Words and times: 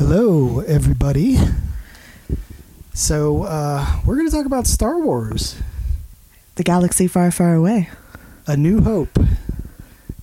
Hello, 0.00 0.60
everybody. 0.60 1.36
So, 2.94 3.42
uh, 3.42 4.00
we're 4.06 4.14
going 4.14 4.26
to 4.26 4.34
talk 4.34 4.46
about 4.46 4.66
Star 4.66 4.98
Wars 4.98 5.60
The 6.54 6.62
galaxy 6.62 7.06
far, 7.06 7.30
far 7.30 7.52
away. 7.52 7.90
A 8.46 8.56
New 8.56 8.80
Hope. 8.80 9.18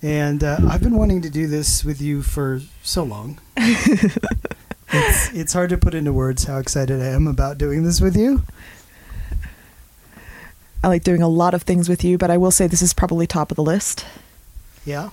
And 0.02 0.44
uh, 0.44 0.58
I've 0.68 0.82
been 0.82 0.96
wanting 0.96 1.21
to 1.21 1.29
do 1.29 1.46
this 1.46 1.86
with 1.86 2.02
you 2.02 2.24
for 2.24 2.62
so 2.82 3.04
long. 3.04 3.40
it's, 3.55 5.34
it's 5.34 5.53
hard 5.53 5.69
to 5.69 5.78
put 5.78 5.94
into 5.94 6.12
words 6.12 6.46
how 6.46 6.57
excited 6.57 6.99
I 6.99 7.09
am 7.09 7.28
about 7.28 7.59
doing 7.59 7.83
this 7.83 8.01
with 8.01 8.17
you. 8.17 8.41
I 10.83 10.87
like 10.87 11.03
doing 11.03 11.21
a 11.21 11.29
lot 11.29 11.53
of 11.53 11.62
things 11.62 11.87
with 11.87 12.03
you, 12.03 12.17
but 12.17 12.31
I 12.31 12.37
will 12.37 12.49
say 12.49 12.65
this 12.65 12.81
is 12.81 12.96
probably 12.96 13.28
top 13.28 13.51
of 13.51 13.55
the 13.57 13.63
list. 13.63 14.07
Yeah. 14.85 15.12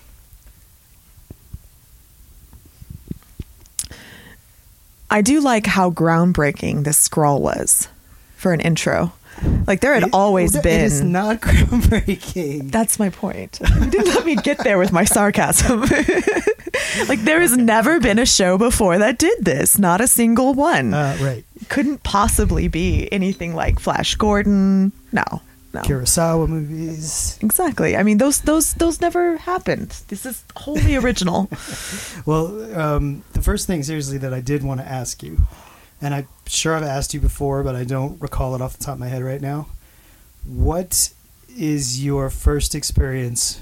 I 5.14 5.20
do 5.22 5.40
like 5.40 5.64
how 5.66 5.90
groundbreaking 5.90 6.82
this 6.84 6.98
scroll 6.98 7.40
was 7.40 7.86
for 8.36 8.52
an 8.52 8.60
intro. 8.60 9.12
Like 9.66 9.80
there 9.80 9.94
had 9.94 10.04
It- 10.04 10.10
always 10.12 10.54
it 10.56 10.62
been. 10.64 10.80
is 10.80 11.02
not 11.02 11.40
groundbreaking. 11.46 12.70
That's 12.72 12.98
my 12.98 13.10
point. 13.10 13.60
You 13.60 13.86
didn't 13.90 14.14
let 14.14 14.26
me 14.26 14.34
get 14.36 14.58
there 14.64 14.76
with 14.78 14.92
my 14.92 15.04
sarcasm. 15.04 15.80
like 17.08 17.20
there 17.22 17.40
has 17.40 17.56
never 17.56 18.00
been 18.00 18.18
a 18.18 18.26
show 18.26 18.58
before 18.58 18.98
that 18.98 19.18
did 19.18 19.44
this. 19.44 19.78
Not 19.78 20.00
a 20.00 20.06
single 20.08 20.54
one. 20.54 20.92
Uh, 20.94 21.16
right. 21.20 21.44
Couldn't 21.68 22.02
possibly 22.02 22.66
be 22.68 23.08
anything 23.12 23.54
like 23.54 23.78
Flash 23.80 24.16
Gordon. 24.16 24.92
No. 25.12 25.24
No. 25.74 25.80
Kurosawa 25.82 26.48
movies. 26.48 27.36
Exactly. 27.42 27.96
I 27.96 28.02
mean 28.04 28.18
those 28.18 28.40
those 28.42 28.74
those 28.74 29.00
never 29.00 29.36
happened. 29.38 29.90
This 30.08 30.24
is 30.24 30.44
wholly 30.56 30.94
original. 31.02 31.50
Well, 32.24 32.46
um, 32.78 33.24
the 33.32 33.42
first 33.42 33.66
thing, 33.66 33.82
seriously, 33.82 34.18
that 34.18 34.32
I 34.32 34.40
did 34.40 34.62
want 34.62 34.80
to 34.80 34.86
ask 34.88 35.20
you, 35.22 35.38
and 36.00 36.14
I'm 36.14 36.28
sure 36.46 36.74
I've 36.76 36.84
asked 36.84 37.12
you 37.12 37.18
before, 37.20 37.64
but 37.64 37.74
I 37.74 37.82
don't 37.84 38.20
recall 38.22 38.54
it 38.54 38.60
off 38.62 38.78
the 38.78 38.84
top 38.84 38.94
of 38.94 39.00
my 39.00 39.08
head 39.08 39.22
right 39.24 39.40
now. 39.40 39.66
What 40.46 41.10
is 41.56 42.04
your 42.04 42.30
first 42.30 42.74
experience 42.74 43.60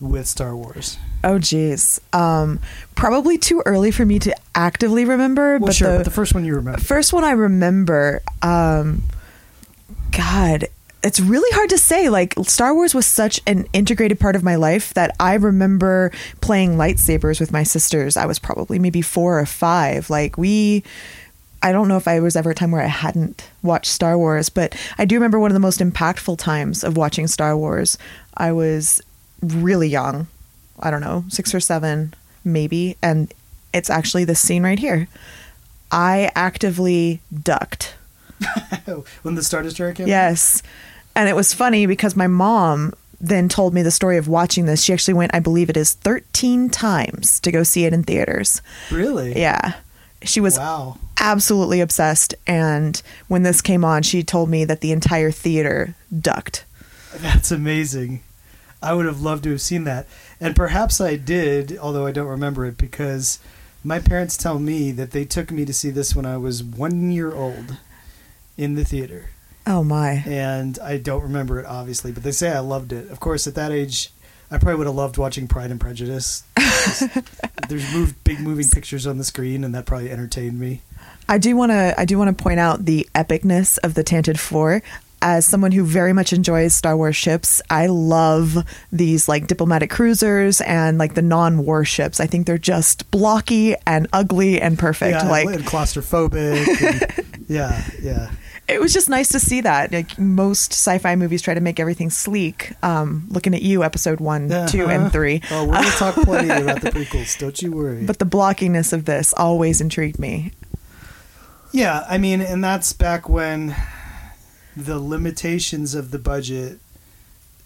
with 0.00 0.26
Star 0.26 0.54
Wars? 0.54 0.98
Oh 1.22 1.38
geez. 1.38 2.00
Um 2.12 2.60
probably 2.94 3.38
too 3.38 3.62
early 3.64 3.90
for 3.90 4.04
me 4.04 4.18
to 4.18 4.36
actively 4.54 5.04
remember, 5.06 5.58
Well, 5.58 5.68
but 5.68 5.74
sure, 5.74 5.92
the, 5.92 5.98
but 6.00 6.04
the 6.04 6.10
first 6.10 6.34
one 6.34 6.44
you 6.44 6.54
remember. 6.54 6.80
first 6.80 7.12
one 7.14 7.24
I 7.24 7.30
remember, 7.32 8.20
um, 8.42 9.04
God, 10.10 10.66
it's 11.04 11.20
really 11.20 11.54
hard 11.54 11.68
to 11.68 11.78
say. 11.78 12.08
Like 12.08 12.34
Star 12.44 12.74
Wars 12.74 12.94
was 12.94 13.06
such 13.06 13.40
an 13.46 13.66
integrated 13.72 14.18
part 14.18 14.34
of 14.34 14.42
my 14.42 14.56
life 14.56 14.94
that 14.94 15.14
I 15.20 15.34
remember 15.34 16.10
playing 16.40 16.76
lightsabers 16.76 17.38
with 17.38 17.52
my 17.52 17.62
sisters. 17.62 18.16
I 18.16 18.26
was 18.26 18.38
probably 18.38 18.78
maybe 18.78 19.02
four 19.02 19.38
or 19.38 19.46
five. 19.46 20.10
Like 20.10 20.36
we. 20.38 20.82
I 21.62 21.72
don't 21.72 21.88
know 21.88 21.96
if 21.96 22.06
I 22.06 22.20
was 22.20 22.36
ever 22.36 22.50
a 22.50 22.54
time 22.54 22.72
where 22.72 22.82
I 22.82 22.88
hadn't 22.88 23.48
watched 23.62 23.90
Star 23.90 24.18
Wars, 24.18 24.50
but 24.50 24.76
I 24.98 25.06
do 25.06 25.14
remember 25.14 25.38
one 25.38 25.50
of 25.50 25.54
the 25.54 25.60
most 25.60 25.80
impactful 25.80 26.36
times 26.36 26.84
of 26.84 26.98
watching 26.98 27.26
Star 27.26 27.56
Wars. 27.56 27.96
I 28.36 28.52
was 28.52 29.00
really 29.40 29.88
young. 29.88 30.26
I 30.78 30.90
don't 30.90 31.00
know, 31.00 31.24
six 31.28 31.54
or 31.54 31.60
seven, 31.60 32.12
maybe. 32.44 32.98
And 33.00 33.32
it's 33.72 33.88
actually 33.88 34.24
this 34.24 34.40
scene 34.40 34.62
right 34.62 34.78
here. 34.78 35.08
I 35.90 36.30
actively 36.34 37.22
ducked. 37.32 37.94
when 39.22 39.34
the 39.34 39.42
Star 39.42 39.62
Destroyer 39.62 39.94
came. 39.94 40.06
out? 40.60 40.68
And 41.16 41.28
it 41.28 41.36
was 41.36 41.54
funny 41.54 41.86
because 41.86 42.16
my 42.16 42.26
mom 42.26 42.92
then 43.20 43.48
told 43.48 43.72
me 43.72 43.82
the 43.82 43.90
story 43.90 44.16
of 44.18 44.28
watching 44.28 44.66
this. 44.66 44.82
She 44.82 44.92
actually 44.92 45.14
went, 45.14 45.34
I 45.34 45.40
believe 45.40 45.70
it 45.70 45.76
is 45.76 45.92
13 45.94 46.68
times 46.70 47.40
to 47.40 47.50
go 47.52 47.62
see 47.62 47.84
it 47.84 47.92
in 47.92 48.02
theaters. 48.02 48.60
Really? 48.90 49.38
Yeah. 49.38 49.74
She 50.22 50.40
was 50.40 50.58
Wow. 50.58 50.98
absolutely 51.18 51.80
obsessed. 51.80 52.34
And 52.46 53.00
when 53.28 53.42
this 53.44 53.62
came 53.62 53.84
on, 53.84 54.02
she 54.02 54.22
told 54.22 54.50
me 54.50 54.64
that 54.64 54.80
the 54.80 54.92
entire 54.92 55.30
theater 55.30 55.94
ducked. 56.18 56.64
That's 57.16 57.50
amazing. 57.50 58.20
I 58.82 58.92
would 58.92 59.06
have 59.06 59.22
loved 59.22 59.44
to 59.44 59.50
have 59.50 59.60
seen 59.62 59.84
that. 59.84 60.06
And 60.40 60.54
perhaps 60.56 61.00
I 61.00 61.16
did, 61.16 61.78
although 61.78 62.06
I 62.06 62.12
don't 62.12 62.26
remember 62.26 62.66
it, 62.66 62.76
because 62.76 63.38
my 63.82 63.98
parents 64.00 64.36
tell 64.36 64.58
me 64.58 64.90
that 64.92 65.12
they 65.12 65.24
took 65.24 65.50
me 65.50 65.64
to 65.64 65.72
see 65.72 65.90
this 65.90 66.14
when 66.14 66.26
I 66.26 66.36
was 66.36 66.62
one 66.62 67.10
year 67.10 67.32
old 67.34 67.78
in 68.58 68.74
the 68.74 68.84
theater. 68.84 69.30
Oh 69.66 69.82
my. 69.82 70.22
And 70.26 70.78
I 70.80 70.98
don't 70.98 71.22
remember 71.22 71.58
it, 71.60 71.66
obviously, 71.66 72.12
but 72.12 72.22
they 72.22 72.32
say 72.32 72.50
I 72.52 72.58
loved 72.58 72.92
it. 72.92 73.10
Of 73.10 73.20
course, 73.20 73.46
at 73.46 73.54
that 73.54 73.72
age, 73.72 74.10
I 74.50 74.58
probably 74.58 74.76
would 74.76 74.86
have 74.86 74.96
loved 74.96 75.16
watching 75.16 75.48
Pride 75.48 75.70
and 75.70 75.80
Prejudice. 75.80 76.44
There's 77.68 77.92
move, 77.94 78.22
big 78.24 78.40
moving 78.40 78.68
pictures 78.68 79.06
on 79.06 79.18
the 79.18 79.24
screen, 79.24 79.64
and 79.64 79.74
that 79.74 79.86
probably 79.86 80.10
entertained 80.10 80.58
me. 80.60 80.82
I 81.28 81.38
do 81.38 81.56
want 81.56 81.72
to 81.72 81.94
I 81.98 82.04
do 82.04 82.18
want 82.18 82.36
to 82.36 82.42
point 82.42 82.60
out 82.60 82.84
the 82.84 83.08
epicness 83.14 83.78
of 83.82 83.94
the 83.94 84.04
Tantive 84.04 84.38
Four. 84.38 84.82
As 85.22 85.46
someone 85.46 85.72
who 85.72 85.84
very 85.84 86.12
much 86.12 86.34
enjoys 86.34 86.74
Star 86.74 86.94
Wars 86.98 87.16
ships, 87.16 87.62
I 87.70 87.86
love 87.86 88.58
these 88.92 89.26
like 89.26 89.46
diplomatic 89.46 89.88
cruisers 89.88 90.60
and 90.60 90.98
like 90.98 91.14
the 91.14 91.22
non-war 91.22 91.86
ships. 91.86 92.20
I 92.20 92.26
think 92.26 92.46
they're 92.46 92.58
just 92.58 93.10
blocky 93.10 93.74
and 93.86 94.06
ugly 94.12 94.60
and 94.60 94.78
perfect. 94.78 95.16
Yeah, 95.16 95.30
like 95.30 95.46
and 95.46 95.64
claustrophobic. 95.64 97.16
and- 97.16 97.44
yeah, 97.48 97.82
yeah. 98.02 98.30
It 98.68 98.80
was 98.80 98.92
just 98.92 99.08
nice 99.10 99.28
to 99.30 99.38
see 99.40 99.60
that. 99.60 99.92
Like 99.92 100.18
most 100.18 100.72
sci-fi 100.72 101.16
movies 101.16 101.42
try 101.42 101.54
to 101.54 101.60
make 101.60 101.78
everything 101.78 102.10
sleek. 102.10 102.72
Um, 102.82 103.26
looking 103.28 103.54
at 103.54 103.62
you, 103.62 103.84
episode 103.84 104.20
one, 104.20 104.48
two, 104.68 104.84
Uh-huh. 104.84 104.86
and 104.90 105.12
three. 105.12 105.42
Oh, 105.50 105.64
we're 105.66 105.72
going 105.74 105.84
to 105.84 105.90
talk 105.92 106.14
plenty 106.16 106.48
about 106.62 106.80
the 106.80 106.90
prequels. 106.90 107.38
Don't 107.38 107.60
you 107.60 107.72
worry. 107.72 108.04
But 108.04 108.18
the 108.18 108.24
blockiness 108.26 108.92
of 108.92 109.04
this 109.04 109.32
always 109.36 109.80
intrigued 109.80 110.18
me. 110.18 110.52
Yeah, 111.72 112.04
I 112.08 112.18
mean, 112.18 112.40
and 112.40 112.62
that's 112.62 112.92
back 112.92 113.28
when 113.28 113.74
the 114.76 114.98
limitations 114.98 115.94
of 115.94 116.10
the 116.10 116.18
budget 116.18 116.78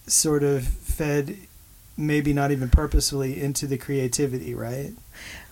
sort 0.06 0.42
of 0.42 0.66
fed, 0.66 1.37
maybe 1.97 2.32
not 2.32 2.50
even 2.50 2.70
purposefully, 2.70 3.41
into 3.41 3.66
the 3.66 3.76
creativity, 3.78 4.54
right? 4.54 4.92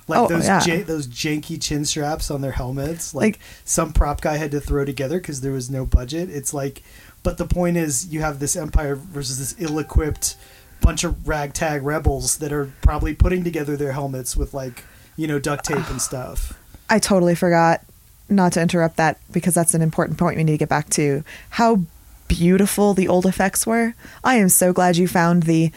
Like 0.09 0.21
Oh, 0.21 0.29
those 0.29 0.45
yeah. 0.47 0.63
ja- 0.65 0.85
those 0.85 1.09
janky 1.09 1.61
chin 1.61 1.85
straps 1.85 2.31
on 2.31 2.41
their 2.41 2.53
helmets, 2.53 3.13
like, 3.15 3.23
Like- 3.35 3.41
some 3.65 3.93
prop 3.93 4.21
guy 4.21 4.37
had 4.37 4.51
to 4.53 4.61
throw 4.61 4.85
together 4.85 5.19
because 5.19 5.41
there 5.41 5.53
was 5.53 5.69
no 5.71 5.85
budget. 5.85 6.31
It's 6.31 6.55
like, 6.55 6.83
but 7.23 7.39
the 7.39 7.47
point 7.47 7.77
is, 7.77 8.07
you 8.07 8.21
have 8.21 8.39
this 8.39 8.55
empire 8.55 8.95
versus 8.95 9.39
this 9.39 9.55
ill-equipped 9.59 10.37
bunch 10.81 11.03
of 11.03 11.27
ragtag 11.27 11.83
rebels 11.83 12.37
that 12.37 12.53
are 12.53 12.71
probably 12.83 13.15
putting 13.15 13.43
together 13.43 13.77
their 13.77 13.93
helmets 13.93 14.37
with 14.37 14.55
like, 14.55 14.85
you 15.17 15.27
know, 15.27 15.39
duct 15.41 15.65
tape 15.65 15.91
and 15.91 16.01
stuff. 16.01 16.53
I 16.89 16.99
totally 17.01 17.35
forgot 17.35 17.81
not 18.29 18.53
to 18.53 18.61
interrupt 18.63 18.97
that 18.99 19.19
because 19.33 19.55
that's 19.55 19.75
an 19.75 19.83
important 19.83 20.19
point 20.19 20.37
we 20.37 20.45
need 20.45 20.53
to 20.53 20.59
get 20.59 20.69
back 20.69 20.89
to. 20.91 21.25
How 21.51 21.81
beautiful 22.29 22.93
the 22.95 23.09
old 23.09 23.25
effects 23.27 23.67
were. 23.67 23.95
I 24.23 24.37
am 24.37 24.49
so 24.49 24.73
glad 24.73 24.97
you 24.97 25.09
found 25.09 25.45
the 25.45 25.73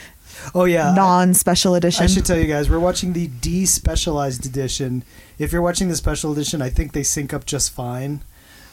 Oh 0.55 0.66
yeah, 0.66 0.94
non 0.95 1.33
special 1.33 1.75
edition. 1.75 2.03
I 2.03 2.07
should 2.07 2.25
tell 2.25 2.38
you 2.38 2.47
guys, 2.47 2.69
we're 2.69 2.79
watching 2.79 3.13
the 3.13 3.27
de-specialized 3.27 4.45
edition. 4.45 5.03
If 5.38 5.51
you're 5.51 5.61
watching 5.61 5.88
the 5.89 5.95
special 5.95 6.31
edition, 6.31 6.61
I 6.61 6.69
think 6.69 6.94
they 6.94 7.03
sync 7.03 7.33
up 7.33 7.45
just 7.45 7.72
fine. 7.72 8.22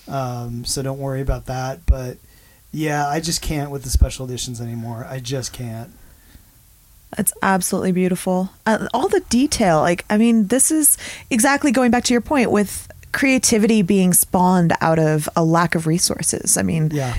Um, 0.09 0.65
so 0.65 0.83
don't 0.83 0.99
worry 0.99 1.21
about 1.21 1.47
that. 1.47 1.87
But 1.87 2.19
yeah, 2.73 3.07
I 3.09 3.21
just 3.21 3.43
can't 3.43 3.71
with 3.71 3.83
the 3.83 3.91
special 3.91 4.27
editions 4.27 4.61
anymore. 4.61 5.07
I 5.09 5.21
just 5.21 5.53
can't. 5.53 5.91
It's 7.19 7.33
absolutely 7.43 7.93
beautiful. 7.93 8.51
Uh, 8.67 8.89
all 8.93 9.09
the 9.09 9.21
detail, 9.29 9.81
like 9.81 10.05
I 10.11 10.17
mean, 10.19 10.49
this 10.49 10.71
is 10.71 10.99
exactly 11.31 11.71
going 11.73 11.91
back 11.91 12.05
to 12.05 12.15
your 12.15 12.21
point 12.21 12.51
with 12.51 12.91
creativity 13.13 13.81
being 13.83 14.13
spawned 14.13 14.75
out 14.81 14.99
of 14.99 15.29
a 15.35 15.43
lack 15.43 15.75
of 15.75 15.87
resources. 15.87 16.59
I 16.59 16.63
mean, 16.63 16.91
Yeah. 16.93 17.15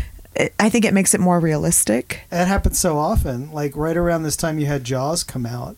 I 0.60 0.70
think 0.70 0.86
it 0.86 0.94
makes 0.94 1.14
it 1.14 1.20
more 1.20 1.40
realistic. 1.40 2.22
It 2.32 2.46
happens 2.46 2.80
so 2.80 2.98
often. 2.98 3.52
Like 3.52 3.76
right 3.76 3.98
around 3.98 4.24
this 4.24 4.38
time, 4.38 4.60
you 4.60 4.66
had 4.66 4.84
Jaws 4.84 5.24
come 5.24 5.46
out, 5.46 5.78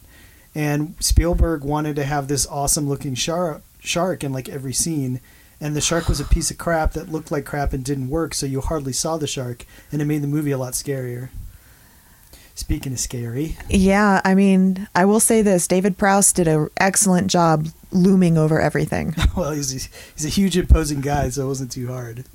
and 0.53 0.95
Spielberg 0.99 1.63
wanted 1.63 1.95
to 1.97 2.03
have 2.03 2.27
this 2.27 2.47
awesome 2.47 2.87
looking 2.89 3.15
shark 3.15 3.61
shark 3.79 4.23
in 4.23 4.33
like 4.33 4.49
every 4.49 4.73
scene, 4.73 5.21
and 5.61 5.75
the 5.75 5.81
shark 5.81 6.07
was 6.07 6.19
a 6.19 6.25
piece 6.25 6.51
of 6.51 6.57
crap 6.57 6.93
that 6.93 7.11
looked 7.11 7.31
like 7.31 7.45
crap 7.45 7.73
and 7.73 7.83
didn't 7.83 8.09
work, 8.09 8.33
so 8.33 8.45
you 8.45 8.61
hardly 8.61 8.93
saw 8.93 9.17
the 9.17 9.27
shark, 9.27 9.65
and 9.91 10.01
it 10.01 10.05
made 10.05 10.21
the 10.21 10.27
movie 10.27 10.51
a 10.51 10.57
lot 10.57 10.73
scarier. 10.73 11.29
Speaking 12.55 12.91
of 12.91 12.99
scary, 12.99 13.55
Yeah, 13.69 14.19
I 14.25 14.35
mean, 14.35 14.89
I 14.93 15.05
will 15.05 15.21
say 15.21 15.41
this: 15.41 15.67
David 15.67 15.97
Prowse 15.97 16.33
did 16.33 16.47
an 16.47 16.69
excellent 16.77 17.27
job 17.31 17.67
looming 17.91 18.37
over 18.37 18.59
everything. 18.59 19.15
well, 19.35 19.51
he's 19.51 19.71
he's 19.71 20.25
a 20.25 20.29
huge 20.29 20.57
imposing 20.57 20.99
guy, 20.99 21.29
so 21.29 21.45
it 21.45 21.47
wasn't 21.47 21.71
too 21.71 21.87
hard. 21.87 22.25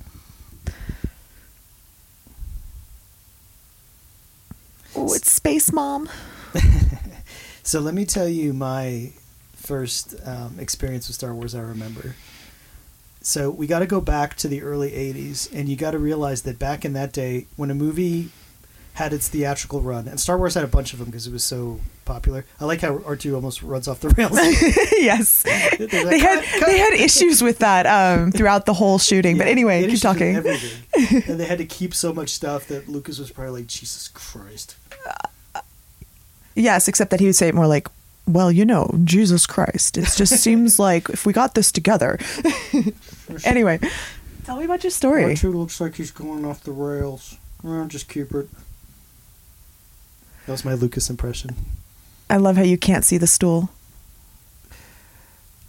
Oh, 4.95 5.13
it's 5.13 5.31
Space 5.31 5.71
Mom. 5.71 6.09
So 7.65 7.79
let 7.79 7.95
me 7.95 8.05
tell 8.05 8.29
you 8.29 8.53
my 8.53 9.11
first 9.55 10.13
um, 10.23 10.59
experience 10.59 11.07
with 11.07 11.15
Star 11.15 11.33
Wars. 11.33 11.55
I 11.55 11.61
remember. 11.61 12.15
So 13.21 13.49
we 13.49 13.65
got 13.65 13.79
to 13.79 13.87
go 13.87 13.99
back 13.99 14.35
to 14.37 14.47
the 14.47 14.61
early 14.61 14.91
'80s, 14.91 15.51
and 15.51 15.67
you 15.67 15.75
got 15.75 15.91
to 15.91 15.97
realize 15.97 16.43
that 16.43 16.59
back 16.59 16.85
in 16.85 16.93
that 16.93 17.11
day, 17.11 17.47
when 17.55 17.71
a 17.71 17.75
movie 17.75 18.29
had 18.95 19.11
its 19.11 19.27
theatrical 19.27 19.81
run, 19.81 20.07
and 20.07 20.19
Star 20.19 20.37
Wars 20.37 20.53
had 20.53 20.63
a 20.63 20.67
bunch 20.67 20.93
of 20.93 20.99
them 20.99 21.07
because 21.07 21.27
it 21.27 21.33
was 21.33 21.43
so 21.43 21.81
popular. 22.05 22.45
I 22.61 22.65
like 22.65 22.79
how 22.79 23.01
R 23.05 23.17
two 23.17 23.35
almost 23.35 23.61
runs 23.61 23.89
off 23.89 23.99
the 23.99 24.09
rails. 24.09 24.31
yes, 24.97 25.45
like, 25.45 25.77
they 25.89 26.19
had 26.19 26.43
"Cut, 26.43 26.59
cut." 26.59 26.65
they 26.67 26.77
had 26.77 26.93
issues 26.93 27.41
with 27.41 27.59
that 27.59 27.85
um, 27.85 28.31
throughout 28.31 28.65
the 28.65 28.73
whole 28.73 28.97
shooting. 28.97 29.37
but 29.37 29.47
anyway, 29.47 29.85
keep 29.85 29.99
talking. 29.99 30.37
and 30.37 31.39
they 31.39 31.45
had 31.45 31.57
to 31.57 31.65
keep 31.65 31.93
so 31.93 32.13
much 32.13 32.29
stuff 32.29 32.67
that 32.67 32.87
Lucas 32.87 33.19
was 33.19 33.31
probably 33.31 33.61
like, 33.61 33.67
Jesus 33.67 34.07
Christ. 34.07 34.77
Yes, 36.55 36.87
except 36.87 37.11
that 37.11 37.19
he 37.19 37.25
would 37.25 37.35
say 37.35 37.49
it 37.49 37.55
more 37.55 37.67
like, 37.67 37.89
"Well, 38.25 38.49
you 38.49 38.63
know, 38.63 38.97
Jesus 39.03 39.45
Christ. 39.45 39.97
It 39.97 40.07
just 40.15 40.37
seems 40.41 40.79
like 40.79 41.09
if 41.09 41.25
we 41.25 41.33
got 41.33 41.53
this 41.53 41.69
together." 41.69 42.17
anyway, 43.43 43.79
tell 44.45 44.55
me 44.57 44.63
about 44.63 44.85
your 44.85 44.91
story. 44.91 45.35
R2 45.35 45.53
looks 45.53 45.81
like 45.81 45.95
he's 45.95 46.11
going 46.11 46.45
off 46.45 46.63
the 46.63 46.71
rails. 46.71 47.35
Well, 47.61 47.87
just 47.87 48.07
keep 48.07 48.31
it. 48.33 48.47
That 50.45 50.51
was 50.51 50.65
my 50.65 50.73
Lucas 50.73 51.09
impression. 51.09 51.55
I 52.29 52.37
love 52.37 52.57
how 52.57 52.63
you 52.63 52.77
can't 52.77 53.03
see 53.05 53.17
the 53.17 53.27
stool. 53.27 53.69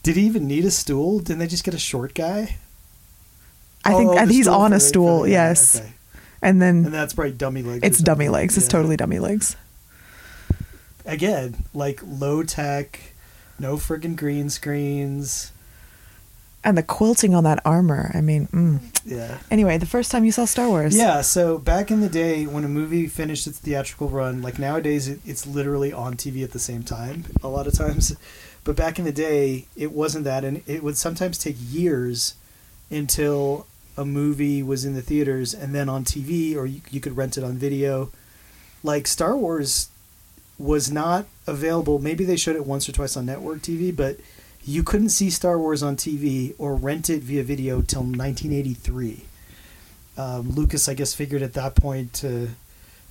Did 0.02 0.16
he 0.16 0.22
even 0.26 0.46
need 0.46 0.64
a 0.64 0.70
stool? 0.70 1.18
Didn't 1.18 1.38
they 1.40 1.46
just 1.46 1.64
get 1.64 1.74
a 1.74 1.78
short 1.78 2.14
guy? 2.14 2.56
I 3.84 3.94
think 3.94 4.10
Oh, 4.10 4.26
he's 4.26 4.48
on 4.48 4.72
a 4.72 4.80
stool. 4.80 5.26
yes, 5.26 5.76
okay. 5.80 5.92
and 6.42 6.60
then 6.60 6.84
And 6.86 6.94
that's 6.94 7.14
probably 7.14 7.32
dummy 7.32 7.62
legs. 7.62 7.80
it's 7.82 7.98
dummy 7.98 8.28
legs. 8.28 8.56
It's 8.56 8.66
Yeah. 8.66 8.70
totally 8.70 8.96
dummy 8.96 9.18
legs. 9.18 9.56
Again, 11.04 11.64
like 11.72 12.00
low 12.04 12.42
tech, 12.42 13.00
no 13.58 13.76
friggin' 13.76 14.16
green 14.16 14.50
screens. 14.50 15.52
And 16.66 16.76
the 16.76 16.82
quilting 16.82 17.32
on 17.32 17.44
that 17.44 17.60
armor. 17.64 18.10
I 18.12 18.20
mean, 18.20 18.48
mm. 18.48 18.80
Yeah. 19.04 19.38
anyway, 19.52 19.78
the 19.78 19.86
first 19.86 20.10
time 20.10 20.24
you 20.24 20.32
saw 20.32 20.46
Star 20.46 20.68
Wars. 20.68 20.96
Yeah, 20.96 21.20
so 21.20 21.58
back 21.58 21.92
in 21.92 22.00
the 22.00 22.08
day 22.08 22.44
when 22.44 22.64
a 22.64 22.68
movie 22.68 23.06
finished 23.06 23.46
its 23.46 23.60
theatrical 23.60 24.08
run, 24.08 24.42
like 24.42 24.58
nowadays 24.58 25.06
it, 25.06 25.20
it's 25.24 25.46
literally 25.46 25.92
on 25.92 26.16
TV 26.16 26.42
at 26.42 26.50
the 26.50 26.58
same 26.58 26.82
time 26.82 27.26
a 27.40 27.46
lot 27.46 27.68
of 27.68 27.74
times. 27.74 28.16
But 28.64 28.74
back 28.74 28.98
in 28.98 29.04
the 29.04 29.12
day, 29.12 29.66
it 29.76 29.92
wasn't 29.92 30.24
that, 30.24 30.42
and 30.44 30.60
it 30.66 30.82
would 30.82 30.96
sometimes 30.96 31.38
take 31.38 31.54
years 31.56 32.34
until 32.90 33.68
a 33.96 34.04
movie 34.04 34.60
was 34.60 34.84
in 34.84 34.94
the 34.94 35.02
theaters 35.02 35.54
and 35.54 35.72
then 35.72 35.88
on 35.88 36.04
TV, 36.04 36.56
or 36.56 36.66
you, 36.66 36.80
you 36.90 37.00
could 37.00 37.16
rent 37.16 37.38
it 37.38 37.44
on 37.44 37.52
video. 37.52 38.10
Like 38.82 39.06
Star 39.06 39.36
Wars 39.36 39.88
was 40.58 40.90
not 40.90 41.26
available. 41.46 42.00
Maybe 42.00 42.24
they 42.24 42.36
showed 42.36 42.56
it 42.56 42.66
once 42.66 42.88
or 42.88 42.92
twice 42.92 43.16
on 43.16 43.26
network 43.26 43.58
TV, 43.58 43.94
but 43.94 44.16
you 44.66 44.82
couldn't 44.82 45.10
see 45.10 45.30
Star 45.30 45.58
Wars 45.58 45.82
on 45.82 45.96
TV 45.96 46.54
or 46.58 46.74
rent 46.74 47.08
it 47.08 47.22
via 47.22 47.42
video 47.42 47.80
till 47.80 48.02
1983 48.02 49.24
um, 50.18 50.50
Lucas, 50.50 50.88
I 50.88 50.94
guess, 50.94 51.14
figured 51.14 51.42
at 51.42 51.52
that 51.54 51.74
point 51.74 52.12
to 52.14 52.48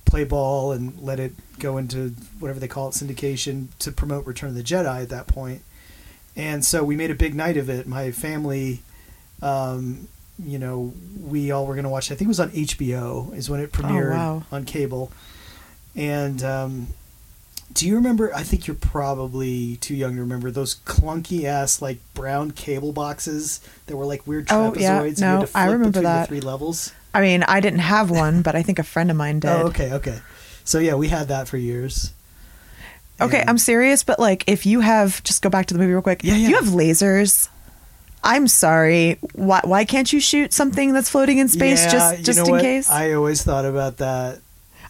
play 0.04 0.24
ball 0.24 0.72
and 0.72 0.98
let 1.00 1.20
it 1.20 1.32
go 1.58 1.78
into 1.78 2.10
whatever 2.38 2.60
they 2.60 2.68
call 2.68 2.88
it 2.88 2.92
syndication 2.92 3.68
to 3.80 3.92
promote 3.92 4.26
Return 4.26 4.50
of 4.50 4.54
the 4.56 4.62
Jedi 4.62 5.02
at 5.02 5.08
that 5.10 5.26
point. 5.26 5.62
And 6.34 6.64
so 6.64 6.84
we 6.84 6.96
made 6.96 7.10
a 7.10 7.14
big 7.14 7.34
night 7.34 7.56
of 7.56 7.70
it. 7.70 7.86
My 7.86 8.10
family, 8.10 8.82
um, 9.40 10.08
you 10.38 10.58
know, 10.58 10.92
we 11.20 11.50
all 11.50 11.66
were 11.66 11.74
going 11.74 11.84
to 11.84 11.90
watch. 11.90 12.10
I 12.10 12.14
think 12.14 12.26
it 12.26 12.28
was 12.28 12.40
on 12.40 12.50
HBO 12.50 13.34
is 13.34 13.48
when 13.48 13.60
it 13.60 13.72
premiered 13.72 14.10
wow. 14.10 14.42
on 14.52 14.64
cable. 14.64 15.12
And 15.94 16.42
um, 16.42 16.88
do 17.72 17.86
you 17.86 17.96
remember? 17.96 18.32
I 18.34 18.42
think 18.42 18.66
you're 18.66 18.76
probably 18.76 19.76
too 19.76 19.94
young 19.94 20.14
to 20.14 20.20
remember 20.20 20.50
those 20.50 20.74
clunky 20.76 21.44
ass 21.44 21.82
like 21.82 21.98
brown 22.14 22.50
cable 22.52 22.92
boxes 22.92 23.60
that 23.86 23.96
were 23.96 24.06
like 24.06 24.26
weird 24.26 24.46
Oh, 24.50 24.72
trapezoids. 24.72 24.80
yeah. 24.80 25.02
and 25.02 25.18
you 25.18 25.24
No, 25.24 25.44
to 25.46 25.50
I 25.58 25.64
remember 25.66 25.86
between 25.88 26.04
that. 26.04 26.20
The 26.22 26.26
three 26.28 26.40
levels. 26.40 26.92
I 27.12 27.20
mean, 27.20 27.42
I 27.42 27.60
didn't 27.60 27.80
have 27.80 28.10
one, 28.10 28.42
but 28.42 28.54
I 28.54 28.62
think 28.62 28.78
a 28.78 28.82
friend 28.82 29.10
of 29.10 29.16
mine 29.16 29.36
oh, 29.38 29.40
did. 29.40 29.48
Oh, 29.50 29.66
okay, 29.68 29.92
okay. 29.94 30.18
So 30.64 30.78
yeah, 30.78 30.94
we 30.94 31.08
had 31.08 31.28
that 31.28 31.48
for 31.48 31.56
years. 31.56 32.12
Okay, 33.20 33.40
And- 33.40 33.50
I'm 33.50 33.58
serious, 33.58 34.04
but 34.04 34.18
like 34.18 34.44
if 34.46 34.66
you 34.66 34.80
have 34.80 35.22
just 35.24 35.42
go 35.42 35.48
back 35.48 35.66
to 35.66 35.74
the 35.74 35.80
movie 35.80 35.92
real 35.92 36.02
quick. 36.02 36.20
Yeah, 36.22 36.34
yeah. 36.34 36.48
You 36.48 36.54
have 36.56 36.66
lasers. 36.66 37.48
I'm 38.22 38.48
sorry. 38.48 39.18
Why 39.34 39.60
why 39.64 39.84
can't 39.84 40.12
you 40.12 40.18
shoot 40.20 40.52
something 40.52 40.92
that's 40.92 41.08
floating 41.08 41.38
in 41.38 41.48
space 41.48 41.84
Yeah, 41.84 41.90
just 41.92 42.18
you 42.18 42.24
just 42.24 42.38
know 42.40 42.44
in 42.46 42.50
what? 42.52 42.62
case? 42.62 42.90
I 42.90 43.12
always 43.12 43.42
thought 43.42 43.64
about 43.64 43.98
that. 43.98 44.40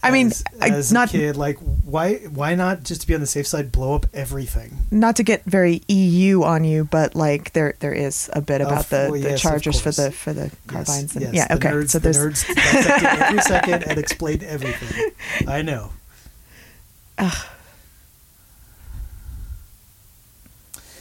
I 0.02 0.10
mean, 0.10 0.28
as, 0.60 0.92
I- 0.92 0.94
not- 0.94 1.08
a 1.08 1.12
kid, 1.12 1.36
like 1.36 1.58
why 1.58 2.16
why 2.16 2.54
not 2.54 2.82
just 2.82 3.00
to 3.02 3.06
be 3.06 3.14
on 3.14 3.20
the 3.20 3.26
safe 3.26 3.46
side, 3.46 3.72
blow 3.72 3.94
up 3.94 4.06
everything? 4.14 4.78
Not 4.90 5.16
to 5.16 5.22
get 5.22 5.44
very 5.44 5.82
EU 5.88 6.42
on 6.42 6.64
you, 6.64 6.84
but 6.84 7.14
like 7.14 7.52
there 7.52 7.74
there 7.80 7.92
is 7.92 8.30
a 8.32 8.40
bit 8.40 8.60
about 8.60 8.88
the, 8.90 9.08
well, 9.10 9.12
the 9.12 9.30
yes, 9.30 9.40
chargers 9.40 9.80
for 9.80 9.90
the 9.90 10.10
for 10.12 10.32
the 10.32 10.50
carbines. 10.66 11.14
Yes, 11.14 11.14
and, 11.16 11.22
yes, 11.22 11.34
yeah, 11.34 11.48
the 11.48 11.54
okay. 11.54 11.68
Nerds, 11.70 11.90
so 11.90 11.98
the 11.98 12.10
there's 12.12 12.44
nerds 12.44 12.54
dissected 12.54 13.06
every 13.22 13.40
second 13.42 13.82
and 13.84 13.98
explained 13.98 14.42
everything. 14.44 15.10
I 15.48 15.62
know. 15.62 15.90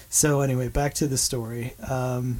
So 0.09 0.41
anyway, 0.41 0.69
back 0.69 0.93
to 0.95 1.07
the 1.07 1.17
story. 1.17 1.73
Um, 1.89 2.39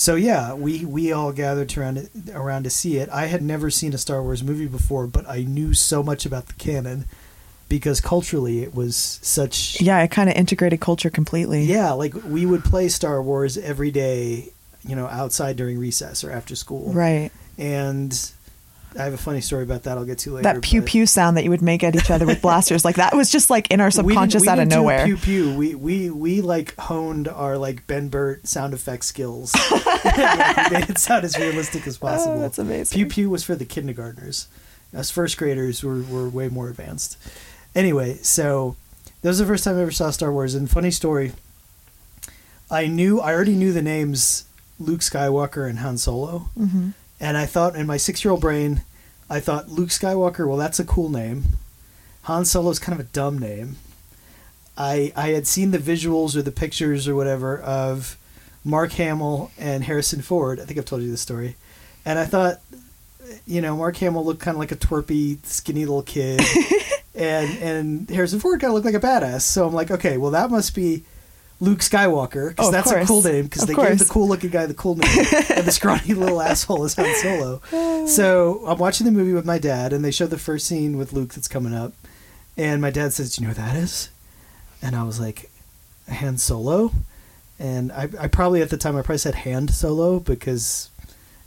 so 0.00 0.14
yeah, 0.14 0.54
we 0.54 0.86
we 0.86 1.12
all 1.12 1.30
gathered 1.30 1.76
around 1.76 2.08
around 2.32 2.62
to 2.64 2.70
see 2.70 2.96
it. 2.96 3.10
I 3.10 3.26
had 3.26 3.42
never 3.42 3.68
seen 3.68 3.92
a 3.92 3.98
Star 3.98 4.22
Wars 4.22 4.42
movie 4.42 4.66
before, 4.66 5.06
but 5.06 5.28
I 5.28 5.42
knew 5.42 5.74
so 5.74 6.02
much 6.02 6.24
about 6.24 6.46
the 6.46 6.54
canon 6.54 7.04
because 7.68 8.00
culturally 8.00 8.62
it 8.62 8.74
was 8.74 8.96
such 8.96 9.78
yeah, 9.78 10.02
it 10.02 10.10
kind 10.10 10.30
of 10.30 10.36
integrated 10.36 10.80
culture 10.80 11.10
completely. 11.10 11.64
yeah, 11.64 11.92
like 11.92 12.14
we 12.24 12.46
would 12.46 12.64
play 12.64 12.88
Star 12.88 13.20
Wars 13.20 13.58
every 13.58 13.90
day, 13.90 14.54
you 14.86 14.96
know, 14.96 15.06
outside 15.06 15.56
during 15.56 15.78
recess 15.78 16.24
or 16.24 16.30
after 16.30 16.56
school. 16.56 16.94
Right. 16.94 17.30
And 17.58 18.10
I 18.98 19.04
have 19.04 19.12
a 19.14 19.18
funny 19.18 19.40
story 19.40 19.62
about 19.62 19.84
that. 19.84 19.96
I'll 19.96 20.04
get 20.04 20.18
to 20.20 20.32
later. 20.32 20.42
That 20.42 20.62
pew 20.62 20.82
pew 20.82 21.06
sound 21.06 21.36
that 21.36 21.44
you 21.44 21.50
would 21.50 21.62
make 21.62 21.84
at 21.84 21.94
each 21.94 22.10
other 22.10 22.26
with 22.26 22.42
blasters, 22.42 22.84
like 22.84 22.96
that 22.96 23.14
was 23.14 23.30
just 23.30 23.48
like 23.50 23.70
in 23.70 23.80
our 23.80 23.86
We 23.88 23.90
didn't- 23.90 24.06
subconscious 24.08 24.42
we 24.42 24.48
out 24.48 24.58
of 24.58 24.68
didn't 24.68 24.80
nowhere. 24.80 25.04
Pew 25.06 25.16
pew. 25.16 25.54
We 25.54 25.74
we 25.76 26.10
we 26.10 26.40
like 26.40 26.74
honed 26.76 27.28
our 27.28 27.56
like 27.56 27.86
Ben 27.86 28.08
Burtt 28.08 28.46
sound 28.48 28.74
effect 28.74 29.04
skills. 29.04 29.54
Yeah, 30.02 30.68
we 30.70 30.78
made 30.80 30.90
it 30.90 30.98
sound 30.98 31.24
as 31.24 31.38
realistic 31.38 31.86
as 31.86 31.98
possible. 31.98 32.34
Oh, 32.38 32.40
that's 32.40 32.58
amazing. 32.58 32.96
Pew 32.96 33.06
pew 33.06 33.30
was 33.30 33.44
for 33.44 33.54
the 33.54 33.64
kindergartners. 33.64 34.48
Us 34.94 35.10
first 35.10 35.36
graders 35.36 35.84
were 35.84 36.02
were 36.02 36.28
way 36.28 36.48
more 36.48 36.68
advanced. 36.68 37.16
Anyway, 37.76 38.14
so 38.22 38.76
that 39.22 39.28
was 39.28 39.38
the 39.38 39.46
first 39.46 39.62
time 39.64 39.76
I 39.76 39.82
ever 39.82 39.90
saw 39.92 40.10
Star 40.10 40.32
Wars. 40.32 40.54
And 40.54 40.68
funny 40.70 40.90
story, 40.90 41.32
I 42.70 42.86
knew 42.86 43.20
I 43.20 43.32
already 43.32 43.54
knew 43.54 43.72
the 43.72 43.82
names 43.82 44.46
Luke 44.80 45.00
Skywalker 45.00 45.68
and 45.68 45.78
Han 45.80 45.98
Solo. 45.98 46.48
hmm 46.56 46.90
And 47.20 47.36
I 47.36 47.46
thought 47.46 47.76
in 47.76 47.86
my 47.86 47.98
six 47.98 48.24
year 48.24 48.32
old 48.32 48.40
brain, 48.40 48.82
I 49.28 49.40
thought 49.40 49.68
Luke 49.68 49.90
Skywalker, 49.90 50.48
well, 50.48 50.56
that's 50.56 50.80
a 50.80 50.84
cool 50.84 51.10
name. 51.10 51.44
Han 52.22 52.44
Solo's 52.44 52.78
kind 52.78 52.98
of 52.98 53.06
a 53.06 53.08
dumb 53.10 53.38
name. 53.38 53.76
I 54.76 55.12
I 55.14 55.28
had 55.28 55.46
seen 55.46 55.70
the 55.70 55.78
visuals 55.78 56.34
or 56.34 56.42
the 56.42 56.52
pictures 56.52 57.06
or 57.06 57.14
whatever 57.14 57.58
of 57.60 58.16
Mark 58.64 58.92
Hamill 58.92 59.50
and 59.58 59.84
Harrison 59.84 60.22
Ford. 60.22 60.60
I 60.60 60.64
think 60.64 60.78
I've 60.78 60.84
told 60.84 61.02
you 61.02 61.10
this 61.10 61.20
story. 61.20 61.56
And 62.04 62.18
I 62.18 62.24
thought, 62.24 62.60
you 63.46 63.60
know, 63.60 63.76
Mark 63.76 63.96
Hamill 63.98 64.24
looked 64.24 64.40
kind 64.40 64.54
of 64.54 64.58
like 64.58 64.72
a 64.72 64.76
twerpy, 64.76 65.44
skinny 65.44 65.84
little 65.84 66.02
kid. 66.02 66.40
and 67.14 67.58
and 67.58 68.10
Harrison 68.10 68.40
Ford 68.40 68.60
kind 68.60 68.70
of 68.70 68.74
looked 68.74 68.86
like 68.86 68.94
a 68.94 69.06
badass. 69.06 69.42
So 69.42 69.66
I'm 69.66 69.74
like, 69.74 69.90
okay, 69.90 70.16
well, 70.16 70.30
that 70.30 70.50
must 70.50 70.74
be 70.74 71.04
Luke 71.60 71.80
Skywalker 71.80 72.46
Oh, 72.46 72.48
because 72.50 72.66
of 72.68 72.72
that's 72.72 72.90
a 72.90 73.04
cool 73.04 73.22
name 73.22 73.44
because 73.44 73.66
they 73.66 73.74
gave 73.74 73.98
the 73.98 74.06
cool 74.06 74.26
looking 74.26 74.50
guy 74.50 74.64
the 74.66 74.74
cool 74.74 74.96
name 74.96 75.08
and 75.54 75.66
the 75.66 75.70
scrawny 75.72 76.14
little 76.14 76.40
asshole 76.50 76.84
is 76.84 76.94
Han 76.94 77.14
Solo. 77.16 78.06
So 78.06 78.64
I'm 78.66 78.78
watching 78.78 79.04
the 79.04 79.12
movie 79.12 79.32
with 79.34 79.44
my 79.44 79.58
dad, 79.58 79.92
and 79.92 80.04
they 80.04 80.10
show 80.10 80.26
the 80.26 80.38
first 80.38 80.66
scene 80.66 80.96
with 80.96 81.12
Luke 81.12 81.34
that's 81.34 81.48
coming 81.48 81.74
up, 81.74 81.92
and 82.56 82.80
my 82.80 82.90
dad 82.90 83.12
says, 83.12 83.34
"Do 83.36 83.42
you 83.42 83.46
know 83.46 83.50
what 83.50 83.58
that 83.58 83.76
is?" 83.76 84.08
And 84.82 84.96
I 84.96 85.02
was 85.02 85.20
like, 85.20 85.50
"Han 86.08 86.38
Solo," 86.38 86.92
and 87.58 87.92
I, 87.92 88.08
I 88.18 88.26
probably 88.28 88.62
at 88.62 88.70
the 88.70 88.78
time 88.78 88.96
I 88.96 89.02
probably 89.02 89.18
said 89.18 89.34
Hand 89.34 89.70
Solo 89.74 90.18
because 90.18 90.88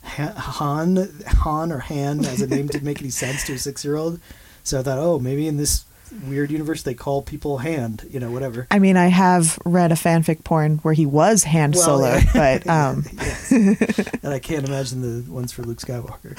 Han 0.03 0.97
Han 1.25 1.71
or 1.71 1.79
Han 1.79 2.23
as 2.25 2.39
a 2.41 2.47
name 2.47 2.67
didn't 2.67 2.83
make 2.85 3.01
any 3.01 3.09
sense 3.09 3.43
to 3.45 3.53
a 3.53 3.57
six 3.57 3.83
year 3.83 3.95
old. 3.95 4.19
So 4.63 4.79
I 4.79 4.83
thought, 4.83 4.99
oh, 4.99 5.17
maybe 5.19 5.47
in 5.47 5.57
this 5.57 5.85
weird 6.27 6.51
universe 6.51 6.83
they 6.83 6.93
call 6.93 7.21
people 7.21 7.59
Hand, 7.59 8.05
you 8.09 8.19
know, 8.19 8.31
whatever. 8.31 8.67
I 8.71 8.79
mean, 8.79 8.97
I 8.97 9.07
have 9.07 9.57
read 9.65 9.91
a 9.91 9.95
fanfic 9.95 10.43
porn 10.43 10.77
where 10.79 10.93
he 10.93 11.05
was 11.05 11.43
hand 11.43 11.75
Well, 11.75 11.83
solo, 11.83 12.15
yeah. 12.15 12.31
but 12.33 12.67
um, 12.69 13.05
Yes. 13.13 13.51
and 13.51 14.33
I 14.33 14.39
can't 14.39 14.67
imagine 14.67 15.01
the 15.01 15.31
ones 15.31 15.51
for 15.51 15.63
Luke 15.63 15.79
Skywalker. 15.79 16.35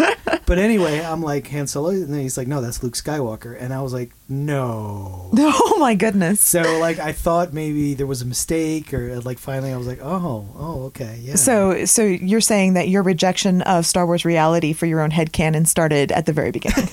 But 0.47 0.59
anyway, 0.59 1.01
I'm 1.03 1.23
like 1.23 1.49
Han 1.49 1.67
Solo, 1.67 1.89
and 1.91 2.13
then 2.13 2.21
he's 2.21 2.37
like, 2.37 2.47
"No, 2.47 2.61
that's 2.61 2.83
Luke 2.83 2.93
Skywalker," 2.93 3.57
and 3.59 3.73
I 3.73 3.81
was 3.81 3.95
like, 3.95 4.11
"No." 4.29 5.31
oh 5.39 5.77
my 5.79 5.95
goodness. 5.95 6.43
So 6.43 6.79
like, 6.81 6.99
I 6.99 7.13
thought 7.13 7.55
maybe 7.55 7.95
there 7.95 8.07
was 8.07 8.21
a 8.21 8.27
mistake, 8.27 8.93
or 8.93 9.21
like 9.21 9.39
finally 9.39 9.73
I 9.73 9.77
was 9.79 9.87
like, 9.87 10.01
"Oh, 10.03 10.47
oh, 10.55 10.83
okay, 10.87 11.19
yeah." 11.23 11.37
So, 11.37 11.87
so 11.87 12.03
you're 12.05 12.43
saying 12.43 12.75
that 12.75 12.89
your 12.89 13.03
rejection 13.03 13.63
of 13.63 13.87
Star 13.87 14.05
Wars 14.05 14.27
reality 14.27 14.75
for 14.75 14.85
your 14.85 15.01
own 15.01 15.11
headcanon 15.11 15.67
started 15.67 16.13
at 16.13 16.27
the 16.27 16.35
very 16.35 16.51
beginning. 16.51 16.91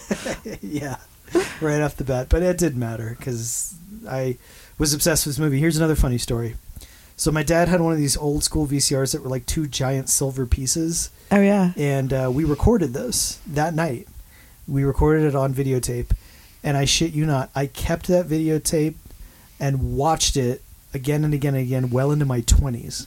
yeah, 0.61 0.95
right 1.61 1.81
off 1.81 1.97
the 1.97 2.03
bat. 2.03 2.27
But 2.29 2.43
it 2.43 2.57
didn't 2.57 2.79
matter 2.79 3.15
because 3.17 3.75
I 4.07 4.37
was 4.77 4.93
obsessed 4.93 5.25
with 5.25 5.35
this 5.35 5.39
movie. 5.39 5.59
Here's 5.59 5.77
another 5.77 5.95
funny 5.95 6.17
story. 6.17 6.55
So 7.15 7.31
my 7.31 7.43
dad 7.43 7.67
had 7.67 7.81
one 7.81 7.93
of 7.93 7.99
these 7.99 8.17
old 8.17 8.43
school 8.43 8.65
VCRs 8.65 9.11
that 9.11 9.21
were 9.21 9.29
like 9.29 9.45
two 9.45 9.67
giant 9.67 10.09
silver 10.09 10.47
pieces. 10.47 11.11
oh 11.31 11.39
yeah. 11.39 11.71
and 11.77 12.11
uh, 12.11 12.31
we 12.33 12.43
recorded 12.43 12.93
those 12.93 13.37
that 13.45 13.75
night. 13.75 14.07
We 14.67 14.83
recorded 14.83 15.27
it 15.27 15.35
on 15.35 15.53
videotape, 15.53 16.11
and 16.63 16.77
I 16.77 16.85
shit 16.85 17.13
you 17.13 17.27
not, 17.27 17.51
I 17.53 17.67
kept 17.67 18.07
that 18.07 18.25
videotape 18.25 18.95
and 19.59 19.95
watched 19.95 20.35
it 20.35 20.63
again 20.95 21.23
and 21.23 21.33
again 21.33 21.53
and 21.53 21.63
again, 21.63 21.89
well 21.91 22.11
into 22.11 22.25
my 22.25 22.41
twenties. 22.41 23.05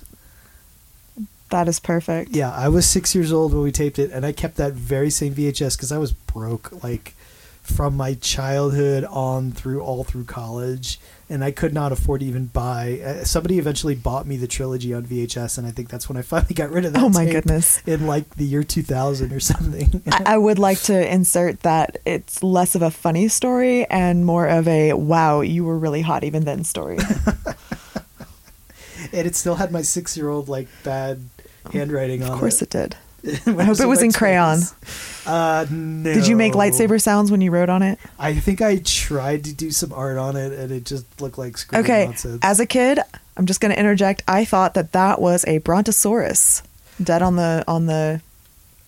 That 1.50 1.66
is 1.68 1.80
perfect. 1.80 2.30
Yeah, 2.30 2.52
I 2.52 2.68
was 2.68 2.86
six 2.86 3.14
years 3.14 3.32
old 3.32 3.52
when 3.52 3.62
we 3.62 3.72
taped 3.72 3.98
it, 3.98 4.10
and 4.12 4.24
I 4.24 4.32
kept 4.32 4.56
that 4.56 4.74
very 4.74 5.10
same 5.10 5.34
VHS 5.34 5.76
because 5.76 5.90
I 5.90 5.98
was 5.98 6.12
broke, 6.12 6.84
like 6.84 7.14
from 7.64 7.96
my 7.96 8.14
childhood 8.14 9.04
on 9.04 9.50
through 9.50 9.80
all 9.80 10.04
through 10.04 10.24
college, 10.24 11.00
and 11.30 11.42
I 11.42 11.50
could 11.50 11.72
not 11.72 11.92
afford 11.92 12.20
to 12.20 12.26
even 12.26 12.46
buy. 12.46 13.00
Uh, 13.02 13.24
somebody 13.24 13.58
eventually 13.58 13.94
bought 13.94 14.26
me 14.26 14.36
the 14.36 14.46
trilogy 14.46 14.92
on 14.92 15.06
VHS, 15.06 15.56
and 15.56 15.66
I 15.66 15.70
think 15.70 15.88
that's 15.88 16.08
when 16.08 16.18
I 16.18 16.22
finally 16.22 16.54
got 16.54 16.70
rid 16.70 16.84
of 16.84 16.92
that. 16.92 17.02
Oh 17.02 17.08
my 17.08 17.24
goodness. 17.24 17.82
In 17.86 18.06
like 18.06 18.36
the 18.36 18.44
year 18.44 18.62
two 18.62 18.82
thousand 18.82 19.32
or 19.32 19.40
something. 19.40 20.02
I, 20.12 20.34
I 20.34 20.38
would 20.38 20.58
like 20.58 20.78
to 20.82 21.12
insert 21.12 21.60
that 21.60 21.96
it's 22.04 22.42
less 22.42 22.74
of 22.74 22.82
a 22.82 22.90
funny 22.90 23.28
story 23.28 23.86
and 23.86 24.26
more 24.26 24.46
of 24.46 24.68
a 24.68 24.92
wow, 24.92 25.40
you 25.40 25.64
were 25.64 25.78
really 25.78 26.02
hot 26.02 26.22
even 26.22 26.44
then 26.44 26.64
story. 26.64 26.98
and 29.12 29.26
it 29.26 29.34
still 29.34 29.54
had 29.54 29.72
my 29.72 29.82
six 29.82 30.16
year 30.16 30.28
old 30.28 30.48
like 30.48 30.68
bad 30.82 31.22
handwriting 31.72 32.22
on 32.22 32.28
it. 32.28 32.32
of 32.34 32.38
course 32.38 32.60
it 32.60 32.70
did. 32.70 32.96
I 33.46 33.64
hope 33.64 33.80
it 33.80 33.86
was 33.86 34.02
in 34.02 34.12
crayon. 34.12 34.60
Uh, 35.26 35.66
no. 35.70 36.12
Did 36.12 36.26
you 36.26 36.36
make 36.36 36.52
lightsaber 36.52 37.00
sounds 37.00 37.30
when 37.30 37.40
you 37.40 37.50
wrote 37.50 37.68
on 37.70 37.82
it? 37.82 37.98
I 38.18 38.34
think 38.34 38.60
I 38.60 38.78
tried 38.84 39.44
to 39.44 39.52
do 39.54 39.70
some 39.70 39.92
art 39.92 40.18
on 40.18 40.36
it, 40.36 40.52
and 40.52 40.70
it 40.70 40.84
just 40.84 41.20
looked 41.20 41.38
like 41.38 41.56
scribble 41.56 41.84
Okay, 41.84 42.06
nonsense. 42.06 42.40
as 42.42 42.60
a 42.60 42.66
kid, 42.66 42.98
I'm 43.36 43.46
just 43.46 43.60
going 43.60 43.72
to 43.72 43.78
interject. 43.78 44.22
I 44.28 44.44
thought 44.44 44.74
that 44.74 44.92
that 44.92 45.20
was 45.20 45.44
a 45.46 45.58
brontosaurus 45.58 46.62
dead 47.02 47.22
on 47.22 47.36
the 47.36 47.64
on 47.66 47.86
the. 47.86 48.20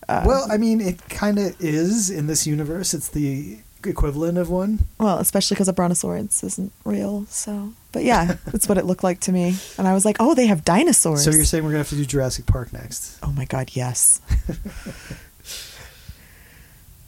Uh, 0.07 0.23
well, 0.25 0.47
I 0.49 0.57
mean, 0.57 0.79
it 0.79 1.07
kind 1.09 1.37
of 1.39 1.55
is 1.59 2.09
in 2.09 2.27
this 2.27 2.45
universe. 2.47 2.93
It's 2.93 3.09
the 3.09 3.57
equivalent 3.83 4.37
of 4.37 4.49
one. 4.49 4.79
well, 4.99 5.17
especially 5.17 5.55
because 5.55 5.67
a 5.67 5.73
brontosaurus 5.73 6.43
isn't 6.43 6.71
real. 6.85 7.25
So, 7.29 7.73
but 7.97 8.05
yeah, 8.05 8.35
that's 8.45 8.69
what 8.69 8.77
it 8.77 8.85
looked 8.85 9.03
like 9.03 9.21
to 9.21 9.31
me. 9.31 9.55
And 9.79 9.87
I 9.87 9.95
was 9.95 10.05
like, 10.05 10.17
oh, 10.19 10.35
they 10.35 10.45
have 10.45 10.63
dinosaurs. 10.63 11.23
So 11.23 11.31
you're 11.31 11.45
saying 11.45 11.63
we're 11.63 11.71
gonna 11.71 11.79
have 11.79 11.89
to 11.89 11.95
do 11.95 12.05
Jurassic 12.05 12.45
Park 12.45 12.71
next? 12.71 13.17
oh 13.23 13.31
my 13.31 13.45
god, 13.45 13.71
yes. 13.73 14.21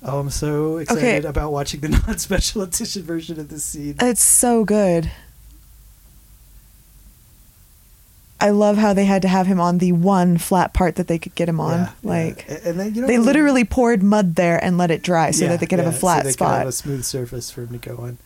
Oh, 0.02 0.18
I'm 0.20 0.30
so 0.30 0.78
excited 0.78 1.26
about 1.26 1.52
watching 1.52 1.82
the 1.82 1.90
non-special 2.08 2.62
edition 2.62 3.04
version 3.04 3.38
of 3.38 3.50
this 3.50 3.66
scene. 3.66 3.96
It's 4.00 4.24
so 4.24 4.64
good. 4.64 5.12
I 8.40 8.52
love 8.52 8.78
how 8.78 8.94
they 8.94 9.04
had 9.04 9.22
to 9.24 9.28
have 9.28 9.46
him 9.46 9.60
on 9.60 9.80
the 9.80 9.92
one 9.92 10.38
flat 10.38 10.74
part 10.74 10.96
that 10.96 11.08
they 11.10 11.20
could 11.20 11.36
get 11.36 11.50
him 11.50 11.60
on. 11.60 11.80
Yeah, 11.80 11.90
yeah. 12.02 12.10
like 12.10 12.50
A- 12.50 12.70
and 12.70 12.80
then 12.80 12.96
you 12.96 13.02
know 13.02 13.08
they 13.08 13.18
literally 13.18 13.66
poured 13.66 14.02
mud 14.02 14.36
there 14.36 14.64
and 14.64 14.78
let 14.78 14.90
it 14.90 15.04
dry 15.04 15.32
so 15.32 15.44
Yeah, 15.44 15.52
that 15.52 15.60
they 15.60 15.66
could 15.66 15.80
have 15.80 15.94
a 15.94 15.98
flat 15.98 16.20
so 16.22 16.24
they 16.24 16.32
spot. 16.32 16.48
Could 16.48 16.60
have 16.60 16.68
a 16.70 16.72
smooth 16.72 17.04
surface 17.04 17.52
for 17.52 17.64
him 17.64 17.78
to 17.78 17.90
go 17.90 17.98
on. 17.98 18.18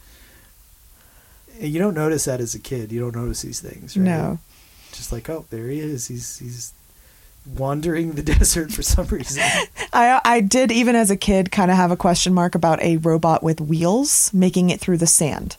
And 1.59 1.69
you 1.69 1.79
don't 1.79 1.93
notice 1.93 2.25
that 2.25 2.39
as 2.41 2.55
a 2.55 2.59
kid. 2.59 2.91
You 2.91 2.99
don't 2.99 3.15
notice 3.15 3.41
these 3.41 3.59
things, 3.61 3.95
right? 3.95 4.03
No. 4.03 4.39
Just 4.91 5.11
like, 5.11 5.29
oh, 5.29 5.45
there 5.49 5.67
he 5.69 5.79
is. 5.79 6.07
He's 6.07 6.37
he's 6.39 6.73
wandering 7.57 8.13
the 8.13 8.21
desert 8.33 8.71
for 8.71 8.81
some 8.81 9.05
reason. 9.07 9.43
I 9.93 10.19
I 10.23 10.41
did 10.41 10.71
even 10.71 10.95
as 10.95 11.09
a 11.11 11.17
kid 11.17 11.51
kind 11.51 11.69
of 11.71 11.77
have 11.77 11.91
a 11.91 11.97
question 11.97 12.33
mark 12.33 12.55
about 12.55 12.81
a 12.81 12.97
robot 12.97 13.43
with 13.43 13.59
wheels 13.61 14.31
making 14.33 14.69
it 14.69 14.79
through 14.79 14.97
the 14.97 15.07
sand. 15.07 15.55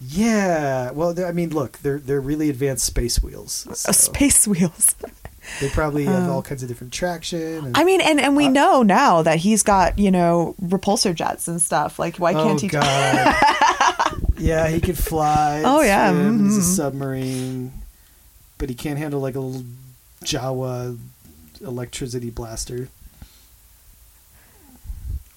yeah. 0.00 0.90
Well, 0.90 1.14
I 1.24 1.32
mean, 1.32 1.50
look, 1.50 1.78
they're 1.78 1.98
they're 1.98 2.20
really 2.20 2.50
advanced 2.50 2.84
space 2.84 3.22
wheels. 3.22 3.66
Uh, 3.68 3.92
space 3.92 4.46
wheels. 4.52 4.94
They 5.60 5.68
probably 5.68 6.04
have 6.06 6.28
Uh, 6.28 6.32
all 6.32 6.42
kinds 6.42 6.62
of 6.62 6.68
different 6.70 6.92
traction. 6.92 7.66
And, 7.66 7.76
I 7.76 7.84
mean, 7.84 8.00
and 8.00 8.18
and 8.20 8.36
we 8.36 8.46
Uh, 8.46 8.50
know 8.50 8.82
now 8.82 9.22
that 9.22 9.38
he's 9.38 9.62
got 9.62 9.98
you 9.98 10.10
know 10.10 10.54
repulsor 10.62 11.14
jets 11.14 11.48
and 11.48 11.60
stuff. 11.60 11.98
Like, 11.98 12.16
why 12.16 12.32
oh 12.34 12.44
can't 12.44 12.60
he? 12.60 12.68
god. 12.68 13.34
Yeah, 14.38 14.68
he 14.68 14.80
could 14.80 14.98
fly. 14.98 15.62
Oh, 15.64 15.80
yeah, 15.82 16.10
swim, 16.10 16.44
He's 16.44 16.56
a 16.56 16.60
mhm. 16.60 16.76
submarine, 16.76 17.72
but 18.58 18.68
he 18.68 18.74
can't 18.74 18.98
handle 18.98 19.20
like 19.20 19.34
a 19.34 19.40
little 19.40 19.64
Jawa 20.24 20.98
electricity 21.60 22.30
blaster. 22.30 22.88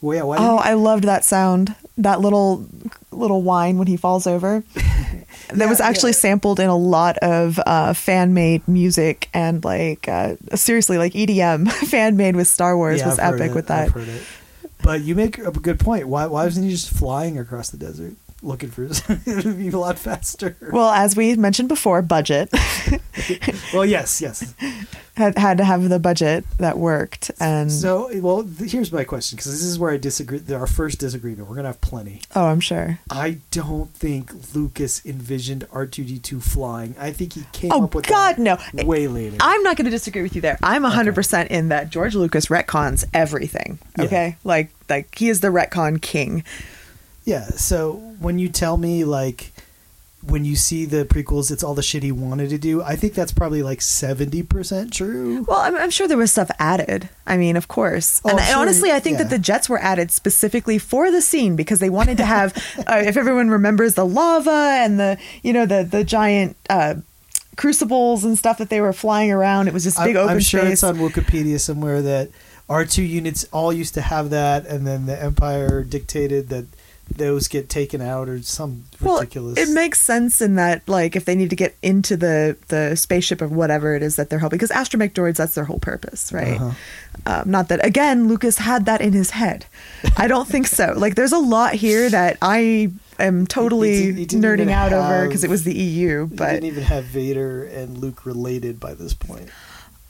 Well, 0.02 0.16
yeah. 0.16 0.24
Why? 0.24 0.38
Oh, 0.40 0.58
I 0.58 0.74
loved 0.74 1.06
that 1.06 1.24
sound. 1.24 1.76
That 1.98 2.22
little 2.22 2.68
little 3.12 3.42
whine 3.42 3.78
when 3.78 3.88
he 3.88 3.98
falls 3.98 4.28
over. 4.28 4.64
that 5.54 5.68
was 5.68 5.80
actually 5.80 6.12
yeah. 6.12 6.18
sampled 6.18 6.60
in 6.60 6.70
a 6.70 6.76
lot 6.76 7.18
of 7.20 7.60
uh, 7.66 7.94
fan 7.94 8.34
made 8.34 8.68
music 8.68 9.30
and 9.34 9.64
like 9.66 10.08
uh, 10.08 10.36
seriously 10.54 10.98
like 11.00 11.14
EDM 11.14 11.72
fan 11.90 12.16
made 12.16 12.36
with 12.36 12.48
Star 12.48 12.78
Wars 12.78 13.00
Yeah, 13.00 13.08
was 13.08 13.20
I've 13.20 13.36
epic 13.36 13.52
it, 13.52 13.56
with 13.56 13.72
I've 13.72 13.92
that. 13.94 14.00
heard 14.00 14.08
it. 14.08 14.22
But 14.84 15.02
you 15.02 15.16
make 15.16 15.40
a 15.40 15.52
good 15.52 15.80
point. 15.80 16.08
Why? 16.08 16.28
Why 16.28 16.44
wasn't 16.46 16.66
he 16.66 16.72
just 16.72 16.92
flying 16.92 17.40
across 17.40 17.72
the 17.72 17.78
desert 17.78 18.14
looking 18.48 18.70
for? 18.70 18.84
it 19.10 19.46
would 19.46 19.58
be 19.58 19.70
a 19.70 19.78
lot 19.78 20.00
faster. 20.00 20.56
Well, 20.72 20.90
as 20.90 21.16
we 21.16 21.36
mentioned 21.36 21.70
before, 21.70 22.02
budget 22.02 22.50
well 23.74 23.86
yes, 23.86 24.22
yes. 24.22 24.54
had 25.16 25.38
had 25.38 25.58
to 25.58 25.64
have 25.64 25.88
the 25.90 26.00
budget 26.00 26.46
that 26.58 26.78
worked, 26.78 27.32
and 27.40 27.72
So, 27.72 28.10
well, 28.22 28.44
here's 28.44 28.92
my 28.92 29.04
question 29.04 29.36
because 29.36 29.52
this 29.52 29.64
is 29.64 29.78
where 29.80 29.92
I 29.92 29.98
disagree. 29.98 30.42
Our 30.54 30.68
first 30.68 31.00
disagreement. 31.00 31.50
We're 31.50 31.56
gonna 31.56 31.70
have 31.70 31.82
plenty. 31.82 32.22
oh, 32.36 32.46
I'm 32.46 32.60
sure. 32.60 33.00
I 33.10 33.40
don't 33.52 33.92
think 33.94 34.32
Lucas 34.56 35.06
envisioned 35.06 35.68
R2D2 35.70 36.42
flying. 36.42 36.96
I 37.00 37.12
think 37.12 37.34
he 37.34 37.44
came 37.52 37.72
Oh 37.72 37.84
up 37.86 37.96
with 37.96 38.08
God, 38.08 38.38
that 38.38 38.74
no! 38.74 38.86
way 38.86 39.08
later. 39.08 39.38
I'm 39.40 39.64
not 39.64 39.76
going 39.76 39.86
to 39.86 39.92
disagree 39.92 40.22
with 40.22 40.36
you 40.36 40.42
there. 40.42 40.58
I'm 40.64 40.84
100% 40.84 41.48
in 41.48 41.70
that 41.70 41.90
George 41.90 42.16
Lucas 42.16 42.48
retcons 42.48 43.06
everything. 43.14 43.80
Yeah. 43.98 44.06
Okay? 44.06 44.36
Like 44.44 44.70
like 44.90 45.16
he 45.18 45.30
is 45.30 45.42
the 45.42 45.50
retcon 45.50 46.02
king. 46.02 46.44
Yeah. 47.28 47.44
So 47.48 47.92
when 48.22 48.40
you 48.40 48.48
tell 48.48 48.78
me 48.78 49.04
like 49.04 49.52
when 50.26 50.46
you 50.46 50.56
see 50.56 50.86
the 50.86 51.04
prequels, 51.04 51.52
it's 51.52 51.62
all 51.62 51.74
the 51.74 51.84
shit 51.84 52.02
he 52.02 52.12
wanted 52.12 52.50
to 52.50 52.58
do. 52.58 52.82
I 52.82 52.96
think 52.96 53.14
that's 53.14 53.34
probably 53.34 53.62
like 53.62 53.82
seventy 53.82 54.44
percent 54.44 54.94
true. 54.94 55.44
Well, 55.44 55.60
I'm, 55.60 55.76
I'm 55.76 55.90
sure 55.90 56.08
there 56.08 56.18
was 56.18 56.32
stuff 56.32 56.50
added. 56.58 57.10
I 57.26 57.36
mean, 57.36 57.58
of 57.58 57.68
course. 57.68 58.22
Oh, 58.24 58.30
and, 58.30 58.40
sure, 58.40 58.58
honestly, 58.58 58.94
I 58.94 59.02
think 59.02 59.18
yeah. 59.18 59.24
that 59.24 59.30
the 59.30 59.40
jets 59.40 59.68
were 59.68 59.78
added 59.80 60.10
specifically 60.10 60.78
for 60.78 61.12
the 61.12 61.22
scene 61.22 61.58
because 61.58 61.80
they 61.80 61.90
wanted 61.90 62.16
to 62.18 62.26
have, 62.26 62.56
uh, 62.88 63.04
if 63.06 63.18
everyone 63.18 63.50
remembers 63.50 63.96
the 63.96 64.06
lava 64.06 64.80
and 64.80 64.98
the, 64.98 65.18
you 65.44 65.52
know, 65.52 65.66
the 65.66 65.84
the 65.84 66.06
giant 66.06 66.56
uh, 66.70 66.96
crucibles 67.58 68.24
and 68.24 68.38
stuff 68.38 68.58
that 68.58 68.70
they 68.70 68.80
were 68.80 68.94
flying 68.94 69.34
around. 69.34 69.68
It 69.68 69.74
was 69.74 69.84
this 69.84 70.00
big 70.00 70.16
I'm, 70.16 70.24
open 70.24 70.36
I'm 70.36 70.40
sure 70.40 70.62
space. 70.62 70.74
it's 70.74 70.84
on 70.84 70.96
Wikipedia 70.96 71.60
somewhere 71.60 72.02
that 72.02 72.30
R 72.70 72.86
two 72.86 73.04
units 73.04 73.44
all 73.52 73.74
used 73.74 73.96
to 73.96 74.02
have 74.02 74.30
that, 74.30 74.66
and 74.66 74.88
then 74.88 75.08
the 75.08 75.22
Empire 75.22 75.84
dictated 75.84 76.48
that 76.50 76.68
those 77.16 77.48
get 77.48 77.70
taken 77.70 78.02
out 78.02 78.30
or 78.30 78.42
some 78.42 78.84
well, 79.02 79.20
ridiculous. 79.20 79.58
it 79.58 79.74
makes 79.74 80.00
sense 80.00 80.42
in 80.42 80.56
that, 80.56 80.88
like, 80.88 81.16
if 81.16 81.26
they 81.26 81.36
need 81.36 81.50
to 81.50 81.56
get 81.56 81.76
into 81.82 82.18
the 82.18 82.58
the 82.68 82.96
spaceship 82.96 83.42
or 83.42 83.48
whatever 83.48 83.96
it 83.96 84.04
is 84.04 84.16
that 84.18 84.30
they're 84.30 84.40
helping, 84.40 84.58
because 84.58 84.72
astromech 84.72 85.14
droids, 85.14 85.38
that's 85.38 85.56
their 85.56 85.64
whole 85.66 85.80
purpose, 85.80 86.32
right? 86.34 86.60
Uh-huh. 86.60 86.72
Um, 87.26 87.50
not 87.50 87.70
that 87.70 87.84
again, 87.86 88.28
Lucas 88.28 88.58
had 88.60 88.86
that 88.86 89.02
in 89.02 89.14
his 89.14 89.32
head. 89.32 89.66
I 90.18 90.28
don't 90.28 90.48
think 90.48 90.68
so. 90.68 90.94
Like, 90.96 91.16
there's 91.16 91.32
a 91.32 91.40
lot 91.40 91.74
here 91.74 92.10
that 92.10 92.38
I 92.42 92.92
am 93.20 93.48
totally 93.48 94.14
He- 94.14 94.20
he 94.20 94.26
nerding 94.28 94.70
out 94.70 94.94
over 94.94 95.26
because 95.26 95.44
it 95.44 95.50
was 95.50 95.64
the 95.64 95.74
EU. 95.74 96.28
But 96.28 96.52
didn't 96.52 96.66
even 96.66 96.84
have 96.84 97.06
Vader 97.06 97.64
and 97.64 97.98
Luke 97.98 98.26
related 98.26 98.80
by 98.80 98.94
this 98.94 99.14
point. 99.14 99.50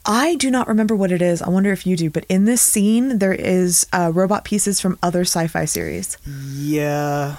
I 0.08 0.36
do 0.36 0.50
not 0.50 0.68
remember 0.70 0.96
what 0.96 1.12
it 1.12 1.22
is. 1.22 1.42
I 1.42 1.50
wonder 1.50 1.72
if 1.74 1.86
you 1.86 1.98
do. 1.98 2.10
But 2.10 2.26
in 2.30 2.46
this 2.46 2.62
scene, 2.62 3.20
there 3.20 3.34
is 3.34 3.86
uh, 3.92 4.12
robot 4.14 4.46
pieces 4.46 4.80
from 4.80 4.98
other 5.04 5.22
sci-fi 5.22 5.66
series, 5.66 6.18
Yeah, 6.26 7.36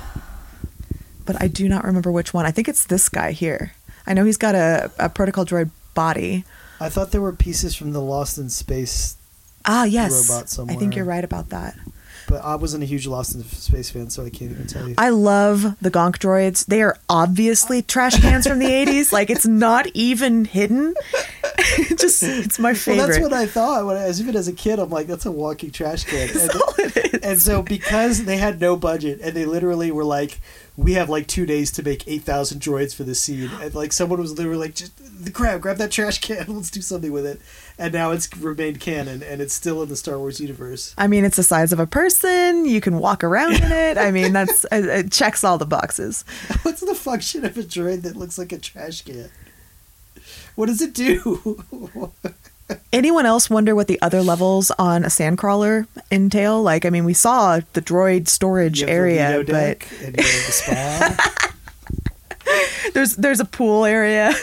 but 1.25 1.41
I 1.41 1.49
do 1.49 1.69
not 1.69 1.85
remember 1.85 2.13
which 2.13 2.35
one. 2.35 2.45
I 2.47 2.51
think 2.51 2.69
it's 2.69 2.85
this 2.85 3.09
guy 3.09 3.33
here. 3.33 3.73
I 4.07 4.13
know 4.15 4.25
he's 4.25 4.37
got 4.37 4.55
a, 4.55 4.91
a 4.99 5.09
protocol 5.09 5.45
droid 5.47 5.71
body. 5.95 6.45
I 6.81 6.89
thought 6.91 7.11
there 7.11 7.21
were 7.21 7.33
pieces 7.33 7.75
from 7.75 7.93
the 7.93 8.01
Lost 8.01 8.39
in 8.39 8.51
Space, 8.51 9.17
Ah, 9.65 9.85
yes. 9.85 10.29
Robot 10.31 10.71
I 10.71 10.77
think 10.77 10.95
you're 10.95 11.05
right 11.05 11.25
about 11.25 11.49
that. 11.51 11.75
But 12.29 12.45
I 12.45 12.55
wasn't 12.55 12.83
a 12.83 12.87
huge 12.87 13.07
Lost 13.07 13.35
in 13.35 13.43
Space 13.43 13.91
fan, 13.91 14.11
so 14.11 14.25
I 14.25 14.31
can't 14.31 14.53
even 14.53 14.67
tell 14.67 14.89
you. 14.89 14.95
I 14.99 15.09
love 15.09 15.63
the 15.81 15.91
Gonk 15.91 16.19
droids. 16.19 16.67
They 16.67 16.83
are 16.83 16.97
obviously 17.09 17.83
trash 17.83 18.21
cans 18.21 18.47
from 18.47 18.59
the 18.59 18.67
80s. 18.87 19.11
Like, 19.13 19.31
it's 19.31 19.47
not 19.47 19.89
even 19.95 20.45
hidden. 20.45 20.95
Just, 21.97 22.23
it's 22.23 22.59
my 22.59 22.71
well, 22.71 22.75
favorite. 22.75 23.07
that's 23.07 23.21
what 23.21 23.33
I 23.33 23.47
thought. 23.47 23.87
When 23.87 23.97
I, 23.97 24.03
as 24.03 24.21
even 24.21 24.37
as 24.37 24.47
a 24.47 24.53
kid, 24.53 24.79
I'm 24.79 24.91
like, 24.91 25.07
that's 25.07 25.27
a 25.27 25.33
walking 25.33 25.71
trash 25.71 26.05
can. 26.05 26.29
And, 26.29 27.25
and 27.25 27.41
so 27.41 27.63
because 27.63 28.25
they 28.25 28.37
had 28.37 28.61
no 28.61 28.77
budget, 28.77 29.21
and 29.23 29.35
they 29.35 29.47
literally 29.47 29.91
were 29.91 30.05
like, 30.05 30.39
we 30.79 30.93
have 30.93 31.11
like 31.11 31.27
two 31.27 31.45
days 31.45 31.73
to 31.73 31.83
make 31.83 32.07
eight 32.07 32.23
thousand 32.23 32.61
droids 32.61 32.95
for 32.95 33.03
the 33.03 33.15
scene, 33.15 33.51
and 33.61 33.75
like 33.75 33.93
someone 33.93 34.21
was 34.21 34.39
literally 34.39 34.61
like, 34.61 34.77
just 34.77 34.93
the 35.25 35.33
crap, 35.33 35.61
grab 35.61 35.77
that 35.79 35.91
trash 35.91 36.21
can, 36.21 36.45
let's 36.49 36.71
do 36.71 36.81
something 36.81 37.11
with 37.11 37.27
it. 37.27 37.41
And 37.77 37.93
now 37.93 38.13
it's 38.13 38.35
remained 38.37 38.79
canon, 38.79 39.25
and 39.25 39.43
it's 39.43 39.53
still 39.53 39.83
in 39.83 39.89
the 39.89 39.97
Star 39.97 40.19
Wars 40.19 40.41
universe. 40.41 40.95
I 40.97 41.09
mean, 41.09 41.25
it's 41.25 41.37
the 41.37 41.43
size 41.43 41.73
of 41.73 41.81
a 41.81 41.87
person. 41.87 42.65
You 42.65 42.81
can 42.81 42.99
walk 42.99 43.25
around 43.25 43.57
in 43.57 43.73
it. 43.73 43.99
I 43.99 44.13
mean, 44.13 44.33
that's 44.33 44.65
it 44.73 45.11
checks 45.11 45.43
all 45.43 45.59
the 45.59 45.67
boxes. 45.67 46.25
What's 46.63 46.81
the 46.81 46.95
function 46.95 47.45
of 47.45 47.59
a 47.59 47.63
droid 47.65 48.03
that 48.03 48.15
looks 48.15 48.39
like 48.39 48.53
a 48.53 48.59
trash 48.59 49.03
can? 49.03 49.31
What 50.55 50.67
does 50.67 50.81
it 50.81 50.95
do? 50.95 51.65
Anyone 52.93 53.25
else 53.25 53.49
wonder 53.49 53.75
what 53.75 53.87
the 53.87 54.01
other 54.03 54.23
levels 54.23 54.71
on 54.79 55.05
a 55.05 55.09
sandcrawler 55.09 55.87
entail? 56.11 56.63
Like, 56.63 56.85
I 56.85 56.91
mean, 56.91 57.05
we 57.05 57.15
saw 57.15 57.61
the 57.73 57.81
droid 57.81 58.29
storage 58.29 58.83
area, 58.83 59.39
but 59.39 59.47
deck 59.47 59.89
and 60.03 60.17
you 60.17 60.23
have 60.23 60.47
the 60.47 60.53
spa. 60.53 61.53
there's 62.95 63.17
there's 63.17 63.41
a 63.41 63.45
pool 63.45 63.85
area, 63.85 64.33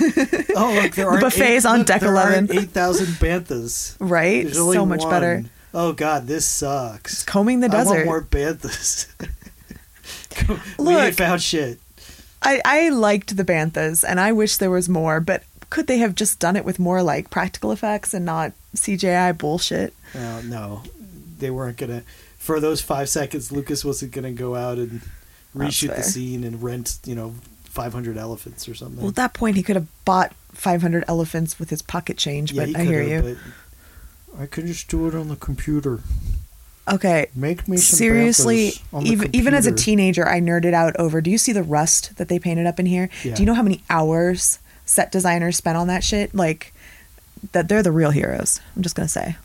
oh, 0.55 0.79
look, 0.81 0.93
there 0.93 1.09
are 1.09 1.19
buffets 1.19 1.65
on 1.65 1.83
deck 1.83 2.01
11. 2.01 2.49
Eight 2.51 2.69
thousand 2.69 3.07
banthas. 3.15 3.95
right? 3.99 4.49
So 4.53 4.85
much 4.85 5.01
one. 5.01 5.09
better. 5.09 5.43
Oh 5.73 5.91
God, 5.93 6.27
this 6.27 6.45
sucks. 6.45 7.13
It's 7.13 7.23
Combing 7.23 7.59
the 7.59 7.69
desert. 7.69 7.93
I 7.93 7.95
want 7.97 8.05
more 8.05 8.21
banthas. 8.23 9.07
we 10.79 10.85
Look. 10.85 11.03
ain't 11.03 11.15
found 11.15 11.41
shit. 11.41 11.79
I, 12.41 12.61
I 12.63 12.89
liked 12.89 13.35
the 13.35 13.43
banthas, 13.43 14.05
and 14.07 14.19
I 14.19 14.31
wish 14.31 14.57
there 14.57 14.69
was 14.69 14.87
more, 14.87 15.19
but 15.19 15.43
could 15.69 15.87
they 15.87 15.97
have 15.97 16.15
just 16.15 16.39
done 16.39 16.55
it 16.55 16.65
with 16.65 16.79
more 16.79 17.01
like 17.01 17.29
practical 17.29 17.71
effects 17.71 18.13
and 18.13 18.25
not 18.25 18.53
CGI 18.75 19.37
bullshit? 19.37 19.93
Uh, 20.13 20.41
no, 20.45 20.83
they 21.39 21.49
weren't 21.49 21.77
gonna. 21.77 22.03
For 22.37 22.59
those 22.59 22.81
five 22.81 23.09
seconds, 23.09 23.51
Lucas 23.51 23.83
wasn't 23.83 24.11
gonna 24.11 24.31
go 24.31 24.55
out 24.55 24.77
and 24.77 25.01
reshoot 25.55 25.95
the 25.95 26.03
scene 26.03 26.43
and 26.43 26.61
rent, 26.61 26.99
you 27.05 27.15
know, 27.15 27.35
five 27.63 27.93
hundred 27.93 28.17
elephants 28.17 28.67
or 28.69 28.75
something. 28.75 28.99
Well, 28.99 29.09
at 29.09 29.15
that 29.15 29.33
point, 29.33 29.55
he 29.55 29.63
could 29.63 29.75
have 29.75 29.87
bought 30.05 30.33
500 30.55 31.03
elephants 31.07 31.59
with 31.59 31.69
his 31.69 31.81
pocket 31.81 32.17
change, 32.17 32.51
yeah, 32.51 32.65
but 32.65 32.75
I 32.75 32.83
hear 32.83 33.01
you. 33.01 33.37
I 34.37 34.45
could 34.45 34.65
just 34.65 34.89
do 34.89 35.07
it 35.07 35.15
on 35.15 35.29
the 35.29 35.35
computer. 35.35 36.01
Okay. 36.87 37.27
Make 37.35 37.67
me 37.67 37.77
some 37.77 37.97
Seriously, 37.97 38.71
banthas 38.71 38.93
on 38.93 39.03
the 39.03 39.09
even 39.09 39.35
even 39.35 39.53
as 39.53 39.65
a 39.65 39.71
teenager, 39.71 40.27
I 40.27 40.39
nerded 40.39 40.73
out 40.73 40.95
over. 40.97 41.19
Do 41.21 41.31
you 41.31 41.37
see 41.37 41.51
the 41.51 41.63
rust 41.63 42.17
that 42.17 42.27
they 42.27 42.37
painted 42.37 42.67
up 42.67 42.79
in 42.79 42.85
here? 42.85 43.09
Yeah. 43.23 43.35
Do 43.35 43.41
you 43.41 43.47
know 43.47 43.53
how 43.53 43.63
many 43.63 43.81
hours 43.89 44.59
set 44.85 45.11
designers 45.11 45.57
spent 45.57 45.77
on 45.77 45.87
that 45.87 46.03
shit? 46.03 46.33
Like 46.33 46.73
that 47.51 47.67
they're 47.67 47.83
the 47.83 47.91
real 47.91 48.11
heroes. 48.11 48.59
I'm 48.75 48.81
just 48.81 48.95
gonna 48.95 49.07
say. 49.07 49.37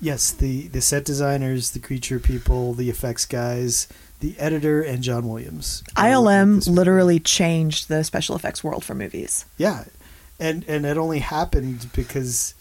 Yes, 0.00 0.32
the 0.32 0.68
the 0.68 0.80
set 0.80 1.04
designers, 1.04 1.70
the 1.70 1.78
creature 1.78 2.18
people, 2.18 2.74
the 2.74 2.90
effects 2.90 3.24
guys, 3.24 3.86
the 4.20 4.38
editor, 4.38 4.82
and 4.82 5.02
John 5.02 5.28
Williams. 5.28 5.82
all 5.96 6.04
worked 6.04 6.16
on 6.16 6.24
ILM 6.24 6.54
this 6.56 6.66
movie. 6.68 6.76
literally 6.76 7.20
changed 7.20 7.88
the 7.88 8.02
special 8.04 8.34
effects 8.36 8.64
world 8.64 8.84
for 8.84 8.94
movies. 8.94 9.44
Yeah, 9.56 9.84
and 10.40 10.64
and 10.66 10.84
it 10.84 10.96
only 10.96 11.20
happened 11.20 11.88
because 11.94 12.54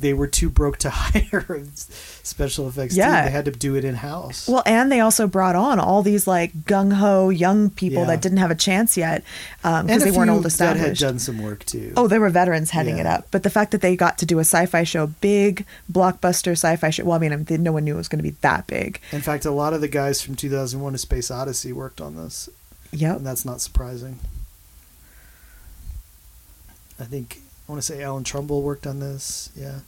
they 0.00 0.14
were 0.14 0.26
too 0.26 0.48
broke 0.48 0.78
to 0.78 0.88
hire 0.92 1.62
special 1.76 2.66
effects. 2.68 2.94
team. 2.94 3.00
Yeah. 3.02 3.24
they 3.26 3.30
had 3.30 3.44
to 3.44 3.50
do 3.50 3.74
it 3.74 3.84
in 3.84 3.94
house. 3.96 4.48
Well, 4.48 4.62
and 4.64 4.90
they 4.90 5.00
also 5.00 5.26
brought 5.26 5.54
on 5.54 5.78
all 5.78 6.02
these 6.02 6.26
like 6.26 6.52
gung 6.64 6.94
ho 6.94 7.28
young 7.28 7.68
people 7.70 8.00
Yeah. 8.02 8.06
that 8.08 8.22
didn't 8.22 8.38
have 8.38 8.50
a 8.50 8.54
chance 8.54 8.96
yet 8.96 9.22
um, 9.64 9.86
because 9.86 10.02
a 10.02 10.06
they 10.06 10.16
weren't 10.16 10.30
old 10.30 10.44
that 10.44 10.58
had 10.76 10.76
established. 10.76 11.00
done 11.02 11.18
some 11.18 11.42
work 11.42 11.64
too. 11.66 11.92
Oh, 11.96 12.08
they 12.08 12.18
were 12.18 12.30
veterans 12.30 12.70
heading 12.70 12.96
it 12.98 13.04
up. 13.06 13.26
But 13.30 13.42
the 13.42 13.50
fact 13.50 13.70
that 13.72 13.80
they 13.82 13.96
got 13.96 14.16
to 14.18 14.26
do 14.26 14.38
a 14.38 14.42
sci-fi 14.44 14.82
show, 14.84 15.08
big 15.08 15.66
blockbuster 15.92 16.52
sci-fi 16.52 16.88
show. 16.90 17.04
Well, 17.04 17.16
I 17.16 17.18
mean, 17.18 17.32
I 17.32 17.36
mean, 17.36 17.62
no 17.62 17.72
one 17.72 17.84
knew 17.84 17.94
it 17.94 17.98
was 17.98 18.08
going 18.08 18.18
to 18.18 18.22
be 18.30 18.36
that 18.40 18.66
big. 18.66 19.00
in 19.12 19.20
fact, 19.20 19.44
a 19.44 19.50
lot 19.50 19.74
of 19.74 19.80
the 19.82 19.88
guys 19.88 20.22
from 20.22 20.36
2001: 20.36 20.94
A 20.94 20.98
Space 20.98 21.30
Odyssey 21.30 21.72
worked 21.72 22.00
on 22.00 22.16
this, 22.16 22.48
Yep. 22.92 23.18
and 23.18 23.26
that's 23.26 23.44
not 23.44 23.60
surprising. 23.60 24.20
I 26.98 27.04
think 27.04 27.40
I 27.68 27.72
want 27.72 27.82
to 27.82 27.86
say 27.86 28.02
Alan 28.02 28.24
Trumbull 28.24 28.62
worked 28.62 28.86
on 28.86 29.00
this. 29.00 29.50
Yeah. 29.56 29.80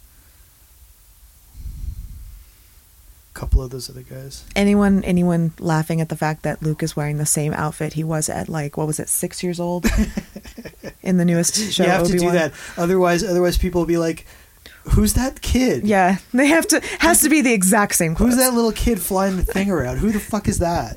A 3.34 3.38
couple 3.38 3.62
of 3.62 3.70
those 3.70 3.88
other 3.88 4.02
guys. 4.02 4.44
Anyone, 4.56 5.04
anyone 5.04 5.52
laughing 5.60 6.00
at 6.00 6.08
the 6.08 6.16
fact 6.16 6.42
that 6.42 6.60
Luke 6.60 6.82
is 6.82 6.96
wearing 6.96 7.18
the 7.18 7.26
same 7.26 7.52
outfit 7.52 7.92
he 7.92 8.02
was 8.02 8.28
at 8.28 8.48
like 8.48 8.76
what 8.76 8.86
was 8.88 8.98
it, 8.98 9.08
six 9.08 9.44
years 9.44 9.60
old, 9.60 9.86
in 11.02 11.18
the 11.18 11.24
newest 11.24 11.72
show? 11.72 11.84
you 11.84 11.88
have 11.90 12.06
to 12.08 12.14
Obi-Wan? 12.14 12.32
do 12.32 12.38
that. 12.38 12.52
Otherwise, 12.76 13.22
otherwise 13.22 13.56
people 13.56 13.80
will 13.82 13.86
be 13.86 13.96
like, 13.98 14.26
"Who's 14.90 15.12
that 15.14 15.40
kid? 15.40 15.84
Yeah, 15.84 16.16
they 16.34 16.48
have 16.48 16.66
to. 16.68 16.80
Has 16.98 17.20
to 17.22 17.28
be 17.28 17.40
the 17.40 17.52
exact 17.52 17.94
same. 17.94 18.16
Who's 18.16 18.36
that 18.38 18.54
little 18.54 18.72
kid 18.72 19.00
flying 19.00 19.36
the 19.36 19.44
thing 19.44 19.70
around? 19.70 19.98
Who 19.98 20.10
the 20.10 20.18
fuck 20.20 20.48
is 20.48 20.58
that? 20.58 20.96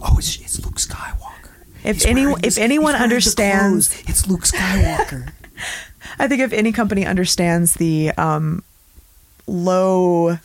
Oh, 0.00 0.16
it's, 0.18 0.40
it's 0.40 0.64
Luke 0.64 0.76
Skywalker. 0.76 1.50
If 1.84 1.96
He's 1.96 2.06
any- 2.06 2.24
wearing 2.24 2.40
if 2.44 2.56
anyone 2.56 2.94
he's 2.94 2.98
wearing 2.98 2.98
the 2.98 3.02
understands- 3.04 4.02
it's 4.08 4.26
Luke 4.26 4.44
Skywalker. 4.44 5.32
I 6.18 6.28
think 6.28 6.40
if 6.40 6.52
any 6.52 6.72
company 6.72 7.04
understands 7.06 7.74
the 7.74 8.10
um, 8.12 8.62
low 9.46 10.38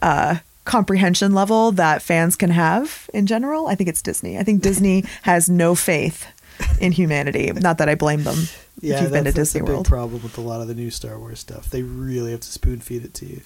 uh, 0.00 0.36
comprehension 0.64 1.32
level 1.34 1.72
that 1.72 2.02
fans 2.02 2.36
can 2.36 2.50
have 2.50 3.08
in 3.12 3.26
general, 3.26 3.66
I 3.66 3.74
think 3.74 3.88
it's 3.88 4.02
Disney. 4.02 4.38
I 4.38 4.42
think 4.42 4.62
Disney 4.68 5.04
has 5.22 5.48
no 5.48 5.74
faith 5.74 6.26
in 6.80 6.92
humanity. 6.92 7.50
Not 7.52 7.78
that 7.78 7.88
I 7.88 7.94
blame 7.94 8.24
them. 8.24 8.36
yeah, 8.80 8.96
if 8.96 9.02
you've 9.02 9.12
been 9.12 9.24
to 9.24 9.32
Disney 9.32 9.60
a 9.60 9.64
big 9.64 9.72
World. 9.72 9.86
problem 9.88 10.22
with 10.22 10.36
a 10.38 10.40
lot 10.42 10.60
of 10.60 10.68
the 10.68 10.74
new 10.74 10.90
Star 10.90 11.18
Wars 11.18 11.40
stuff. 11.40 11.68
They 11.70 11.82
really 11.82 12.30
have 12.30 12.40
to 12.40 12.50
spoon 12.52 12.80
feed 12.80 13.04
it 13.04 13.14
to 13.14 13.26
you. 13.26 13.40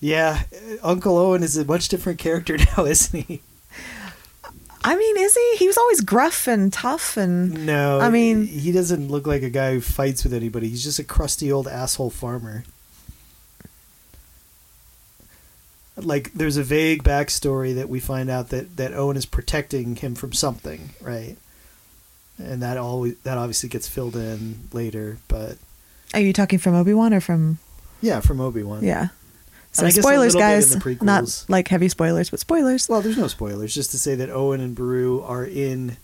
Yeah, 0.00 0.44
Uncle 0.82 1.18
Owen 1.18 1.42
is 1.42 1.56
a 1.56 1.64
much 1.64 1.88
different 1.88 2.18
character 2.18 2.56
now, 2.76 2.84
isn't 2.84 3.26
he? 3.26 3.42
I 4.82 4.96
mean, 4.96 5.16
is 5.18 5.34
he? 5.34 5.56
He 5.58 5.66
was 5.66 5.76
always 5.76 6.00
gruff 6.00 6.46
and 6.46 6.72
tough 6.72 7.16
and 7.16 7.66
No, 7.66 8.00
I 8.00 8.08
mean- 8.10 8.46
he 8.46 8.72
doesn't 8.72 9.08
look 9.10 9.26
like 9.26 9.42
a 9.42 9.50
guy 9.50 9.74
who 9.74 9.80
fights 9.80 10.24
with 10.24 10.32
anybody. 10.32 10.68
He's 10.68 10.82
just 10.84 10.98
a 10.98 11.04
crusty 11.04 11.52
old 11.52 11.68
asshole 11.68 12.10
farmer. 12.10 12.64
Like, 15.96 16.32
there's 16.32 16.56
a 16.56 16.62
vague 16.62 17.02
backstory 17.04 17.74
that 17.74 17.88
we 17.90 18.00
find 18.00 18.30
out 18.30 18.48
that 18.50 18.76
that 18.78 18.94
Owen 18.94 19.16
is 19.18 19.26
protecting 19.26 19.96
him 19.96 20.14
from 20.14 20.32
something, 20.32 20.90
right? 21.00 21.36
And 22.38 22.62
that 22.62 22.78
always 22.78 23.16
that 23.24 23.36
obviously 23.36 23.68
gets 23.68 23.86
filled 23.86 24.16
in 24.16 24.68
later, 24.72 25.18
but 25.28 25.58
are 26.14 26.20
you 26.20 26.32
talking 26.32 26.58
from 26.58 26.74
Obi 26.74 26.94
Wan 26.94 27.12
or 27.12 27.20
from? 27.20 27.58
yeah, 28.00 28.20
from 28.20 28.40
Obi 28.40 28.62
Wan. 28.62 28.82
Yeah. 28.82 29.08
So 29.80 30.00
spoilers, 30.02 30.34
little 30.34 30.48
bit 30.50 30.90
in 30.90 30.96
guys. 30.98 31.02
Not 31.02 31.44
like 31.48 31.68
heavy 31.68 31.88
spoilers, 31.88 32.30
but 32.30 32.40
spoilers. 32.40 32.88
Well, 32.88 33.00
there's 33.00 33.18
no 33.18 33.26
spoilers. 33.28 33.74
Just 33.74 33.90
to 33.92 33.98
say 33.98 34.14
that 34.16 34.30
Owen 34.30 34.60
and 34.60 34.74
Beru 34.74 35.20
are 35.22 35.44
in 35.44 35.96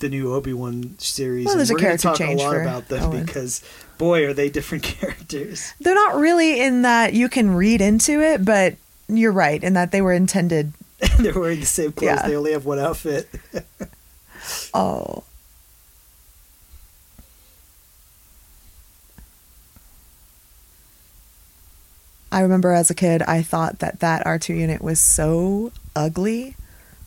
the 0.00 0.08
new 0.08 0.32
Obi 0.34 0.52
Wan 0.52 0.94
series. 0.98 1.46
Well, 1.46 1.52
and 1.52 1.60
there's 1.60 1.70
a 1.70 1.74
we're 1.74 1.78
gonna 1.78 1.88
character 1.88 2.08
talk 2.08 2.18
change 2.18 2.40
a 2.40 2.44
lot 2.44 2.52
for 2.52 2.62
about 2.62 2.88
them 2.88 3.02
Owen. 3.04 3.24
because, 3.24 3.62
boy, 3.98 4.26
are 4.26 4.32
they 4.34 4.48
different 4.48 4.84
characters. 4.84 5.72
They're 5.80 5.94
not 5.94 6.16
really 6.16 6.60
in 6.60 6.82
that 6.82 7.12
you 7.14 7.28
can 7.28 7.54
read 7.54 7.80
into 7.80 8.20
it, 8.20 8.44
but 8.44 8.74
you're 9.08 9.32
right 9.32 9.62
in 9.62 9.72
that 9.74 9.92
they 9.92 10.02
were 10.02 10.12
intended. 10.12 10.72
They're 11.18 11.38
wearing 11.38 11.60
the 11.60 11.66
same 11.66 11.92
clothes. 11.92 12.20
Yeah. 12.22 12.26
They 12.28 12.36
only 12.36 12.52
have 12.52 12.64
one 12.64 12.78
outfit. 12.78 13.28
Oh. 14.72 15.24
I 22.36 22.40
remember 22.40 22.72
as 22.72 22.90
a 22.90 22.94
kid, 22.94 23.22
I 23.22 23.40
thought 23.42 23.78
that 23.78 24.00
that 24.00 24.26
R2 24.26 24.56
unit 24.58 24.82
was 24.82 25.00
so 25.00 25.72
ugly. 25.94 26.54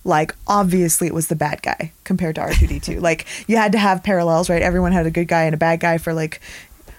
Like, 0.04 0.34
obviously, 0.48 1.06
it 1.08 1.14
was 1.14 1.28
the 1.28 1.36
bad 1.36 1.62
guy 1.62 1.92
compared 2.04 2.36
to 2.36 2.42
R2D2. 2.42 3.00
like, 3.10 3.28
you 3.48 3.58
had 3.58 3.72
to 3.74 3.78
have 3.78 4.02
parallels, 4.02 4.50
right? 4.50 4.62
Everyone 4.62 4.92
had 4.92 5.06
a 5.06 5.12
good 5.12 5.28
guy 5.28 5.44
and 5.44 5.54
a 5.54 5.58
bad 5.58 5.80
guy 5.82 5.98
for, 6.00 6.14
like, 6.14 6.42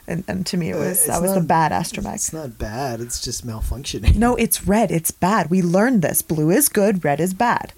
and, 0.06 0.22
and 0.28 0.46
to 0.46 0.56
me, 0.56 0.70
it 0.70 0.74
Uh, 0.76 0.78
was 0.78 0.88
it's 0.98 1.06
that 1.08 1.20
was 1.22 1.34
the 1.34 1.40
bad 1.40 1.70
bad 1.70 1.82
It's 2.14 2.32
not 2.32 2.56
bad. 2.58 3.00
It's 3.00 3.20
just 3.20 3.44
malfunctioning. 3.46 4.16
No, 4.16 4.36
it's 4.36 4.66
red. 4.66 4.90
It's 4.92 5.10
bad. 5.10 5.50
We 5.50 5.60
learned 5.62 6.02
this. 6.02 6.22
Blue 6.22 6.50
is 6.50 6.68
good. 6.68 7.04
Red 7.04 7.18
is 7.20 7.34
bad. 7.34 7.72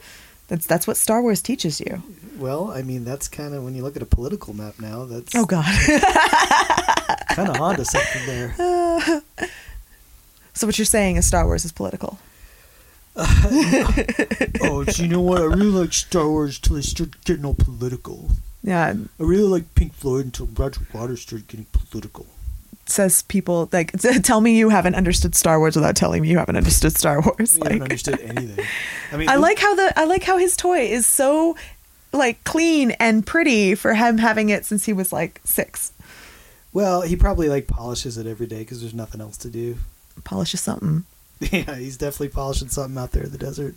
That's 0.49 0.67
that's 0.67 0.87
what 0.87 0.97
Star 0.99 1.23
Wars 1.23 1.41
teaches 1.41 1.81
you. 1.81 2.03
Well, 2.37 2.71
I 2.71 2.83
mean, 2.83 3.05
that's 3.05 3.29
kind 3.29 3.55
of 3.55 3.63
when 3.65 3.75
you 3.75 3.83
look 3.83 3.97
at 3.97 4.03
a 4.03 4.07
political 4.07 4.53
map 4.55 4.75
now. 4.81 5.05
That's 5.05 5.35
Oh 5.35 5.45
God. 5.47 5.65
kind 7.37 7.49
of 7.49 7.61
onto 7.61 7.85
something 7.85 8.27
there. 8.27 8.55
so 10.53 10.67
what 10.67 10.79
you're 10.79 10.85
saying 10.85 11.17
is 11.17 11.27
Star 11.27 11.45
Wars 11.45 11.65
is 11.65 11.73
political. 11.73 12.19
Uh, 13.15 13.27
oh, 14.63 14.85
so 14.89 15.03
you 15.03 15.09
know 15.09 15.21
what? 15.21 15.43
I 15.43 15.45
really 15.45 15.67
like 15.67 15.93
Star 15.93 16.29
Wars 16.29 16.57
until 16.57 16.77
they 16.77 16.83
start 16.83 17.23
getting 17.25 17.45
all 17.45 17.55
political. 17.55 18.31
Yeah, 18.63 18.95
I 18.95 19.23
really 19.23 19.49
like 19.49 19.75
Pink 19.75 19.93
Floyd 19.95 20.27
until 20.27 20.47
Roger 20.47 20.81
Waters 20.95 21.23
started 21.23 21.49
getting 21.49 21.67
political. 21.67 22.27
says 22.87 23.23
people 23.23 23.69
like 23.73 23.93
tell 24.23 24.41
me 24.41 24.57
you 24.57 24.71
haven't 24.71 24.95
understood 24.95 25.35
Star 25.35 25.59
Wars 25.59 25.77
without 25.77 25.97
telling 25.97 26.23
me 26.23 26.29
you 26.29 26.39
haven't 26.39 26.57
understood 26.57 26.97
Star 26.97 27.21
Wars. 27.21 27.59
Like, 27.59 27.73
haven't 27.73 27.83
understood 27.83 28.21
anything. 28.21 28.65
I 29.13 29.17
mean, 29.17 29.29
I 29.29 29.37
like 29.37 29.59
how 29.59 29.75
the 29.75 29.93
I 29.99 30.05
like 30.05 30.23
how 30.23 30.39
his 30.39 30.57
toy 30.57 30.81
is 30.81 31.07
so 31.07 31.57
like 32.13 32.43
clean 32.45 32.93
and 32.93 33.27
pretty 33.27 33.75
for 33.75 33.95
him 33.95 34.19
having 34.19 34.49
it 34.49 34.65
since 34.65 34.85
he 34.87 34.93
was 34.93 35.13
like 35.13 35.41
six. 35.45 35.93
Well, 36.73 37.03
he 37.03 37.17
probably 37.17 37.49
like 37.49 37.67
polishes 37.67 38.17
it 38.17 38.27
every 38.27 38.47
day 38.47 38.61
because 38.61 38.81
there's 38.81 38.95
nothing 38.95 39.21
else 39.21 39.37
to 39.39 39.51
do. 39.51 39.77
Polishes 40.25 40.61
something. 40.61 41.05
Yeah, 41.51 41.75
he's 41.75 41.97
definitely 41.97 42.29
polishing 42.29 42.69
something 42.69 42.97
out 42.97 43.11
there 43.11 43.25
in 43.25 43.33
the 43.33 43.39
desert. 43.39 43.75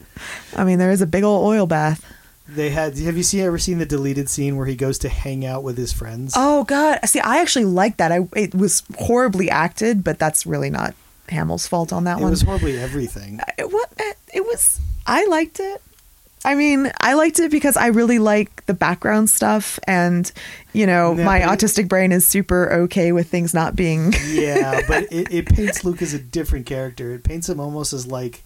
I 0.55 0.63
mean, 0.63 0.77
there 0.77 0.91
is 0.91 1.01
a 1.01 1.07
big 1.07 1.23
old 1.23 1.47
oil 1.47 1.65
bath. 1.65 2.05
They 2.47 2.69
had. 2.69 2.95
Have 2.99 3.17
you 3.17 3.23
seen 3.23 3.41
ever 3.41 3.57
seen 3.57 3.79
the 3.79 3.87
deleted 3.87 4.29
scene 4.29 4.55
where 4.55 4.67
he 4.67 4.75
goes 4.75 4.99
to 4.99 5.09
hang 5.09 5.47
out 5.47 5.63
with 5.63 5.75
his 5.75 5.91
friends? 5.91 6.33
Oh 6.37 6.63
God! 6.65 6.99
See, 7.05 7.19
I 7.19 7.41
actually 7.41 7.65
like 7.65 7.97
that. 7.97 8.11
I 8.11 8.27
it 8.35 8.53
was 8.53 8.83
horribly 8.97 9.49
acted, 9.49 10.03
but 10.03 10.19
that's 10.19 10.45
really 10.45 10.69
not 10.69 10.93
Hamill's 11.29 11.65
fault 11.65 11.91
on 11.91 12.03
that 12.03 12.19
it 12.19 12.21
one. 12.21 12.27
It 12.27 12.31
was 12.31 12.41
horribly 12.43 12.77
everything. 12.77 13.39
Uh, 13.39 13.45
it, 13.57 13.71
what 13.71 13.91
uh, 13.99 14.13
it 14.31 14.45
was. 14.45 14.79
I 15.07 15.25
liked 15.25 15.59
it. 15.59 15.81
I 16.45 16.55
mean, 16.55 16.91
I 17.01 17.13
liked 17.15 17.39
it 17.39 17.51
because 17.51 17.75
I 17.75 17.87
really 17.87 18.19
like 18.19 18.65
the 18.67 18.73
background 18.73 19.29
stuff, 19.29 19.79
and 19.87 20.31
you 20.73 20.85
know, 20.85 21.13
No, 21.13 21.23
my 21.23 21.39
it- 21.39 21.47
autistic 21.47 21.87
brain 21.89 22.11
is 22.11 22.25
super 22.27 22.71
okay 22.71 23.11
with 23.11 23.27
things 23.29 23.53
not 23.53 23.75
being. 23.75 24.13
yeah, 24.27 24.81
but 24.87 25.03
it, 25.11 25.33
it 25.33 25.45
paints 25.47 25.83
Luke 25.83 26.01
as 26.01 26.13
a 26.13 26.19
different 26.19 26.65
character. 26.65 27.13
It 27.13 27.23
paints 27.23 27.49
him 27.49 27.59
almost 27.59 27.91
as 27.93 28.07
like 28.07 28.43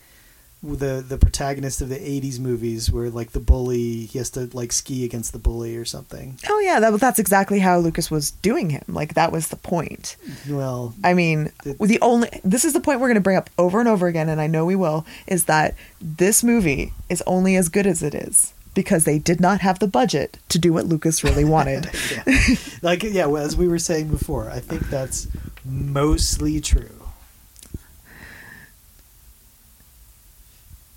the 0.62 1.04
the 1.08 1.18
protagonist 1.18 1.82
of 1.82 1.88
the 1.90 1.96
'80s 1.98 2.40
movies, 2.40 2.92
where 2.92 3.10
like 3.10 3.32
the 3.32 3.40
bully 3.40 4.06
he 4.06 4.18
has 4.18 4.30
to 4.32 4.50
like 4.54 4.72
ski 4.74 5.06
against 5.06 5.32
the 5.32 5.40
bully 5.40 5.78
or 5.78 5.86
something. 5.86 6.38
Oh 6.50 6.60
yeah, 6.60 6.80
that, 6.82 7.00
that's 7.00 7.18
exactly 7.20 7.60
how 7.60 7.80
Lucas 7.80 8.12
was 8.12 8.32
doing 8.32 8.70
him. 8.70 8.84
Like 8.88 9.14
that 9.14 9.32
was 9.32 9.48
the 9.48 9.56
point. 9.56 10.18
Well, 10.50 10.94
I 11.04 11.14
mean, 11.14 11.52
The- 11.64 11.76
the 11.88 12.00
only 12.02 12.30
this 12.44 12.66
is 12.66 12.74
the 12.74 12.82
point 12.82 13.00
we're 13.00 13.08
going 13.08 13.16
to 13.16 13.22
bring 13.22 13.38
up 13.38 13.50
over 13.58 13.80
and 13.80 13.88
over 13.88 14.08
again, 14.08 14.28
and 14.28 14.42
I 14.42 14.48
know 14.48 14.66
we 14.66 14.76
will, 14.76 15.06
is 15.28 15.46
that 15.46 15.76
this 16.02 16.44
movie 16.44 16.92
is 17.08 17.24
only 17.26 17.56
as 17.56 17.70
good 17.70 17.88
as 17.88 18.04
it 18.04 18.14
is 18.14 18.54
because 18.76 19.04
they 19.06 19.18
did 19.18 19.40
not 19.40 19.62
have 19.62 19.80
the 19.80 19.88
budget 19.88 20.38
to 20.50 20.60
do 20.60 20.72
what 20.74 20.86
Lucas 20.86 21.24
really 21.24 21.46
wanted. 21.56 21.90
yeah. 22.12 22.56
like 22.82 23.04
yeah, 23.04 23.26
well, 23.28 23.44
as 23.44 23.56
we 23.56 23.68
were 23.70 23.80
saying 23.80 24.10
before, 24.10 24.50
I 24.50 24.60
think 24.60 24.90
that's 24.90 25.28
mostly 25.66 26.60
true. 26.62 26.90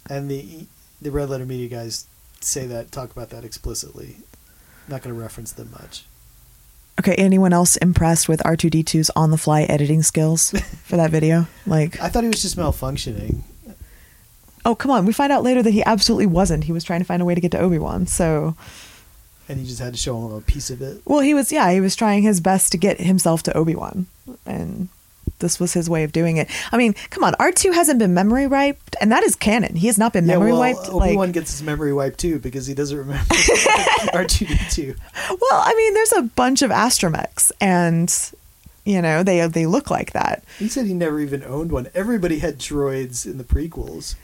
And 0.09 0.31
the 0.31 0.67
the 1.01 1.11
Red 1.11 1.31
Letter 1.31 1.47
Media 1.47 1.69
guys 1.69 2.07
say 2.41 2.67
that 2.67 2.93
talk 2.93 3.11
about 3.11 3.31
that 3.31 3.45
explicitly. 3.45 4.17
Not 4.89 5.03
going 5.03 5.15
to 5.15 5.21
reference 5.21 5.53
them 5.53 5.71
much. 5.73 6.05
okay, 7.01 7.15
anyone 7.15 7.53
else 7.53 7.77
impressed 7.77 8.29
with 8.29 8.45
R 8.45 8.57
two 8.57 8.69
D 8.71 8.83
2s 8.83 9.11
on 9.17 9.31
the 9.31 9.39
fly 9.39 9.63
editing 9.63 10.03
skills 10.03 10.51
for 10.85 10.97
that 10.97 11.11
video? 11.11 11.47
Like, 11.67 12.01
I 12.01 12.09
thought 12.09 12.25
he 12.25 12.29
was 12.29 12.43
just 12.43 12.57
malfunctioning. 12.57 13.43
oh 14.65 14.75
come 14.75 14.91
on, 14.91 15.07
we 15.07 15.13
find 15.13 15.33
out 15.33 15.43
later 15.45 15.63
that 15.63 15.71
he 15.71 15.85
absolutely 15.85 16.27
wasn't. 16.27 16.65
He 16.65 16.73
was 16.73 16.85
trying 16.85 17.01
to 17.01 17.07
find 17.07 17.23
a 17.23 17.25
way 17.25 17.35
to 17.35 17.41
get 17.41 17.53
to 17.53 17.59
Obi 17.61 17.79
Wan. 17.79 18.07
So, 18.07 18.57
and 19.49 19.59
he 19.61 19.67
just 19.67 19.81
had 19.81 19.95
to 19.95 19.99
show 19.99 20.17
him 20.27 20.33
a 20.33 20.41
piece 20.41 20.69
of 20.71 20.83
it. 20.83 21.01
well, 21.05 21.21
he 21.21 21.33
was 21.35 21.53
yeah, 21.53 21.71
he 21.73 21.81
was 21.81 21.95
trying 21.97 22.23
his 22.25 22.41
best 22.41 22.73
to 22.73 22.79
get 22.79 23.01
himself 23.01 23.43
to 23.45 23.57
Obi 23.57 23.75
Wan, 23.77 24.07
and 24.45 24.89
this 25.43 25.61
was 25.61 25.75
his 25.75 25.91
way 25.91 26.03
of 26.05 26.13
doing 26.13 26.39
it. 26.39 26.49
I 26.73 26.79
mean, 26.79 26.95
come 27.11 27.23
on, 27.25 27.35
R 27.39 27.53
two 27.53 27.73
hasn't 27.73 27.99
been 27.99 28.15
memory 28.15 28.47
wiped, 28.47 28.97
and 29.03 29.13
that 29.13 29.23
is 29.23 29.37
canon. 29.37 29.77
He 29.77 29.89
has 29.89 29.99
not 29.99 30.15
been 30.15 30.25
memory 30.27 30.53
well, 30.53 30.61
wiped. 30.61 30.89
Obi 30.89 31.15
Wan 31.15 31.17
like, 31.17 31.33
gets 31.33 31.51
his 31.53 31.63
memory 31.63 31.93
wiped 31.93 32.19
too 32.19 32.39
because 32.39 32.67
he 32.67 32.73
doesn't 32.73 32.97
remember 32.97 33.35
R 34.15 34.25
two 34.25 34.47
D 34.47 34.57
two. 34.71 34.95
well, 35.29 35.63
I 35.63 35.75
mean, 35.77 35.93
there's 35.93 36.13
a 36.13 36.23
bunch 36.23 36.63
of 36.63 36.71
astromechs, 36.71 37.53
and 37.61 38.11
you 38.85 39.03
know 39.03 39.23
they 39.23 39.47
they 39.49 39.67
look 39.67 39.91
like 39.91 40.13
that. 40.13 40.43
He 40.59 40.69
said 40.69 40.87
he 40.87 40.95
never 40.95 41.21
even 41.21 41.45
owned 41.45 41.71
one. 41.71 41.89
Everybody 41.95 42.39
had 42.39 42.59
droids 42.59 43.27
in 43.27 43.37
the 43.37 43.45
prequels. 43.45 44.15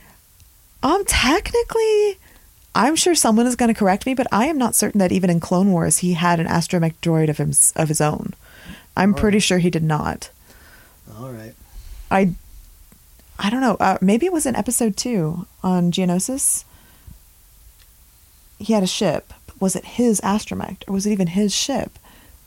Um, 0.83 1.05
technically, 1.07 2.19
I'm 2.75 2.95
sure 2.95 3.15
someone 3.17 3.47
is 3.47 3.57
going 3.57 3.73
to 3.73 3.79
correct 3.79 4.07
me, 4.07 4.15
but 4.15 4.29
I 4.31 4.47
am 4.47 4.59
not 4.59 4.77
certain 4.77 5.01
that 5.01 5.11
even 5.11 5.31
in 5.31 5.41
Clone 5.41 5.73
Wars 5.73 5.99
he 5.99 6.13
had 6.15 6.39
an 6.39 6.47
astromech 6.47 6.95
droid 7.03 7.29
of 7.29 7.39
him 7.39 7.53
of 7.75 7.89
his 7.89 8.01
own. 8.01 8.35
I'm 8.97 9.15
Oh. 9.15 9.19
pretty 9.19 9.39
sure 9.41 9.59
he 9.59 9.71
did 9.71 9.83
not. 9.83 10.31
All 11.19 11.31
right. 11.33 11.55
I 12.11 12.33
I 13.39 13.51
don't 13.51 13.61
know. 13.61 13.77
Uh, 13.79 13.99
maybe 14.01 14.27
it 14.27 14.33
was 14.33 14.47
in 14.47 14.57
episode 14.57 14.97
two 14.97 15.47
on 15.63 15.91
Geonosis. 15.93 16.65
He 18.59 18.73
had 18.73 18.83
a 18.83 18.87
ship. 18.89 19.33
Was 19.61 19.77
it 19.77 19.85
his 19.85 20.21
astromech, 20.21 20.83
or 20.89 20.95
was 20.95 21.07
it 21.07 21.13
even 21.13 21.29
his 21.29 21.55
ship? 21.55 21.99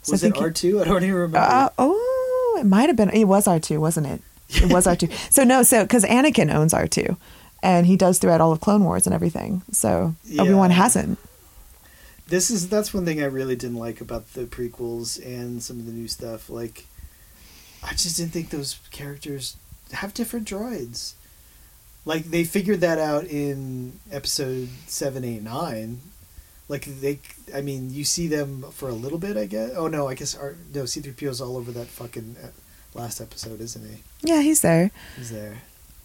So 0.02 0.12
I 0.12 0.14
Was 0.14 0.24
it 0.24 0.38
R 0.38 0.52
two? 0.52 0.82
I 0.82 0.86
don't 0.86 1.04
even 1.04 1.16
remember. 1.16 1.38
Uh, 1.40 1.70
oh, 1.78 2.58
it 2.60 2.66
might 2.66 2.88
have 2.90 2.96
been. 2.96 3.10
It 3.10 3.26
was 3.26 3.48
R 3.48 3.60
two, 3.60 3.80
wasn't 3.80 4.08
it? 4.08 4.22
It 4.50 4.72
was 4.72 4.88
R 4.88 4.96
two. 4.96 5.08
So 5.30 5.44
no, 5.44 5.64
so 5.64 5.84
because 5.84 6.04
Anakin 6.04 6.54
owns 6.54 6.74
R 6.74 6.88
two, 6.88 7.18
and 7.62 7.86
he 7.86 7.96
does 7.98 8.20
throughout 8.20 8.42
all 8.42 8.52
of 8.52 8.60
Clone 8.62 8.84
Wars 8.84 9.06
and 9.06 9.14
everything. 9.14 9.62
So 9.72 10.16
Obi 10.40 10.54
Wan 10.54 10.72
hasn't. 10.72 11.20
this 12.28 12.50
is 12.50 12.68
that's 12.70 12.94
one 12.94 13.06
thing 13.06 13.22
I 13.22 13.26
really 13.26 13.56
didn't 13.56 13.78
like 13.78 14.02
about 14.02 14.34
the 14.34 14.44
prequels 14.46 15.24
and 15.26 15.62
some 15.62 15.80
of 15.80 15.86
the 15.86 15.92
new 15.92 16.08
stuff. 16.08 16.50
Like, 16.50 16.86
I 17.84 17.92
just 17.92 18.18
didn't 18.18 18.32
think 18.32 18.50
those 18.50 18.80
characters 18.92 19.58
have 19.92 20.14
different 20.14 20.48
droids. 20.48 21.14
Like 22.06 22.26
they 22.26 22.44
figured 22.44 22.82
that 22.82 22.98
out 22.98 23.26
in 23.26 24.00
episode 24.12 24.70
seven, 24.88 25.24
eight, 25.24 25.44
nine. 25.44 26.02
Like 26.68 26.86
they, 26.86 27.20
I 27.54 27.62
mean, 27.62 27.94
you 27.94 28.04
see 28.04 28.28
them 28.28 28.66
for 28.72 28.90
a 28.90 28.94
little 28.94 29.18
bit, 29.18 29.38
I 29.38 29.46
guess. 29.46 29.72
Oh 29.76 29.88
no, 29.88 30.08
I 30.08 30.16
guess 30.16 30.36
our, 30.36 30.56
no 30.74 30.86
C 30.86 31.02
three 31.02 31.14
PO's 31.14 31.42
all 31.42 31.58
over 31.58 31.72
that 31.74 31.88
fucking 31.88 32.38
uh, 32.44 32.48
last 32.94 33.20
episode, 33.20 33.60
isn't 33.62 33.88
he? 33.88 34.04
Yeah, 34.22 34.42
he's 34.42 34.62
there. 34.62 34.92
He's 35.18 35.32
there. 35.32 35.62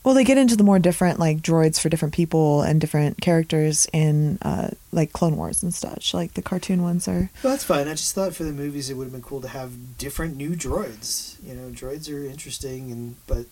Well, 0.07 0.15
they 0.15 0.23
get 0.23 0.39
into 0.39 0.55
the 0.55 0.63
more 0.63 0.79
different 0.79 1.19
like 1.19 1.39
droids 1.39 1.81
for 1.81 1.89
different 1.89 2.15
people 2.15 2.63
and 2.63 2.81
different 2.81 3.21
characters 3.21 3.89
in 3.93 4.39
uh, 4.41 4.69
like 4.93 5.13
Clone 5.13 5.37
Wars 5.37 5.65
and 5.65 5.75
such. 5.75 6.15
Like 6.15 6.35
the 6.35 6.43
cartoon 6.43 6.85
ones 6.85 7.09
are. 7.09 7.29
Well, 7.43 7.53
that's 7.53 7.65
fine. 7.65 7.89
I 7.89 7.91
just 7.91 8.15
thought 8.15 8.33
for 8.33 8.45
the 8.45 8.53
movies 8.53 8.89
it 8.89 8.95
would 8.95 9.03
have 9.03 9.13
been 9.13 9.21
cool 9.21 9.41
to 9.41 9.49
have 9.49 9.99
different 9.99 10.37
new 10.37 10.51
droids. 10.51 11.45
You 11.45 11.55
know, 11.55 11.71
droids 11.71 12.09
are 12.09 12.25
interesting, 12.25 12.93
and 12.93 13.17
but 13.27 13.47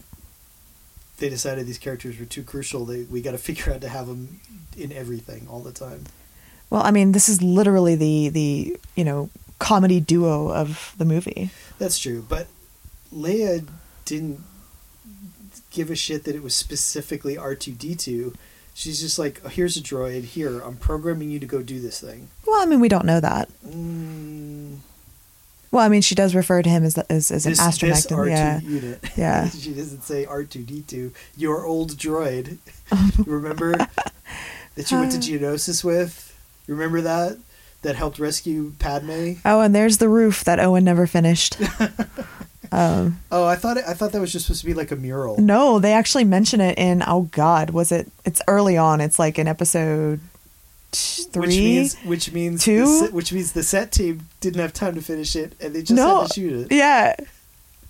they 1.18 1.28
decided 1.28 1.66
these 1.66 1.76
characters 1.76 2.20
were 2.20 2.24
too 2.24 2.44
crucial. 2.44 2.84
They 2.84 3.02
we 3.02 3.20
got 3.20 3.32
to 3.32 3.38
figure 3.48 3.72
out 3.72 3.80
to 3.80 3.88
have 3.88 4.06
them 4.06 4.38
in 4.76 4.92
everything 4.92 5.48
all 5.50 5.58
the 5.58 5.72
time. 5.72 6.04
Well, 6.70 6.84
I 6.84 6.92
mean, 6.92 7.10
this 7.10 7.28
is 7.28 7.42
literally 7.42 7.96
the 7.96 8.28
the 8.28 8.78
you 8.94 9.02
know 9.02 9.28
comedy 9.58 9.98
duo 9.98 10.52
of 10.52 10.94
the 10.98 11.04
movie. 11.04 11.50
That's 11.80 11.98
true, 11.98 12.24
but 12.28 12.46
Leia 13.12 13.66
didn't 14.04 14.38
give 15.74 15.90
a 15.90 15.96
shit 15.96 16.24
that 16.24 16.34
it 16.34 16.42
was 16.42 16.54
specifically 16.54 17.36
R 17.36 17.54
two 17.54 17.72
D 17.72 17.94
two. 17.94 18.32
She's 18.76 19.00
just 19.00 19.18
like, 19.18 19.40
oh, 19.44 19.48
here's 19.48 19.76
a 19.76 19.80
droid. 19.80 20.24
Here, 20.24 20.60
I'm 20.60 20.76
programming 20.76 21.30
you 21.30 21.38
to 21.38 21.46
go 21.46 21.62
do 21.62 21.80
this 21.80 22.00
thing. 22.00 22.28
Well, 22.46 22.60
I 22.60 22.66
mean, 22.66 22.80
we 22.80 22.88
don't 22.88 23.04
know 23.04 23.20
that. 23.20 23.48
Mm, 23.64 24.78
Well, 25.70 25.84
I 25.84 25.88
mean, 25.88 26.02
she 26.02 26.14
does 26.16 26.34
refer 26.34 26.60
to 26.62 26.68
him 26.70 26.82
as 26.84 26.96
as, 26.98 27.30
as 27.30 27.46
an 27.46 27.52
this, 27.52 27.60
astromech. 27.60 27.88
this 27.88 28.06
R2 28.06 28.28
yeah. 28.30 28.60
unit. 28.60 29.04
Yeah. 29.16 29.48
she 29.50 29.74
doesn't 29.74 30.02
say 30.02 30.24
R2D2. 30.26 31.12
Your 31.36 31.64
old 31.66 31.92
droid. 31.96 32.58
Remember 33.26 33.76
that 34.74 34.90
you 34.90 34.98
went 34.98 35.12
to 35.12 35.18
Geonosis 35.18 35.84
with? 35.84 36.36
Remember 36.66 37.00
that? 37.00 37.38
That 37.82 37.96
helped 37.96 38.18
rescue 38.18 38.72
Padme? 38.78 39.34
Oh, 39.44 39.60
and 39.60 39.74
there's 39.74 39.98
the 39.98 40.08
roof 40.08 40.42
that 40.44 40.58
Owen 40.58 40.84
never 40.84 41.06
finished. 41.06 41.58
um, 42.72 43.20
Oh, 43.30 43.44
I 43.44 43.56
thought 43.56 43.76
it, 43.76 43.84
I 43.86 43.94
thought 43.94 44.12
that 44.12 44.20
was 44.20 44.32
just 44.32 44.46
supposed 44.46 44.60
to 44.62 44.66
be 44.66 44.74
like 44.74 44.90
a 44.90 44.96
mural. 44.96 45.40
no, 45.40 45.78
they 45.78 45.92
actually 45.92 46.24
mention 46.24 46.60
it 46.60 46.78
in. 46.78 47.02
Oh 47.06 47.22
God, 47.32 47.70
was 47.70 47.90
it? 47.92 48.10
It's 48.24 48.40
early 48.48 48.76
on. 48.76 49.00
It's 49.00 49.18
like 49.18 49.38
in 49.38 49.46
episode 49.48 50.20
three. 50.92 51.40
Which 51.40 51.56
means 51.56 51.94
which 52.04 52.32
means 52.32 52.64
Two? 52.64 53.06
the 53.06 53.12
which 53.12 53.32
means 53.32 53.52
the 53.52 53.62
set 53.62 53.90
team 53.92 54.28
didn't 54.40 54.60
have 54.60 54.72
time 54.72 54.94
to 54.94 55.02
finish 55.02 55.34
it 55.36 55.54
and 55.60 55.74
they 55.74 55.80
just 55.80 55.92
No. 55.92 56.20
had 56.22 56.28
to 56.30 56.34
shoot 56.34 56.70
it. 56.70 56.74
yeah, 56.76 57.16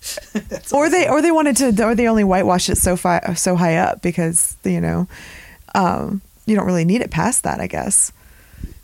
or 0.73 0.89
they 0.91 1.09
or 1.09 1.21
they 1.23 1.31
wanted 1.31 1.57
to, 1.59 1.85
or 1.85 1.95
they 1.95 2.09
only 2.09 2.25
whitewashed 2.25 2.69
it 2.69 2.77
so 2.79 2.97
far 2.97 3.35
so 3.37 3.57
high 3.57 3.77
up 3.77 4.03
because 4.03 4.57
you 4.65 4.81
know, 4.81 5.07
um, 5.75 6.21
you 6.47 6.57
don't 6.57 6.67
really 6.67 6.85
need 6.85 7.01
it 7.01 7.11
past 7.11 7.43
that, 7.45 7.61
I 7.61 7.67
guess. 7.67 8.13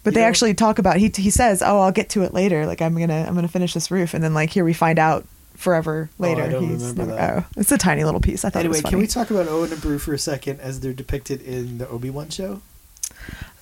But 0.02 0.12
You 0.12 0.14
they 0.16 0.20
know- 0.22 0.28
actually 0.28 0.54
talk 0.54 0.78
about 0.78 0.96
he 0.96 1.10
he 1.14 1.30
says, 1.30 1.62
"Oh, 1.62 1.80
I'll 1.80 1.92
get 1.92 2.08
to 2.10 2.22
it 2.22 2.32
later. 2.32 2.64
Like 2.66 2.80
I'm 2.80 2.98
gonna 2.98 3.24
I'm 3.26 3.34
gonna 3.34 3.48
finish 3.48 3.74
this 3.74 3.90
roof," 3.90 4.14
and 4.14 4.22
then 4.24 4.32
like 4.34 4.50
here 4.50 4.64
we 4.64 4.72
find 4.72 4.98
out 4.98 5.26
forever 5.60 6.08
Oh, 6.18 6.24
I 6.24 6.28
later. 6.28 6.50
don't 6.50 6.68
he's 6.68 6.80
remember 6.82 7.06
never, 7.06 7.16
that. 7.16 7.44
Oh, 7.44 7.46
it's 7.56 7.70
a 7.70 7.78
tiny 7.78 8.02
little 8.04 8.20
piece. 8.20 8.44
I 8.44 8.50
thought 8.50 8.64
it 8.64 8.68
Anyway, 8.68 8.82
can 8.82 8.98
we 8.98 9.06
talk 9.06 9.30
about 9.30 9.46
Owen 9.46 9.72
and 9.72 9.80
Beru 9.80 9.98
for 9.98 10.14
a 10.14 10.18
second 10.18 10.60
as 10.60 10.80
they're 10.80 10.92
depicted 10.94 11.42
in 11.42 11.78
the 11.78 11.88
Obi 11.88 12.10
Wan 12.10 12.30
show? 12.30 12.62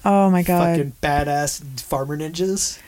oh 0.04 0.30
my 0.30 0.42
god, 0.42 0.76
Fucking 0.76 0.92
badass 1.02 1.80
farmer 1.80 2.16
ninjas. 2.16 2.78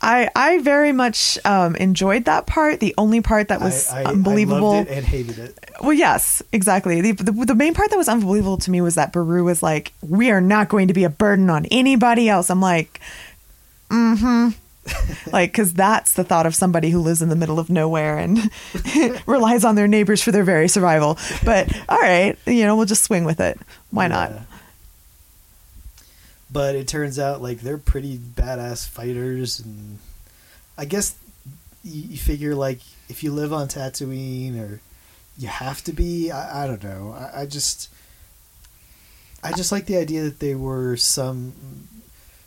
I 0.00 0.28
I 0.36 0.58
very 0.58 0.92
much 0.92 1.38
um, 1.46 1.76
enjoyed 1.76 2.26
that 2.26 2.46
part. 2.46 2.78
The 2.80 2.94
only 2.98 3.20
part 3.22 3.48
that 3.48 3.60
was 3.60 3.88
I, 3.88 4.02
I, 4.02 4.04
unbelievable. 4.04 4.72
I 4.72 4.76
loved 4.78 4.90
it 4.90 4.96
and 4.98 5.06
hated 5.06 5.38
it. 5.38 5.58
Well, 5.80 5.94
yes, 5.94 6.42
exactly. 6.52 7.00
The, 7.00 7.12
the 7.12 7.32
the 7.32 7.54
main 7.54 7.72
part 7.74 7.90
that 7.90 7.96
was 7.96 8.08
unbelievable 8.08 8.58
to 8.58 8.70
me 8.70 8.80
was 8.82 8.96
that 8.96 9.12
Beru 9.12 9.44
was 9.44 9.62
like, 9.62 9.92
"We 10.02 10.30
are 10.30 10.42
not 10.42 10.68
going 10.68 10.88
to 10.88 10.94
be 10.94 11.04
a 11.04 11.08
burden 11.10 11.48
on 11.48 11.64
anybody 11.70 12.28
else." 12.28 12.50
I'm 12.50 12.60
like, 12.60 13.00
mm-hmm. 13.90 14.50
like, 15.32 15.52
because 15.52 15.74
that's 15.74 16.12
the 16.12 16.24
thought 16.24 16.46
of 16.46 16.54
somebody 16.54 16.90
who 16.90 17.00
lives 17.00 17.22
in 17.22 17.28
the 17.28 17.36
middle 17.36 17.58
of 17.58 17.70
nowhere 17.70 18.18
and 18.18 18.50
relies 19.26 19.64
on 19.64 19.74
their 19.74 19.88
neighbors 19.88 20.22
for 20.22 20.32
their 20.32 20.44
very 20.44 20.68
survival. 20.68 21.18
But 21.44 21.74
all 21.88 22.00
right, 22.00 22.38
you 22.46 22.64
know, 22.64 22.76
we'll 22.76 22.86
just 22.86 23.04
swing 23.04 23.24
with 23.24 23.40
it. 23.40 23.58
Why 23.90 24.08
not? 24.08 24.32
But 26.50 26.74
it 26.74 26.86
turns 26.86 27.18
out 27.18 27.42
like 27.42 27.60
they're 27.60 27.78
pretty 27.78 28.18
badass 28.18 28.88
fighters, 28.88 29.58
and 29.58 29.98
I 30.78 30.84
guess 30.84 31.16
you, 31.82 32.02
you 32.10 32.16
figure 32.16 32.54
like 32.54 32.80
if 33.08 33.24
you 33.24 33.32
live 33.32 33.52
on 33.52 33.68
Tatooine 33.68 34.60
or 34.60 34.80
you 35.36 35.48
have 35.48 35.82
to 35.84 35.92
be. 35.92 36.30
I, 36.30 36.64
I 36.64 36.66
don't 36.66 36.82
know. 36.84 37.14
I, 37.18 37.40
I 37.42 37.46
just 37.46 37.88
I 39.42 39.52
just 39.52 39.72
like 39.72 39.86
the 39.86 39.96
idea 39.96 40.22
that 40.22 40.38
they 40.38 40.54
were 40.54 40.96
some 40.96 41.52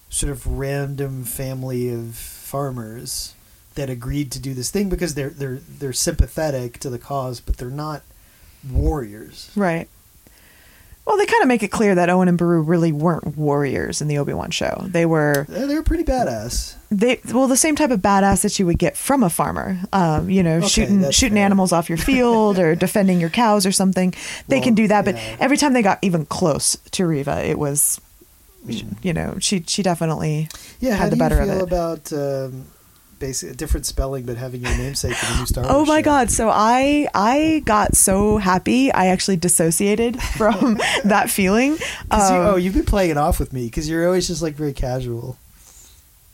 sort 0.10 0.32
of 0.32 0.46
random 0.48 1.24
family 1.24 1.90
of 1.94 2.16
farmers 2.16 3.34
that 3.76 3.90
agreed 3.90 4.32
to 4.32 4.40
do 4.40 4.54
this 4.54 4.72
thing 4.72 4.90
because 4.90 5.14
they're 5.16 5.30
they're 5.30 5.60
they're 5.80 5.94
sympathetic 5.94 6.80
to 6.80 6.90
the 6.90 6.98
cause, 7.00 7.40
but 7.40 7.58
they're 7.58 7.70
not 7.70 8.02
warriors. 8.70 9.52
Right. 9.56 9.88
Well, 11.06 11.16
they 11.18 11.26
kind 11.26 11.42
of 11.42 11.48
make 11.48 11.64
it 11.64 11.70
clear 11.70 11.96
that 11.96 12.10
Owen 12.10 12.28
and 12.28 12.38
Beru 12.38 12.62
really 12.62 12.92
weren't 12.92 13.38
warriors 13.38 14.02
in 14.02 14.10
the 14.10 14.18
Obi 14.18 14.34
Wan 14.34 14.52
show. 14.52 14.84
They 14.88 15.06
were 15.06 15.46
They're, 15.48 15.66
they're 15.66 15.84
pretty 15.84 16.04
badass. 16.04 16.76
they 16.92 17.22
well 17.34 17.48
the 17.48 17.56
same 17.56 17.78
type 17.78 17.92
of 17.92 18.02
badass 18.02 18.42
that 18.42 18.60
you 18.60 18.66
would 18.66 18.78
get 18.78 18.98
from 18.98 19.24
a 19.24 19.30
farmer. 19.30 19.80
Um, 19.94 20.30
you 20.30 20.44
know, 20.44 20.58
Okay, 20.58 20.68
shooting 20.68 21.10
shooting 21.12 21.36
fair. 21.36 21.46
animals 21.46 21.72
off 21.72 21.88
your 21.88 21.98
field 21.98 22.60
or 22.60 22.76
defending 22.86 23.22
your 23.22 23.30
cows 23.30 23.66
or 23.66 23.72
something. 23.72 24.14
They 24.50 24.60
can 24.60 24.74
do 24.76 24.90
that, 24.90 25.06
but 25.06 25.16
yeah. 25.16 25.38
every 25.40 25.56
time 25.56 25.72
they 25.72 25.82
got 25.82 26.00
even 26.02 26.26
close 26.26 26.76
to 26.92 27.06
Reva, 27.08 27.42
it 27.46 27.58
was, 27.58 28.02
you 29.04 29.14
know, 29.14 29.38
she 29.40 29.64
she 29.68 29.84
definitely 29.84 30.50
Yeah, 30.80 30.96
how 30.96 31.04
had 31.04 31.12
the 31.12 31.16
do 31.16 31.20
better 31.20 31.44
you 31.44 31.52
of 31.52 31.58
it. 31.60 31.62
about 31.64 32.14
um, 32.14 32.66
basic 33.20 33.58
different 33.58 33.86
spelling, 33.86 34.26
but 34.26 34.38
having 34.38 34.62
your 34.62 34.76
namesake 34.78 35.12
in 35.24 35.32
the 35.34 35.40
new 35.40 35.46
Star 35.46 35.64
Wars? 35.66 35.76
Oh 35.76 35.86
my 35.86 36.00
show? 36.00 36.06
god! 36.06 36.32
So 36.32 36.50
I 36.50 37.08
I 37.14 37.64
got 37.66 37.96
so 37.96 38.38
happy. 38.38 38.92
I 38.92 39.08
actually 39.08 39.38
dissociated 39.38 40.22
from 40.22 40.76
that 41.06 41.30
feeling. 41.30 41.78
'Cause 41.78 42.32
you, 42.32 42.38
Um, 42.38 42.46
oh, 42.48 42.56
you've 42.58 42.74
been 42.76 42.86
playing 42.86 43.12
it 43.12 43.18
off 43.18 43.40
with 43.40 43.54
me 43.54 43.66
because 43.66 43.90
you're 43.90 44.06
always 44.06 44.28
just 44.28 44.42
like 44.42 44.56
very 44.56 44.74
casual. 44.74 45.38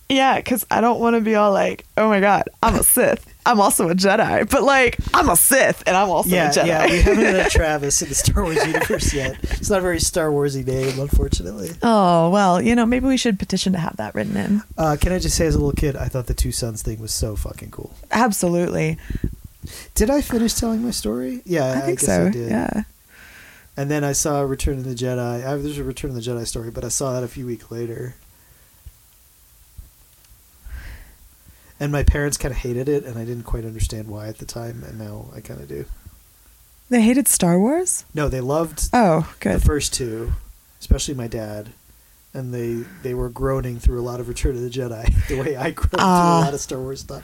Yeah, 0.10 0.36
because 0.38 0.66
I 0.70 0.82
don't 0.82 1.00
want 1.00 1.16
to 1.16 1.22
be 1.22 1.36
all 1.36 1.52
like, 1.54 1.86
"Oh 1.98 2.08
my 2.10 2.20
god, 2.20 2.50
I'm 2.62 2.76
a 2.76 2.84
Sith. 2.84 3.26
I'm 3.46 3.60
also 3.60 3.90
a 3.90 3.96
Jedi," 3.96 4.50
but 4.50 4.64
like, 4.64 4.98
I'm 5.14 5.30
a 5.30 5.36
Sith 5.36 5.84
and 5.86 5.96
I'm 5.98 6.10
also 6.10 6.30
yeah, 6.30 6.50
a 6.50 6.54
Jedi. 6.54 6.68
yeah. 6.68 6.86
We 6.88 7.02
haven't 7.02 7.26
had 7.26 7.52
Travis 7.52 8.02
in 8.02 8.10
the 8.10 8.16
Star 8.16 8.44
Wars 8.44 8.66
universe 8.66 9.14
yet. 9.14 9.38
It's 9.44 9.70
not 9.70 9.80
a 9.80 9.82
very 9.82 10.00
Star 10.00 10.30
Warsy 10.30 10.66
name, 10.66 11.00
unfortunately. 11.00 11.72
oh 11.82 12.30
well, 12.30 12.62
you 12.62 12.76
know, 12.76 12.86
maybe 12.86 13.08
we 13.08 13.18
should 13.18 13.38
petition 13.40 13.74
to 13.74 13.80
have 13.80 13.98
that 13.98 14.16
written 14.16 14.38
in. 14.38 14.62
Uh, 14.78 14.96
can 15.00 15.12
I 15.12 15.20
just 15.20 15.36
say, 15.36 15.46
as 15.46 15.56
a 15.56 15.60
little 15.60 15.74
kid, 15.74 15.96
I 15.96 16.06
thought 16.06 16.28
the 16.28 16.34
two 16.34 16.52
sons 16.52 16.82
thing 16.82 17.00
was 17.00 17.14
so 17.14 17.36
fucking 17.36 17.72
cool. 17.72 17.94
Absolutely, 18.12 18.98
Did 19.96 20.10
I 20.10 20.22
finish 20.22 20.54
telling 20.54 20.84
my 20.84 20.92
story? 20.92 21.42
Yeah, 21.46 21.72
I 21.72 21.80
think 21.82 22.00
guess 22.00 22.08
so. 22.08 22.26
I 22.28 22.30
did. 22.30 22.50
Yeah. 22.50 22.84
And 23.76 23.90
then 23.90 24.04
I 24.04 24.12
saw 24.12 24.42
Return 24.42 24.78
of 24.78 24.84
the 24.84 24.94
Jedi. 24.94 25.46
I, 25.46 25.56
there's 25.58 25.80
a 25.80 25.84
Return 25.84 26.12
of 26.12 26.16
the 26.16 26.22
Jedi 26.22 26.46
story, 26.46 26.70
but 26.70 26.84
I 26.84 26.90
saw 26.90 27.14
that 27.14 27.24
a 27.24 27.28
few 27.28 27.46
weeks 27.48 27.72
later. 27.72 28.14
And 31.84 31.92
my 31.92 32.04
parents 32.04 32.38
kind 32.38 32.54
of 32.54 32.60
hated 32.60 32.88
it, 32.88 33.04
and 33.04 33.18
I 33.20 33.26
didn't 33.26 33.44
quite 33.44 33.66
understand 33.66 34.08
why 34.08 34.28
at 34.30 34.38
the 34.38 34.46
time, 34.46 34.84
and 34.88 34.98
now 34.98 35.26
I 35.36 35.42
kind 35.42 35.60
of 35.60 35.68
do. 35.68 35.84
They 36.90 37.02
hated 37.02 37.28
Star 37.28 37.60
Wars. 37.60 38.06
No, 38.14 38.30
they 38.30 38.40
loved 38.40 38.88
Oh, 38.94 39.34
good. 39.42 39.56
the 39.60 39.66
first 39.66 39.94
two, 39.94 40.32
especially 40.80 41.14
my 41.14 41.28
dad, 41.28 41.70
and 42.34 42.54
they 42.54 42.86
they 43.02 43.14
were 43.14 43.28
groaning 43.30 43.80
through 43.80 44.00
a 44.00 44.06
lot 44.10 44.22
of 44.22 44.30
Return 44.30 44.56
of 44.56 44.62
the 44.62 44.70
Jedi, 44.70 45.28
the 45.28 45.42
way 45.42 45.58
I 45.58 45.72
groan 45.72 45.90
through 45.90 46.00
Ah. 46.00 46.40
a 46.40 46.46
lot 46.46 46.54
of 46.54 46.62
Star 46.62 46.80
Wars 46.80 47.02
stuff. 47.02 47.24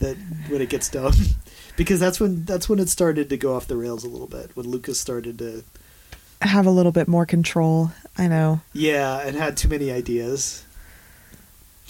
That 0.00 0.16
when 0.48 0.60
it 0.60 0.70
gets 0.70 0.88
dumb, 0.88 1.12
because 1.76 2.00
that's 2.00 2.18
when 2.18 2.44
that's 2.46 2.68
when 2.68 2.80
it 2.80 2.88
started 2.88 3.28
to 3.28 3.36
go 3.36 3.54
off 3.54 3.68
the 3.68 3.76
rails 3.76 4.02
a 4.02 4.08
little 4.08 4.26
bit. 4.26 4.50
When 4.56 4.66
Lucas 4.66 4.98
started 4.98 5.38
to 5.38 5.62
Have 6.42 6.66
a 6.66 6.70
little 6.72 6.92
bit 6.92 7.06
more 7.06 7.26
control. 7.26 7.92
I 8.18 8.26
know. 8.26 8.60
yeah, 8.72 9.20
and 9.20 9.36
had 9.36 9.56
too 9.56 9.68
many 9.68 9.92
ideas. 9.92 10.64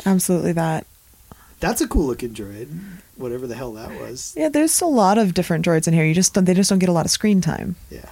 Absolutely 0.04 0.52
that. 0.52 0.87
That's 1.61 1.81
a 1.83 1.87
cool 1.88 2.07
looking 2.07 2.33
droid, 2.35 2.68
whatever 3.16 3.46
the 3.46 3.55
hell 3.55 3.73
that 3.75 3.90
was. 4.01 4.35
Yeah, 4.37 4.49
there's 4.49 4.81
a 4.81 4.87
lot 4.87 5.18
of 5.18 5.35
different 5.35 5.64
droids 5.64 5.87
in 5.87 5.92
here. 5.94 6.05
You 6.05 6.14
just 6.14 6.33
don't, 6.35 6.44
they 6.46 6.55
just 6.55 6.70
don't 6.70 6.79
get 6.79 6.88
a 6.88 6.92
lot 6.92 7.05
of 7.05 7.11
screen 7.11 7.40
time. 7.42 7.77
Yeah, 7.90 8.09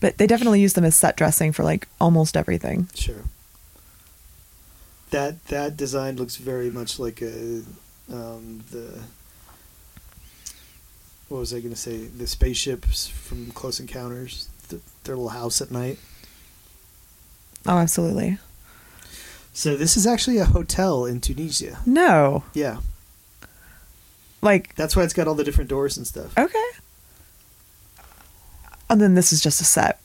But 0.00 0.18
they 0.18 0.26
definitely 0.26 0.60
use 0.60 0.72
them 0.74 0.84
as 0.84 0.96
set 0.96 1.16
dressing 1.16 1.52
for 1.52 1.62
like 1.62 1.86
almost 2.00 2.36
everything. 2.36 2.88
sure. 2.94 3.22
That 5.10 5.44
that 5.48 5.76
design 5.76 6.16
looks 6.16 6.36
very 6.36 6.70
much 6.70 6.98
like 6.98 7.20
a 7.22 7.62
um, 8.10 8.64
the 8.70 8.98
what 11.28 11.38
was 11.38 11.52
I 11.54 11.60
going 11.60 11.74
to 11.74 11.78
say? 11.78 11.98
The 12.06 12.26
spaceships 12.26 13.06
from 13.08 13.50
Close 13.52 13.78
Encounters, 13.80 14.48
the, 14.68 14.80
their 15.04 15.14
little 15.16 15.30
house 15.30 15.60
at 15.62 15.70
night. 15.70 15.98
Oh, 17.66 17.78
absolutely. 17.78 18.38
So 19.52 19.76
this 19.76 19.96
is 19.96 20.06
actually 20.06 20.38
a 20.38 20.44
hotel 20.46 21.04
in 21.04 21.20
Tunisia. 21.20 21.78
No. 21.86 22.44
Yeah, 22.54 22.78
Like, 24.40 24.74
that's 24.76 24.96
why 24.96 25.02
it's 25.04 25.12
got 25.12 25.28
all 25.28 25.34
the 25.34 25.44
different 25.44 25.70
doors 25.70 25.96
and 25.96 26.06
stuff. 26.06 26.36
okay. 26.38 26.68
And 28.90 29.00
then 29.00 29.14
this 29.14 29.32
is 29.32 29.40
just 29.40 29.60
a 29.60 29.64
set. 29.64 30.00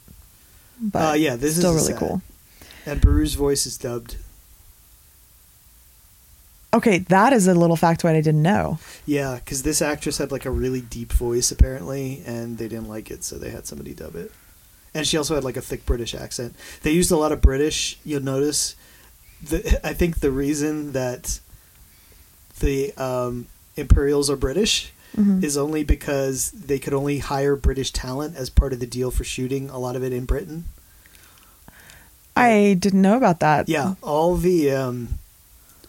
But 0.82 1.12
Uh, 1.12 1.14
yeah, 1.14 1.36
this 1.36 1.52
is 1.52 1.58
still 1.60 1.72
a 1.72 1.76
really 1.76 1.88
set. 1.88 1.98
cool. 1.98 2.22
And 2.86 3.02
Beru's 3.02 3.34
voice 3.36 3.66
is 3.66 3.78
dubbed. 3.78 4.18
Okay, 6.74 7.00
that 7.00 7.34
is 7.34 7.48
a 7.48 7.54
little 7.54 7.78
factoid 7.78 8.16
I 8.16 8.22
didn't 8.22 8.42
know. 8.44 8.78
Yeah, 9.06 9.36
because 9.36 9.64
this 9.64 9.82
actress 9.82 10.18
had 10.20 10.32
like 10.32 10.46
a 10.46 10.52
really 10.52 10.82
deep 10.82 11.12
voice 11.14 11.50
apparently, 11.52 12.22
and 12.26 12.58
they 12.58 12.68
didn't 12.68 12.88
like 12.90 13.10
it, 13.10 13.24
so 13.24 13.38
they 13.38 13.50
had 13.50 13.66
somebody 13.66 13.94
dub 13.94 14.16
it. 14.16 14.32
And 14.94 15.06
she 15.08 15.18
also 15.18 15.36
had 15.36 15.44
like 15.44 15.58
a 15.58 15.62
thick 15.62 15.86
British 15.86 16.14
accent. 16.14 16.56
They 16.84 16.92
used 16.92 17.12
a 17.12 17.18
lot 17.18 17.32
of 17.32 17.42
British. 17.42 17.98
You'll 18.06 18.22
notice. 18.24 18.76
The, 19.42 19.80
I 19.88 19.94
think 19.94 20.20
the 20.20 20.32
reason 20.32 20.94
that 20.94 21.40
the 22.60 22.94
um, 22.98 23.46
Imperials 23.76 24.30
are 24.30 24.36
British 24.36 24.92
Mhm. 25.16 25.44
is 25.44 25.58
only 25.58 25.84
because 25.84 26.52
they 26.52 26.78
could 26.80 26.94
only 26.94 27.20
hire 27.20 27.56
British 27.56 27.92
talent 27.92 28.36
as 28.36 28.50
part 28.50 28.74
of 28.74 28.80
the 28.80 28.86
deal 28.86 29.10
for 29.10 29.24
shooting 29.24 29.70
a 29.70 29.80
lot 29.80 29.96
of 29.96 30.04
it 30.04 30.12
in 30.14 30.26
Britain. 30.26 30.66
I 32.36 32.76
didn't 32.80 33.02
know 33.02 33.18
about 33.18 33.40
that. 33.40 33.68
Yeah, 33.68 33.96
all 34.04 34.36
the 34.36 34.72
um, 34.72 35.20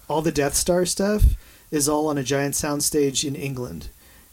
all 0.09 0.23
the 0.23 0.33
Death 0.33 0.55
Star 0.55 0.87
stuff 0.87 1.25
is 1.71 1.89
all 1.89 2.07
on 2.09 2.17
a 2.17 2.23
giant 2.23 2.55
soundstage 2.55 3.27
in 3.27 3.35
England. 3.35 3.89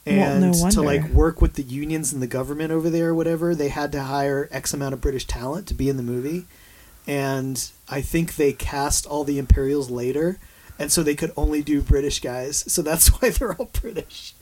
Well, 0.06 0.16
And 0.16 0.52
no 0.62 0.70
to 0.70 0.82
like 0.82 1.10
work 1.10 1.42
with 1.42 1.56
the 1.56 1.64
unions 1.64 2.14
and 2.14 2.22
the 2.22 2.28
government 2.28 2.72
over 2.72 2.90
there 2.90 3.10
or 3.10 3.16
whatever, 3.16 3.56
they 3.56 3.70
had 3.70 3.92
to 3.94 4.04
hire 4.04 4.48
X 4.52 4.74
amount 4.74 4.94
of 4.94 5.02
British 5.02 5.26
talent 5.26 5.68
to 5.68 5.74
be 5.74 5.90
in 5.90 5.98
the 5.98 6.04
movie. 6.04 6.46
And 7.08 7.64
I 7.90 8.02
think 8.02 8.36
they 8.36 8.52
cast 8.54 9.06
all 9.06 9.24
the 9.24 9.38
Imperials 9.38 9.90
later, 9.92 10.40
and 10.80 10.92
so 10.92 11.04
they 11.04 11.16
could 11.16 11.32
only 11.38 11.62
do 11.62 11.82
British 11.82 12.20
guys. 12.20 12.64
So 12.72 12.82
that's 12.82 13.08
why 13.22 13.30
they're 13.30 13.54
all 13.54 13.70
British. 13.82 14.34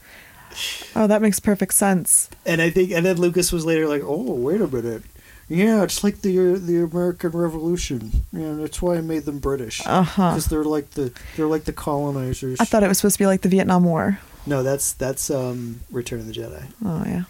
Oh, 0.95 1.08
that 1.08 1.21
makes 1.21 1.39
perfect 1.39 1.73
sense. 1.73 2.30
And 2.45 2.62
I 2.62 2.69
think, 2.69 2.91
and 2.91 3.06
then 3.06 3.17
Lucas 3.17 3.52
was 3.52 3.65
later 3.65 3.88
like, 3.88 4.04
"Oh, 4.06 4.34
wait 4.34 4.62
a 4.62 4.67
minute, 4.67 5.02
yeah, 5.49 5.84
it's 5.84 6.04
like 6.04 6.21
the 6.21 6.38
the 6.58 6.84
American 6.84 7.32
Revolution. 7.32 8.12
Yeah, 8.32 8.54
that's 8.54 8.82
why 8.82 8.95
I 8.97 9.02
made 9.02 9.23
them 9.23 9.39
British 9.39 9.82
Uh 9.86 10.04
huh. 10.04 10.30
because 10.32 10.45
they're 10.45 10.63
like 10.63 10.91
the 10.91 11.12
they're 11.36 11.47
like 11.47 11.63
the 11.65 11.73
colonizers." 11.73 12.60
I 12.62 12.65
thought 12.65 12.84
it 12.84 12.88
was 12.88 12.99
supposed 12.99 13.15
to 13.15 13.19
be 13.23 13.26
like 13.26 13.41
the 13.41 13.49
Vietnam 13.49 13.84
War. 13.84 14.19
no, 14.45 14.62
that's 14.63 14.93
that's 14.93 15.30
um 15.32 15.82
Return 15.91 16.19
of 16.19 16.28
the 16.28 16.34
Jedi. 16.34 16.65
Oh 16.86 17.04
yeah. 17.06 17.23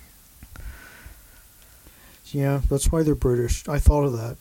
Yeah, 2.32 2.62
that's 2.70 2.92
why 2.92 3.04
they're 3.04 3.16
British. 3.16 3.68
I 3.70 3.80
thought 3.80 4.04
of 4.04 4.14
that. 4.14 4.38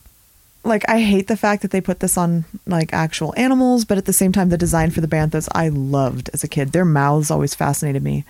Like 0.63 0.87
I 0.87 1.01
hate 1.01 1.27
the 1.27 1.37
fact 1.37 1.61
that 1.61 1.71
they 1.71 1.81
put 1.81 1.99
this 1.99 2.17
on 2.17 2.45
like 2.65 2.93
actual 2.93 3.33
animals, 3.35 3.85
but 3.85 3.97
at 3.97 4.05
the 4.05 4.13
same 4.13 4.31
time, 4.31 4.49
the 4.49 4.57
design 4.57 4.91
for 4.91 5.01
the 5.01 5.07
banthas 5.07 5.49
I 5.53 5.69
loved 5.69 6.29
as 6.33 6.43
a 6.43 6.47
kid. 6.47 6.71
Their 6.71 6.85
mouths 6.85 7.29
always 7.29 7.53
fascinated 7.53 8.03
me. 8.03 8.23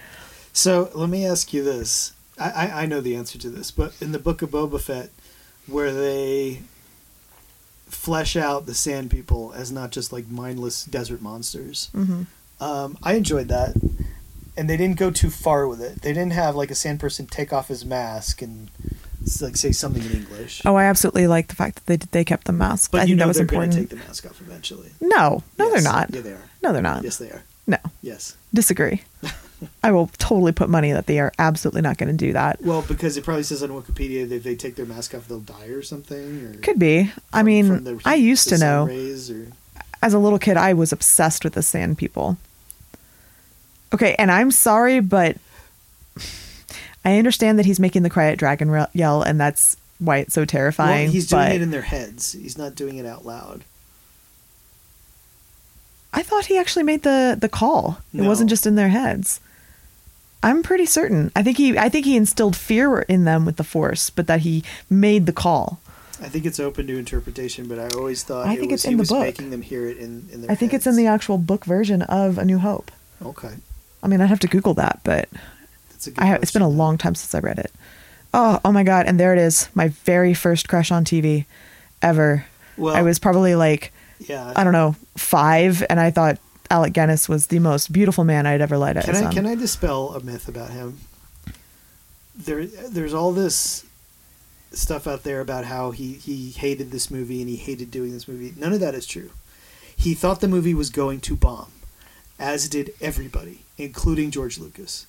So 0.51 0.89
let 0.93 1.09
me 1.09 1.25
ask 1.25 1.53
you 1.53 1.63
this. 1.63 2.13
I, 2.39 2.49
I, 2.49 2.81
I 2.83 2.85
know 2.85 3.01
the 3.01 3.15
answer 3.15 3.37
to 3.37 3.49
this, 3.49 3.69
but 3.71 3.93
in 4.01 4.11
the 4.11 4.19
book 4.19 4.41
of 4.41 4.49
Boba 4.49 4.81
Fett, 4.81 5.09
where 5.67 5.93
they 5.93 6.63
flesh 7.87 8.35
out 8.35 8.65
the 8.65 8.73
Sand 8.73 9.11
People 9.11 9.53
as 9.53 9.71
not 9.71 9.91
just 9.91 10.11
like 10.11 10.27
mindless 10.27 10.83
desert 10.85 11.21
monsters, 11.21 11.89
hmm 11.93 12.23
um, 12.63 12.97
I 13.03 13.15
enjoyed 13.15 13.49
that. 13.49 13.75
And 14.55 14.69
they 14.69 14.77
didn't 14.77 14.97
go 14.97 15.11
too 15.11 15.29
far 15.29 15.67
with 15.67 15.81
it. 15.81 16.01
They 16.01 16.13
didn't 16.13 16.33
have 16.33 16.55
like 16.55 16.71
a 16.71 16.75
sand 16.75 16.99
person 16.99 17.25
take 17.25 17.51
off 17.51 17.67
his 17.67 17.83
mask 17.83 18.41
and 18.41 18.69
like 19.41 19.55
say 19.57 19.71
something 19.71 20.03
in 20.03 20.11
English. 20.11 20.61
Oh, 20.65 20.75
I 20.75 20.85
absolutely 20.85 21.27
like 21.27 21.47
the 21.47 21.55
fact 21.55 21.75
that 21.75 21.85
they 21.85 21.97
they 22.11 22.23
kept 22.25 22.45
the 22.45 22.53
mask. 22.53 22.91
but 22.91 23.01
I 23.01 23.03
you 23.03 23.07
think 23.09 23.19
know 23.19 23.23
that 23.23 23.27
was 23.29 23.37
they're 23.37 23.45
going 23.45 23.63
important. 23.69 23.89
to 23.89 23.95
take 23.95 24.01
the 24.01 24.07
mask 24.07 24.25
off 24.25 24.41
eventually. 24.41 24.91
no, 25.01 25.43
no, 25.57 25.65
Yes. 25.65 25.73
they're 25.83 25.91
not. 25.93 26.13
Yeah, 26.13 26.21
they 26.21 26.31
are. 26.33 26.49
No, 26.61 26.73
they're 26.73 26.81
not. 26.81 27.03
Yes, 27.03 27.17
they 27.17 27.29
are. 27.29 27.43
No, 27.67 27.77
Yes. 28.01 28.35
disagree. 28.53 29.01
I 29.83 29.91
will 29.91 30.07
totally 30.17 30.51
put 30.51 30.67
money 30.69 30.91
that 30.91 31.05
they 31.07 31.19
are 31.19 31.31
absolutely 31.39 31.81
not 31.81 31.97
going 31.97 32.09
to 32.09 32.25
do 32.25 32.33
that. 32.33 32.61
Well, 32.61 32.81
because 32.81 33.15
it 33.15 33.23
probably 33.23 33.43
says 33.43 33.63
on 33.63 33.69
Wikipedia 33.69 34.27
that 34.27 34.35
if 34.35 34.43
they 34.43 34.55
take 34.55 34.75
their 34.75 34.85
mask 34.85 35.15
off, 35.15 35.29
they'll 35.29 35.39
die 35.39 35.67
or 35.67 35.81
something. 35.81 36.45
Or 36.45 36.53
Could 36.61 36.79
be. 36.79 37.11
I 37.31 37.43
mean, 37.43 37.85
the 37.85 38.01
I 38.03 38.15
used 38.15 38.49
to 38.49 38.57
know. 38.57 38.87
or- 38.89 39.47
As 40.01 40.13
a 40.13 40.19
little 40.19 40.39
kid, 40.39 40.57
I 40.57 40.73
was 40.73 40.91
obsessed 40.91 41.45
with 41.45 41.53
the 41.53 41.63
sand 41.63 41.97
people. 41.97 42.35
Okay, 43.93 44.15
and 44.19 44.29
I'm 44.29 44.51
sorry, 44.51 44.99
but 44.99 45.37
I 47.05 47.17
understand 47.17 47.59
that 47.59 47.65
he's 47.65 47.79
making 47.79 48.03
the 48.03 48.09
krayt 48.09 48.37
dragon 48.37 48.71
re- 48.71 48.85
yell, 48.93 49.21
and 49.21 49.39
that's 49.39 49.75
why 49.99 50.17
it's 50.17 50.33
so 50.33 50.45
terrifying. 50.45 51.05
Well, 51.05 51.11
he's 51.13 51.27
doing 51.27 51.43
but 51.43 51.51
it 51.55 51.61
in 51.61 51.71
their 51.71 51.81
heads. 51.81 52.31
He's 52.33 52.57
not 52.57 52.75
doing 52.75 52.97
it 52.97 53.05
out 53.05 53.25
loud. 53.25 53.63
I 56.13 56.21
thought 56.21 56.45
he 56.45 56.57
actually 56.57 56.83
made 56.83 57.03
the 57.03 57.35
the 57.39 57.49
call. 57.49 57.99
It 58.13 58.21
wasn't 58.21 58.49
just 58.49 58.67
in 58.67 58.75
their 58.75 58.89
heads. 58.89 59.39
I'm 60.43 60.61
pretty 60.61 60.85
certain. 60.85 61.31
I 61.35 61.41
think 61.41 61.57
he 61.57 61.77
I 61.77 61.89
think 61.89 62.05
he 62.05 62.15
instilled 62.15 62.55
fear 62.55 62.99
in 62.99 63.23
them 63.23 63.45
with 63.45 63.55
the 63.55 63.63
force, 63.63 64.09
but 64.09 64.27
that 64.27 64.41
he 64.41 64.63
made 64.89 65.25
the 65.25 65.33
call. 65.33 65.79
I 66.21 66.29
think 66.29 66.45
it's 66.45 66.59
open 66.59 66.85
to 66.87 66.97
interpretation, 66.97 67.67
but 67.67 67.79
I 67.79 67.87
always 67.97 68.23
thought 68.23 68.45
I 68.47 68.53
it 68.53 68.59
think 68.59 68.71
was, 68.71 68.81
it's 68.81 68.85
in 68.85 68.91
he 68.91 68.95
the 68.95 69.01
was 69.01 69.09
book. 69.09 69.21
making 69.21 69.49
them 69.49 69.61
hear 69.61 69.87
it 69.87 69.97
in, 69.97 70.27
in 70.31 70.41
their 70.41 70.51
I 70.51 70.55
think 70.55 70.73
it's 70.73 70.85
in 70.85 70.95
the 70.95 71.07
actual 71.07 71.37
book 71.37 71.65
version 71.65 72.01
of 72.03 72.37
A 72.37 72.45
New 72.45 72.59
Hope. 72.59 72.91
Okay. 73.25 73.55
I 74.03 74.07
mean, 74.07 74.21
I'd 74.21 74.27
have 74.27 74.39
to 74.41 74.47
Google 74.47 74.73
that, 74.75 74.99
but 75.03 75.27
Good 76.05 76.19
I 76.19 76.25
have, 76.25 76.41
it's 76.41 76.51
been 76.51 76.61
a 76.61 76.69
long 76.69 76.97
time 76.97 77.15
since 77.15 77.33
I 77.35 77.39
read 77.39 77.59
it. 77.59 77.71
Oh, 78.33 78.59
oh 78.65 78.71
my 78.71 78.83
god! 78.83 79.05
And 79.05 79.19
there 79.19 79.33
it 79.33 79.39
is, 79.39 79.69
my 79.75 79.89
very 79.89 80.33
first 80.33 80.67
crush 80.67 80.91
on 80.91 81.05
TV, 81.05 81.45
ever. 82.01 82.45
Well, 82.77 82.95
I 82.95 83.03
was 83.03 83.19
probably 83.19 83.55
like, 83.55 83.93
yeah. 84.19 84.51
I 84.55 84.63
don't 84.63 84.73
know, 84.73 84.95
five, 85.15 85.83
and 85.89 85.99
I 85.99 86.09
thought 86.09 86.39
Alec 86.69 86.93
Guinness 86.93 87.29
was 87.29 87.47
the 87.47 87.59
most 87.59 87.93
beautiful 87.93 88.23
man 88.23 88.47
I'd 88.47 88.61
ever 88.61 88.77
laid 88.77 88.97
eyes 88.97 89.05
Can 89.05 89.15
I 89.15 89.25
on. 89.25 89.31
can 89.33 89.45
I 89.45 89.55
dispel 89.55 90.15
a 90.15 90.19
myth 90.21 90.47
about 90.47 90.71
him? 90.71 90.97
There, 92.35 92.65
there's 92.65 93.13
all 93.13 93.31
this 93.31 93.85
stuff 94.71 95.05
out 95.05 95.21
there 95.21 95.39
about 95.39 95.65
how 95.65 95.91
he 95.91 96.13
he 96.13 96.49
hated 96.49 96.89
this 96.89 97.11
movie 97.11 97.41
and 97.41 97.49
he 97.49 97.57
hated 97.57 97.91
doing 97.91 98.11
this 98.11 98.27
movie. 98.27 98.53
None 98.57 98.73
of 98.73 98.79
that 98.79 98.95
is 98.95 99.05
true. 99.05 99.29
He 99.95 100.15
thought 100.15 100.41
the 100.41 100.47
movie 100.47 100.73
was 100.73 100.89
going 100.89 101.19
to 101.21 101.35
bomb, 101.35 101.71
as 102.39 102.67
did 102.67 102.93
everybody, 102.99 103.65
including 103.77 104.31
George 104.31 104.57
Lucas. 104.57 105.05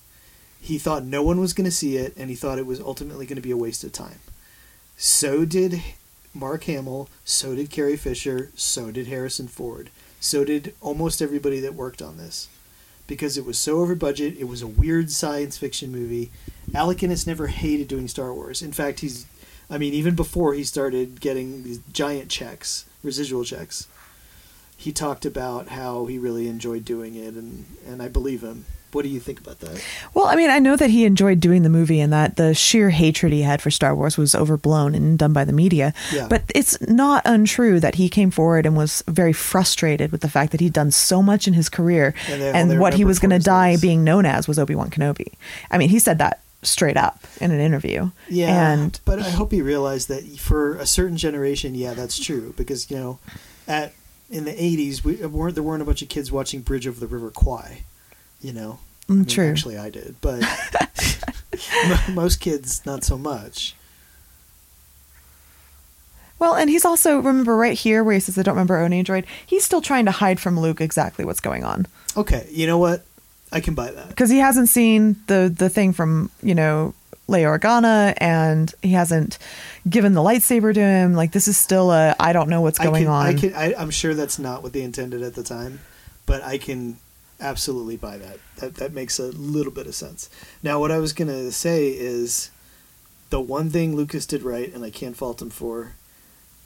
He 0.64 0.78
thought 0.78 1.04
no 1.04 1.22
one 1.22 1.40
was 1.40 1.52
going 1.52 1.66
to 1.66 1.70
see 1.70 1.98
it, 1.98 2.16
and 2.16 2.30
he 2.30 2.36
thought 2.36 2.58
it 2.58 2.64
was 2.64 2.80
ultimately 2.80 3.26
going 3.26 3.36
to 3.36 3.42
be 3.42 3.50
a 3.50 3.56
waste 3.56 3.84
of 3.84 3.92
time. 3.92 4.20
So 4.96 5.44
did 5.44 5.82
Mark 6.32 6.64
Hamill. 6.64 7.10
So 7.22 7.54
did 7.54 7.68
Carrie 7.68 7.98
Fisher. 7.98 8.50
So 8.54 8.90
did 8.90 9.06
Harrison 9.06 9.46
Ford. 9.46 9.90
So 10.20 10.42
did 10.42 10.74
almost 10.80 11.20
everybody 11.20 11.60
that 11.60 11.74
worked 11.74 12.00
on 12.00 12.16
this 12.16 12.48
because 13.06 13.36
it 13.36 13.44
was 13.44 13.58
so 13.58 13.80
over 13.80 13.94
budget. 13.94 14.38
It 14.38 14.48
was 14.48 14.62
a 14.62 14.66
weird 14.66 15.10
science 15.10 15.58
fiction 15.58 15.92
movie. 15.92 16.30
Alec 16.74 16.96
Guinness 16.96 17.26
never 17.26 17.48
hated 17.48 17.86
doing 17.86 18.08
Star 18.08 18.32
Wars. 18.32 18.62
In 18.62 18.72
fact, 18.72 19.00
he's, 19.00 19.26
I 19.68 19.76
mean, 19.76 19.92
even 19.92 20.14
before 20.14 20.54
he 20.54 20.64
started 20.64 21.20
getting 21.20 21.62
these 21.62 21.80
giant 21.92 22.30
checks, 22.30 22.86
residual 23.02 23.44
checks, 23.44 23.86
he 24.78 24.92
talked 24.92 25.26
about 25.26 25.68
how 25.68 26.06
he 26.06 26.18
really 26.18 26.48
enjoyed 26.48 26.86
doing 26.86 27.16
it, 27.16 27.34
and, 27.34 27.66
and 27.86 28.02
I 28.02 28.08
believe 28.08 28.42
him. 28.42 28.64
What 28.94 29.02
do 29.02 29.08
you 29.08 29.20
think 29.20 29.40
about 29.40 29.60
that? 29.60 29.82
Well, 30.14 30.26
I 30.26 30.36
mean, 30.36 30.48
I 30.50 30.58
know 30.60 30.76
that 30.76 30.88
he 30.90 31.04
enjoyed 31.04 31.40
doing 31.40 31.62
the 31.62 31.68
movie 31.68 32.00
and 32.00 32.12
that 32.12 32.36
the 32.36 32.54
sheer 32.54 32.90
hatred 32.90 33.32
he 33.32 33.42
had 33.42 33.60
for 33.60 33.70
Star 33.70 33.94
Wars 33.94 34.16
was 34.16 34.34
overblown 34.34 34.94
and 34.94 35.18
done 35.18 35.32
by 35.32 35.44
the 35.44 35.52
media. 35.52 35.92
Yeah. 36.12 36.28
But 36.28 36.44
it's 36.54 36.80
not 36.82 37.22
untrue 37.24 37.80
that 37.80 37.96
he 37.96 38.08
came 38.08 38.30
forward 38.30 38.66
and 38.66 38.76
was 38.76 39.02
very 39.08 39.32
frustrated 39.32 40.12
with 40.12 40.20
the 40.20 40.30
fact 40.30 40.52
that 40.52 40.60
he'd 40.60 40.72
done 40.72 40.90
so 40.92 41.22
much 41.22 41.46
in 41.48 41.54
his 41.54 41.68
career 41.68 42.14
And 42.30 42.40
they- 42.40 42.52
and 42.52 42.80
what 42.80 42.94
he 42.94 43.04
was 43.04 43.18
going 43.18 43.30
to 43.30 43.38
die 43.38 43.76
being 43.76 44.04
known 44.04 44.24
as 44.26 44.46
was 44.48 44.58
Obi 44.58 44.74
Wan 44.74 44.90
Kenobi. 44.90 45.32
I 45.70 45.78
mean, 45.78 45.88
he 45.88 45.98
said 45.98 46.18
that 46.18 46.40
straight 46.62 46.96
up 46.96 47.24
in 47.40 47.50
an 47.50 47.60
interview. 47.60 48.10
Yeah, 48.28 48.72
And 48.72 48.98
but 49.04 49.18
I 49.18 49.28
hope 49.30 49.52
he 49.52 49.60
realized 49.60 50.08
that 50.08 50.24
for 50.38 50.76
a 50.76 50.86
certain 50.86 51.16
generation, 51.16 51.74
yeah, 51.74 51.92
that's 51.94 52.18
true 52.18 52.54
because 52.56 52.90
you 52.90 52.96
know, 52.96 53.18
at 53.68 53.92
in 54.30 54.44
the 54.46 54.52
'80s, 54.52 55.04
we 55.04 55.16
weren't 55.26 55.54
there 55.54 55.62
weren't 55.62 55.82
a 55.82 55.84
bunch 55.84 56.00
of 56.00 56.08
kids 56.08 56.32
watching 56.32 56.62
Bridge 56.62 56.86
over 56.86 56.98
the 56.98 57.06
River 57.06 57.30
Kwai, 57.30 57.82
you 58.44 58.52
know. 58.52 58.78
I 59.08 59.12
Mm, 59.12 59.16
mean, 59.16 59.24
true. 59.26 59.50
Actually, 59.50 59.76
I 59.78 59.90
did, 59.90 60.16
but 60.20 60.42
most 62.12 62.40
kids 62.40 62.84
not 62.86 63.04
so 63.04 63.18
much. 63.18 63.74
Well, 66.38 66.54
and 66.54 66.68
he's 66.68 66.84
also 66.84 67.16
remember 67.18 67.56
right 67.56 67.76
here 67.78 68.02
where 68.02 68.14
he 68.14 68.20
says 68.20 68.38
I 68.38 68.42
don't 68.42 68.54
remember 68.54 68.76
owning 68.78 69.00
a 69.00 69.04
droid. 69.04 69.24
He's 69.46 69.64
still 69.64 69.80
trying 69.80 70.04
to 70.06 70.10
hide 70.10 70.40
from 70.40 70.58
Luke 70.58 70.80
exactly 70.80 71.24
what's 71.24 71.40
going 71.40 71.64
on 71.64 71.86
Okay, 72.16 72.46
you 72.50 72.66
know 72.66 72.78
what? 72.78 73.04
I 73.52 73.60
can 73.60 73.74
buy 73.74 73.90
that. 73.90 74.08
because 74.08 74.30
he 74.30 74.38
hasn't 74.38 74.68
seen 74.68 75.16
the 75.26 75.52
the 75.56 75.68
thing 75.68 75.92
from 75.92 76.30
you 76.42 76.54
know 76.54 76.94
Leia 77.28 77.58
Organa, 77.58 78.14
and 78.18 78.72
he 78.82 78.90
hasn't 78.92 79.38
given 79.88 80.12
the 80.14 80.20
lightsaber 80.20 80.74
to 80.74 80.80
him. 80.80 81.14
Like 81.14 81.32
this 81.32 81.46
is 81.48 81.56
still 81.56 81.90
a 81.92 82.14
I 82.18 82.32
don't 82.32 82.48
know 82.48 82.60
what's 82.62 82.80
I 82.80 82.84
going 82.84 83.04
can, 83.04 83.12
on. 83.12 83.26
I 83.26 83.34
can, 83.34 83.54
I, 83.54 83.74
I'm 83.78 83.90
sure 83.90 84.14
that's 84.14 84.38
not 84.38 84.62
what 84.62 84.72
they 84.72 84.82
intended 84.82 85.22
at 85.22 85.34
the 85.34 85.42
time, 85.44 85.80
but 86.26 86.42
I 86.42 86.58
can 86.58 86.98
absolutely 87.44 87.96
buy 87.96 88.16
that. 88.18 88.38
That 88.56 88.74
that 88.76 88.92
makes 88.92 89.18
a 89.18 89.26
little 89.26 89.72
bit 89.72 89.86
of 89.86 89.94
sense. 89.94 90.28
Now, 90.62 90.80
what 90.80 90.90
I 90.90 90.98
was 90.98 91.12
gonna 91.12 91.52
say 91.52 91.88
is, 91.88 92.50
the 93.30 93.40
one 93.40 93.70
thing 93.70 93.94
Lucas 93.94 94.26
did 94.26 94.42
right, 94.42 94.72
and 94.74 94.84
I 94.84 94.90
can't 94.90 95.16
fault 95.16 95.40
him 95.42 95.50
for, 95.50 95.92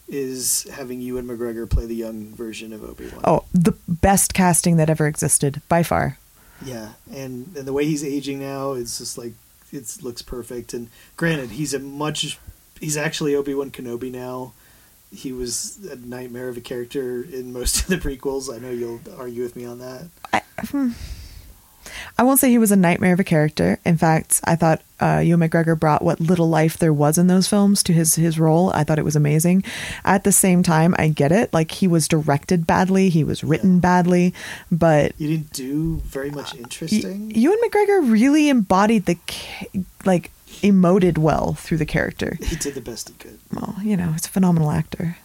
is 0.09 0.67
having 0.73 1.01
Ewan 1.03 1.27
McGregor 1.27 1.69
play 1.69 1.85
the 1.87 1.95
young 1.95 2.35
version 2.35 2.73
of 2.73 2.83
Obi 2.83 3.09
Wan. 3.09 3.21
oh, 3.25 3.45
the 3.53 3.75
best 3.87 4.33
casting 4.33 4.77
that 4.77 4.89
ever 4.89 5.07
existed 5.07 5.61
by 5.69 5.83
far. 5.83 6.19
yeah, 6.65 6.93
and 7.13 7.55
and 7.57 7.67
the 7.67 7.73
way 7.73 7.85
he's 7.85 8.05
aging 8.05 8.41
now, 8.41 8.73
it's 8.73 8.99
just 8.99 9.19
like 9.19 9.35
it 9.73 9.99
looks 10.03 10.23
perfect. 10.23 10.73
And 10.73 10.89
granted, 11.17 11.51
he's 11.51 11.75
a 11.75 11.79
much, 11.79 12.39
he's 12.81 12.97
actually 12.97 13.35
Obi 13.35 13.55
Wan 13.55 13.71
Kenobi 13.71 14.11
now. 14.11 14.53
He 15.11 15.33
was 15.33 15.79
a 15.91 15.97
nightmare 15.97 16.49
of 16.49 16.57
a 16.57 16.61
character 16.61 17.23
in 17.23 17.53
most 17.53 17.81
of 17.83 17.87
the 17.89 17.97
prequels. 17.97 18.55
I 18.55 18.59
know 18.59 18.71
you'll 18.71 19.01
argue 19.17 19.43
with 19.43 19.57
me 19.57 19.65
on 19.65 19.79
that. 19.79 20.09
I, 20.33 20.43
hmm. 20.67 20.91
I 22.19 22.23
won't 22.23 22.39
say 22.41 22.51
he 22.51 22.59
was 22.59 22.73
a 22.73 22.77
nightmare 22.77 23.15
of 23.15 23.21
a 23.21 23.25
character. 23.25 23.79
In 23.87 23.97
fact, 23.97 24.41
I 24.45 24.57
thought 24.57 24.83
uh, 25.01 25.23
Ewan 25.25 25.49
McGregor 25.49 25.79
brought 25.79 26.03
what 26.03 26.21
little 26.21 26.49
life 26.49 26.77
there 26.77 26.93
was 26.93 27.17
in 27.17 27.29
those 27.29 27.49
films 27.49 27.83
to 27.85 27.93
his 27.93 28.17
his 28.17 28.39
role. 28.39 28.71
I 28.75 28.85
thought 28.85 28.99
it 28.99 29.05
was 29.05 29.17
amazing. 29.17 29.65
At 30.05 30.25
the 30.25 30.33
same 30.33 30.63
time, 30.63 30.95
I 30.99 31.09
get 31.09 31.33
it. 31.33 31.53
Like 31.55 31.71
he 31.71 31.87
was 31.89 32.07
directed 32.09 32.67
badly, 32.67 33.09
he 33.09 33.25
was 33.25 33.43
written 33.43 33.75
Yeah. 33.77 33.81
badly, 33.81 34.35
but 34.71 35.13
You 35.19 35.29
didn't 35.29 35.53
do 35.53 35.97
very 36.05 36.31
much 36.31 36.55
interesting. 36.55 37.31
Ewan 37.35 37.59
McGregor 37.65 38.11
really 38.13 38.49
embodied 38.51 39.07
the 39.07 39.17
like 40.05 40.31
emoted 40.59 41.19
well 41.19 41.55
through 41.55 41.79
the 41.79 41.87
character. 41.87 42.39
he 42.43 42.57
did 42.57 42.75
the 42.75 42.81
best 42.81 43.09
he 43.09 43.15
could. 43.15 43.39
Well, 43.53 43.77
you 43.83 43.97
know, 43.97 44.13
he's 44.13 44.27
a 44.27 44.31
phenomenal 44.31 44.71
actor. 44.71 45.17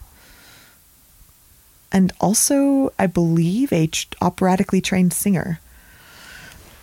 And 1.91 2.11
also, 2.19 2.91
I 2.97 3.05
believe, 3.07 3.71
a 3.71 3.89
operatically 4.21 4.81
trained 4.81 5.13
singer. 5.13 5.59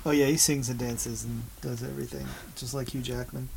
Oh 0.06 0.12
yeah, 0.12 0.26
he 0.26 0.36
sings 0.36 0.68
and 0.68 0.78
dances 0.78 1.24
and 1.24 1.42
does 1.60 1.82
everything, 1.82 2.26
just 2.56 2.72
like 2.74 2.94
Hugh 2.94 3.02
Jackman. 3.02 3.48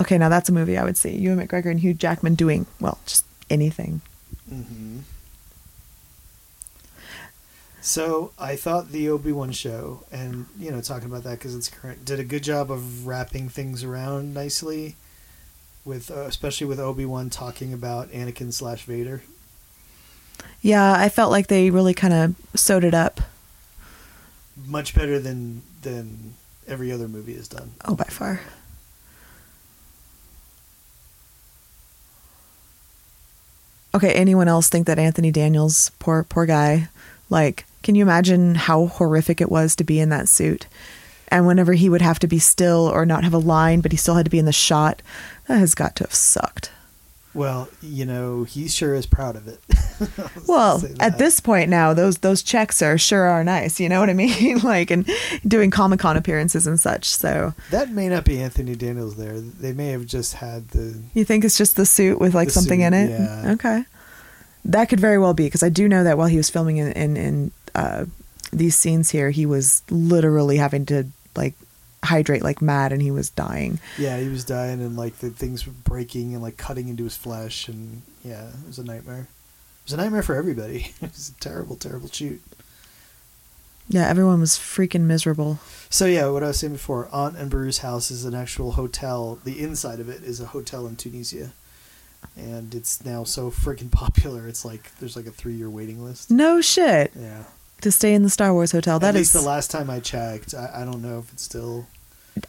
Okay, 0.00 0.18
now 0.18 0.28
that's 0.28 0.48
a 0.48 0.52
movie 0.52 0.76
I 0.76 0.84
would 0.84 0.96
see. 0.96 1.16
Ewan 1.16 1.46
McGregor 1.46 1.70
and 1.70 1.78
Hugh 1.78 1.94
Jackman 1.94 2.34
doing, 2.34 2.66
well, 2.80 2.98
just 3.06 3.24
anything. 3.50 4.00
hmm 4.48 5.00
So 7.84 8.30
I 8.38 8.54
thought 8.54 8.92
the 8.92 9.08
Obi 9.08 9.32
Wan 9.32 9.50
show, 9.50 10.04
and 10.12 10.46
you 10.56 10.70
know, 10.70 10.80
talking 10.80 11.08
about 11.08 11.24
that 11.24 11.38
because 11.40 11.56
it's 11.56 11.68
current, 11.68 12.04
did 12.04 12.20
a 12.20 12.24
good 12.24 12.44
job 12.44 12.70
of 12.70 13.08
wrapping 13.08 13.48
things 13.48 13.82
around 13.82 14.32
nicely, 14.32 14.94
with 15.84 16.08
uh, 16.08 16.20
especially 16.20 16.68
with 16.68 16.78
Obi 16.78 17.04
Wan 17.04 17.28
talking 17.28 17.72
about 17.72 18.08
Anakin 18.12 18.52
slash 18.52 18.84
Vader. 18.84 19.22
Yeah, 20.60 20.94
I 20.96 21.08
felt 21.08 21.32
like 21.32 21.48
they 21.48 21.70
really 21.70 21.92
kind 21.92 22.14
of 22.14 22.36
sewed 22.54 22.84
it 22.84 22.94
up. 22.94 23.20
Much 24.64 24.94
better 24.94 25.18
than 25.18 25.62
than 25.82 26.34
every 26.68 26.92
other 26.92 27.08
movie 27.08 27.34
has 27.34 27.48
done. 27.48 27.72
Oh, 27.84 27.96
by 27.96 28.04
far. 28.04 28.42
Okay, 33.92 34.12
anyone 34.12 34.46
else 34.46 34.68
think 34.68 34.86
that 34.86 35.00
Anthony 35.00 35.32
Daniels, 35.32 35.90
poor 35.98 36.22
poor 36.22 36.46
guy, 36.46 36.88
like, 37.28 37.66
can 37.82 37.94
you 37.94 38.02
imagine 38.02 38.54
how 38.54 38.86
horrific 38.86 39.40
it 39.40 39.50
was 39.50 39.76
to 39.76 39.84
be 39.84 40.00
in 40.00 40.08
that 40.10 40.28
suit? 40.28 40.66
And 41.28 41.46
whenever 41.46 41.72
he 41.72 41.88
would 41.88 42.02
have 42.02 42.18
to 42.20 42.26
be 42.26 42.38
still 42.38 42.90
or 42.92 43.06
not 43.06 43.24
have 43.24 43.32
a 43.32 43.38
line, 43.38 43.80
but 43.80 43.90
he 43.92 43.96
still 43.96 44.16
had 44.16 44.26
to 44.26 44.30
be 44.30 44.38
in 44.38 44.44
the 44.44 44.52
shot, 44.52 45.00
that 45.48 45.58
has 45.58 45.74
got 45.74 45.96
to 45.96 46.04
have 46.04 46.14
sucked. 46.14 46.70
Well, 47.34 47.70
you 47.80 48.04
know, 48.04 48.44
he 48.44 48.68
sure 48.68 48.94
is 48.94 49.06
proud 49.06 49.36
of 49.36 49.48
it. 49.48 49.60
Well, 50.48 50.82
at 50.98 51.18
this 51.18 51.38
point 51.38 51.70
now, 51.70 51.94
those 51.94 52.18
those 52.18 52.42
checks 52.42 52.82
are 52.82 52.98
sure 52.98 53.22
are 53.22 53.44
nice. 53.44 53.78
You 53.78 53.88
know 53.88 54.00
what 54.00 54.10
I 54.10 54.14
mean? 54.24 54.58
like, 54.58 54.90
and 54.90 55.08
doing 55.46 55.70
Comic 55.70 56.00
Con 56.00 56.16
appearances 56.16 56.66
and 56.66 56.78
such. 56.78 57.04
So 57.04 57.54
that 57.70 57.90
may 57.90 58.08
not 58.08 58.24
be 58.24 58.42
Anthony 58.42 58.74
Daniels 58.74 59.16
there. 59.16 59.40
They 59.40 59.72
may 59.72 59.88
have 59.90 60.04
just 60.04 60.34
had 60.34 60.68
the 60.70 61.00
you 61.14 61.24
think 61.24 61.44
it's 61.44 61.56
just 61.56 61.76
the 61.76 61.86
suit 61.86 62.18
with 62.18 62.34
like 62.34 62.50
something 62.50 62.80
suit, 62.80 62.86
in 62.86 62.94
it? 62.94 63.10
yeah. 63.10 63.52
Okay, 63.52 63.84
that 64.64 64.88
could 64.88 64.98
very 64.98 65.18
well 65.18 65.34
be 65.34 65.44
because 65.44 65.62
I 65.62 65.68
do 65.68 65.88
know 65.88 66.02
that 66.02 66.18
while 66.18 66.26
he 66.26 66.36
was 66.36 66.50
filming 66.50 66.78
in 66.78 66.90
in, 66.92 67.16
in 67.16 67.52
uh, 67.74 68.06
these 68.52 68.76
scenes 68.76 69.10
here, 69.10 69.30
he 69.30 69.46
was 69.46 69.82
literally 69.90 70.56
having 70.58 70.86
to 70.86 71.06
like 71.34 71.54
hydrate 72.04 72.42
like 72.42 72.60
mad, 72.60 72.92
and 72.92 73.00
he 73.00 73.10
was 73.10 73.30
dying. 73.30 73.78
Yeah, 73.98 74.18
he 74.18 74.28
was 74.28 74.44
dying 74.44 74.80
and 74.80 74.96
like 74.96 75.18
the 75.18 75.30
things 75.30 75.66
were 75.66 75.72
breaking 75.72 76.34
and 76.34 76.42
like 76.42 76.56
cutting 76.56 76.88
into 76.88 77.04
his 77.04 77.16
flesh 77.16 77.68
and 77.68 78.02
yeah, 78.24 78.48
it 78.48 78.66
was 78.66 78.78
a 78.78 78.84
nightmare. 78.84 79.28
It 79.28 79.84
was 79.86 79.92
a 79.94 79.96
nightmare 79.96 80.22
for 80.22 80.34
everybody. 80.34 80.92
it 81.02 81.12
was 81.12 81.30
a 81.30 81.40
terrible, 81.40 81.76
terrible 81.76 82.08
shoot. 82.08 82.42
Yeah, 83.88 84.08
everyone 84.08 84.40
was 84.40 84.52
freaking 84.52 85.02
miserable. 85.02 85.58
So 85.90 86.06
yeah, 86.06 86.28
what 86.28 86.42
I 86.42 86.48
was 86.48 86.58
saying 86.60 86.74
before, 86.74 87.08
Aunt 87.12 87.36
and 87.36 87.50
Beru's 87.50 87.78
house 87.78 88.10
is 88.10 88.24
an 88.24 88.34
actual 88.34 88.72
hotel. 88.72 89.38
The 89.44 89.60
inside 89.60 90.00
of 90.00 90.08
it 90.08 90.22
is 90.22 90.40
a 90.40 90.46
hotel 90.46 90.86
in 90.86 90.96
Tunisia. 90.96 91.52
And 92.36 92.74
it's 92.74 93.04
now 93.04 93.24
so 93.24 93.50
freaking 93.50 93.90
popular. 93.90 94.46
It's 94.46 94.64
like 94.64 94.94
there's 94.98 95.16
like 95.16 95.26
a 95.26 95.30
three 95.32 95.54
year 95.54 95.68
waiting 95.68 96.02
list. 96.04 96.30
No 96.30 96.60
shit 96.60 97.12
Yeah. 97.16 97.44
To 97.82 97.92
stay 97.92 98.14
in 98.14 98.22
the 98.22 98.30
Star 98.30 98.52
Wars 98.52 98.72
hotel. 98.72 99.02
At 99.04 99.14
least 99.14 99.34
is. 99.34 99.40
the 99.42 99.46
last 99.48 99.70
time 99.70 99.90
I 99.90 100.00
checked. 100.00 100.54
I, 100.54 100.82
I 100.82 100.84
don't 100.84 101.02
know 101.02 101.18
if 101.18 101.32
it's 101.32 101.42
still. 101.42 101.86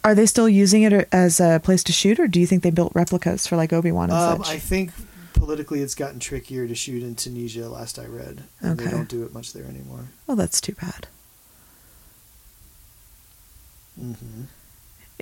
Are 0.02 0.14
they 0.14 0.26
still 0.26 0.48
using 0.48 0.82
it 0.82 1.08
as 1.12 1.40
a 1.40 1.60
place 1.62 1.84
to 1.84 1.92
shoot, 1.92 2.18
or 2.18 2.26
do 2.26 2.40
you 2.40 2.46
think 2.46 2.62
they 2.62 2.70
built 2.70 2.92
replicas 2.94 3.46
for 3.46 3.56
like 3.56 3.72
Obi 3.72 3.92
Wan 3.92 4.10
and 4.10 4.18
Um, 4.18 4.42
such? 4.42 4.54
I 4.54 4.58
think 4.58 4.90
politically 5.34 5.80
it's 5.82 5.94
gotten 5.94 6.18
trickier 6.20 6.66
to 6.66 6.74
shoot 6.74 7.02
in 7.02 7.14
Tunisia. 7.16 7.68
Last 7.68 7.98
I 7.98 8.06
read, 8.06 8.44
and 8.60 8.78
they 8.78 8.90
don't 8.90 9.08
do 9.08 9.24
it 9.24 9.34
much 9.34 9.52
there 9.52 9.66
anymore. 9.66 10.06
Well, 10.26 10.36
that's 10.36 10.60
too 10.60 10.72
bad. 10.80 11.06
hmm 13.98 14.14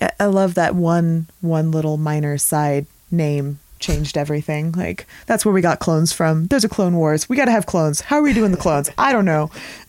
I- 0.00 0.10
I 0.18 0.26
love 0.26 0.54
that 0.54 0.74
one 0.74 1.26
one 1.40 1.70
little 1.70 1.96
minor 1.96 2.38
side 2.38 2.86
name 3.10 3.58
changed 3.82 4.16
everything. 4.16 4.72
Like 4.72 5.06
that's 5.26 5.44
where 5.44 5.52
we 5.52 5.60
got 5.60 5.78
clones 5.80 6.12
from. 6.12 6.46
There's 6.46 6.64
a 6.64 6.68
Clone 6.68 6.96
Wars. 6.96 7.28
We 7.28 7.36
got 7.36 7.44
to 7.44 7.50
have 7.52 7.66
clones. 7.66 8.00
How 8.00 8.16
are 8.16 8.22
we 8.22 8.32
doing 8.32 8.50
the 8.52 8.56
clones? 8.56 8.88
I 8.96 9.12
don't 9.12 9.26
know. 9.26 9.50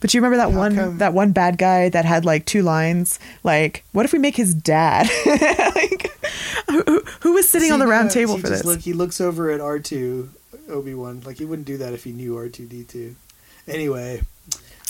but 0.00 0.12
you 0.14 0.20
remember 0.20 0.36
that 0.36 0.52
How 0.52 0.58
one 0.58 0.74
come- 0.76 0.98
that 0.98 1.12
one 1.14 1.32
bad 1.32 1.58
guy 1.58 1.88
that 1.88 2.04
had 2.04 2.24
like 2.24 2.44
two 2.46 2.62
lines? 2.62 3.18
Like, 3.42 3.84
what 3.92 4.04
if 4.04 4.12
we 4.12 4.18
make 4.18 4.36
his 4.36 4.54
dad? 4.54 5.08
like, 5.74 6.12
who, 6.70 7.02
who- 7.20 7.32
was 7.32 7.48
sitting 7.48 7.72
on 7.72 7.78
the 7.80 7.86
See, 7.86 7.90
round 7.90 8.10
table 8.10 8.36
for 8.36 8.46
just 8.46 8.62
this? 8.62 8.64
Look, 8.64 8.80
he 8.80 8.92
looks 8.92 9.20
over 9.20 9.50
at 9.50 9.60
R 9.60 9.78
two 9.78 10.30
Obi 10.68 10.94
Wan. 10.94 11.22
Like 11.24 11.38
he 11.38 11.44
wouldn't 11.44 11.66
do 11.66 11.76
that 11.78 11.92
if 11.92 12.04
he 12.04 12.12
knew 12.12 12.36
R 12.36 12.48
two 12.48 12.66
D 12.66 12.82
two. 12.84 13.16
Anyway, 13.68 14.22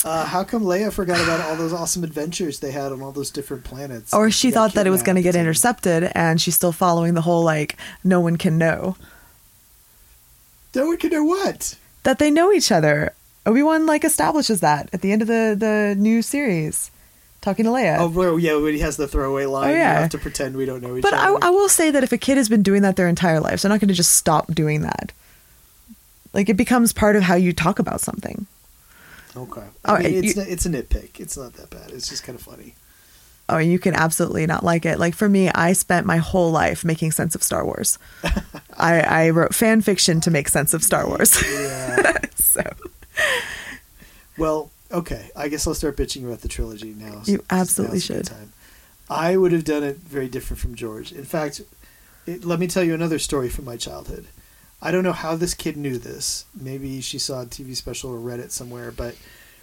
uh, 0.05 0.25
how 0.27 0.45
come 0.45 0.63
Leia 0.63 0.93
forgot 0.93 1.21
about 1.23 1.41
all 1.41 1.57
those 1.57 1.73
awesome 1.73 2.05
adventures 2.05 2.61
they 2.61 2.71
had 2.71 2.93
on 2.93 3.03
all 3.03 3.13
those 3.13 3.31
different 3.31 3.65
planets? 3.65 4.13
or 4.13 4.31
she 4.31 4.51
thought 4.51 4.75
that 4.75 4.87
it 4.87 4.91
was 4.91 5.03
going 5.03 5.17
to 5.17 5.23
get 5.23 5.35
intercepted, 5.37 6.11
and 6.15 6.41
she's 6.41 6.55
still 6.55 6.73
following 6.73 7.15
the 7.15 7.23
whole 7.23 7.43
like 7.43 7.77
no 8.05 8.21
one 8.21 8.37
can 8.37 8.59
know 8.59 8.97
No 10.75 10.87
one 10.87 10.97
can 10.99 11.11
know 11.11 11.25
what. 11.25 11.77
that 12.03 12.19
they 12.19 12.31
know 12.31 12.53
each 12.53 12.71
other. 12.71 13.13
Obi 13.47 13.63
Wan 13.63 13.87
like 13.87 14.05
establishes 14.05 14.61
that 14.61 14.89
at 14.93 15.01
the 15.03 15.13
end 15.13 15.23
of 15.23 15.29
the 15.29 15.57
the 15.59 15.95
new 15.99 16.21
series, 16.21 16.91
talking 17.41 17.65
to 17.65 17.71
Leia. 17.71 17.97
Oh, 17.99 18.37
yeah, 18.37 18.57
when 18.57 18.75
he 18.75 18.81
has 18.81 18.97
the 18.97 19.07
throwaway 19.09 19.47
line, 19.47 19.71
Oh, 19.71 19.73
yeah. 19.73 19.95
you 19.95 20.01
have 20.03 20.11
to 20.11 20.19
pretend 20.19 20.57
we 20.57 20.67
don't 20.67 20.83
know 20.83 20.97
each 20.97 21.05
other. 21.05 21.17
but 21.17 21.43
I. 21.43 21.49
I 21.49 21.51
will 21.51 21.69
say 21.69 21.91
that 21.93 22.03
if 22.03 22.13
a 22.13 22.19
kid 22.19 22.37
has 22.37 22.49
been 22.49 22.63
doing 22.63 22.83
that 22.83 22.97
their 22.97 23.09
entire 23.09 23.41
lives, 23.41 23.63
they're 23.63 23.69
not 23.71 23.81
going 23.81 23.89
to 23.89 23.95
just 23.95 24.15
stop 24.17 24.53
doing 24.53 24.83
that. 24.83 25.13
Like 26.35 26.49
it 26.49 26.57
becomes 26.57 26.93
part 26.93 27.17
of 27.17 27.23
how 27.23 27.35
you 27.37 27.53
talk 27.53 27.79
about 27.79 28.01
something. 28.01 28.47
Okay. 29.37 29.65
I 29.85 30.03
mean, 30.03 30.13
you- 30.15 30.19
it's, 30.31 30.37
it's 30.39 30.67
a 30.67 30.71
nitpick. 30.71 31.21
It's 31.21 31.37
not 31.37 31.55
that 31.55 31.71
bad. 31.71 31.91
It's 31.91 32.09
just 32.09 32.25
kind 32.25 32.39
of 32.39 32.45
funny. 32.45 32.75
Oh, 33.49 33.59
you 33.59 33.79
can 33.79 33.95
absolutely 33.95 34.45
not 34.47 34.65
like 34.65 34.85
it. 34.85 34.99
Like 34.99 35.15
for 35.15 35.29
me, 35.29 35.49
I 35.51 35.73
spent 35.73 36.05
my 36.05 36.17
whole 36.17 36.51
life 36.51 36.85
making 36.85 37.13
sense 37.13 37.37
of 37.37 37.45
Star 37.45 37.65
Wars. 37.65 37.97
I, 38.77 39.01
I 39.01 39.31
wrote 39.31 39.55
fan 39.55 39.83
fiction 39.83 40.21
to 40.23 40.33
make 40.33 40.49
sense 40.49 40.75
of 40.75 40.83
Star 40.83 41.07
Wars. 41.07 41.41
Yeah. 41.49 42.17
so 42.35 42.63
Well, 44.37 44.71
okay. 44.91 45.31
I 45.37 45.49
guess 45.49 45.67
I'll 45.67 45.75
start 45.75 45.97
bitching 45.97 46.27
about 46.27 46.41
the 46.41 46.49
trilogy 46.49 46.93
now. 46.97 47.23
You 47.25 47.45
absolutely 47.49 48.01
should. 48.01 48.31
I 49.09 49.37
would 49.37 49.53
have 49.53 49.65
done 49.65 49.85
it 49.85 49.99
very 49.99 50.29
different 50.29 50.61
from 50.61 50.75
George. 50.75 51.13
In 51.13 51.25
fact, 51.25 51.61
it, 52.27 52.45
let 52.45 52.59
me 52.59 52.67
tell 52.67 52.83
you 52.83 52.95
another 52.95 53.21
story 53.21 53.49
from 53.49 53.65
my 53.65 53.77
childhood. 53.77 54.27
I 54.81 54.91
don't 54.91 55.05
know 55.05 55.13
how 55.13 55.37
this 55.37 55.55
kid 55.55 55.77
knew 55.77 55.99
this. 55.99 56.45
Maybe 56.55 57.01
she 57.01 57.19
saw 57.19 57.43
a 57.43 57.47
TV 57.47 57.75
special 57.75 58.11
or 58.11 58.19
read 58.19 58.41
it 58.41 58.53
somewhere, 58.53 58.91
but 58.91 59.17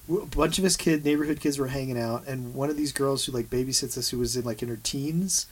a 0.09 0.25
bunch 0.25 0.59
of 0.59 0.65
us 0.65 0.75
kid 0.75 1.05
neighborhood 1.05 1.39
kids 1.39 1.57
were 1.57 1.67
hanging 1.67 1.99
out, 1.99 2.27
and 2.27 2.53
one 2.53 2.69
of 2.69 2.77
these 2.77 2.91
girls 2.91 3.25
who 3.25 3.31
like 3.31 3.49
babysits 3.49 3.97
us, 3.97 4.09
who 4.09 4.19
was 4.19 4.35
in 4.35 4.43
like 4.43 4.61
in 4.61 4.69
her 4.69 4.79
teens, 4.81 5.45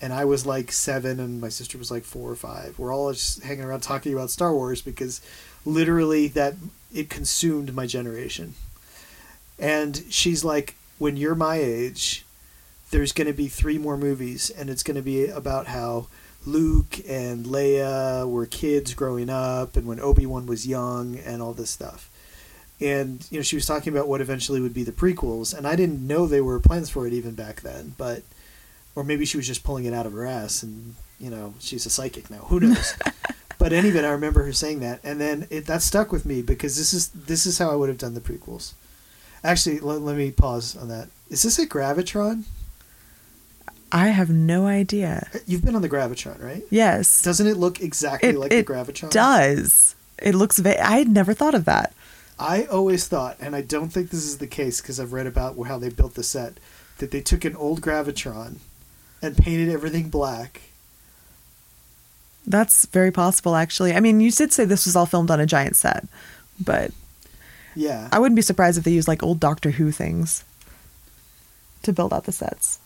and 0.00 0.12
I 0.12 0.24
was 0.24 0.46
like 0.46 0.70
seven, 0.72 1.18
and 1.18 1.40
my 1.40 1.48
sister 1.48 1.76
was 1.76 1.90
like 1.90 2.04
four 2.04 2.30
or 2.30 2.36
five. 2.36 2.78
We're 2.78 2.94
all 2.94 3.12
just 3.12 3.42
hanging 3.42 3.64
around 3.64 3.80
talking 3.80 4.12
about 4.12 4.30
Star 4.30 4.52
Wars 4.52 4.80
because 4.80 5.20
literally 5.64 6.28
that 6.28 6.54
it 6.94 7.10
consumed 7.10 7.74
my 7.74 7.86
generation. 7.86 8.54
And 9.58 10.04
she's 10.08 10.44
like, 10.44 10.74
when 10.98 11.16
you're 11.16 11.34
my 11.34 11.56
age, 11.56 12.24
there's 12.90 13.12
going 13.12 13.26
to 13.26 13.32
be 13.32 13.48
three 13.48 13.78
more 13.78 13.96
movies, 13.96 14.50
and 14.50 14.70
it's 14.70 14.82
going 14.82 14.96
to 14.96 15.02
be 15.02 15.26
about 15.26 15.66
how 15.66 16.06
Luke 16.46 16.98
and 17.06 17.44
Leia 17.44 18.28
were 18.28 18.46
kids 18.46 18.94
growing 18.94 19.28
up, 19.28 19.76
and 19.76 19.86
when 19.86 20.00
Obi 20.00 20.26
Wan 20.26 20.46
was 20.46 20.66
young, 20.66 21.18
and 21.18 21.42
all 21.42 21.52
this 21.52 21.70
stuff. 21.70 22.10
And 22.80 23.26
you 23.30 23.38
know, 23.38 23.42
she 23.42 23.56
was 23.56 23.66
talking 23.66 23.92
about 23.92 24.08
what 24.08 24.22
eventually 24.22 24.60
would 24.60 24.72
be 24.72 24.84
the 24.84 24.92
prequels, 24.92 25.56
and 25.56 25.66
I 25.66 25.76
didn't 25.76 26.06
know 26.06 26.26
there 26.26 26.44
were 26.44 26.58
plans 26.60 26.88
for 26.88 27.06
it 27.06 27.12
even 27.12 27.34
back 27.34 27.60
then. 27.60 27.94
But, 27.98 28.22
or 28.94 29.04
maybe 29.04 29.26
she 29.26 29.36
was 29.36 29.46
just 29.46 29.64
pulling 29.64 29.84
it 29.84 29.92
out 29.92 30.06
of 30.06 30.12
her 30.12 30.24
ass, 30.24 30.62
and 30.62 30.94
you 31.18 31.28
know, 31.28 31.54
she's 31.60 31.84
a 31.84 31.90
psychic 31.90 32.30
now. 32.30 32.38
Who 32.38 32.60
knows? 32.60 32.94
but 33.58 33.74
anyway, 33.74 34.04
I 34.04 34.10
remember 34.10 34.42
her 34.44 34.52
saying 34.54 34.80
that, 34.80 35.00
and 35.04 35.20
then 35.20 35.46
it, 35.50 35.66
that 35.66 35.82
stuck 35.82 36.10
with 36.10 36.24
me 36.24 36.40
because 36.40 36.78
this 36.78 36.94
is 36.94 37.08
this 37.08 37.44
is 37.44 37.58
how 37.58 37.70
I 37.70 37.74
would 37.74 37.90
have 37.90 37.98
done 37.98 38.14
the 38.14 38.20
prequels. 38.20 38.72
Actually, 39.44 39.80
let, 39.80 40.00
let 40.00 40.16
me 40.16 40.30
pause 40.30 40.74
on 40.76 40.88
that. 40.88 41.08
Is 41.28 41.42
this 41.42 41.58
a 41.58 41.66
gravitron? 41.66 42.44
I 43.92 44.08
have 44.08 44.30
no 44.30 44.66
idea. 44.66 45.28
You've 45.46 45.64
been 45.64 45.74
on 45.74 45.82
the 45.82 45.88
gravitron, 45.88 46.42
right? 46.42 46.62
Yes, 46.70 47.22
Doesn't 47.22 47.46
it 47.46 47.56
look 47.56 47.80
exactly 47.80 48.30
it, 48.30 48.38
like 48.38 48.52
it 48.52 48.66
the 48.66 48.72
gravitron? 48.72 49.04
It 49.04 49.10
does. 49.12 49.94
It 50.18 50.34
looks. 50.34 50.58
Va- 50.58 50.84
I 50.84 50.98
had 50.98 51.08
never 51.08 51.34
thought 51.34 51.54
of 51.54 51.64
that. 51.64 51.92
I 52.38 52.64
always 52.64 53.06
thought, 53.06 53.36
and 53.40 53.54
I 53.54 53.60
don't 53.62 53.88
think 53.90 54.10
this 54.10 54.24
is 54.24 54.38
the 54.38 54.46
case 54.46 54.80
because 54.80 54.98
I've 55.00 55.12
read 55.12 55.26
about 55.26 55.58
how 55.66 55.78
they 55.78 55.88
built 55.90 56.14
the 56.14 56.22
set, 56.22 56.54
that 56.98 57.10
they 57.10 57.20
took 57.20 57.44
an 57.44 57.56
old 57.56 57.80
gravitron 57.82 58.56
and 59.20 59.36
painted 59.36 59.68
everything 59.68 60.08
black. 60.08 60.62
That's 62.46 62.86
very 62.86 63.10
possible, 63.10 63.54
actually. 63.56 63.92
I 63.92 64.00
mean, 64.00 64.20
you 64.20 64.30
did 64.30 64.52
say 64.52 64.64
this 64.64 64.86
was 64.86 64.96
all 64.96 65.06
filmed 65.06 65.30
on 65.30 65.40
a 65.40 65.46
giant 65.46 65.76
set, 65.76 66.06
but 66.64 66.92
Yeah, 67.74 68.08
I 68.10 68.18
wouldn't 68.18 68.36
be 68.36 68.42
surprised 68.42 68.78
if 68.78 68.84
they 68.84 68.90
used 68.92 69.08
like 69.08 69.22
old 69.22 69.40
Doctor 69.40 69.72
Who 69.72 69.90
things 69.90 70.44
to 71.82 71.92
build 71.92 72.12
out 72.14 72.24
the 72.24 72.32
sets. 72.32 72.78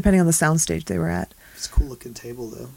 Depending 0.00 0.20
on 0.20 0.26
the 0.26 0.32
soundstage 0.32 0.84
they 0.86 0.96
were 0.98 1.10
at. 1.10 1.34
it's 1.54 1.66
a 1.66 1.70
cool 1.70 1.86
looking 1.88 2.14
table 2.14 2.48
though. 2.48 2.70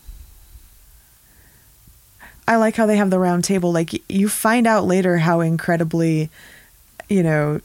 I 2.45 2.57
like 2.57 2.75
how 2.75 2.85
they 2.85 2.97
have 2.97 3.11
the 3.11 3.17
round 3.17 3.45
table. 3.45 3.71
Like 3.71 4.03
you 4.11 4.27
find 4.27 4.67
out 4.67 4.83
later 4.83 5.19
how 5.19 5.39
incredibly, 5.39 6.29
you 7.07 7.23
know, 7.23 7.61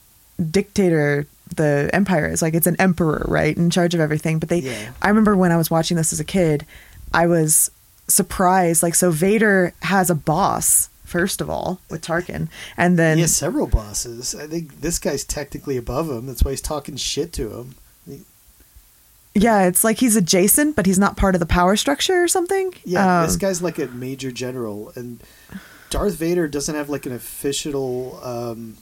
dictator 0.48 1.26
the 1.56 1.90
empire 1.92 2.28
is. 2.28 2.40
Like 2.40 2.54
it's 2.54 2.68
an 2.68 2.76
emperor, 2.78 3.24
right, 3.26 3.56
in 3.56 3.68
charge 3.70 3.94
of 3.94 4.00
everything. 4.00 4.38
But 4.38 4.48
they, 4.48 4.61
Yeah. 4.61 4.92
I 5.02 5.09
remember 5.09 5.36
when 5.36 5.50
I 5.50 5.56
was 5.56 5.72
watching 5.72 5.96
this 5.96 6.12
as 6.12 6.20
a 6.20 6.24
kid, 6.24 6.64
I 7.12 7.26
was 7.26 7.72
surprised. 8.06 8.84
Like 8.84 8.94
so, 8.94 9.11
Vader 9.11 9.74
has 9.82 10.09
a 10.09 10.14
boss 10.14 10.88
first 11.04 11.40
of 11.40 11.50
all 11.50 11.80
with 11.90 12.02
Tarkin, 12.02 12.46
and 12.76 12.96
then 12.96 13.16
he 13.16 13.22
has 13.22 13.34
several 13.34 13.66
bosses. 13.66 14.36
I 14.36 14.46
think 14.46 14.82
this 14.82 15.00
guy's 15.00 15.24
technically 15.24 15.76
above 15.76 16.09
him. 16.09 16.26
That's 16.26 16.44
why 16.44 16.52
he's 16.52 16.61
talking 16.61 16.94
shit 16.94 17.32
to 17.32 17.59
him. 17.59 17.74
Yeah, 19.35 19.66
it's 19.66 19.85
like 19.85 19.99
he's 19.99 20.16
adjacent, 20.16 20.74
but 20.76 20.87
he's 20.87 20.99
not 20.99 21.16
part 21.16 21.35
of 21.35 21.39
the 21.41 21.47
power 21.47 21.76
structure 21.76 22.22
or 22.22 22.29
something. 22.29 22.74
Yeah, 22.85 23.20
Um, 23.20 23.26
this 23.26 23.37
guy's 23.37 23.62
like 23.62 23.79
a 23.79 23.87
major 23.89 24.31
general, 24.31 24.93
and 24.97 25.20
Darth 25.91 26.14
Vader 26.14 26.49
doesn't 26.49 26.74
have 26.74 26.89
like 26.89 27.07
an 27.07 27.12
official, 27.12 28.20
um, 28.24 28.76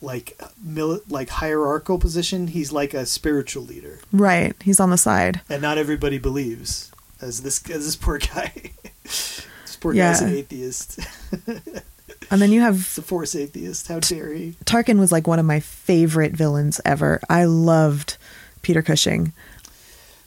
like 0.00 0.40
mili- 0.64 1.00
like 1.08 1.28
hierarchical 1.28 1.98
position. 1.98 2.48
He's 2.48 2.72
like 2.72 2.94
a 2.94 3.06
spiritual 3.06 3.64
leader, 3.64 3.98
right. 4.12 4.54
He's 4.62 4.80
on 4.80 4.90
the 4.90 4.98
side. 4.98 5.40
and 5.48 5.60
not 5.62 5.78
everybody 5.78 6.18
believes 6.18 6.90
as 7.20 7.42
this 7.42 7.62
as 7.70 7.84
this 7.84 7.96
poor 7.96 8.18
guy. 8.18 8.52
this 9.04 9.46
poor 9.80 9.92
guy's 9.94 10.20
an 10.20 10.30
Yeah. 10.30 10.34
atheist. 10.36 11.00
And 12.30 12.40
then 12.40 12.50
you 12.50 12.60
have 12.62 12.76
a 12.76 13.02
force 13.02 13.34
atheist. 13.34 13.88
How 13.88 14.00
dare 14.00 14.32
he? 14.32 14.54
Tarkin 14.64 14.98
was 14.98 15.12
like 15.12 15.26
one 15.26 15.38
of 15.38 15.44
my 15.44 15.60
favorite 15.60 16.32
villains 16.32 16.80
ever. 16.84 17.20
I 17.28 17.44
loved 17.44 18.16
Peter 18.62 18.80
Cushing. 18.80 19.34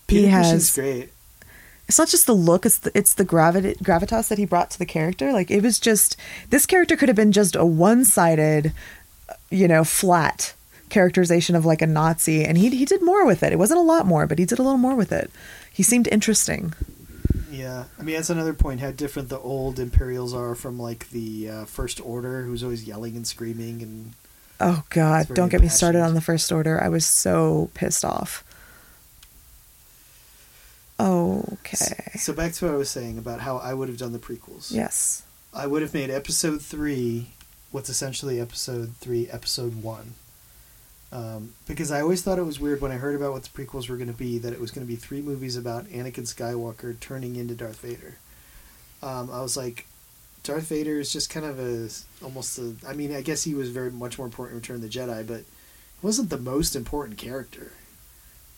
Peter 0.08 0.28
he 0.28 0.28
has 0.28 0.74
great. 0.76 1.10
it's 1.88 1.98
not 1.98 2.08
just 2.08 2.26
the 2.26 2.34
look, 2.34 2.66
it's 2.66 2.80
the 2.80 2.92
it's 2.98 3.14
the 3.14 3.26
gravity 3.26 3.76
gravitas 3.76 4.28
that 4.30 4.38
he 4.38 4.46
brought 4.46 4.72
to 4.72 4.80
the 4.80 4.86
character. 4.86 5.32
Like 5.32 5.52
it 5.52 5.64
was 5.64 5.80
just 5.80 6.18
this 6.50 6.66
character 6.66 6.96
could 6.96 7.10
have 7.10 7.16
been 7.16 7.32
just 7.32 7.56
a 7.56 7.66
one-sided 7.66 8.74
you 9.50 9.68
know, 9.68 9.84
flat 9.84 10.54
characterization 10.90 11.56
of 11.56 11.66
like 11.66 11.82
a 11.82 11.88
Nazi 11.88 12.46
and 12.46 12.58
he 12.58 12.70
he 12.70 12.86
did 12.86 13.02
more 13.02 13.26
with 13.26 13.44
it. 13.44 13.52
It 13.52 13.60
wasn't 13.60 13.80
a 13.80 13.84
lot 13.84 14.06
more, 14.06 14.28
but 14.28 14.40
he 14.40 14.46
did 14.46 14.60
a 14.60 14.64
little 14.64 14.78
more 14.78 14.96
with 14.96 15.12
it. 15.12 15.32
He 15.72 15.84
seemed 15.84 16.08
interesting. 16.08 16.74
Yeah, 17.52 17.86
I 18.00 18.04
mean 18.04 18.16
that's 18.16 18.30
another 18.30 18.54
point 18.54 18.82
how 18.82 18.92
different 18.92 19.30
the 19.30 19.40
old 19.40 19.80
Imperials 19.80 20.34
are 20.34 20.56
from 20.56 20.80
like 20.80 21.10
the 21.10 21.50
uh, 21.50 21.66
First 21.66 22.00
Order, 22.06 22.44
who's 22.44 22.64
always 22.64 22.84
yelling 22.86 23.16
and 23.16 23.26
screaming 23.26 23.82
and 23.82 24.14
Oh 24.60 24.84
god, 24.90 25.28
don't 25.34 25.50
get 25.50 25.62
me 25.62 25.68
started 25.68 26.02
on 26.02 26.14
the 26.14 26.22
first 26.22 26.52
order. 26.52 26.82
I 26.82 26.88
was 26.88 27.06
so 27.06 27.70
pissed 27.74 28.06
off. 28.06 28.45
Okay. 31.00 32.12
So 32.18 32.34
back 32.34 32.54
to 32.54 32.66
what 32.66 32.74
I 32.74 32.78
was 32.78 32.90
saying 32.90 33.18
about 33.18 33.42
how 33.42 33.58
I 33.58 33.74
would 33.74 33.90
have 33.90 33.98
done 33.98 34.14
the 34.14 34.20
prequels. 34.20 34.72
Yes. 34.72 35.24
I 35.54 35.68
would 35.68 35.82
have 35.82 35.94
made 35.94 36.10
episode 36.10 36.62
three 36.62 37.28
what's 37.72 37.90
essentially 37.90 38.40
episode 38.40 38.96
three, 39.02 39.28
episode 39.30 39.84
one. 39.84 40.14
Um, 41.12 41.54
because 41.68 41.92
I 41.92 42.02
always 42.02 42.22
thought 42.24 42.40
it 42.40 42.46
was 42.46 42.60
weird 42.60 42.80
when 42.82 42.92
I 42.92 42.96
heard 42.96 43.16
about 43.16 43.34
what 43.34 43.44
the 43.44 43.50
prequels 43.50 43.90
were 43.90 43.98
going 43.98 44.12
to 44.12 44.18
be 44.18 44.38
that 44.38 44.54
it 44.54 44.62
was 44.62 44.72
going 44.72 44.86
to 44.86 44.92
be 44.92 44.96
three 44.96 45.22
movies 45.22 45.58
about 45.58 45.86
Anakin 45.88 46.24
Skywalker 46.24 46.98
turning 47.00 47.36
into 47.36 47.54
Darth 47.54 47.82
Vader. 47.82 48.16
Um, 49.04 49.30
I 49.32 49.42
was 49.42 49.58
like, 49.58 49.88
Darth 50.44 50.68
Vader 50.68 51.00
is 51.00 51.12
just 51.12 51.30
kind 51.30 51.46
of 51.46 51.60
a 51.60 51.90
almost 52.24 52.58
a. 52.60 52.76
I 52.88 52.94
mean, 52.94 53.14
I 53.14 53.22
guess 53.22 53.44
he 53.44 53.54
was 53.54 53.70
very 53.70 53.92
much 53.92 54.18
more 54.18 54.28
important 54.28 54.56
in 54.56 54.62
Return 54.62 54.76
of 54.78 54.82
the 54.82 54.88
Jedi, 54.90 55.28
but 55.28 55.40
he 55.40 56.06
wasn't 56.06 56.30
the 56.30 56.38
most 56.38 56.76
important 56.76 57.18
character. 57.18 57.74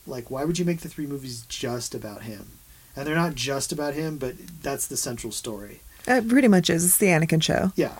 Like, 0.07 0.31
why 0.31 0.45
would 0.45 0.57
you 0.57 0.65
make 0.65 0.79
the 0.79 0.89
three 0.89 1.05
movies 1.05 1.45
just 1.47 1.93
about 1.93 2.23
him? 2.23 2.51
And 2.95 3.05
they're 3.05 3.15
not 3.15 3.35
just 3.35 3.71
about 3.71 3.93
him, 3.93 4.17
but 4.17 4.35
that's 4.63 4.87
the 4.87 4.97
central 4.97 5.31
story. 5.31 5.81
It 6.07 6.27
pretty 6.27 6.47
much 6.47 6.69
is. 6.69 6.85
It's 6.85 6.97
the 6.97 7.07
Anakin 7.07 7.43
show. 7.43 7.71
Yeah. 7.75 7.95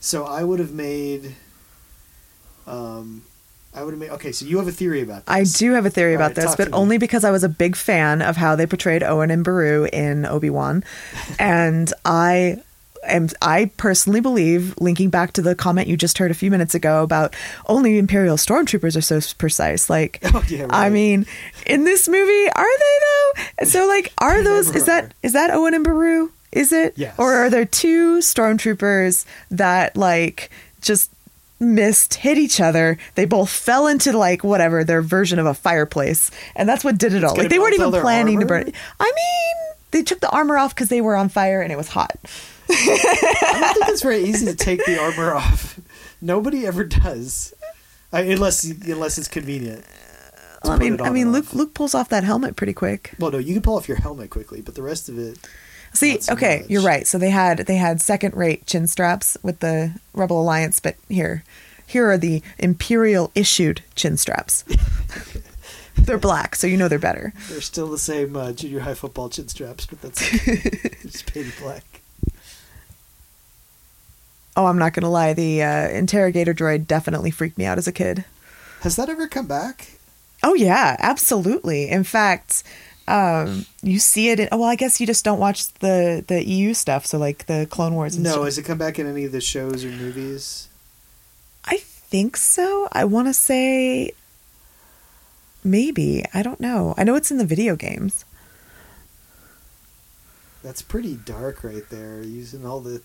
So 0.00 0.24
I 0.24 0.42
would 0.42 0.58
have 0.58 0.72
made 0.72 1.36
um 2.66 3.22
I 3.72 3.84
would 3.84 3.92
have 3.92 4.00
made. 4.00 4.10
Okay, 4.10 4.32
so 4.32 4.44
you 4.44 4.58
have 4.58 4.66
a 4.66 4.72
theory 4.72 5.00
about 5.00 5.26
this. 5.26 5.54
I 5.54 5.58
do 5.58 5.72
have 5.72 5.86
a 5.86 5.90
theory 5.90 6.14
about 6.14 6.36
right, 6.36 6.36
this, 6.36 6.56
but 6.56 6.72
only 6.72 6.98
because 6.98 7.22
I 7.24 7.30
was 7.30 7.44
a 7.44 7.48
big 7.48 7.76
fan 7.76 8.20
of 8.20 8.36
how 8.36 8.56
they 8.56 8.66
portrayed 8.66 9.02
Owen 9.02 9.30
and 9.30 9.44
Beru 9.44 9.88
in 9.92 10.26
Obi 10.26 10.50
Wan, 10.50 10.82
and 11.38 11.92
I 12.04 12.62
am. 13.06 13.28
I 13.42 13.70
personally 13.76 14.20
believe, 14.20 14.74
linking 14.78 15.10
back 15.10 15.32
to 15.34 15.42
the 15.42 15.54
comment 15.54 15.88
you 15.88 15.96
just 15.96 16.18
heard 16.18 16.30
a 16.30 16.34
few 16.34 16.50
minutes 16.50 16.74
ago 16.74 17.02
about 17.02 17.34
only 17.66 17.98
Imperial 17.98 18.36
stormtroopers 18.36 18.96
are 18.96 19.00
so 19.00 19.20
precise. 19.38 19.88
Like, 19.90 20.20
Oh, 20.24 20.44
yeah, 20.48 20.66
I 20.70 20.90
mean, 20.90 21.26
in 21.66 21.84
this 21.84 22.08
movie, 22.08 22.50
are 22.54 22.78
they 22.78 23.44
though? 23.58 23.64
So, 23.64 23.86
like, 23.86 24.12
are 24.18 24.42
those? 24.42 24.74
Is 24.74 24.86
that 24.86 25.14
is 25.22 25.32
that 25.32 25.50
Owen 25.50 25.74
and 25.74 25.84
Beru? 25.84 26.30
Is 26.52 26.72
it? 26.72 26.94
Yes. 26.96 27.14
Or 27.18 27.34
are 27.34 27.50
there 27.50 27.64
two 27.64 28.18
stormtroopers 28.18 29.24
that 29.50 29.96
like 29.96 30.50
just 30.80 31.10
missed, 31.60 32.14
hit 32.14 32.38
each 32.38 32.60
other. 32.60 32.98
They 33.14 33.26
both 33.26 33.50
fell 33.50 33.86
into 33.86 34.16
like 34.16 34.42
whatever 34.42 34.82
their 34.82 35.02
version 35.02 35.38
of 35.38 35.46
a 35.46 35.54
fireplace, 35.54 36.30
and 36.56 36.68
that's 36.68 36.82
what 36.82 36.98
did 36.98 37.12
it 37.12 37.22
all. 37.22 37.36
Like 37.36 37.50
they 37.50 37.58
weren't 37.58 37.74
even 37.74 37.92
planning 37.92 38.40
to 38.40 38.46
burn. 38.46 38.68
it. 38.68 38.74
I 38.98 39.04
mean, 39.04 39.74
they 39.90 40.02
took 40.02 40.20
the 40.20 40.30
armor 40.30 40.56
off 40.56 40.74
because 40.74 40.88
they 40.88 41.00
were 41.00 41.14
on 41.14 41.28
fire 41.28 41.60
and 41.60 41.70
it 41.70 41.76
was 41.76 41.88
hot. 41.88 42.16
I 42.70 43.58
don't 43.60 43.74
think 43.74 43.88
it's 43.88 44.02
very 44.02 44.22
easy 44.22 44.46
to 44.46 44.54
take 44.54 44.84
the 44.84 44.98
armor 44.98 45.34
off. 45.34 45.80
Nobody 46.20 46.66
ever 46.66 46.84
does, 46.84 47.54
I, 48.12 48.22
unless 48.22 48.64
unless 48.64 49.18
it's 49.18 49.28
convenient. 49.28 49.84
Well, 50.62 50.74
I 50.74 50.76
mean, 50.78 51.00
I 51.00 51.10
mean, 51.10 51.32
Luke 51.32 51.46
off. 51.46 51.54
Luke 51.54 51.74
pulls 51.74 51.94
off 51.94 52.10
that 52.10 52.24
helmet 52.24 52.56
pretty 52.56 52.74
quick. 52.74 53.14
Well, 53.18 53.30
no, 53.30 53.38
you 53.38 53.54
can 53.54 53.62
pull 53.62 53.76
off 53.76 53.88
your 53.88 53.96
helmet 53.96 54.30
quickly, 54.30 54.60
but 54.60 54.74
the 54.74 54.82
rest 54.82 55.08
of 55.08 55.18
it. 55.18 55.38
See, 55.92 56.20
so 56.20 56.34
okay, 56.34 56.60
much. 56.60 56.70
you're 56.70 56.82
right. 56.82 57.06
So 57.06 57.18
they 57.18 57.30
had 57.30 57.58
they 57.58 57.76
had 57.76 58.00
second 58.00 58.34
rate 58.34 58.66
chin 58.66 58.86
straps 58.86 59.36
with 59.42 59.60
the 59.60 59.92
Rebel 60.12 60.40
Alliance, 60.40 60.78
but 60.78 60.96
here, 61.08 61.44
here 61.86 62.10
are 62.10 62.18
the 62.18 62.42
Imperial 62.58 63.32
issued 63.34 63.82
chin 63.94 64.16
straps. 64.16 64.64
they're 65.96 66.18
black, 66.18 66.54
so 66.56 66.66
you 66.66 66.76
know 66.76 66.88
they're 66.88 66.98
better. 66.98 67.32
They're 67.48 67.60
still 67.60 67.88
the 67.88 67.98
same 67.98 68.36
uh, 68.36 68.52
junior 68.52 68.80
high 68.80 68.94
football 68.94 69.30
chin 69.30 69.48
straps, 69.48 69.86
but 69.86 70.00
that's 70.02 70.20
it's 70.46 71.22
painted 71.22 71.54
black. 71.60 71.99
Oh, 74.56 74.66
I'm 74.66 74.78
not 74.78 74.92
gonna 74.92 75.10
lie, 75.10 75.32
the 75.32 75.62
uh, 75.62 75.88
interrogator 75.88 76.52
droid 76.54 76.86
definitely 76.86 77.30
freaked 77.30 77.56
me 77.58 77.64
out 77.64 77.78
as 77.78 77.86
a 77.86 77.92
kid. 77.92 78.24
Has 78.80 78.96
that 78.96 79.08
ever 79.08 79.28
come 79.28 79.46
back? 79.46 79.92
Oh 80.42 80.54
yeah, 80.54 80.96
absolutely. 80.98 81.88
In 81.88 82.02
fact, 82.04 82.62
um, 83.06 83.66
you 83.82 83.98
see 83.98 84.30
it. 84.30 84.40
In, 84.40 84.48
oh 84.52 84.58
well, 84.58 84.68
I 84.68 84.74
guess 84.74 85.00
you 85.00 85.06
just 85.06 85.24
don't 85.24 85.38
watch 85.38 85.72
the 85.74 86.24
the 86.26 86.44
EU 86.46 86.74
stuff. 86.74 87.06
So 87.06 87.18
like 87.18 87.46
the 87.46 87.66
Clone 87.70 87.94
Wars. 87.94 88.14
And 88.14 88.24
No, 88.24 88.32
stuff. 88.32 88.44
has 88.46 88.58
it 88.58 88.64
come 88.64 88.78
back 88.78 88.98
in 88.98 89.06
any 89.06 89.24
of 89.24 89.32
the 89.32 89.40
shows 89.40 89.84
or 89.84 89.88
movies? 89.88 90.68
I 91.64 91.76
think 91.78 92.36
so. 92.36 92.88
I 92.92 93.04
want 93.04 93.28
to 93.28 93.34
say 93.34 94.12
maybe. 95.62 96.24
I 96.34 96.42
don't 96.42 96.60
know. 96.60 96.94
I 96.96 97.04
know 97.04 97.14
it's 97.16 97.30
in 97.30 97.38
the 97.38 97.44
video 97.44 97.76
games. 97.76 98.24
That's 100.62 100.82
pretty 100.82 101.16
dark 101.16 101.64
right 101.64 101.88
there, 101.90 102.22
using 102.22 102.66
all 102.66 102.80
the 102.80 103.00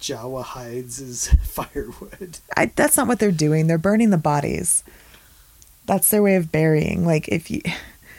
Jawa 0.00 0.42
hides 0.42 1.00
as 1.00 1.28
firewood. 1.42 2.38
I, 2.56 2.66
that's 2.74 2.96
not 2.96 3.08
what 3.08 3.18
they're 3.18 3.30
doing. 3.30 3.66
They're 3.66 3.78
burning 3.78 4.10
the 4.10 4.18
bodies. 4.18 4.82
That's 5.86 6.10
their 6.10 6.22
way 6.22 6.36
of 6.36 6.52
burying. 6.52 7.04
Like 7.04 7.28
if 7.28 7.50
you, 7.50 7.62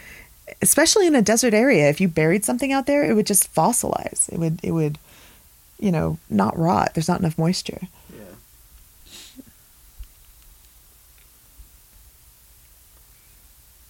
especially 0.61 1.07
in 1.07 1.15
a 1.15 1.21
desert 1.21 1.53
area, 1.53 1.89
if 1.89 2.01
you 2.01 2.07
buried 2.07 2.43
something 2.43 2.71
out 2.71 2.85
there, 2.85 3.03
it 3.03 3.13
would 3.13 3.27
just 3.27 3.53
fossilize. 3.53 4.31
It 4.31 4.39
would. 4.39 4.59
It 4.63 4.71
would, 4.71 4.97
you 5.79 5.91
know, 5.91 6.17
not 6.29 6.57
rot. 6.57 6.93
There's 6.93 7.07
not 7.07 7.21
enough 7.21 7.37
moisture. 7.37 7.87
Yeah. 8.13 9.43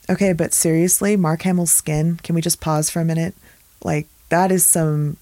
Okay, 0.10 0.34
but 0.34 0.54
seriously, 0.54 1.16
Mark 1.16 1.42
Hamill's 1.44 1.72
skin. 1.72 2.18
Can 2.18 2.36
we 2.36 2.42
just 2.42 2.62
pause 2.62 2.90
for 2.90 3.00
a 3.00 3.06
minute? 3.06 3.34
Like 3.84 4.08
that 4.30 4.52
is 4.52 4.66
some 4.66 5.18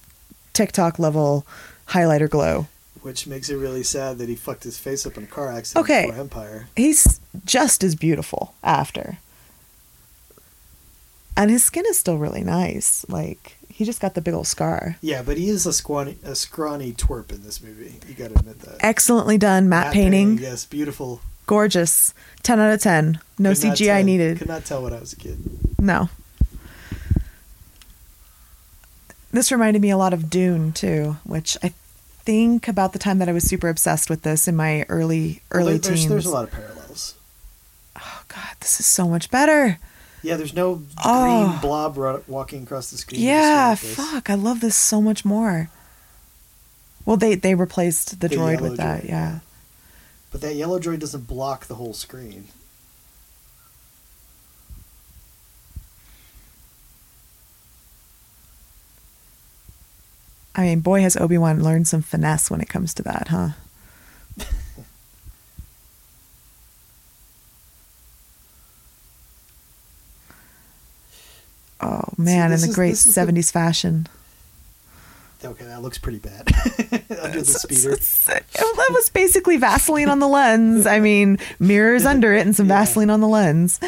TikTok 0.53 0.97
level 0.99 1.45
highlighter 1.89 2.29
glow. 2.29 2.67
Which 3.01 3.27
makes 3.27 3.49
it 3.49 3.55
really 3.55 3.83
sad 3.83 4.17
that 4.17 4.27
he 4.27 4.35
fucked 4.35 4.63
his 4.63 4.77
face 4.77 5.05
up 5.05 5.17
in 5.17 5.23
a 5.23 5.27
car 5.27 5.51
accident 5.51 5.85
Okay. 5.85 6.11
Empire. 6.11 6.67
He's 6.75 7.19
just 7.45 7.83
as 7.83 7.95
beautiful 7.95 8.53
after. 8.63 9.19
And 11.35 11.51
his 11.51 11.63
skin 11.63 11.85
is 11.87 11.99
still 11.99 12.17
really 12.17 12.43
nice. 12.43 13.05
Like 13.07 13.57
he 13.69 13.85
just 13.85 14.01
got 14.01 14.15
the 14.15 14.21
big 14.21 14.33
old 14.33 14.47
scar. 14.47 14.97
Yeah, 15.01 15.21
but 15.21 15.37
he 15.37 15.49
is 15.49 15.65
a 15.65 15.73
scrawny, 15.73 16.17
a 16.23 16.35
scrawny 16.35 16.93
twerp 16.93 17.31
in 17.31 17.43
this 17.43 17.61
movie. 17.61 17.99
You 18.07 18.15
got 18.15 18.29
to 18.31 18.39
admit 18.39 18.59
that. 18.61 18.77
Excellently 18.79 19.37
done 19.37 19.69
matte, 19.69 19.93
painting. 19.93 20.39
Yes, 20.39 20.65
beautiful. 20.65 21.21
Gorgeous. 21.45 22.13
10 22.43 22.59
out 22.59 22.73
of 22.73 22.81
10. 22.81 23.19
No 23.37 23.51
CGI 23.51 23.85
tell- 23.85 24.03
needed. 24.03 24.37
Could 24.39 24.47
not 24.47 24.65
tell 24.65 24.81
when 24.83 24.93
I 24.93 24.99
was 24.99 25.13
a 25.13 25.15
kid. 25.15 25.37
No. 25.79 26.09
This 29.37 29.51
reminded 29.51 29.83
me 29.83 29.91
a 29.91 29.97
lot 29.97 30.13
of 30.15 30.31
Dune 30.31 30.73
too, 30.73 31.17
which 31.23 31.59
I 31.61 31.71
think 32.25 32.67
about 32.67 32.93
the 32.93 32.97
time 32.97 33.19
that 33.19 33.29
I 33.29 33.33
was 33.33 33.43
super 33.43 33.69
obsessed 33.69 34.09
with 34.09 34.23
this 34.23 34.47
in 34.47 34.55
my 34.55 34.81
early 34.89 35.43
Well, 35.51 35.61
early 35.61 35.71
there- 35.73 35.89
there's, 35.91 35.99
teens. 35.99 36.09
there's 36.09 36.25
a 36.25 36.31
lot 36.31 36.45
of 36.45 36.51
parallels. 36.51 37.13
Oh 37.95 38.21
god, 38.29 38.55
this 38.61 38.79
is 38.79 38.87
so 38.87 39.07
much 39.07 39.29
better. 39.29 39.77
Yeah, 40.23 40.37
there's 40.37 40.55
no 40.55 40.81
Oh. 41.05 41.49
green 41.49 41.61
blob 41.61 41.97
ro- 41.97 42.23
walking 42.27 42.63
across 42.63 42.89
the 42.89 42.97
screen. 42.97 43.21
Yeah, 43.21 43.75
just 43.75 43.83
like 43.83 43.95
this. 43.97 44.11
fuck, 44.11 44.29
I 44.31 44.33
love 44.33 44.59
this 44.59 44.75
so 44.75 45.03
much 45.03 45.23
more. 45.23 45.69
Well, 47.05 47.17
they 47.17 47.35
they 47.35 47.53
replaced 47.53 48.19
the, 48.19 48.27
The 48.29 48.35
droid 48.37 48.59
with 48.59 48.77
that, 48.77 49.03
droid, 49.03 49.07
yeah. 49.09 49.39
But 50.31 50.41
that 50.41 50.55
yellow 50.55 50.79
droid 50.79 50.97
doesn't 50.97 51.27
block 51.27 51.67
the 51.67 51.75
whole 51.75 51.93
screen. 51.93 52.47
I 60.57 60.61
mean, 60.63 60.79
boy 60.81 61.01
has 61.01 61.15
Obi 61.15 61.37
Wan 61.37 61.63
learned 61.63 61.87
some 61.87 62.01
finesse 62.01 62.49
when 62.51 62.59
it 62.61 62.67
comes 62.67 62.93
to 62.95 63.03
that, 63.03 63.27
huh? 63.29 63.49
Oh 71.79 72.01
man, 72.17 72.49
this 72.51 72.63
in 72.63 72.67
the 72.67 72.71
is- 72.71 72.75
great 72.75 72.89
this 72.91 73.05
is 73.05 73.15
the- 73.15 73.21
'70s 73.21 73.51
fashion. 73.51 74.07
Okay, 75.45 75.65
that 75.65 75.83
looks 75.83 75.99
pretty 75.99 76.17
bad. 76.17 76.47
Under 77.21 77.41
the 77.41 77.45
speeder. 77.45 77.91
that 77.95 78.89
was 78.91 79.09
basically 79.09 79.57
Vaseline 79.57 80.09
on 80.09 80.17
the 80.17 80.27
lens. 80.27 80.87
I 80.87 80.99
mean, 80.99 81.37
mirrors 81.59 82.07
under 82.07 82.33
it 82.33 82.43
and 82.47 82.55
some 82.55 82.67
Yeah. 82.67 82.79
Vaseline 82.79 83.11
on 83.11 83.21
the 83.21 83.27
lens. 83.27 83.79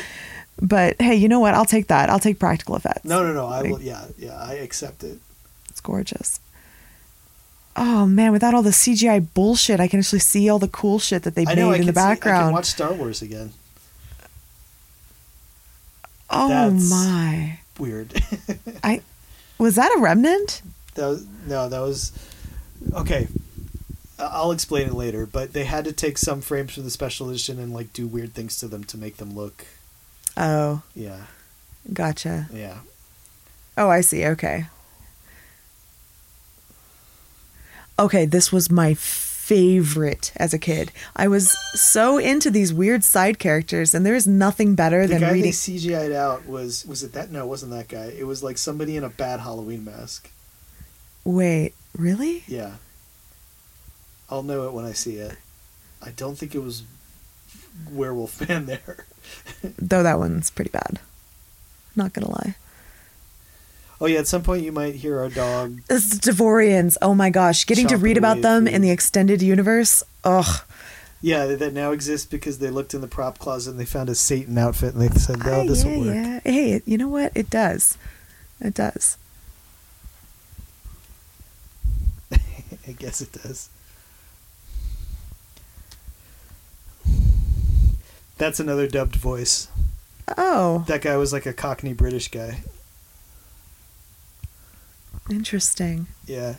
But 0.61 1.01
hey, 1.01 1.15
you 1.15 1.27
know 1.27 1.39
what? 1.39 1.55
I'll 1.55 1.65
take 1.65 1.87
that. 1.87 2.07
I'll 2.11 2.19
take 2.19 2.37
practical 2.37 2.75
effects. 2.75 3.03
No, 3.03 3.23
no, 3.23 3.33
no. 3.33 3.47
I 3.47 3.63
will. 3.63 3.81
Yeah, 3.81 4.05
yeah. 4.19 4.37
I 4.39 4.53
accept 4.55 5.03
it. 5.03 5.17
It's 5.69 5.81
gorgeous. 5.81 6.39
Oh 7.81 8.05
man, 8.05 8.33
without 8.33 8.53
all 8.53 8.61
the 8.61 8.71
CGI 8.71 9.25
bullshit, 9.33 9.79
I 9.79 9.87
can 9.87 9.99
actually 9.99 10.19
see 10.19 10.49
all 10.49 10.59
the 10.59 10.67
cool 10.67 10.99
shit 10.99 11.23
that 11.23 11.35
they 11.35 11.43
I 11.43 11.55
made 11.55 11.57
know. 11.57 11.71
In 11.71 11.85
the 11.85 11.93
see- 11.93 11.99
I 11.99 12.15
can 12.15 12.51
watch 12.51 12.65
Star 12.65 12.91
Wars 12.91 13.21
again. 13.21 13.53
oh 16.29 16.49
That's- 16.49 16.89
my! 16.89 17.59
Weird. 17.79 18.21
I 18.83 19.01
was 19.57 19.75
that 19.75 19.95
a 19.97 20.01
remnant? 20.01 20.61
That 20.95 21.07
was, 21.07 21.25
no, 21.47 21.69
that 21.69 21.79
was 21.79 22.11
okay. 22.93 23.27
I'll 24.19 24.51
explain 24.51 24.87
it 24.87 24.93
later, 24.93 25.25
but 25.25 25.53
they 25.53 25.63
had 25.63 25.85
to 25.85 25.93
take 25.93 26.17
some 26.17 26.41
frames 26.41 26.73
from 26.73 26.83
the 26.83 26.89
special 26.89 27.29
edition 27.29 27.57
and 27.57 27.73
like 27.73 27.93
do 27.93 28.05
weird 28.05 28.33
things 28.33 28.59
to 28.59 28.67
them 28.67 28.83
to 28.85 28.97
make 28.97 29.15
them 29.15 29.33
look. 29.33 29.65
Oh, 30.35 30.81
Yeah, 30.93 31.21
gotcha. 31.93 32.47
yeah. 32.53 32.79
Oh, 33.77 33.89
I 33.89 34.01
see. 34.01 34.25
Okay. 34.25 34.65
Okay, 37.99 38.25
this 38.25 38.51
was 38.51 38.71
my 38.71 38.93
favorite 38.93 40.31
as 40.37 40.53
a 40.53 40.57
kid. 40.59 40.91
I 41.15 41.27
was 41.27 41.51
so 41.73 42.17
into 42.17 42.49
these 42.49 42.73
weird 42.73 43.03
side 43.03 43.39
characters, 43.39 43.93
and 43.93 44.05
there's 44.05 44.25
nothing 44.25 44.73
better 44.75 45.01
The 45.05 45.13
than 45.15 45.21
guy 45.21 45.31
reading. 45.31 45.51
they 45.51 45.55
CGI'd 45.55 46.13
out 46.13 46.47
was 46.47 46.85
was 46.85 47.03
it 47.03 47.11
that? 47.13 47.29
No, 47.31 47.43
it 47.43 47.47
wasn't 47.47 47.71
that 47.73 47.87
guy. 47.89 48.05
It 48.17 48.25
was 48.25 48.41
like 48.41 48.57
somebody 48.57 48.95
in 48.95 49.03
a 49.03 49.09
bad 49.09 49.41
Halloween 49.41 49.83
mask. 49.83 50.31
Wait, 51.25 51.73
really? 51.97 52.43
Yeah. 52.47 52.75
I'll 54.29 54.43
know 54.43 54.67
it 54.67 54.73
when 54.73 54.85
I 54.85 54.93
see 54.93 55.15
it. 55.17 55.35
I 56.01 56.11
don't 56.11 56.37
think 56.37 56.55
it 56.55 56.59
was 56.63 56.83
Werewolf 57.91 58.39
Man 58.47 58.65
there. 58.67 59.05
Though 59.77 60.03
that 60.03 60.19
one's 60.19 60.49
pretty 60.51 60.71
bad. 60.71 60.99
Not 61.95 62.13
gonna 62.13 62.29
lie. 62.31 62.55
Oh 64.01 64.05
yeah, 64.05 64.19
at 64.19 64.27
some 64.27 64.43
point 64.43 64.63
you 64.63 64.71
might 64.71 64.95
hear 64.95 65.19
our 65.19 65.29
dog. 65.29 65.81
It's 65.89 66.17
Devaronians. 66.19 66.95
Oh 67.01 67.13
my 67.13 67.29
gosh, 67.29 67.65
getting 67.65 67.87
to 67.87 67.97
read 67.97 68.17
about 68.17 68.41
them 68.41 68.67
in 68.67 68.81
the 68.81 68.91
extended 68.91 69.41
universe. 69.41 70.03
Ugh. 70.23 70.61
Yeah, 71.21 71.47
that- 71.47 71.73
now 71.73 71.91
exists 71.91 72.25
because 72.25 72.59
they 72.59 72.69
looked 72.69 72.93
in 72.93 73.01
the 73.01 73.07
prop 73.07 73.39
closet 73.39 73.71
and 73.71 73.79
they 73.79 73.83
found 73.85 74.07
a 74.07 74.15
Satan 74.15 74.57
outfit 74.57 74.93
and 74.93 75.01
they 75.01 75.09
said, 75.19 75.39
"No, 75.45 75.61
Ah, 75.61 75.65
this 75.65 75.83
yeah, 75.83 75.91
will 75.91 76.05
work." 76.05 76.15
yeah. 76.15 76.39
Hey, 76.45 76.81
you 76.85 76.97
know 76.97 77.09
what? 77.09 77.33
It 77.35 77.49
does. 77.49 77.97
It 78.61 78.73
does. 78.73 79.17
I 82.31 82.91
guess 82.97 83.19
it 83.19 83.33
does. 83.33 83.67
That's 88.37 88.59
another 88.61 88.87
dubbed 88.87 89.17
voice. 89.17 89.67
Oh, 90.37 90.85
That 90.87 91.01
guy 91.01 91.17
was 91.17 91.33
like 91.33 91.45
a 91.45 91.51
Cockney 91.53 91.91
British 91.93 92.29
guy. 92.29 92.61
Interesting. 95.29 96.07
Yeah. 96.25 96.55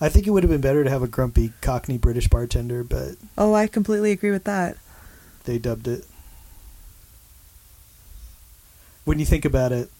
I 0.00 0.08
think 0.08 0.26
it 0.26 0.30
would 0.30 0.42
have 0.42 0.50
been 0.50 0.60
better 0.62 0.82
to 0.82 0.88
have 0.90 1.02
a 1.02 1.08
grumpy 1.08 1.52
Cockney 1.60 1.98
British 1.98 2.28
bartender, 2.28 2.82
but 2.84 3.16
Oh, 3.36 3.52
I 3.54 3.66
completely 3.66 4.12
agree 4.12 4.30
with 4.30 4.44
that. 4.44 4.76
they 5.44 5.58
dubbed 5.58 5.86
it. 5.88 6.04
When 9.04 9.18
you 9.18 9.26
think 9.26 9.44
about 9.44 9.72
it, 9.72 9.90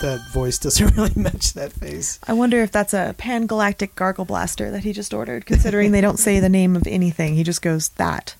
that 0.00 0.20
voice 0.32 0.58
doesn't 0.58 0.94
really 0.96 1.12
match 1.14 1.52
that 1.54 1.72
face. 1.72 2.18
I 2.26 2.32
wonder 2.32 2.62
if 2.62 2.72
that's 2.72 2.94
a 2.94 3.14
pan 3.18 3.46
galactic 3.46 3.94
gargle 3.94 4.24
blaster 4.24 4.70
that 4.70 4.84
he 4.84 4.92
just 4.92 5.12
ordered, 5.14 5.46
considering 5.46 5.92
they 5.92 6.00
don't 6.00 6.18
say 6.18 6.40
the 6.40 6.48
name 6.48 6.74
of 6.76 6.86
anything. 6.86 7.34
He 7.34 7.44
just 7.44 7.62
goes, 7.62 7.90
that. 7.90 8.34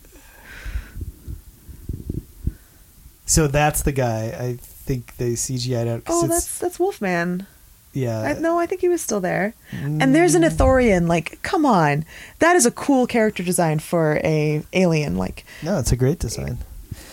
So 3.27 3.47
that's 3.47 3.83
the 3.83 3.93
guy. 3.93 4.35
I 4.39 4.57
think 4.61 5.17
they 5.17 5.33
CGI'd 5.33 5.87
out. 5.87 6.03
Oh, 6.07 6.27
that's 6.27 6.59
that's 6.59 6.79
Wolfman. 6.81 7.47
Yeah. 7.93 8.21
I, 8.21 8.33
no, 8.39 8.59
I 8.59 8.67
think 8.67 8.81
he 8.81 8.89
was 8.89 9.01
still 9.01 9.21
there. 9.21 9.55
And 9.73 10.15
there's 10.15 10.35
an 10.35 10.43
Ithorian. 10.43 11.09
Like, 11.09 11.41
come 11.43 11.65
on, 11.67 12.05
that 12.39 12.57
is 12.57 12.67
a 12.67 12.71
cool 12.71 13.07
character 13.07 13.43
design 13.43 13.79
for 13.79 14.21
a 14.25 14.63
alien. 14.73 15.17
Like, 15.17 15.45
No, 15.63 15.79
it's 15.79 15.93
a 15.93 15.97
great 15.97 16.19
design. 16.19 16.59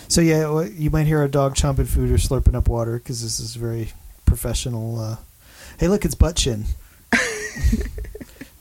So 0.08 0.20
yeah, 0.20 0.62
you 0.64 0.90
might 0.90 1.06
hear 1.06 1.22
a 1.24 1.28
dog 1.28 1.54
chomping 1.56 1.88
food 1.88 2.10
or 2.10 2.14
slurping 2.14 2.54
up 2.54 2.68
water 2.68 2.98
because 2.98 3.22
this 3.22 3.40
is 3.40 3.56
very 3.56 3.92
professional. 4.24 4.98
Uh, 5.00 5.16
hey, 5.78 5.88
look, 5.88 6.04
it's 6.04 6.14
butt 6.14 6.36
chin. 6.36 6.64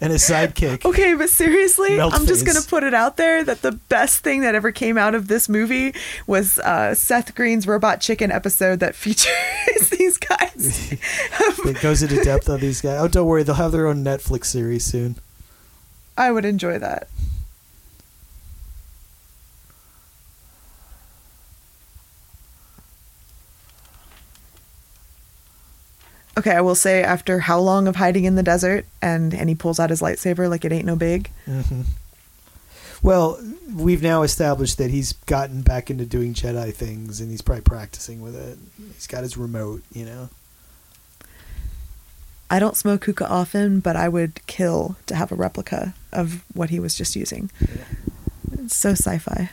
and 0.01 0.11
his 0.11 0.23
sidekick. 0.23 0.83
okay, 0.85 1.13
but 1.13 1.29
seriously, 1.29 1.95
Melt 1.97 2.13
I'm 2.13 2.25
just 2.25 2.45
gonna 2.45 2.61
put 2.61 2.83
it 2.83 2.93
out 2.93 3.17
there 3.17 3.43
that 3.43 3.61
the 3.61 3.71
best 3.73 4.19
thing 4.23 4.41
that 4.41 4.53
ever 4.55 4.71
came 4.71 4.97
out 4.97 5.15
of 5.15 5.27
this 5.27 5.47
movie 5.47 5.93
was 6.27 6.59
uh, 6.59 6.93
Seth 6.95 7.33
Green's 7.35 7.65
Robot 7.67 8.01
Chicken 8.01 8.31
episode 8.31 8.79
that 8.81 8.95
features 9.05 9.89
these 9.91 10.17
guys. 10.17 10.93
It 11.65 11.81
goes 11.81 12.03
into 12.03 12.23
depth 12.23 12.47
on 12.47 12.59
these 12.59 12.79
guys. 12.81 12.99
Oh, 13.01 13.07
don't 13.07 13.25
worry, 13.25 13.41
they'll 13.41 13.55
have 13.55 13.71
their 13.71 13.87
own 13.87 14.03
Netflix 14.03 14.45
series 14.45 14.85
soon. 14.85 15.15
I 16.15 16.31
would 16.31 16.45
enjoy 16.45 16.77
that. 16.77 17.07
Okay, 26.37 26.51
I 26.51 26.61
will 26.61 26.75
say 26.75 27.01
after 27.01 27.39
how 27.39 27.59
long 27.59 27.87
of 27.87 27.95
hiding 27.95 28.25
in 28.25 28.35
the 28.35 28.43
desert 28.43 28.85
and 29.01 29.33
and 29.33 29.47
he 29.49 29.55
pulls 29.55 29.79
out 29.79 29.89
his 29.89 30.01
lightsaber 30.01 30.49
like 30.49 30.65
it 30.65 30.71
ain't 30.71 30.85
no 30.85 30.95
big. 30.95 31.29
hmm 31.45 31.81
Well, 33.01 33.39
we've 33.73 34.01
now 34.01 34.23
established 34.23 34.77
that 34.79 34.89
he's 34.89 35.13
gotten 35.13 35.61
back 35.61 35.89
into 35.89 36.05
doing 36.05 36.33
Jedi 36.33 36.73
things, 36.73 37.21
and 37.21 37.29
he's 37.29 37.41
probably 37.41 37.61
practicing 37.61 38.21
with 38.21 38.35
it. 38.35 38.57
He's 38.95 39.05
got 39.07 39.21
his 39.23 39.37
remote, 39.37 39.83
you 39.93 40.05
know. 40.05 40.29
I 42.49 42.59
don't 42.59 42.75
smoke 42.77 43.05
hookah 43.05 43.27
often, 43.29 43.79
but 43.79 43.95
I 43.95 44.07
would 44.09 44.45
kill 44.47 44.95
to 45.07 45.15
have 45.15 45.31
a 45.31 45.35
replica 45.35 45.93
of 46.11 46.43
what 46.53 46.69
he 46.69 46.79
was 46.79 46.95
just 46.95 47.15
using. 47.15 47.49
It's 48.53 48.75
so 48.75 48.91
sci-fi. 48.91 49.49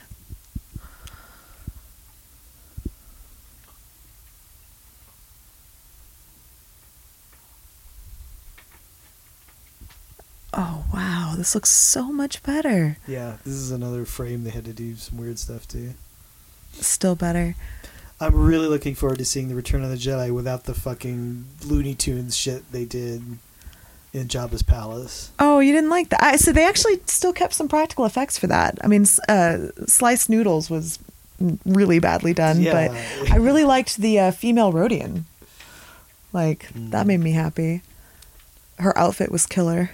Oh 10.55 10.85
wow, 10.93 11.33
this 11.35 11.55
looks 11.55 11.69
so 11.69 12.11
much 12.11 12.43
better. 12.43 12.97
Yeah, 13.07 13.37
this 13.43 13.53
is 13.55 13.71
another 13.71 14.05
frame 14.05 14.43
they 14.43 14.51
had 14.51 14.65
to 14.65 14.73
do 14.73 14.95
some 14.95 15.17
weird 15.17 15.39
stuff 15.39 15.67
to. 15.69 15.93
Still 16.73 17.15
better. 17.15 17.55
I'm 18.19 18.35
really 18.35 18.67
looking 18.67 18.95
forward 18.95 19.17
to 19.19 19.25
seeing 19.25 19.49
the 19.49 19.55
Return 19.55 19.83
of 19.83 19.89
the 19.89 19.95
Jedi 19.97 20.33
without 20.33 20.63
the 20.65 20.73
fucking 20.73 21.45
Looney 21.65 21.95
Tunes 21.95 22.37
shit 22.37 22.71
they 22.71 22.85
did 22.85 23.21
in 24.13 24.27
Jabba's 24.27 24.61
palace. 24.63 25.31
Oh, 25.39 25.59
you 25.59 25.73
didn't 25.73 25.89
like 25.89 26.09
that? 26.09 26.23
I, 26.23 26.35
so 26.37 26.51
they 26.51 26.65
actually 26.65 27.01
still 27.07 27.33
kept 27.33 27.53
some 27.53 27.67
practical 27.67 28.05
effects 28.05 28.37
for 28.37 28.45
that. 28.47 28.77
I 28.83 28.87
mean, 28.87 29.01
uh, 29.27 29.57
Sy 29.87 30.13
Snootles 30.13 30.69
was 30.69 30.99
really 31.65 31.97
badly 31.99 32.33
done, 32.33 32.61
Yeah. 32.61 32.89
but 32.89 33.31
I 33.31 33.37
really 33.37 33.63
liked 33.75 33.97
the 33.97 34.19
uh, 34.19 34.31
female 34.31 34.71
Rodian. 34.71 35.23
Like 36.31 36.69
that 36.75 37.03
Mm. 37.05 37.07
made 37.07 37.19
me 37.19 37.31
happy. 37.31 37.81
Her 38.79 38.95
outfit 38.97 39.31
was 39.31 39.45
killer. 39.47 39.91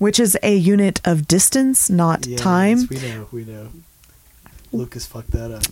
Which 0.00 0.18
is 0.18 0.36
a 0.42 0.56
unit 0.56 1.00
of 1.04 1.28
distance, 1.28 1.90
not 1.90 2.26
Yes, 2.26 2.40
time. 2.40 2.88
We 2.90 2.96
know, 3.00 3.28
we 3.30 3.44
know. 3.44 3.68
Lucas 4.72 5.04
fucked 5.04 5.32
that 5.32 5.52
up 5.52 5.62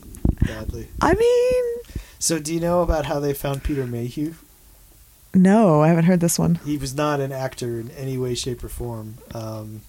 badly. 0.47 0.89
I 1.01 1.15
mean, 1.15 1.65
So, 2.19 2.39
do 2.39 2.53
you 2.53 2.61
know 2.61 2.83
about 2.83 3.07
how 3.07 3.21
they 3.21 3.33
found 3.33 3.65
Peter 3.65 3.87
Mayhew? 3.87 4.35
no, 5.35 5.81
I 5.83 5.89
haven't 5.89 6.05
heard 6.05 6.21
this 6.21 6.39
one. 6.39 6.57
He 6.65 6.77
was 6.77 6.95
not 6.95 7.21
an 7.21 7.33
actor 7.33 7.81
in 7.81 7.91
any 7.93 8.19
way, 8.19 8.35
shape, 8.35 8.63
or 8.63 8.69
form. 8.69 9.15
Um, 9.35 9.81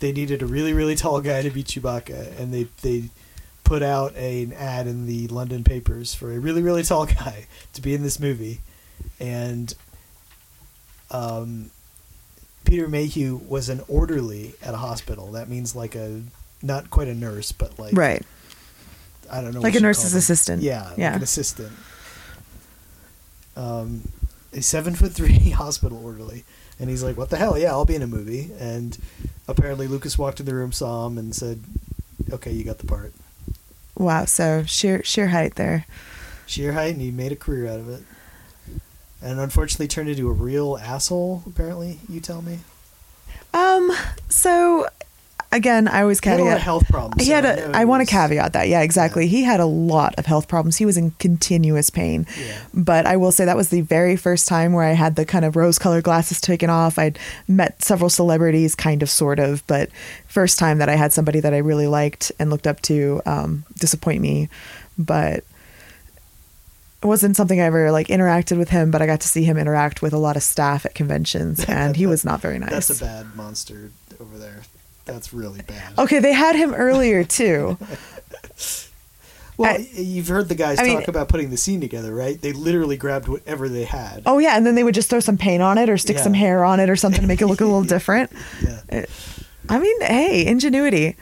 they 0.00 0.12
needed 0.12 0.40
a 0.40 0.46
really, 0.46 0.72
really 0.72 0.94
tall 0.96 1.20
guy 1.20 1.42
to 1.42 1.50
be 1.50 1.62
Chewbacca, 1.62 2.38
and 2.40 2.54
they 2.54 2.68
they 2.82 3.10
put 3.64 3.82
out 3.82 4.14
a, 4.16 4.44
an 4.44 4.52
ad 4.54 4.86
in 4.86 5.04
the 5.06 5.26
London 5.28 5.62
papers 5.62 6.14
for 6.14 6.32
a 6.32 6.38
really, 6.38 6.62
really 6.62 6.82
tall 6.84 7.04
guy 7.06 7.46
to 7.74 7.82
be 7.82 7.92
in 7.94 8.02
this 8.02 8.18
movie, 8.18 8.60
and 9.20 9.74
um, 11.10 11.70
Peter 12.68 12.86
Mayhew 12.86 13.40
was 13.48 13.68
an 13.68 13.80
orderly 13.88 14.54
at 14.62 14.74
a 14.74 14.76
hospital. 14.76 15.32
That 15.32 15.48
means 15.48 15.74
like 15.74 15.94
a 15.94 16.22
not 16.62 16.90
quite 16.90 17.08
a 17.08 17.14
nurse, 17.14 17.50
but 17.52 17.78
like 17.78 17.94
Right. 17.96 18.22
I 19.30 19.40
don't 19.40 19.54
know, 19.54 19.60
Like 19.60 19.74
a 19.74 19.80
nurse's 19.80 20.14
assistant. 20.14 20.62
Yeah, 20.62 20.90
Yeah. 20.96 21.08
like 21.08 21.16
an 21.16 21.22
assistant. 21.22 21.72
Um, 23.56 24.02
a 24.52 24.62
seven 24.62 24.94
foot 24.94 25.12
three 25.12 25.50
hospital 25.50 26.00
orderly, 26.04 26.44
and 26.78 26.88
he's 26.88 27.02
like, 27.02 27.16
"What 27.16 27.30
the 27.30 27.36
hell? 27.36 27.58
Yeah, 27.58 27.70
I'll 27.72 27.84
be 27.84 27.94
in 27.96 28.02
a 28.02 28.06
movie." 28.06 28.50
And 28.58 28.96
apparently, 29.46 29.86
Lucas 29.88 30.16
walked 30.16 30.40
in 30.40 30.46
the 30.46 30.54
room, 30.54 30.72
saw 30.72 31.06
him, 31.06 31.18
and 31.18 31.34
said, 31.34 31.60
"Okay, 32.30 32.52
you 32.52 32.64
got 32.64 32.78
the 32.78 32.86
part." 32.86 33.12
Wow. 33.96 34.24
So 34.26 34.62
sheer 34.64 35.02
sheer 35.04 35.28
height 35.28 35.56
there. 35.56 35.86
Sheer 36.46 36.72
height, 36.72 36.92
and 36.92 37.00
he 37.02 37.10
made 37.10 37.32
a 37.32 37.36
career 37.36 37.66
out 37.66 37.80
of 37.80 37.88
it. 37.88 38.02
And 39.22 39.40
unfortunately, 39.40 39.88
turned 39.88 40.08
into 40.08 40.28
a 40.28 40.32
real 40.32 40.78
asshole. 40.78 41.42
Apparently, 41.46 41.98
you 42.08 42.20
tell 42.20 42.42
me. 42.42 42.60
Um. 43.52 43.90
So 44.28 44.86
again, 45.50 45.88
I 45.88 46.02
always 46.02 46.20
He 46.20 46.28
had 46.28 46.38
a 46.38 46.42
lot 46.42 46.48
caveat. 46.50 46.56
of 46.58 46.62
health 46.62 46.88
problems. 46.88 47.24
He 47.24 47.32
had 47.32 47.44
so 47.44 47.50
a. 47.50 47.68
know 47.68 47.72
I 47.78 47.84
want 47.86 48.06
to 48.06 48.12
caveat 48.14 48.52
that. 48.52 48.68
Yeah, 48.68 48.82
exactly. 48.82 49.24
Yeah. 49.24 49.30
He 49.30 49.42
had 49.44 49.60
a 49.60 49.66
lot 49.66 50.14
of 50.18 50.26
health 50.26 50.46
problems. 50.46 50.76
He 50.76 50.84
was 50.84 50.96
in 50.98 51.12
continuous 51.12 51.88
pain. 51.90 52.26
Yeah. 52.38 52.58
But 52.74 53.06
I 53.06 53.16
will 53.16 53.32
say 53.32 53.44
that 53.46 53.56
was 53.56 53.70
the 53.70 53.80
very 53.80 54.14
first 54.16 54.46
time 54.46 54.72
where 54.74 54.84
I 54.84 54.92
had 54.92 55.16
the 55.16 55.24
kind 55.24 55.44
of 55.46 55.56
rose-colored 55.56 56.04
glasses 56.04 56.40
taken 56.40 56.68
off. 56.70 56.98
I'd 56.98 57.18
met 57.48 57.82
several 57.82 58.10
celebrities, 58.10 58.74
kind 58.74 59.02
of, 59.02 59.08
sort 59.08 59.38
of, 59.38 59.66
but 59.66 59.88
first 60.26 60.58
time 60.58 60.78
that 60.78 60.90
I 60.90 60.96
had 60.96 61.12
somebody 61.14 61.40
that 61.40 61.54
I 61.54 61.58
really 61.58 61.86
liked 61.86 62.30
and 62.38 62.50
looked 62.50 62.66
up 62.66 62.82
to 62.82 63.22
um, 63.24 63.64
disappoint 63.78 64.20
me. 64.20 64.50
But 64.98 65.44
it 67.02 67.06
wasn't 67.06 67.36
something 67.36 67.60
I 67.60 67.64
ever 67.64 67.90
like 67.92 68.08
interacted 68.08 68.58
with 68.58 68.70
him. 68.70 68.90
But 68.90 69.02
I 69.02 69.06
got 69.06 69.20
to 69.20 69.28
see 69.28 69.44
him 69.44 69.56
interact 69.56 70.02
with 70.02 70.12
a 70.12 70.18
lot 70.18 70.36
of 70.36 70.42
staff 70.42 70.84
at 70.86 70.94
conventions, 70.94 71.64
and 71.68 71.96
he 71.96 72.06
was 72.06 72.24
not 72.24 72.40
very 72.40 72.58
nice. 72.58 72.70
That's 72.70 73.00
a 73.00 73.04
bad 73.04 73.34
monster 73.36 73.90
over 74.20 74.36
there. 74.38 74.62
That's 75.04 75.32
really 75.32 75.62
bad. 75.62 75.98
Okay, 75.98 76.18
they 76.18 76.32
had 76.32 76.54
him 76.56 76.74
earlier 76.74 77.24
too. 77.24 77.78
Well, 79.56 79.72
I- 79.74 79.88
you've 79.92 80.28
heard 80.28 80.48
the 80.48 80.54
guys 80.54 80.78
I 80.78 80.84
mean- 80.84 80.98
talk 81.00 81.08
about 81.08 81.28
putting 81.28 81.50
the 81.50 81.56
scene 81.56 81.80
together, 81.80 82.14
right? 82.14 82.40
They 82.40 82.52
literally 82.52 82.96
grabbed 82.96 83.26
whatever 83.26 83.68
they 83.68 83.82
had. 83.82 84.22
Oh 84.24 84.38
yeah, 84.38 84.56
and 84.56 84.64
then 84.64 84.76
they 84.76 84.84
would 84.84 84.94
just 84.94 85.10
throw 85.10 85.18
some 85.18 85.36
paint 85.36 85.64
on 85.64 85.78
it 85.78 85.90
or 85.90 85.98
stick 85.98 86.16
Yeah. 86.16 86.22
some 86.22 86.34
hair 86.34 86.64
on 86.64 86.78
it 86.78 86.88
or 86.88 86.94
something 86.94 87.22
to 87.22 87.26
make 87.26 87.40
it 87.42 87.48
look 87.48 87.60
a 87.60 87.64
little 87.64 87.82
different. 87.96 88.30
Yeah. 88.62 89.06
I 89.68 89.80
mean, 89.80 90.00
hey, 90.00 90.46
ingenuity. 90.46 91.16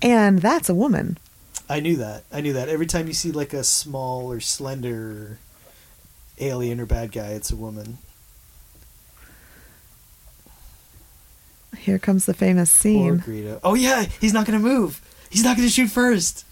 And 0.00 0.38
that's 0.40 0.70
a 0.70 0.74
woman. 0.74 1.18
I 1.72 1.80
knew 1.80 1.96
that. 1.96 2.24
I 2.30 2.42
knew 2.42 2.52
that. 2.52 2.68
Every 2.68 2.84
time 2.84 3.06
you 3.06 3.14
see 3.14 3.32
like 3.32 3.54
a 3.54 3.64
small 3.64 4.30
or 4.30 4.40
slender 4.40 5.38
alien 6.38 6.78
or 6.78 6.84
bad 6.84 7.12
guy, 7.12 7.28
it's 7.28 7.50
a 7.50 7.56
woman. 7.56 7.96
Here 11.78 11.98
comes 11.98 12.26
the 12.26 12.34
famous 12.34 12.70
Or 12.70 12.76
scene. 12.76 13.18
Greedo. 13.20 13.58
Oh 13.64 13.72
yeah, 13.72 14.04
he's 14.20 14.34
not 14.34 14.44
gonna 14.44 14.58
move. 14.58 15.00
He's 15.30 15.44
not 15.44 15.56
gonna 15.56 15.70
shoot 15.70 15.88
first. 15.88 16.44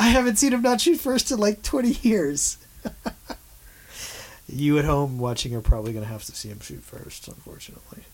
I 0.00 0.08
haven't 0.08 0.36
seen 0.36 0.54
him 0.54 0.62
not 0.62 0.80
shoot 0.80 0.98
first 0.98 1.30
in 1.30 1.38
like 1.38 1.62
twenty 1.62 1.98
years. 2.00 2.56
you 4.48 4.78
at 4.78 4.86
home 4.86 5.18
watching 5.18 5.54
are 5.54 5.60
probably 5.60 5.92
gonna 5.92 6.06
have 6.06 6.24
to 6.24 6.32
see 6.32 6.48
him 6.48 6.60
shoot 6.60 6.82
first, 6.82 7.28
unfortunately. 7.28 8.04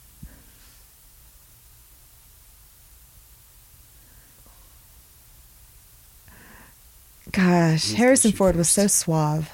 Gosh, 7.32 7.92
Harrison 7.92 8.32
Ford 8.32 8.56
was 8.56 8.68
so 8.68 8.86
suave. 8.86 9.50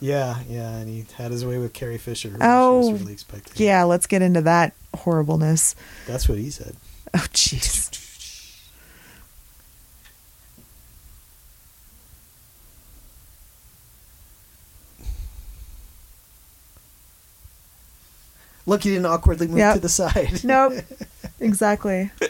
Yeah, 0.00 0.40
yeah, 0.48 0.76
and 0.78 0.88
he 0.88 1.04
had 1.16 1.30
his 1.30 1.44
way 1.44 1.58
with 1.58 1.72
Carrie 1.72 1.98
Fisher. 1.98 2.36
Oh, 2.40 2.90
was 2.90 3.02
really. 3.02 3.16
Yeah, 3.56 3.84
let's 3.84 4.06
get 4.06 4.20
into 4.22 4.40
that 4.42 4.74
horribleness. 4.96 5.76
that's 6.06 6.28
what 6.28 6.38
he 6.38 6.50
said. 6.50 6.74
Oh, 7.14 7.26
jeez. 7.32 7.90
Look, 18.66 18.84
you 18.84 18.92
didn't 18.92 19.06
awkwardly 19.06 19.48
move 19.48 19.58
Yep. 19.58 19.74
to 19.74 19.80
the 19.80 19.88
side. 19.88 20.44
Nope. 20.44 20.74
Exactly. 21.40 22.08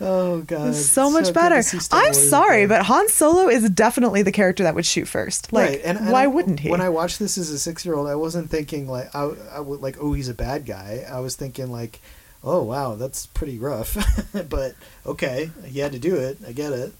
Oh 0.00 0.42
god, 0.42 0.74
so 0.76 1.10
much 1.10 1.24
good 1.24 1.34
better. 1.34 1.56
to 1.56 1.62
see 1.62 1.78
Star 1.80 2.00
I'm 2.00 2.14
sorry, 2.14 2.66
but 2.66 2.82
Han 2.82 3.08
Solo 3.08 3.48
is 3.48 3.68
definitely 3.70 4.22
the 4.22 4.30
character 4.30 4.62
that 4.62 4.74
would 4.76 4.86
shoot 4.86 5.08
first. 5.08 5.52
Like, 5.52 5.70
right, 5.70 5.80
and, 5.84 5.98
and 5.98 6.10
why 6.12 6.24
I- 6.24 6.26
wouldn't 6.28 6.60
he? 6.60 6.70
When 6.70 6.80
I 6.80 6.88
watched 6.88 7.18
this 7.18 7.36
as 7.36 7.50
a 7.50 7.58
six-year-old, 7.58 8.06
I 8.06 8.14
wasn't 8.14 8.48
thinking 8.48 8.88
like 8.88 9.12
I, 9.14 9.30
I 9.52 9.60
would 9.60 9.80
like, 9.80 9.96
oh, 10.00 10.12
he's 10.12 10.28
a 10.28 10.34
bad 10.34 10.66
guy. 10.66 11.04
I 11.10 11.18
was 11.20 11.34
thinking 11.34 11.72
like, 11.72 12.00
oh 12.44 12.62
wow, 12.62 12.94
that's 12.94 13.26
pretty 13.26 13.58
rough. 13.58 13.96
but 14.48 14.74
okay, 15.04 15.50
he 15.64 15.80
had 15.80 15.92
to 15.92 15.98
do 15.98 16.14
it. 16.14 16.38
I 16.46 16.52
get 16.52 16.72
it. 16.72 16.92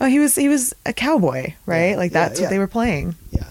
oh, 0.00 0.06
he 0.06 0.18
was 0.18 0.34
he 0.34 0.48
was 0.48 0.74
a 0.84 0.92
cowboy, 0.92 1.54
right? 1.64 1.90
Yeah, 1.90 1.96
like 1.96 2.10
that's 2.12 2.40
yeah. 2.40 2.46
what 2.46 2.50
they 2.50 2.58
were 2.58 2.66
playing. 2.66 3.14
Yeah, 3.30 3.46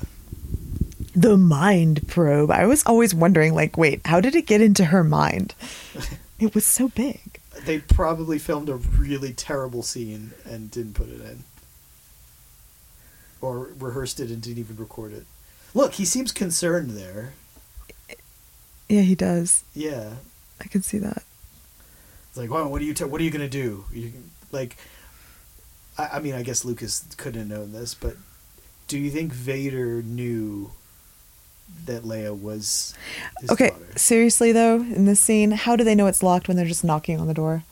The 1.15 1.38
mind 1.38 2.09
probe. 2.09 2.51
I 2.51 2.65
was 2.65 2.84
always 2.86 3.15
wondering, 3.15 3.53
like, 3.55 3.78
wait, 3.78 4.05
how 4.05 4.19
did 4.19 4.36
it 4.36 4.45
get 4.45 4.59
into 4.59 4.86
her 4.86 5.03
mind? 5.03 5.55
it 6.39 6.53
was 6.53 6.65
so 6.65 6.89
big. 6.89 7.34
They 7.66 7.80
probably 7.80 8.39
filmed 8.39 8.70
a 8.70 8.76
really 8.76 9.34
terrible 9.34 9.84
scene 9.84 10.32
and 10.45 10.72
didn't 10.72 10.93
put 10.93 11.09
it 11.09 11.22
in, 11.22 11.43
or 13.41 13.70
rehearsed 13.80 14.20
it 14.20 14.30
and 14.30 14.41
didn't 14.41 14.59
even 14.59 14.76
record 14.78 15.13
it. 15.13 15.26
Look, 15.74 15.93
he 15.93 16.05
seems 16.05 16.32
concerned 16.32 16.91
there. 16.91 17.34
Yeah, 18.88 19.01
he 19.01 19.16
does. 19.16 19.63
Yeah, 19.74 20.16
I 20.61 20.68
can 20.68 20.82
see 20.82 20.99
that. 20.99 21.24
It's 22.30 22.38
like, 22.38 22.49
well, 22.49 22.70
what 22.70 22.82
are 22.82 22.86
you? 22.86 22.93
T- 22.93 23.03
what 23.03 23.20
are 23.20 23.24
you 23.24 23.32
gonna 23.32 23.49
do? 23.49 23.86
You 23.91 24.13
like, 24.51 24.78
I, 25.97 26.07
I 26.13 26.20
mean, 26.20 26.34
I 26.34 26.43
guess 26.43 26.63
Lucas 26.66 27.05
couldn't 27.18 27.39
have 27.39 27.49
known 27.49 27.72
this, 27.72 27.93
but 27.93 28.16
do 28.88 28.97
you 28.99 29.09
think 29.09 29.34
Vader 29.34 30.01
knew 30.01 30.72
that 31.86 32.03
Leia 32.03 32.38
was 32.39 32.93
okay, 33.49 33.70
daughter? 33.70 33.86
seriously 33.97 34.51
though, 34.51 34.78
in 34.78 35.05
this 35.05 35.20
scene, 35.20 35.51
how 35.51 35.76
do 35.76 35.84
they 35.84 35.95
know 35.95 36.07
it's 36.07 36.24
locked 36.24 36.47
when 36.47 36.57
they're 36.57 36.66
just 36.66 36.84
knocking 36.84 37.20
on 37.20 37.28
the 37.28 37.34
door? 37.34 37.63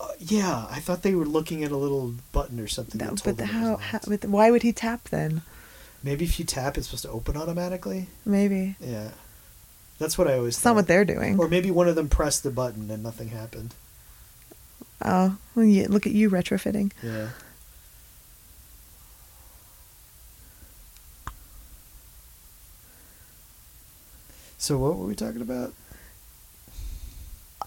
Uh, 0.00 0.08
yeah, 0.18 0.66
I 0.70 0.80
thought 0.80 1.02
they 1.02 1.14
were 1.14 1.24
looking 1.24 1.62
at 1.64 1.70
a 1.70 1.76
little 1.76 2.14
button 2.32 2.58
or 2.60 2.66
something. 2.66 2.98
No, 3.04 3.14
but 3.24 3.40
how, 3.40 3.76
how? 3.76 4.00
But 4.06 4.24
why 4.24 4.50
would 4.50 4.62
he 4.62 4.72
tap 4.72 5.04
then? 5.10 5.42
Maybe 6.02 6.24
if 6.24 6.38
you 6.38 6.44
tap, 6.44 6.76
it's 6.76 6.88
supposed 6.88 7.04
to 7.04 7.10
open 7.10 7.36
automatically. 7.36 8.08
Maybe 8.26 8.76
Yeah, 8.80 9.10
that's 9.98 10.18
what 10.18 10.28
I 10.28 10.34
always. 10.36 10.56
it's 10.56 10.64
not 10.64 10.74
what 10.74 10.86
they're 10.86 11.04
doing. 11.04 11.38
Or 11.38 11.48
maybe 11.48 11.70
one 11.70 11.88
of 11.88 11.94
them 11.94 12.08
pressed 12.08 12.42
the 12.42 12.50
button 12.50 12.90
and 12.90 13.02
nothing 13.02 13.28
happened. 13.28 13.74
Oh, 15.02 15.36
well, 15.54 15.64
yeah, 15.64 15.86
look 15.88 16.06
at 16.06 16.12
you 16.12 16.28
retrofitting. 16.30 16.92
Yeah. 17.02 17.28
So 24.64 24.78
what 24.78 24.96
were 24.96 25.06
we 25.06 25.14
talking 25.14 25.42
about? 25.42 25.74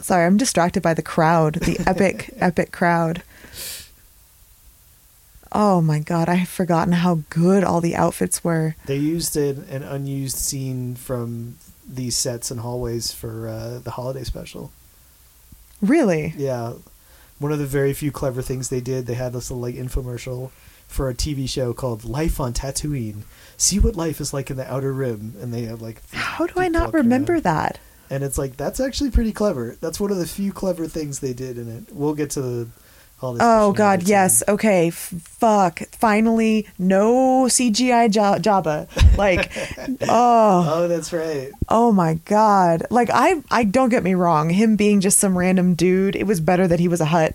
Sorry, 0.01 0.25
I'm 0.25 0.35
distracted 0.35 0.81
by 0.81 0.95
the 0.95 1.03
crowd, 1.03 1.53
the 1.53 1.79
epic, 1.85 2.33
epic 2.39 2.71
crowd. 2.71 3.21
Oh 5.51 5.79
my 5.79 5.99
god, 5.99 6.27
I 6.27 6.33
have 6.33 6.49
forgotten 6.49 6.93
how 6.93 7.19
good 7.29 7.63
all 7.63 7.81
the 7.81 7.95
outfits 7.95 8.43
were. 8.43 8.75
They 8.87 8.97
used 8.97 9.37
an, 9.37 9.67
an 9.69 9.83
unused 9.83 10.37
scene 10.37 10.95
from 10.95 11.57
these 11.87 12.17
sets 12.17 12.49
and 12.49 12.61
hallways 12.61 13.11
for 13.11 13.47
uh, 13.47 13.77
the 13.77 13.91
holiday 13.91 14.23
special. 14.23 14.71
Really? 15.83 16.33
Yeah, 16.35 16.73
one 17.37 17.51
of 17.51 17.59
the 17.59 17.67
very 17.67 17.93
few 17.93 18.11
clever 18.11 18.41
things 18.41 18.69
they 18.69 18.81
did. 18.81 19.05
They 19.05 19.13
had 19.13 19.33
this 19.33 19.51
little 19.51 19.61
like 19.61 19.75
infomercial 19.75 20.49
for 20.87 21.09
a 21.09 21.13
TV 21.13 21.47
show 21.47 21.73
called 21.73 22.05
Life 22.05 22.39
on 22.39 22.53
Tatooine. 22.53 23.21
See 23.57 23.79
what 23.79 23.95
life 23.95 24.21
is 24.21 24.33
like 24.33 24.49
in 24.51 24.57
the 24.57 24.71
Outer 24.71 24.93
Rim, 24.93 25.33
and 25.41 25.53
they 25.53 25.63
have 25.63 25.81
like. 25.81 26.01
How 26.11 26.45
do 26.45 26.53
I 26.59 26.67
not 26.67 26.93
remember 26.93 27.33
around. 27.33 27.43
that? 27.43 27.79
And 28.09 28.23
it's 28.23 28.37
like 28.37 28.55
that's 28.55 28.79
actually 28.79 29.11
pretty 29.11 29.33
clever. 29.33 29.75
That's 29.81 29.99
one 29.99 30.11
of 30.11 30.17
the 30.17 30.27
few 30.27 30.53
clever 30.53 30.87
things 30.87 31.19
they 31.19 31.33
did 31.33 31.57
in 31.57 31.67
it. 31.69 31.85
We'll 31.91 32.13
get 32.13 32.29
to 32.31 32.41
the. 32.41 32.67
Oh 33.19 33.73
god, 33.73 34.03
yes. 34.03 34.43
too. 34.45 34.51
Okay, 34.53 34.89
f- 34.89 35.11
fuck. 35.23 35.79
Finally, 35.91 36.67
no 36.77 37.45
CGI 37.49 38.13
ja- 38.13 38.37
Jabba. 38.37 38.87
Like, 39.17 39.51
oh, 40.07 40.65
Oh, 40.83 40.87
that's 40.87 41.11
right. 41.11 41.49
oh 41.67 41.91
my 41.91 42.13
god. 42.25 42.83
Like 42.91 43.09
I, 43.11 43.41
I 43.49 43.63
don't 43.63 43.89
get 43.89 44.03
me 44.03 44.13
wrong. 44.13 44.51
Him 44.51 44.75
being 44.75 45.01
just 45.01 45.17
some 45.17 45.35
random 45.35 45.73
dude, 45.73 46.15
it 46.15 46.27
was 46.27 46.39
better 46.39 46.67
that 46.67 46.79
he 46.79 46.87
was 46.87 47.01
a 47.01 47.05
Hutt. 47.05 47.33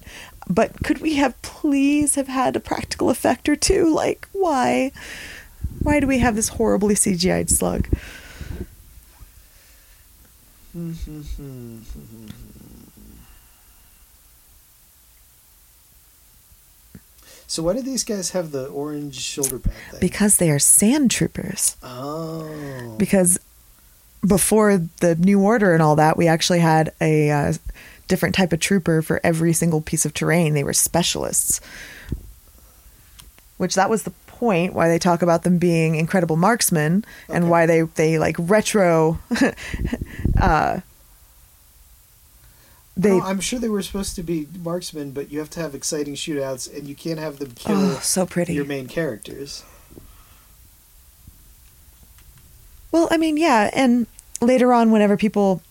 But 0.49 0.85
could 0.85 1.01
we 1.01 1.16
have 1.16 1.41
please 1.43 2.14
have 2.14 2.29
had 2.29 2.55
a 2.55 2.61
practical 2.61 3.11
effect 3.11 3.49
or 3.49 3.57
two? 3.57 3.93
Like, 3.93 4.29
why? 4.31 4.93
Why 5.83 6.01
do 6.01 6.07
we 6.07 6.18
have 6.18 6.37
this 6.37 6.49
horribly 6.49 6.95
CGI'd 6.95 7.51
slug? 7.51 7.89
So 17.47 17.62
why 17.62 17.74
do 17.74 17.83
these 17.83 18.05
guys 18.05 18.30
have 18.30 18.51
the 18.51 18.66
orange 18.68 19.20
shoulder 19.20 19.59
pad 19.59 19.74
thing? 19.91 20.01
Because 20.01 20.39
they 20.39 20.51
are 20.51 20.59
sand 20.59 21.11
troopers. 21.11 21.76
oh, 21.83 22.95
because 22.99 23.39
before 24.26 24.78
the 25.01 25.16
new 25.16 25.41
order 25.41 25.74
and 25.74 25.83
all 25.83 25.97
that 25.97 26.16
we 26.16 26.28
actually 26.28 26.61
had 26.61 26.93
a 27.01 27.30
uh, 27.30 27.53
different 28.07 28.35
type 28.35 28.53
of 28.53 28.61
trooper 28.61 29.03
for 29.03 29.20
every 29.24 29.53
single 29.53 29.80
piece 29.80 30.05
of 30.05 30.14
terrain 30.14 30.55
they 30.55 30.62
were 30.62 30.72
specialists 30.72 31.61
which 33.57 33.74
that 33.74 33.91
was 33.91 34.05
the 34.05 34.12
point 34.43 34.74
why 34.74 34.88
they 34.88 34.99
talk 34.99 35.22
about 35.22 35.45
them 35.45 35.57
being 35.57 35.95
incredible 35.95 36.34
marksmen 36.34 37.05
and 37.28 37.49
why 37.49 37.64
they 37.64 37.82
they 37.82 38.18
like 38.18 38.34
retro 38.40 39.20
uh 40.40 40.80
they 42.97 43.18
No, 43.18 43.22
I'm 43.22 43.38
sure 43.38 43.61
they 43.61 43.68
were 43.68 43.82
supposed 43.82 44.16
to 44.16 44.22
be 44.24 44.49
marksmen, 44.59 45.12
but 45.12 45.30
you 45.30 45.38
have 45.38 45.49
to 45.51 45.61
have 45.61 45.76
exciting 45.76 46.14
shootouts, 46.14 46.64
and 46.76 46.88
you 46.88 46.97
can't 46.97 47.20
have 47.20 47.38
them 47.38 47.53
kill 47.53 47.76
oh 47.76 47.99
so 48.03 48.26
pretty 48.26 48.53
your 48.53 48.64
main 48.64 48.88
characters. 48.88 49.62
Well, 52.90 53.07
I 53.11 53.16
mean, 53.16 53.36
yeah, 53.36 53.70
and 53.72 54.07
later 54.40 54.72
on, 54.74 54.90
whenever 54.90 55.16
people 55.16 55.62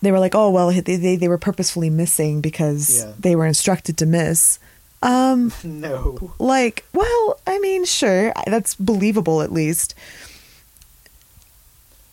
they 0.00 0.12
were 0.12 0.20
like, 0.20 0.34
"Oh, 0.34 0.48
well, 0.48 0.70
they 0.70 0.96
they, 0.96 1.16
they 1.16 1.28
were 1.28 1.38
purposefully 1.38 1.90
missing 1.90 2.40
because 2.40 3.02
Yeah. 3.04 3.12
they 3.18 3.34
were 3.36 3.46
instructed 3.46 3.96
to 3.98 4.06
miss." 4.06 4.60
Um, 5.02 5.52
no, 5.64 6.32
like, 6.38 6.84
well, 6.94 7.40
I 7.46 7.58
mean, 7.58 7.84
sure, 7.84 8.32
that's 8.46 8.74
believable 8.74 9.42
at 9.42 9.52
least. 9.52 9.94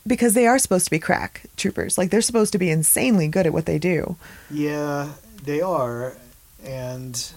Because 0.08 0.34
they 0.34 0.48
are 0.48 0.58
supposed 0.58 0.86
to 0.86 0.92
be 0.92 0.98
crack 1.00 1.44
troopers. 1.56 1.98
Like 1.98 2.10
they're 2.10 2.22
supposed 2.22 2.52
to 2.54 2.58
be 2.58 2.72
insanely 2.72 3.28
good 3.28 3.46
at 3.46 3.54
what 3.54 3.66
they 3.68 3.78
do. 3.78 4.16
yeah, 4.50 5.12
they 5.44 5.62
are, 5.62 6.16
and 6.64 7.32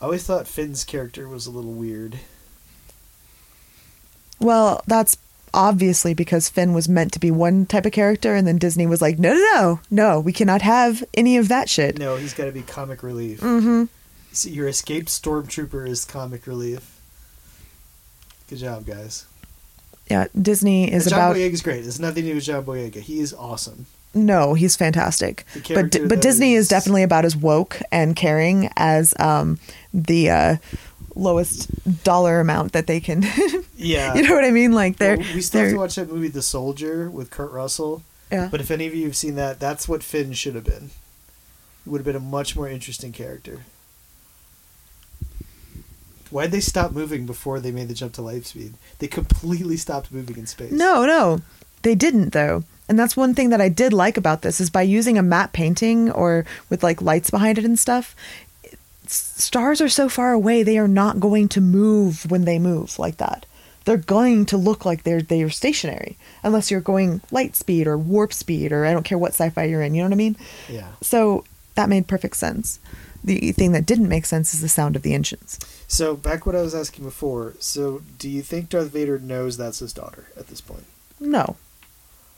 I 0.00 0.04
always 0.04 0.24
thought 0.24 0.46
Finn's 0.46 0.84
character 0.84 1.26
was 1.26 1.46
a 1.46 1.50
little 1.50 1.72
weird. 1.72 2.18
Well, 4.38 4.82
that's 4.86 5.16
obviously 5.52 6.14
because 6.14 6.48
Finn 6.48 6.72
was 6.72 6.88
meant 6.88 7.12
to 7.12 7.18
be 7.18 7.30
one 7.30 7.66
type 7.66 7.84
of 7.86 7.92
character 7.92 8.34
and 8.34 8.46
then 8.46 8.58
Disney 8.58 8.86
was 8.86 9.00
like, 9.02 9.18
"No, 9.18 9.32
no, 9.32 9.40
no. 9.54 9.80
No, 9.90 10.20
we 10.20 10.32
cannot 10.32 10.62
have 10.62 11.02
any 11.14 11.36
of 11.36 11.48
that 11.48 11.68
shit." 11.70 11.98
No, 11.98 12.16
he's 12.16 12.34
got 12.34 12.44
to 12.44 12.52
be 12.52 12.62
comic 12.62 13.02
relief. 13.02 13.40
Mhm. 13.40 13.88
So 14.32 14.48
your 14.48 14.68
escaped 14.68 15.08
stormtrooper 15.08 15.88
is 15.88 16.04
comic 16.04 16.46
relief. 16.46 17.00
Good 18.48 18.58
job, 18.58 18.86
guys. 18.86 19.26
Yeah, 20.08 20.26
Disney 20.40 20.92
is 20.92 21.06
And 21.06 21.10
John 21.10 21.18
about 21.30 21.36
Boyega's 21.36 21.62
great. 21.62 21.84
It's 21.86 21.98
nothing 21.98 22.24
to 22.24 22.30
do 22.30 22.34
with 22.36 22.44
John 22.44 22.64
Boyega. 22.64 22.96
He 23.00 23.20
is 23.20 23.32
awesome. 23.32 23.86
No, 24.12 24.54
he's 24.54 24.74
fantastic. 24.76 25.44
But 25.68 25.96
but 26.08 26.20
Disney 26.20 26.54
is 26.54 26.64
is- 26.64 26.68
definitely 26.68 27.04
about 27.04 27.24
as 27.24 27.36
woke 27.36 27.80
and 27.92 28.16
caring 28.16 28.68
as 28.76 29.14
um, 29.20 29.60
the 29.94 30.30
uh, 30.30 30.56
lowest 31.14 31.70
dollar 32.02 32.40
amount 32.40 32.72
that 32.72 32.86
they 32.86 33.00
can. 33.00 33.24
Yeah. 33.82 34.12
you 34.14 34.28
know 34.28 34.34
what 34.34 34.44
I 34.44 34.50
mean? 34.50 34.72
Like 34.72 34.98
they're 34.98 35.16
Well, 35.16 35.26
we 35.34 35.40
still 35.40 35.60
have 35.62 35.68
they're 35.68 35.74
to 35.76 35.80
watch 35.80 35.94
that 35.94 36.12
movie, 36.12 36.28
The 36.28 36.42
Soldier, 36.42 37.08
with 37.08 37.30
Kurt 37.30 37.50
Russell. 37.50 38.02
yeah. 38.30 38.48
But 38.50 38.60
if 38.60 38.70
any 38.70 38.86
of 38.86 38.94
you 38.94 39.06
have 39.06 39.16
seen 39.16 39.36
that, 39.36 39.58
that's 39.58 39.88
what 39.88 40.02
Finn 40.02 40.34
should 40.34 40.54
have 40.54 40.64
been. 40.64 40.90
He 41.84 41.88
would 41.88 41.98
have 42.00 42.04
been 42.04 42.14
a 42.14 42.20
much 42.20 42.54
more 42.54 42.68
interesting 42.68 43.10
character. 43.12 43.60
Why'd 46.30 46.52
they 46.52 46.60
stop 46.60 46.92
moving 46.92 47.26
before 47.26 47.60
they 47.60 47.72
made 47.72 47.88
the 47.88 47.94
jump 47.94 48.12
to 48.14 48.22
light 48.22 48.46
speed? 48.46 48.74
They 48.98 49.08
completely 49.08 49.76
stopped 49.76 50.12
moving 50.12 50.36
in 50.36 50.46
space. 50.46 50.72
No, 50.72 51.04
no, 51.04 51.40
they 51.82 51.94
didn't 51.94 52.30
though. 52.32 52.64
And 52.88 52.98
that's 52.98 53.16
one 53.16 53.34
thing 53.34 53.50
that 53.50 53.60
I 53.60 53.68
did 53.68 53.92
like 53.92 54.16
about 54.16 54.42
this 54.42 54.60
is 54.60 54.68
by 54.70 54.82
using 54.82 55.16
a 55.16 55.22
matte 55.22 55.52
painting 55.52 56.10
or 56.10 56.44
with 56.68 56.82
like 56.82 57.00
lights 57.00 57.30
behind 57.30 57.58
it 57.58 57.64
and 57.64 57.78
stuff. 57.78 58.16
Stars 59.06 59.80
are 59.80 59.88
so 59.88 60.08
far 60.08 60.32
away; 60.32 60.62
they 60.62 60.78
are 60.78 60.88
not 60.88 61.20
going 61.20 61.48
to 61.50 61.60
move 61.60 62.30
when 62.30 62.44
they 62.44 62.58
move 62.58 62.98
like 62.98 63.16
that. 63.18 63.46
they're 63.84 63.96
going 63.96 64.46
to 64.46 64.56
look 64.56 64.84
like 64.84 65.02
they're 65.02 65.22
they're 65.22 65.50
stationary 65.50 66.16
unless 66.44 66.70
you're 66.70 66.80
going 66.80 67.20
light 67.30 67.56
speed 67.56 67.86
or 67.86 67.96
warp 67.98 68.32
speed 68.32 68.72
or 68.72 68.84
I 68.86 68.92
don't 68.92 69.04
care 69.04 69.18
what 69.18 69.32
sci-fi 69.32 69.64
you're 69.64 69.82
in. 69.82 69.94
You 69.94 70.02
know 70.02 70.08
what 70.08 70.14
I 70.14 70.16
mean? 70.16 70.36
Yeah. 70.68 70.88
So 71.00 71.44
that 71.74 71.88
made 71.88 72.06
perfect 72.06 72.36
sense. 72.36 72.78
The 73.24 73.52
thing 73.52 73.72
that 73.72 73.86
didn't 73.86 74.08
make 74.08 74.26
sense 74.26 74.54
is 74.54 74.60
the 74.60 74.68
sound 74.68 74.96
of 74.96 75.02
the 75.02 75.14
engines. 75.14 75.58
So 75.90 76.14
back 76.14 76.46
what 76.46 76.54
I 76.54 76.62
was 76.62 76.74
asking 76.74 77.04
before. 77.04 77.54
So 77.58 78.02
do 78.16 78.30
you 78.30 78.42
think 78.42 78.68
Darth 78.68 78.92
Vader 78.92 79.18
knows 79.18 79.56
that's 79.56 79.80
his 79.80 79.92
daughter 79.92 80.28
at 80.36 80.46
this 80.46 80.60
point? 80.60 80.84
No, 81.18 81.56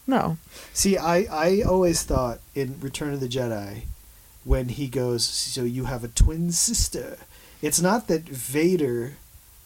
no. 0.06 0.38
See, 0.72 0.96
I 0.96 1.26
I 1.30 1.60
always 1.60 2.02
thought 2.02 2.40
in 2.54 2.80
Return 2.80 3.12
of 3.12 3.20
the 3.20 3.28
Jedi, 3.28 3.82
when 4.44 4.70
he 4.70 4.88
goes, 4.88 5.22
so 5.22 5.64
you 5.64 5.84
have 5.84 6.02
a 6.02 6.08
twin 6.08 6.50
sister. 6.50 7.18
It's 7.60 7.80
not 7.80 8.08
that 8.08 8.22
Vader 8.22 9.18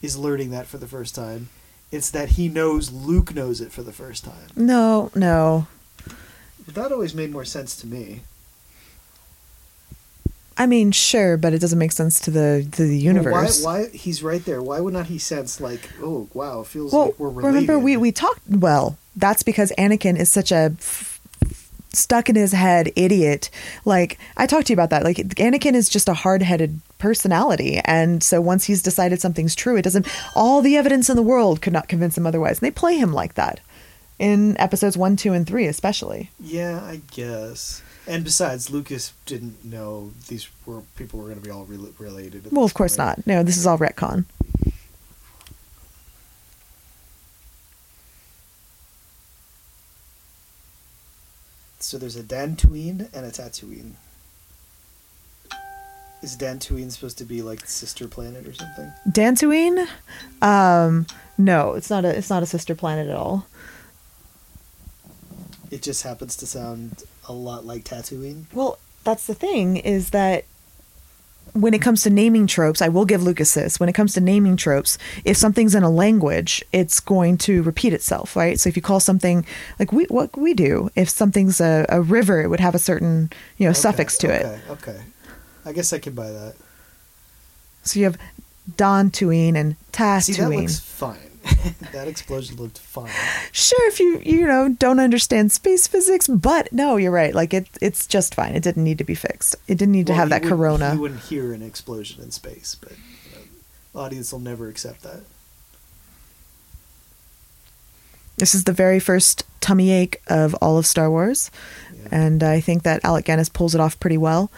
is 0.02 0.18
learning 0.18 0.50
that 0.50 0.66
for 0.66 0.78
the 0.78 0.88
first 0.88 1.14
time. 1.14 1.48
It's 1.92 2.10
that 2.10 2.30
he 2.30 2.48
knows 2.48 2.90
Luke 2.90 3.36
knows 3.36 3.60
it 3.60 3.70
for 3.70 3.84
the 3.84 3.92
first 3.92 4.24
time. 4.24 4.50
No, 4.56 5.12
no. 5.14 5.68
That 6.66 6.90
always 6.90 7.14
made 7.14 7.30
more 7.30 7.44
sense 7.44 7.76
to 7.76 7.86
me. 7.86 8.22
I 10.58 10.66
mean, 10.66 10.90
sure, 10.90 11.36
but 11.36 11.52
it 11.52 11.60
doesn't 11.60 11.78
make 11.78 11.92
sense 11.92 12.18
to 12.20 12.30
the 12.30 12.66
to 12.72 12.86
the 12.86 12.98
universe. 12.98 13.62
Well, 13.62 13.74
why, 13.74 13.82
why 13.84 13.88
he's 13.90 14.22
right 14.22 14.44
there? 14.44 14.62
Why 14.62 14.80
would 14.80 14.94
not 14.94 15.06
he 15.06 15.18
sense 15.18 15.60
like, 15.60 15.88
oh 16.02 16.28
wow, 16.32 16.60
it 16.60 16.66
feels 16.68 16.92
well, 16.92 17.06
like 17.06 17.18
we're 17.18 17.28
related? 17.28 17.68
remember 17.68 17.78
we 17.78 17.96
we 17.96 18.12
talked. 18.12 18.40
Well, 18.48 18.96
that's 19.16 19.42
because 19.42 19.72
Anakin 19.78 20.16
is 20.18 20.30
such 20.30 20.52
a 20.52 20.74
f- 20.78 21.20
stuck 21.92 22.30
in 22.30 22.36
his 22.36 22.52
head 22.52 22.90
idiot. 22.96 23.50
Like 23.84 24.18
I 24.36 24.46
talked 24.46 24.68
to 24.68 24.72
you 24.72 24.76
about 24.76 24.90
that. 24.90 25.04
Like 25.04 25.16
Anakin 25.16 25.74
is 25.74 25.90
just 25.90 26.08
a 26.08 26.14
hard 26.14 26.42
headed 26.42 26.80
personality, 26.98 27.80
and 27.84 28.22
so 28.22 28.40
once 28.40 28.64
he's 28.64 28.82
decided 28.82 29.20
something's 29.20 29.54
true, 29.54 29.76
it 29.76 29.82
doesn't. 29.82 30.08
All 30.34 30.62
the 30.62 30.76
evidence 30.76 31.10
in 31.10 31.16
the 31.16 31.22
world 31.22 31.60
could 31.60 31.74
not 31.74 31.88
convince 31.88 32.16
him 32.16 32.26
otherwise. 32.26 32.60
And 32.60 32.66
they 32.66 32.70
play 32.70 32.96
him 32.96 33.12
like 33.12 33.34
that 33.34 33.60
in 34.18 34.58
episodes 34.58 34.96
one, 34.96 35.16
two, 35.16 35.32
and 35.32 35.46
three, 35.46 35.66
especially. 35.66 36.30
Yeah, 36.40 36.80
I 36.82 37.00
guess. 37.10 37.82
And 38.08 38.22
besides, 38.22 38.70
Lucas 38.70 39.12
didn't 39.26 39.64
know 39.64 40.12
these 40.28 40.48
were 40.64 40.82
people 40.96 41.18
were 41.18 41.26
going 41.26 41.40
to 41.40 41.44
be 41.44 41.50
all 41.50 41.64
re- 41.64 41.92
related. 41.98 42.52
Well, 42.52 42.64
of 42.64 42.74
course 42.74 42.96
point. 42.96 43.18
not. 43.18 43.26
No, 43.26 43.42
this 43.42 43.56
is 43.56 43.66
all 43.66 43.78
retcon. 43.78 44.24
So 51.80 51.98
there's 51.98 52.16
a 52.16 52.22
Dantooine 52.22 53.08
and 53.14 53.26
a 53.26 53.30
Tatooine. 53.30 53.92
Is 56.22 56.36
Dantooine 56.36 56.90
supposed 56.90 57.18
to 57.18 57.24
be 57.24 57.42
like 57.42 57.66
sister 57.66 58.08
planet 58.08 58.46
or 58.46 58.52
something? 58.54 58.92
Dantooine? 59.08 59.86
Um, 60.42 61.06
no, 61.38 61.74
it's 61.74 61.90
not 61.90 62.04
a 62.04 62.16
it's 62.16 62.30
not 62.30 62.42
a 62.42 62.46
sister 62.46 62.74
planet 62.74 63.08
at 63.08 63.14
all. 63.14 63.46
It 65.70 65.82
just 65.82 66.02
happens 66.02 66.36
to 66.38 66.46
sound 66.46 67.04
a 67.28 67.32
lot 67.32 67.64
like 67.64 67.84
Tatooine. 67.84 68.44
Well, 68.52 68.78
that's 69.04 69.26
the 69.26 69.34
thing 69.34 69.76
is 69.76 70.10
that 70.10 70.44
when 71.52 71.72
it 71.72 71.80
comes 71.80 72.02
to 72.02 72.10
naming 72.10 72.46
tropes, 72.46 72.82
I 72.82 72.88
will 72.88 73.04
give 73.04 73.22
Lucas 73.22 73.54
this. 73.54 73.80
When 73.80 73.88
it 73.88 73.94
comes 73.94 74.12
to 74.14 74.20
naming 74.20 74.56
tropes, 74.56 74.98
if 75.24 75.36
something's 75.36 75.74
in 75.74 75.82
a 75.82 75.90
language, 75.90 76.62
it's 76.72 77.00
going 77.00 77.38
to 77.38 77.62
repeat 77.62 77.92
itself, 77.92 78.36
right? 78.36 78.60
So 78.60 78.68
if 78.68 78.76
you 78.76 78.82
call 78.82 79.00
something 79.00 79.46
like 79.78 79.92
we 79.92 80.04
what 80.04 80.36
we 80.36 80.54
do, 80.54 80.90
if 80.94 81.08
something's 81.08 81.60
a, 81.60 81.86
a 81.88 82.02
river, 82.02 82.42
it 82.42 82.48
would 82.48 82.60
have 82.60 82.74
a 82.74 82.78
certain 82.78 83.30
you 83.56 83.64
know 83.64 83.70
Okay, 83.70 83.80
suffix 83.80 84.18
to 84.18 84.28
it. 84.28 84.44
Okay, 84.44 84.60
okay. 84.70 85.00
I 85.64 85.72
guess 85.72 85.92
I 85.92 85.98
can 85.98 86.14
buy 86.14 86.30
that. 86.30 86.54
So 87.84 87.98
you 88.00 88.04
have 88.04 88.18
Don 88.76 89.10
Dantooine 89.10 89.56
and 89.56 89.76
See, 90.22 90.32
that 90.34 90.50
looks 90.50 90.80
fine. 90.80 91.25
that 91.92 92.08
explosion 92.08 92.56
looked 92.56 92.78
fine. 92.78 93.10
Sure, 93.52 93.88
if 93.88 94.00
you 94.00 94.20
you 94.24 94.46
know 94.46 94.68
don't 94.68 95.00
understand 95.00 95.52
space 95.52 95.86
physics, 95.86 96.26
but 96.28 96.72
no, 96.72 96.96
you're 96.96 97.10
right. 97.12 97.34
Like 97.34 97.54
it, 97.54 97.68
it's 97.80 98.06
just 98.06 98.34
fine. 98.34 98.54
It 98.54 98.62
didn't 98.62 98.84
need 98.84 98.98
to 98.98 99.04
be 99.04 99.14
fixed. 99.14 99.56
It 99.68 99.76
didn't 99.78 99.92
need 99.92 100.06
to 100.08 100.14
have 100.14 100.28
that 100.30 100.42
wouldn't- 100.42 100.58
corona. 100.58 100.94
You 100.94 101.00
wouldn't 101.00 101.20
hear 101.20 101.52
an 101.52 101.62
explosion 101.62 102.22
in 102.22 102.30
space, 102.30 102.76
but 102.80 102.92
you 102.92 103.36
know, 103.36 103.42
the 103.92 103.98
audience 104.00 104.32
will 104.32 104.40
never 104.40 104.68
accept 104.68 105.02
that. 105.02 105.20
This 108.38 108.54
is 108.54 108.64
the 108.64 108.72
very 108.72 109.00
first 109.00 109.44
tummy 109.60 109.90
ache 109.90 110.20
of 110.26 110.54
all 110.56 110.76
of 110.78 110.86
Star 110.86 111.10
Wars, 111.10 111.50
Yeah. 111.94 112.08
and 112.10 112.42
I 112.42 112.60
think 112.60 112.82
that 112.82 113.02
Alec 113.04 113.24
Guinness 113.24 113.48
pulls 113.48 113.74
it 113.74 113.80
off 113.80 113.98
pretty 113.98 114.18
well. 114.18 114.50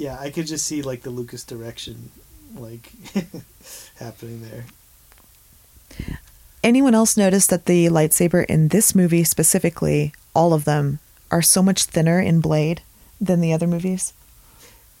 Yeah, 0.00 0.16
I 0.18 0.30
could 0.30 0.46
just 0.46 0.66
see 0.66 0.80
like 0.80 1.02
the 1.02 1.10
Lucas 1.10 1.44
direction, 1.44 2.10
like 2.56 2.90
happening 3.96 4.40
there. 4.40 4.64
Anyone 6.64 6.94
else 6.94 7.18
notice 7.18 7.46
that 7.48 7.66
the 7.66 7.88
lightsaber 7.88 8.46
in 8.46 8.68
this 8.68 8.94
movie 8.94 9.24
specifically, 9.24 10.14
all 10.34 10.54
of 10.54 10.64
them, 10.64 11.00
are 11.30 11.42
so 11.42 11.62
much 11.62 11.84
thinner 11.84 12.18
in 12.18 12.40
blade 12.40 12.80
than 13.20 13.42
the 13.42 13.52
other 13.52 13.66
movies? 13.66 14.14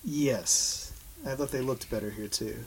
Yes, 0.04 0.92
I 1.26 1.30
thought 1.30 1.50
they 1.50 1.62
looked 1.62 1.88
better 1.88 2.10
here 2.10 2.28
too. 2.28 2.58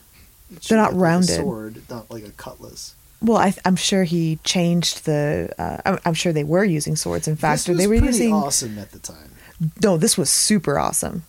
They're 0.67 0.79
not 0.79 0.93
look 0.93 0.93
like 0.93 0.99
a 1.01 1.03
rounded. 1.03 1.35
sword, 1.35 1.81
not 1.87 2.09
like 2.09 2.25
a 2.25 2.31
cutlass. 2.31 2.95
Well, 3.21 3.37
I, 3.37 3.53
I'm 3.63 3.75
sure 3.75 4.05
he 4.05 4.39
changed 4.43 5.05
the. 5.05 5.53
Uh, 5.59 5.77
I'm, 5.85 5.99
I'm 6.03 6.13
sure 6.15 6.33
they 6.33 6.43
were 6.43 6.63
using 6.63 6.95
swords. 6.95 7.27
In 7.27 7.35
fact, 7.35 7.67
they 7.67 7.85
were 7.85 7.93
using. 7.93 8.33
awesome 8.33 8.79
at 8.79 8.91
the 8.91 8.97
time. 8.97 9.35
No, 9.83 9.97
this 9.97 10.17
was 10.17 10.31
super 10.31 10.79
awesome. 10.79 11.25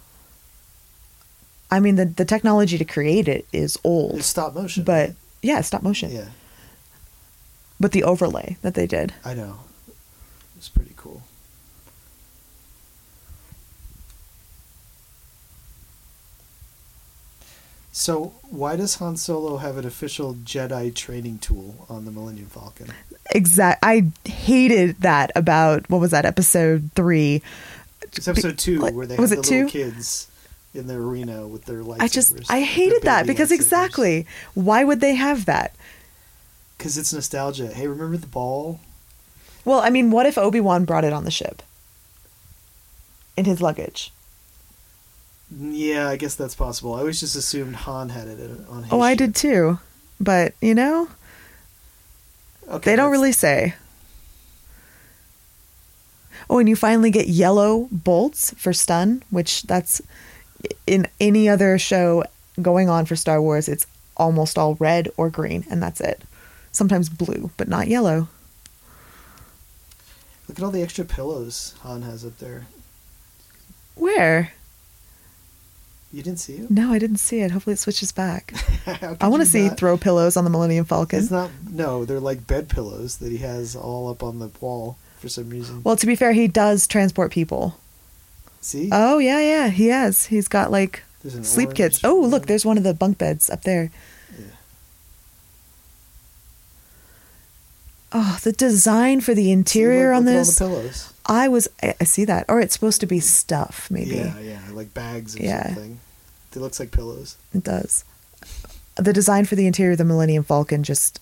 I 1.71 1.81
mean, 1.81 1.97
the 1.97 2.05
the 2.07 2.25
technology 2.25 2.79
to 2.79 2.85
create 2.85 3.27
it 3.29 3.47
is 3.53 3.79
old, 3.85 4.17
It's 4.19 4.27
stop 4.27 4.55
motion, 4.55 4.85
but 4.85 5.09
right? 5.09 5.17
yeah, 5.43 5.61
stop 5.63 5.83
motion. 5.83 6.11
yeah, 6.13 6.29
But 7.81 7.93
the 7.93 8.05
overlay 8.05 8.57
that 8.63 8.75
they 8.75 8.87
did. 8.87 9.13
I 9.25 9.35
know. 9.35 9.59
It's 10.57 10.69
pretty 10.69 10.93
cool. 10.97 11.23
So, 17.93 18.33
why 18.51 18.75
does 18.75 18.97
Han 18.97 19.17
Solo 19.17 19.59
have 19.59 19.77
an 19.77 19.87
official 19.87 20.35
Jedi 20.35 20.93
training 20.95 21.39
tool 21.39 21.87
on 21.89 22.05
the 22.05 22.11
Millennium 22.11 22.49
Falcon? 22.49 22.89
Exact. 23.31 23.79
I 23.85 24.07
hated 24.25 24.97
that 25.01 25.31
about 25.37 25.89
what 25.89 26.01
was 26.01 26.11
that 26.11 26.25
episode 26.25 26.91
three. 26.97 27.41
It's 28.03 28.27
episode 28.27 28.59
two 28.59 28.81
Like, 28.81 28.95
where 28.95 29.07
they 29.07 29.17
was 29.17 29.31
it 29.31 29.37
the 29.37 29.41
little 29.43 29.69
two? 29.69 29.73
kids 29.73 30.27
in 30.75 30.87
the 30.89 30.95
arena 30.95 31.47
with 31.47 31.65
their 31.67 31.83
lightsabers. 31.83 32.01
I 32.03 32.09
just 32.09 32.51
I 32.51 32.61
hated 32.63 33.03
that 33.03 33.27
because 33.27 33.53
exactly 33.53 34.27
why 34.55 34.85
would 34.85 35.01
they 35.01 35.15
have 35.15 35.45
that? 35.47 35.75
because 36.77 36.99
it's 36.99 37.13
nostalgia. 37.13 37.69
Hey, 37.69 37.87
remember 37.87 38.17
the 38.17 38.27
ball? 38.27 38.81
Well, 39.65 39.81
I 39.81 39.89
mean, 39.89 40.11
what 40.11 40.27
if 40.27 40.37
Obi 40.37 40.61
Wan 40.61 40.85
brought 40.85 41.05
it 41.05 41.13
on 41.13 41.25
the 41.25 41.31
ship 41.31 41.63
in 43.37 43.45
his 43.47 43.63
luggage? 43.63 44.13
Yeah, 45.57 46.09
I 46.09 46.17
guess 46.17 46.35
that's 46.35 46.55
possible. 46.57 46.95
I 46.95 46.99
always 47.01 47.21
just 47.21 47.37
assumed 47.37 47.77
Han 47.77 48.09
had 48.11 48.27
it 48.29 48.41
on 48.69 48.83
his. 48.83 48.93
oh, 48.93 49.01
I 49.01 49.13
ship. 49.13 49.19
did 49.19 49.35
too, 49.37 49.79
but 50.21 50.55
you 50.61 50.75
know 50.75 51.09
Okay, 52.69 52.91
they 52.91 52.97
don't 52.97 53.13
really 53.13 53.33
say. 53.33 53.75
Oh, 56.51 56.59
and 56.59 56.69
you 56.69 56.77
finally 56.77 57.11
get 57.11 57.29
yellow 57.29 57.89
bolts 57.91 58.53
for 58.57 58.73
stun, 58.73 59.23
which 59.31 59.63
that's 59.63 60.03
in 60.87 61.07
any 61.21 61.49
other 61.49 61.79
show 61.79 62.25
going 62.61 62.89
on 62.89 63.05
for 63.07 63.17
Star 63.17 63.41
Wars. 63.41 63.69
It's 63.69 63.87
almost 64.17 64.59
all 64.59 64.75
red 64.77 65.09
or 65.17 65.31
green, 65.31 65.65
and 65.71 65.83
that's 65.83 66.01
it. 66.01 66.23
Sometimes 66.73 67.09
blue, 67.09 67.51
but 67.57 67.69
not 67.69 67.89
yellow. 67.89 68.29
Look 70.49 70.59
at 70.59 70.65
all 70.65 70.71
the 70.71 70.83
extra 70.83 71.05
pillows 71.05 71.75
Han 71.81 72.03
has 72.03 72.25
up 72.25 72.39
there. 72.39 72.67
Where? 73.95 74.53
You 76.13 76.23
didn't 76.23 76.39
see 76.39 76.55
it? 76.55 76.71
No, 76.71 76.93
I 76.93 76.99
didn't 76.99 77.17
see 77.17 77.41
it. 77.41 77.51
Hopefully, 77.51 77.75
it 77.75 77.79
switches 77.79 78.13
back. 78.13 78.55
I 79.21 79.27
want 79.29 79.43
to 79.43 79.49
see 79.49 79.69
not- 79.69 79.77
throw 79.79 79.97
pillows 79.97 80.37
on 80.37 80.45
the 80.45 80.51
Millennium 80.51 80.85
Falcon. 80.85 81.19
It's 81.21 81.31
not. 81.31 81.51
No, 81.69 82.05
they're 82.05 82.21
like 82.21 82.47
bed 82.47 82.69
pillows 82.69 83.17
that 83.19 83.33
he 83.33 83.39
has 83.39 83.75
all 83.75 84.09
up 84.09 84.23
on 84.23 84.39
the 84.39 84.51
wall 84.61 84.97
for 85.19 85.29
some 85.29 85.49
reason. 85.51 85.83
Well, 85.83 85.97
to 85.97 86.07
be 86.07 86.15
fair, 86.15 86.33
he 86.33 86.47
does 86.47 86.87
transport 86.87 87.33
people. 87.33 87.79
See, 88.65 88.89
Oh 88.93 89.19
yeah, 89.19 89.41
yeah, 89.41 89.69
he 89.69 89.89
has. 89.89 90.27
He's 90.27 90.49
got 90.49 90.71
like 90.71 91.03
sleep 91.43 91.75
kits. 91.75 92.03
orange 92.03 92.05
Oh, 92.05 92.21
one. 92.23 92.31
look, 92.31 92.47
there's 92.47 92.65
one 92.65 92.77
of 92.79 92.85
the 92.85 92.95
bunk 92.95 93.19
beds 93.19 93.49
up 93.51 93.63
there. 93.63 93.91
Yeah. 94.39 94.45
Oh, 98.13 98.39
the 98.43 98.53
design 98.53 99.21
for 99.21 99.35
the 99.35 99.51
interior 99.51 100.13
on 100.13 100.25
look, 100.25 100.35
look 100.35 100.41
this. 100.47 100.61
At 100.61 100.65
all 100.65 100.71
the 100.71 100.77
pillows. 100.83 101.13
I 101.27 101.49
was. 101.49 101.69
I 101.83 101.95
I 102.01 102.05
see 102.05 102.25
that. 102.27 102.45
Or 102.49 102.61
it's 102.61 102.75
supposed 102.75 103.01
to 103.01 103.07
be 103.07 103.19
stuff. 103.21 103.89
Maybe 103.91 104.17
Yeah, 104.17 104.39
yeah, 104.41 104.61
like 104.73 104.95
bags 104.95 105.37
or 105.37 105.41
Yeah. 105.43 105.67
something. 105.75 106.01
It 106.55 106.61
looks 106.61 106.79
like 106.79 106.93
pillows. 106.93 107.37
it 107.53 107.65
does. 107.65 108.05
The 108.97 109.13
design 109.13 109.45
for 109.45 109.57
the 109.57 109.67
interior 109.67 109.93
of 109.93 109.99
the 109.99 110.05
Millennium 110.05 110.45
Falcon 110.45 110.85
just 110.85 111.19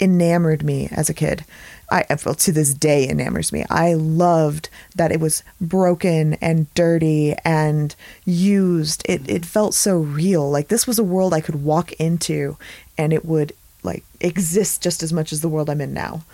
enamored 0.00 0.64
me 0.64 0.88
as 0.90 1.08
a 1.08 1.14
kid. 1.14 1.44
I 1.90 2.04
well, 2.24 2.34
to 2.34 2.52
this 2.52 2.74
day 2.74 3.08
enamors 3.08 3.52
me. 3.52 3.64
I 3.70 3.94
loved 3.94 4.68
that 4.94 5.12
it 5.12 5.20
was 5.20 5.42
broken 5.60 6.34
and 6.34 6.72
dirty 6.74 7.34
and 7.44 7.94
used. 8.24 9.02
It 9.08 9.28
it 9.28 9.46
felt 9.46 9.74
so 9.74 9.98
real. 9.98 10.50
Like 10.50 10.68
this 10.68 10.86
was 10.86 10.98
a 10.98 11.04
world 11.04 11.32
I 11.32 11.40
could 11.40 11.62
walk 11.62 11.92
into 11.92 12.56
and 12.96 13.12
it 13.12 13.24
would 13.24 13.52
like 13.82 14.04
exist 14.20 14.82
just 14.82 15.02
as 15.02 15.12
much 15.12 15.32
as 15.32 15.40
the 15.40 15.48
world 15.48 15.70
I'm 15.70 15.80
in 15.80 15.94
now. 15.94 16.24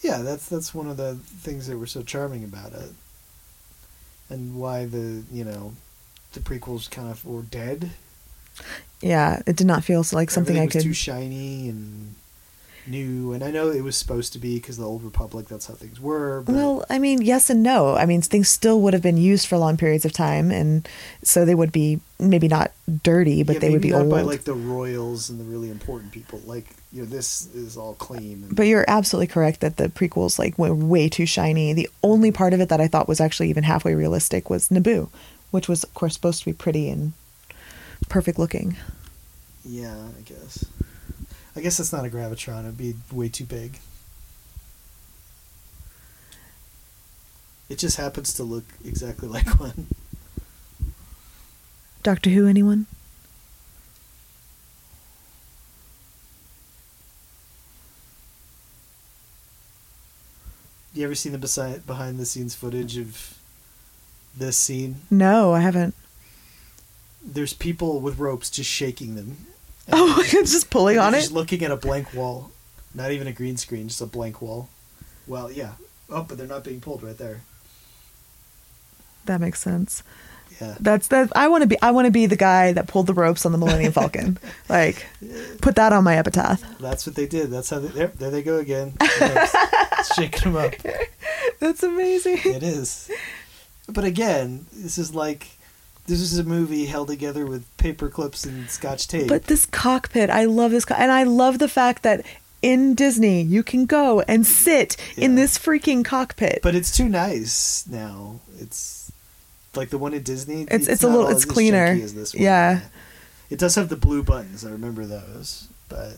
Yeah, 0.00 0.22
that's 0.22 0.48
that's 0.48 0.74
one 0.74 0.88
of 0.88 0.96
the 0.96 1.16
things 1.16 1.66
that 1.66 1.76
were 1.76 1.86
so 1.86 2.02
charming 2.02 2.44
about 2.44 2.72
it, 2.72 2.90
and 4.30 4.56
why 4.56 4.84
the 4.86 5.24
you 5.32 5.44
know, 5.44 5.74
the 6.32 6.40
prequels 6.40 6.90
kind 6.90 7.10
of 7.10 7.24
were 7.24 7.42
dead. 7.42 7.90
Yeah, 9.02 9.42
it 9.46 9.56
did 9.56 9.66
not 9.66 9.84
feel 9.84 10.04
like 10.12 10.30
something 10.30 10.58
I 10.58 10.64
was 10.64 10.72
could 10.72 10.82
too 10.82 10.94
shiny 10.94 11.68
and 11.68 12.14
new, 12.88 13.32
and 13.32 13.42
I 13.42 13.50
know 13.50 13.70
it 13.70 13.82
was 13.82 13.96
supposed 13.96 14.32
to 14.34 14.38
be 14.38 14.56
because 14.56 14.76
the 14.76 14.84
old 14.84 15.02
Republic. 15.02 15.48
That's 15.48 15.66
how 15.66 15.74
things 15.74 16.00
were. 16.00 16.42
But 16.42 16.54
Well, 16.54 16.84
I 16.88 16.98
mean, 16.98 17.22
yes 17.22 17.50
and 17.50 17.62
no. 17.62 17.96
I 17.96 18.06
mean, 18.06 18.22
things 18.22 18.48
still 18.48 18.80
would 18.80 18.92
have 18.92 19.02
been 19.02 19.16
used 19.16 19.46
for 19.46 19.58
long 19.58 19.76
periods 19.76 20.04
of 20.04 20.12
time, 20.12 20.50
and 20.50 20.88
so 21.22 21.44
they 21.44 21.54
would 21.54 21.72
be 21.72 22.00
maybe 22.18 22.48
not 22.48 22.72
dirty, 23.02 23.42
but 23.42 23.54
yeah, 23.54 23.58
they 23.60 23.70
would 23.70 23.82
be 23.82 23.92
old. 23.92 24.10
by 24.10 24.22
like 24.22 24.44
the 24.44 24.54
royals 24.54 25.30
and 25.30 25.38
the 25.38 25.44
really 25.44 25.70
important 25.70 26.12
people. 26.12 26.40
Like 26.44 26.66
you 26.92 27.02
know, 27.02 27.06
this 27.06 27.54
is 27.54 27.76
all 27.76 27.94
clean. 27.94 28.44
And, 28.44 28.56
but 28.56 28.66
you're 28.66 28.84
absolutely 28.88 29.28
correct 29.28 29.60
that 29.60 29.76
the 29.76 29.88
prequels 29.88 30.38
like 30.38 30.58
were 30.58 30.74
way 30.74 31.08
too 31.08 31.26
shiny. 31.26 31.72
The 31.72 31.90
only 32.02 32.32
part 32.32 32.54
of 32.54 32.60
it 32.60 32.68
that 32.68 32.80
I 32.80 32.88
thought 32.88 33.08
was 33.08 33.20
actually 33.20 33.50
even 33.50 33.64
halfway 33.64 33.94
realistic 33.94 34.48
was 34.48 34.68
Naboo, 34.68 35.08
which 35.50 35.68
was 35.68 35.84
of 35.84 35.94
course 35.94 36.14
supposed 36.14 36.40
to 36.40 36.46
be 36.46 36.52
pretty 36.52 36.88
and 36.88 37.12
perfect 38.08 38.38
looking. 38.38 38.76
yeah, 39.64 39.94
I. 40.18 40.25
I 41.56 41.60
guess 41.60 41.80
it's 41.80 41.92
not 41.92 42.04
a 42.04 42.08
gravitron. 42.10 42.60
It'd 42.60 42.76
be 42.76 42.94
way 43.10 43.30
too 43.30 43.44
big. 43.44 43.78
It 47.70 47.78
just 47.78 47.96
happens 47.96 48.34
to 48.34 48.44
look 48.44 48.64
exactly 48.84 49.26
like 49.36 49.58
one. 49.58 49.86
Doctor 52.02 52.30
Who, 52.30 52.46
anyone? 52.46 52.86
You 60.94 61.04
ever 61.04 61.14
seen 61.14 61.32
the 61.32 61.38
beside, 61.38 61.86
behind 61.86 62.18
the 62.18 62.24
scenes 62.24 62.54
footage 62.54 62.96
of 62.96 63.36
this 64.36 64.56
scene? 64.56 64.96
No, 65.10 65.52
I 65.52 65.60
haven't. 65.60 65.94
There's 67.22 67.52
people 67.52 68.00
with 68.00 68.18
ropes 68.18 68.50
just 68.50 68.70
shaking 68.70 69.14
them. 69.14 69.46
Oh, 69.92 70.20
it's 70.32 70.52
just 70.52 70.70
pulling 70.70 70.98
on 70.98 71.12
they're 71.12 71.20
it. 71.20 71.24
Just 71.24 71.32
looking 71.32 71.62
at 71.62 71.70
a 71.70 71.76
blank 71.76 72.12
wall. 72.12 72.50
Not 72.94 73.12
even 73.12 73.26
a 73.28 73.32
green 73.32 73.56
screen, 73.56 73.88
just 73.88 74.00
a 74.00 74.06
blank 74.06 74.42
wall. 74.42 74.68
Well, 75.26 75.50
yeah. 75.50 75.72
Oh, 76.10 76.22
but 76.22 76.38
they're 76.38 76.46
not 76.46 76.64
being 76.64 76.80
pulled 76.80 77.02
right 77.02 77.16
there. 77.16 77.42
That 79.26 79.40
makes 79.40 79.60
sense. 79.60 80.02
Yeah. 80.60 80.76
That's 80.80 81.08
that. 81.08 81.30
I 81.36 81.48
want 81.48 81.62
to 81.62 81.68
be. 81.68 81.80
I 81.82 81.90
want 81.90 82.06
to 82.06 82.10
be 82.10 82.26
the 82.26 82.36
guy 82.36 82.72
that 82.72 82.88
pulled 82.88 83.06
the 83.06 83.14
ropes 83.14 83.44
on 83.44 83.52
the 83.52 83.58
Millennium 83.58 83.92
Falcon. 83.92 84.38
like, 84.68 85.06
put 85.60 85.76
that 85.76 85.92
on 85.92 86.04
my 86.04 86.16
epitaph. 86.16 86.62
That's 86.78 87.06
what 87.06 87.14
they 87.14 87.26
did. 87.26 87.50
That's 87.50 87.68
how 87.68 87.80
they. 87.80 87.88
There, 87.88 88.06
there 88.08 88.30
they 88.30 88.42
go 88.42 88.56
again. 88.56 88.94
Shaking 90.16 90.52
them 90.52 90.56
up. 90.56 90.74
That's 91.60 91.82
amazing. 91.82 92.38
It 92.44 92.62
is. 92.62 93.10
But 93.88 94.04
again, 94.04 94.66
this 94.72 94.98
is 94.98 95.14
like 95.14 95.55
this 96.06 96.20
is 96.20 96.38
a 96.38 96.44
movie 96.44 96.86
held 96.86 97.08
together 97.08 97.46
with 97.46 97.64
paper 97.76 98.08
clips 98.08 98.44
and 98.44 98.68
scotch 98.70 99.08
tape. 99.08 99.28
But 99.28 99.44
this 99.44 99.66
cockpit, 99.66 100.30
I 100.30 100.44
love 100.44 100.70
this, 100.70 100.84
co- 100.84 100.94
and 100.94 101.10
I 101.12 101.22
love 101.24 101.58
the 101.58 101.68
fact 101.68 102.02
that 102.02 102.24
in 102.62 102.94
Disney 102.94 103.42
you 103.42 103.62
can 103.62 103.86
go 103.86 104.20
and 104.22 104.46
sit 104.46 104.96
in 105.16 105.34
this 105.34 105.58
freaking 105.58 106.04
cockpit. 106.04 106.60
But 106.62 106.74
it's 106.74 106.90
too 106.96 107.08
nice 107.08 107.84
now. 107.88 108.40
It's 108.58 109.12
like 109.74 109.90
the 109.90 109.98
one 109.98 110.14
at 110.14 110.24
Disney. 110.24 110.62
It's- 110.62 110.88
it's 110.88 111.04
a 111.04 111.08
not 111.08 111.16
little- 111.16 111.30
it's 111.30 111.44
cleaner. 111.44 111.86
as 112.02 112.14
this 112.14 112.34
one. 112.34 112.42
Yeah. 112.42 112.80
It 113.50 113.58
does 113.58 113.74
have 113.76 113.88
the 113.90 113.96
blue 113.96 114.22
buttons. 114.22 114.64
I 114.64 114.70
remember 114.70 115.04
those. 115.04 115.68
But 115.88 116.16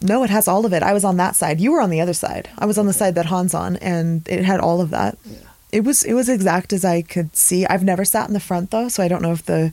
no, 0.00 0.22
it 0.22 0.30
has 0.30 0.46
all 0.46 0.64
of 0.64 0.72
it. 0.72 0.82
I 0.84 0.92
was 0.92 1.02
on 1.04 1.16
that 1.16 1.34
side. 1.34 1.60
You 1.60 1.72
were 1.72 1.80
on 1.80 1.90
the 1.90 2.00
other 2.00 2.12
side. 2.12 2.48
I 2.58 2.66
was 2.66 2.78
on 2.78 2.86
the 2.86 2.92
side 2.92 3.16
that 3.16 3.26
Han's 3.26 3.54
on, 3.54 3.76
and 3.78 4.22
it 4.28 4.44
had 4.44 4.60
all 4.60 4.80
of 4.80 4.90
that. 4.90 5.18
yeah. 5.28 5.38
It 5.70 5.84
was 5.84 6.02
it 6.04 6.14
was 6.14 6.28
exact 6.28 6.72
as 6.72 6.84
I 6.84 7.02
could 7.02 7.36
see. 7.36 7.66
I've 7.66 7.84
never 7.84 8.04
sat 8.04 8.28
in 8.28 8.34
the 8.34 8.40
front 8.40 8.70
though, 8.70 8.88
so 8.88 9.02
I 9.02 9.08
don't 9.08 9.22
know 9.22 9.32
if 9.32 9.44
the 9.44 9.72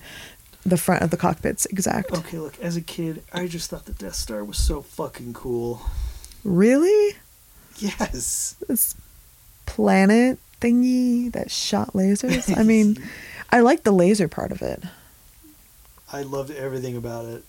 the 0.66 0.78
front 0.78 1.04
of 1.04 1.12
the 1.12 1.18
cockpit's 1.18 1.66
exact. 1.68 2.12
Okay, 2.12 2.38
look. 2.38 2.60
As 2.60 2.76
a 2.76 2.82
kid, 2.82 3.24
I 3.32 3.48
just 3.48 3.70
thought 3.70 3.86
the 3.86 3.94
Death 3.94 4.16
Star 4.16 4.44
was 4.44 4.58
so 4.58 4.82
fucking 4.82 5.34
cool. 5.34 5.82
Really? 6.44 7.16
Yes. 7.78 8.56
This 8.68 8.96
planet 9.66 10.40
thingy 10.62 11.32
that 11.32 11.52
shot 11.52 11.94
lasers? 11.94 12.58
I 12.58 12.64
mean, 12.64 12.98
I 13.52 13.60
like 13.60 13.84
the 13.84 13.92
laser 13.92 14.28
part 14.28 14.52
of 14.52 14.62
it. 14.62 14.84
I 16.12 16.22
loved 16.22 16.52
everything 16.52 16.98
about 16.98 17.26
it. 17.26 17.44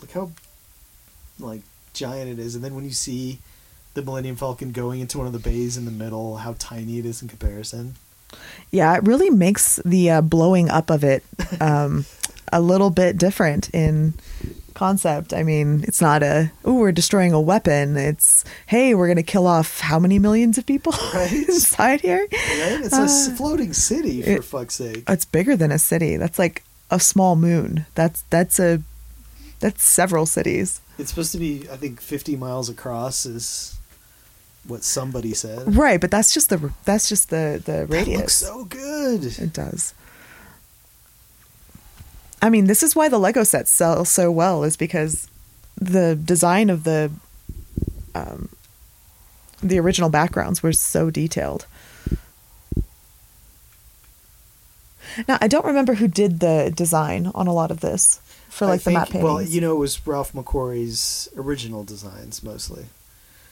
Look 0.00 0.12
how 0.12 0.30
like 1.38 1.62
giant 1.94 2.30
it 2.30 2.38
is, 2.38 2.54
and 2.54 2.62
then 2.62 2.74
when 2.74 2.84
you 2.84 2.90
see 2.90 3.38
the 3.96 4.02
Millennium 4.02 4.36
Falcon 4.36 4.70
going 4.70 5.00
into 5.00 5.18
one 5.18 5.26
of 5.26 5.32
the 5.32 5.40
bays 5.40 5.76
in 5.76 5.84
the 5.84 5.90
middle, 5.90 6.36
how 6.36 6.54
tiny 6.58 6.98
it 7.00 7.04
is 7.04 7.20
in 7.22 7.26
comparison. 7.28 7.96
Yeah, 8.70 8.94
it 8.96 9.02
really 9.02 9.30
makes 9.30 9.76
the 9.84 10.10
uh, 10.10 10.20
blowing 10.20 10.68
up 10.70 10.88
of 10.90 11.02
it 11.02 11.24
um, 11.60 12.04
a 12.52 12.60
little 12.60 12.90
bit 12.90 13.18
different 13.18 13.70
in 13.70 14.14
concept. 14.74 15.32
I 15.32 15.42
mean, 15.42 15.84
it's 15.88 16.00
not 16.02 16.22
a 16.22 16.52
oh 16.64 16.74
we're 16.74 16.92
destroying 16.92 17.32
a 17.32 17.40
weapon. 17.40 17.96
It's 17.96 18.44
hey 18.66 18.94
we're 18.94 19.08
gonna 19.08 19.22
kill 19.22 19.46
off 19.46 19.80
how 19.80 19.98
many 19.98 20.18
millions 20.18 20.58
of 20.58 20.66
people 20.66 20.92
Right. 21.14 21.32
inside 21.32 22.02
here. 22.02 22.26
Right? 22.30 22.80
It's 22.84 22.92
a 22.96 23.02
Uh, 23.32 23.36
floating 23.36 23.72
city 23.72 24.20
for 24.22 24.30
it- 24.30 24.44
fuck's 24.44 24.74
sake. 24.74 25.04
It's 25.08 25.24
bigger 25.24 25.56
than 25.56 25.72
a 25.72 25.78
city. 25.78 26.16
That's 26.18 26.38
like 26.38 26.62
a 26.90 27.00
small 27.00 27.36
moon. 27.36 27.86
That's 27.94 28.22
that's 28.30 28.58
a 28.60 28.82
that's 29.60 29.82
several 29.82 30.26
cities. 30.26 30.80
It's 30.98 31.10
supposed 31.10 31.32
to 31.32 31.38
be, 31.38 31.66
I 31.70 31.76
think, 31.76 32.00
50 32.00 32.36
miles 32.36 32.68
across 32.70 33.24
is 33.26 33.75
what 34.68 34.84
somebody 34.84 35.34
said. 35.34 35.76
Right, 35.76 36.00
but 36.00 36.10
that's 36.10 36.34
just 36.34 36.50
the 36.50 36.72
that's 36.84 37.08
just 37.08 37.30
the 37.30 37.62
the 37.64 37.86
radius. 37.86 38.06
That 38.06 38.18
looks 38.18 38.34
so 38.34 38.64
good. 38.64 39.24
It 39.38 39.52
does. 39.52 39.94
I 42.42 42.50
mean, 42.50 42.66
this 42.66 42.82
is 42.82 42.94
why 42.94 43.08
the 43.08 43.18
Lego 43.18 43.44
sets 43.44 43.70
sell 43.70 44.04
so 44.04 44.30
well, 44.30 44.62
is 44.62 44.76
because 44.76 45.28
the 45.80 46.14
design 46.14 46.70
of 46.70 46.84
the 46.84 47.10
um, 48.14 48.48
the 49.62 49.78
original 49.78 50.10
backgrounds 50.10 50.62
were 50.62 50.72
so 50.72 51.10
detailed. 51.10 51.66
Now, 55.26 55.38
I 55.40 55.48
don't 55.48 55.64
remember 55.64 55.94
who 55.94 56.08
did 56.08 56.40
the 56.40 56.72
design 56.74 57.30
on 57.34 57.46
a 57.46 57.52
lot 57.52 57.70
of 57.70 57.80
this 57.80 58.20
for 58.48 58.66
like 58.66 58.82
the 58.82 58.90
map 58.90 59.08
paintings. 59.08 59.24
Well, 59.24 59.42
you 59.42 59.60
know, 59.60 59.72
it 59.72 59.78
was 59.78 60.06
Ralph 60.06 60.32
McQuarrie's 60.32 61.28
original 61.36 61.84
designs 61.84 62.42
mostly. 62.42 62.86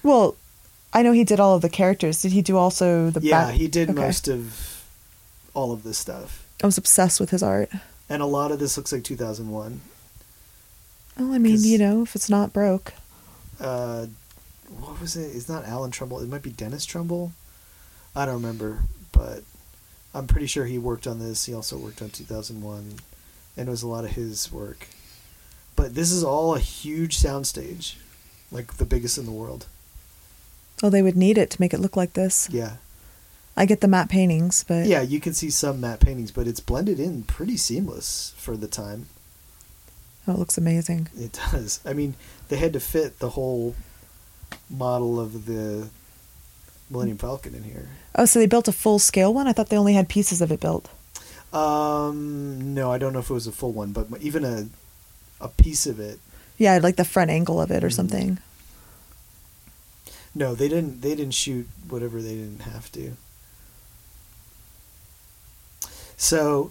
Well, 0.02 0.36
I 0.94 1.02
know 1.02 1.12
he 1.12 1.24
did 1.24 1.40
all 1.40 1.56
of 1.56 1.62
the 1.62 1.68
characters. 1.68 2.22
Did 2.22 2.32
he 2.32 2.40
do 2.40 2.56
also 2.56 3.10
the? 3.10 3.20
yeah, 3.20 3.46
back- 3.46 3.54
he 3.54 3.66
did 3.68 3.90
Okay. 3.90 4.00
most 4.00 4.28
of 4.28 4.84
all 5.52 5.72
of 5.72 5.82
this 5.82 5.98
stuff. 5.98 6.46
I 6.62 6.66
was 6.66 6.78
obsessed 6.78 7.18
with 7.20 7.30
his 7.30 7.42
art. 7.42 7.70
And 8.08 8.22
a 8.22 8.26
lot 8.26 8.52
of 8.52 8.58
this 8.58 8.76
looks 8.76 8.92
like 8.92 9.02
2001. 9.04 9.80
Well, 11.18 11.32
I 11.32 11.38
mean, 11.38 11.62
you 11.62 11.78
know, 11.78 12.02
if 12.02 12.14
it's 12.14 12.30
not 12.30 12.52
broke. 12.52 12.92
uh, 13.60 14.06
what 14.80 15.00
was 15.00 15.14
it? 15.16 15.34
It's 15.36 15.48
not 15.48 15.64
Alan 15.66 15.90
Trumbull. 15.90 16.20
It 16.20 16.28
might 16.28 16.42
be 16.42 16.50
Dennis 16.50 16.84
Trumbull. 16.84 17.32
I 18.16 18.24
don't 18.24 18.34
remember, 18.34 18.80
but 19.12 19.42
I'm 20.12 20.26
pretty 20.26 20.46
sure 20.46 20.64
he 20.66 20.78
worked 20.78 21.06
on 21.06 21.18
this. 21.18 21.44
He 21.46 21.54
also 21.54 21.76
worked 21.76 22.02
on 22.02 22.10
2001, 22.10 22.96
and 23.56 23.68
it 23.68 23.70
was 23.70 23.82
a 23.82 23.88
lot 23.88 24.04
of 24.04 24.10
his 24.12 24.50
work. 24.52 24.88
But 25.76 25.94
this 25.94 26.10
is 26.10 26.24
all 26.24 26.54
a 26.54 26.60
huge 26.60 27.18
soundstage, 27.18 27.94
like 28.50 28.74
the 28.78 28.84
biggest 28.84 29.18
in 29.18 29.24
the 29.26 29.32
world. 29.32 29.66
Oh, 30.84 30.90
they 30.90 31.00
would 31.00 31.16
need 31.16 31.38
it 31.38 31.48
to 31.52 31.60
make 31.62 31.72
it 31.72 31.80
look 31.80 31.96
like 31.96 32.12
this. 32.12 32.46
Yeah, 32.52 32.72
I 33.56 33.64
get 33.64 33.80
the 33.80 33.88
matte 33.88 34.10
paintings, 34.10 34.64
but 34.68 34.84
yeah. 34.86 35.00
You 35.00 35.18
can 35.18 35.32
see 35.32 35.48
some 35.48 35.80
matte 35.80 36.00
paintings, 36.00 36.30
but 36.30 36.46
it's 36.46 36.60
blended 36.60 37.00
in 37.00 37.22
pretty 37.22 37.56
seamless 37.56 38.34
for 38.36 38.54
the 38.54 38.68
time. 38.68 39.06
oh, 40.28 40.32
it 40.34 40.38
looks 40.38 40.58
amazing. 40.58 41.08
It 41.16 41.32
does. 41.52 41.80
I 41.86 41.94
mean, 41.94 42.16
they 42.50 42.56
had 42.56 42.74
to 42.74 42.80
fit 42.80 43.18
the 43.18 43.30
whole 43.30 43.74
model 44.68 45.18
of 45.18 45.46
the 45.46 45.88
Millennium 46.90 47.16
Falcon 47.18 47.54
in 47.54 47.62
here. 47.64 47.88
Oh, 48.14 48.26
so 48.26 48.38
they 48.38 48.46
built 48.46 48.68
a 48.68 48.72
full 48.72 48.98
scale 48.98 49.32
one? 49.32 49.46
I 49.48 49.52
thought 49.54 49.70
they 49.70 49.78
only 49.78 49.94
had 49.94 50.08
pieces 50.10 50.42
of 50.42 50.52
it 50.52 50.60
built. 50.60 50.90
Um, 51.52 52.74
no, 52.74 52.90
I 52.92 52.98
don't 52.98 53.12
know 53.12 53.20
if 53.20 53.30
it 53.30 53.34
was 53.34 53.46
a 53.46 53.52
full 53.52 53.72
one, 53.72 53.92
but 53.92 54.06
even 54.20 54.44
a 54.44 54.66
a 55.40 55.48
piece 55.48 55.86
of 55.86 55.98
it. 55.98 56.18
Yeah, 56.58 56.78
like 56.82 56.96
the 56.96 57.04
front 57.04 57.30
angle 57.30 57.60
of 57.60 57.70
it 57.70 57.82
or 57.82 57.88
Mhm. 57.88 57.92
something. 57.94 58.38
No, 60.34 60.54
they 60.54 60.68
didn't. 60.68 61.00
They 61.00 61.14
didn't 61.14 61.34
shoot 61.34 61.68
whatever 61.88 62.20
they 62.20 62.34
didn't 62.34 62.62
have 62.62 62.90
to. 62.92 63.12
So, 66.16 66.70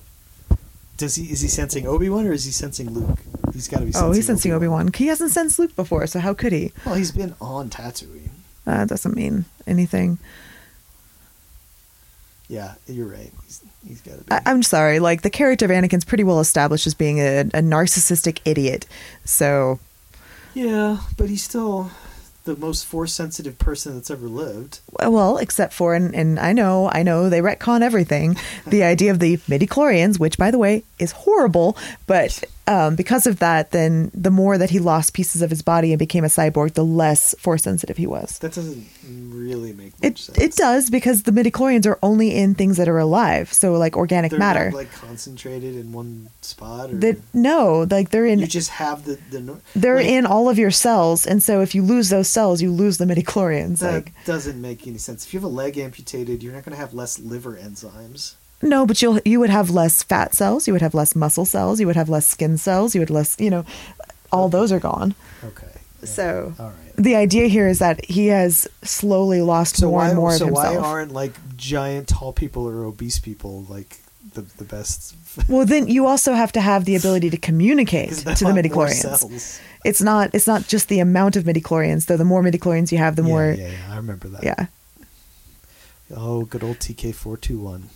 does 0.97 1.15
he 1.15 1.31
is 1.31 1.41
he 1.41 1.47
sensing 1.47 1.87
Obi 1.87 2.09
Wan 2.09 2.27
or 2.27 2.33
is 2.33 2.45
he 2.45 2.51
sensing 2.51 2.89
Luke? 2.89 3.19
He's 3.53 3.67
got 3.67 3.79
to 3.79 3.85
be. 3.85 3.91
Oh, 3.95 4.11
he's 4.11 4.25
sensing 4.25 4.51
Obi 4.51 4.67
Wan. 4.67 4.89
He 4.93 5.07
hasn't 5.07 5.31
sensed 5.31 5.59
Luke 5.59 5.75
before, 5.75 6.07
so 6.07 6.19
how 6.19 6.33
could 6.33 6.51
he? 6.51 6.71
Well, 6.85 6.95
he's 6.95 7.11
been 7.11 7.35
on 7.39 7.69
Tatooine. 7.69 8.29
That 8.65 8.87
doesn't 8.89 9.15
mean 9.15 9.45
anything. 9.67 10.17
Yeah, 12.49 12.75
you're 12.87 13.07
right. 13.07 13.31
He's, 13.45 13.63
he's 13.87 14.01
got 14.01 14.17
to 14.19 14.23
be. 14.23 14.31
I, 14.31 14.41
I'm 14.45 14.63
sorry. 14.63 14.99
Like 14.99 15.21
the 15.21 15.29
character 15.29 15.65
of 15.65 15.71
Anakin's 15.71 16.05
pretty 16.05 16.23
well 16.23 16.39
established 16.39 16.85
as 16.87 16.93
being 16.93 17.19
a, 17.19 17.41
a 17.41 17.61
narcissistic 17.61 18.39
idiot. 18.45 18.85
So 19.25 19.79
yeah, 20.53 20.97
but 21.17 21.29
he's 21.29 21.43
still 21.43 21.91
the 22.43 22.55
most 22.55 22.85
force 22.85 23.13
sensitive 23.13 23.57
person 23.57 23.95
that's 23.95 24.11
ever 24.11 24.27
lived. 24.27 24.79
well, 24.99 25.37
except 25.37 25.73
for 25.73 25.95
and, 25.95 26.13
and 26.13 26.39
I 26.39 26.53
know, 26.53 26.89
I 26.91 27.03
know 27.03 27.29
they 27.29 27.39
retcon 27.39 27.81
everything. 27.81 28.35
the 28.67 28.83
idea 28.83 29.11
of 29.11 29.19
the 29.19 29.37
midichlorians, 29.37 30.19
which 30.19 30.37
by 30.37 30.51
the 30.51 30.57
way 30.57 30.83
is 30.99 31.11
horrible, 31.11 31.77
but 32.07 32.43
um, 32.67 32.95
because 32.95 33.27
of 33.27 33.39
that, 33.39 33.71
then 33.71 34.09
the 34.13 34.31
more 34.31 34.57
that 34.57 34.69
he 34.69 34.79
lost 34.79 35.13
pieces 35.13 35.41
of 35.41 35.49
his 35.49 35.61
body 35.61 35.91
and 35.91 35.99
became 35.99 36.23
a 36.23 36.27
cyborg, 36.27 36.73
the 36.73 36.85
less 36.85 37.35
force 37.39 37.63
sensitive 37.63 37.97
he 37.97 38.07
was. 38.07 38.39
That 38.39 38.53
doesn't 38.53 38.87
really 39.05 39.73
make 39.73 39.93
much 40.01 40.11
It 40.11 40.17
sense. 40.17 40.37
it 40.37 40.55
does 40.55 40.89
because 40.89 41.23
the 41.23 41.31
midichlorians 41.31 41.85
are 41.85 41.99
only 42.01 42.33
in 42.35 42.55
things 42.55 42.77
that 42.77 42.87
are 42.87 42.97
alive, 42.99 43.51
so 43.51 43.73
like 43.73 43.97
organic 43.97 44.31
They're 44.31 44.39
matter. 44.39 44.69
Not, 44.71 44.77
like 44.77 44.91
concentrated 44.93 45.75
in 45.75 45.91
one 45.91 46.29
spot, 46.41 46.91
or 46.91 46.95
that 46.95 47.17
no, 47.33 47.85
like 47.89 48.09
they're 48.11 48.25
in 48.25 48.39
you 48.39 48.47
just 48.47 48.69
have 48.71 49.05
the 49.05 49.19
the. 49.29 49.59
they're 49.75 49.97
like, 49.97 50.05
in 50.05 50.25
all 50.25 50.49
of 50.49 50.57
your 50.57 50.71
cells, 50.71 51.25
and 51.25 51.43
so 51.43 51.61
if 51.61 51.75
you 51.75 51.81
lose 51.83 52.09
those 52.09 52.27
cells, 52.27 52.61
you 52.61 52.71
lose 52.71 52.97
the 52.97 53.05
midichlorians. 53.05 53.79
That 53.79 53.93
Like 53.93 54.13
doesn't 54.25 54.59
make 54.61 54.87
any 54.87 54.97
sense. 54.97 55.25
If 55.25 55.33
you 55.33 55.39
have 55.39 55.45
a 55.45 55.53
leg 55.53 55.77
amputated, 55.77 56.41
you're 56.41 56.53
not 56.53 56.63
going 56.63 56.75
to 56.75 56.79
have 56.81 56.93
less 56.93 57.19
liver 57.19 57.57
enzymes. 57.57 58.35
No, 58.63 58.85
but 58.85 59.01
you'll 59.01 59.19
you 59.25 59.39
would 59.39 59.49
have 59.49 59.69
less 59.69 60.01
fat 60.03 60.33
cells, 60.33 60.67
you 60.67 60.73
would 60.73 60.81
have 60.81 60.93
less 60.93 61.15
muscle 61.15 61.45
cells, 61.45 61.79
you 61.79 61.87
would 61.87 61.95
have 61.95 62.09
less 62.09 62.27
skin 62.27 62.57
cells, 62.57 62.95
you 62.95 63.01
would 63.01 63.09
less 63.09 63.35
you 63.39 63.49
know, 63.49 63.65
all 64.31 64.49
those 64.49 64.71
are 64.71 64.79
gone. 64.79 65.13
Okay. 65.43 65.67
yeah. 66.01 66.05
So 66.07 66.53
all 66.59 66.67
right. 66.69 66.95
the 66.95 67.15
idea 67.15 67.47
here 67.47 67.67
is 67.67 67.79
that 67.79 68.03
he 68.05 68.27
has 68.27 68.67
slowly 68.83 69.41
lost 69.41 69.77
So 69.77 69.87
more 69.87 69.99
why 69.99 70.07
and 70.09 70.17
more 70.17 70.31
so 70.37 70.47
of 70.47 70.51
why 70.53 70.65
himself. 70.67 70.85
aren't 70.85 71.11
like 71.11 71.33
giant 71.57 72.07
tall 72.09 72.33
people 72.33 72.67
or 72.67 72.83
obese 72.85 73.19
people 73.19 73.65
like 73.69 73.99
the 74.33 74.41
the 74.57 74.63
best? 74.65 75.15
well, 75.49 75.65
then 75.65 75.87
you 75.87 76.05
also 76.05 76.33
have 76.33 76.51
to 76.51 76.61
have 76.61 76.85
the 76.85 76.95
ability 76.95 77.29
to 77.31 77.37
communicate 77.37 78.11
to 78.39 78.45
the 78.45 78.53
midichlorians. 78.53 79.59
It's 79.85 80.01
not 80.01 80.33
it's 80.33 80.47
not 80.47 80.67
just 80.67 80.87
the 80.89 80.99
amount 80.99 81.35
of 81.35 81.43
midichlorians, 81.43 82.05
though. 82.07 82.17
The 82.17 82.25
more 82.25 82.41
midichlorians 82.43 82.91
you 82.91 82.97
have, 82.99 83.15
the 83.15 83.23
yeah, 83.23 83.27
more 83.27 83.51
Yeah, 83.51 83.69
yeah, 83.69 83.93
I 83.93 83.97
remember 83.97 84.27
that. 84.29 84.43
yeah. 84.43 84.67
Oh, 86.15 86.45
good 86.45 86.63
old 86.63 86.77
TK 86.79 87.13
four 87.15 87.37
two 87.37 87.59
one. 87.59 87.89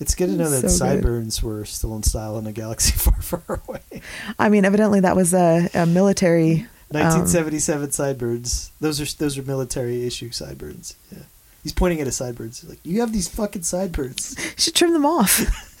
It's 0.00 0.14
good 0.14 0.26
to 0.26 0.32
know 0.32 0.50
that 0.50 0.60
So 0.62 0.68
good. 0.68 0.70
sideburns 0.70 1.42
were 1.42 1.64
still 1.64 1.94
in 1.96 2.02
style 2.02 2.36
in 2.38 2.46
a 2.46 2.52
galaxy 2.52 2.92
far, 2.96 3.20
far 3.22 3.60
away. 3.68 4.02
I 4.38 4.48
mean, 4.48 4.64
evidently 4.64 5.00
that 5.00 5.14
was 5.16 5.32
a, 5.34 5.68
a 5.74 5.86
military. 5.86 6.60
um, 6.60 7.00
1977 7.00 7.92
sideburns. 7.92 8.70
Those 8.80 9.00
are 9.00 9.16
those 9.16 9.38
are 9.38 9.42
military 9.42 10.04
issue 10.06 10.30
sideburns. 10.30 10.96
Yeah. 11.12 11.22
He's 11.62 11.72
pointing 11.72 12.00
at 12.00 12.06
his 12.06 12.16
sideburns. 12.16 12.60
He's 12.60 12.68
like, 12.68 12.80
you 12.84 13.00
have 13.00 13.12
these 13.12 13.26
fucking 13.28 13.62
sideburns. 13.62 14.34
you 14.44 14.50
should 14.58 14.74
trim 14.74 14.92
them 14.92 15.06
off. 15.06 15.38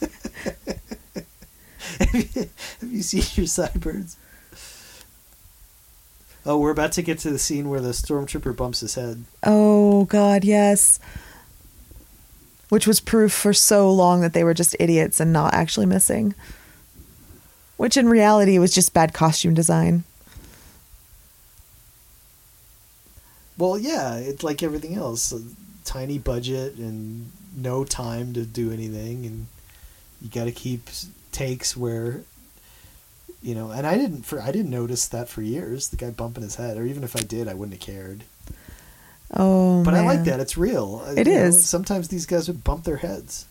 have, 1.98 2.14
you, 2.14 2.24
have 2.80 2.90
you 2.92 3.02
seen 3.02 3.22
your 3.34 3.46
sideburns? 3.46 4.16
Oh, 6.46 6.58
we're 6.58 6.70
about 6.70 6.92
to 6.92 7.02
get 7.02 7.18
to 7.20 7.30
the 7.30 7.38
scene 7.38 7.68
where 7.70 7.80
the 7.80 7.90
stormtrooper 7.90 8.54
bumps 8.56 8.80
his 8.80 8.94
head. 8.94 9.24
Oh 9.42 10.04
God, 10.04 10.44
yes. 10.44 11.00
Which 12.74 12.88
was 12.88 12.98
proof 12.98 13.32
for 13.32 13.52
so 13.52 13.88
long 13.88 14.20
that 14.22 14.32
they 14.32 14.42
were 14.42 14.52
just 14.52 14.74
idiots 14.80 15.20
and 15.20 15.32
not 15.32 15.54
actually 15.54 15.86
missing. 15.86 16.34
Which 17.76 17.96
in 17.96 18.08
reality 18.08 18.58
was 18.58 18.74
just 18.74 18.92
bad 18.92 19.14
costume 19.14 19.54
design. 19.54 20.02
Well, 23.56 23.78
yeah, 23.78 24.16
it's 24.16 24.42
like 24.42 24.60
everything 24.60 24.96
else. 24.96 25.30
A 25.30 25.40
tiny 25.84 26.18
budget 26.18 26.74
and 26.74 27.30
no 27.56 27.84
time 27.84 28.32
to 28.32 28.44
do 28.44 28.72
anything, 28.72 29.24
and 29.24 29.46
you 30.20 30.28
got 30.28 30.46
to 30.46 30.50
keep 30.50 30.90
takes 31.30 31.76
where, 31.76 32.22
you 33.40 33.54
know. 33.54 33.70
And 33.70 33.86
I 33.86 33.96
didn't 33.96 34.22
for 34.24 34.42
I 34.42 34.50
didn't 34.50 34.72
notice 34.72 35.06
that 35.06 35.28
for 35.28 35.42
years. 35.42 35.90
The 35.90 35.96
guy 35.96 36.10
bumping 36.10 36.42
his 36.42 36.56
head, 36.56 36.76
or 36.76 36.84
even 36.84 37.04
if 37.04 37.14
I 37.14 37.20
did, 37.20 37.46
I 37.46 37.54
wouldn't 37.54 37.80
have 37.80 37.94
cared. 37.94 38.24
Oh, 39.30 39.82
But 39.82 39.94
I 39.94 40.04
like 40.04 40.24
that; 40.24 40.40
it's 40.40 40.56
real. 40.56 41.02
Uh, 41.06 41.12
it 41.12 41.26
You 41.26 41.34
know, 41.34 41.50
sometimes 41.50 42.08
these 42.08 42.26
guys 42.26 42.46
would 42.48 42.62
bump 42.62 42.84
their 42.84 42.98
heads. 42.98 43.46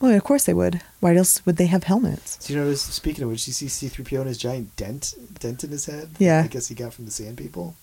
Oh, 0.00 0.08
well, 0.08 0.16
of 0.16 0.24
course 0.24 0.44
they 0.44 0.54
would. 0.54 0.82
Why 1.00 1.14
else 1.14 1.46
would 1.46 1.56
they 1.56 1.66
have 1.66 1.84
helmets? 1.84 2.36
Do 2.38 2.52
you 2.52 2.58
notice? 2.58 2.82
Speaking 2.82 3.24
of 3.24 3.30
which, 3.30 3.46
you 3.46 3.52
see 3.52 3.68
C 3.68 3.88
three 3.88 4.04
PO 4.04 4.16
and 4.20 4.28
his 4.28 4.38
giant 4.38 4.74
dent 4.76 5.14
dent 5.38 5.62
in 5.64 5.70
his 5.70 5.86
head. 5.86 6.10
Yeah. 6.18 6.42
I 6.44 6.48
guess 6.48 6.68
he 6.68 6.74
got 6.74 6.92
from 6.92 7.04
the 7.04 7.10
Sand 7.12 7.36
People. 7.38 7.76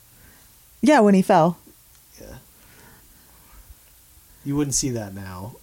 Yeah, 0.82 1.00
when 1.00 1.14
he 1.14 1.22
fell. 1.22 1.58
Yeah. 2.20 2.38
You 4.44 4.56
wouldn't 4.56 4.76
see 4.76 4.90
that 4.92 5.14
now. 5.14 5.56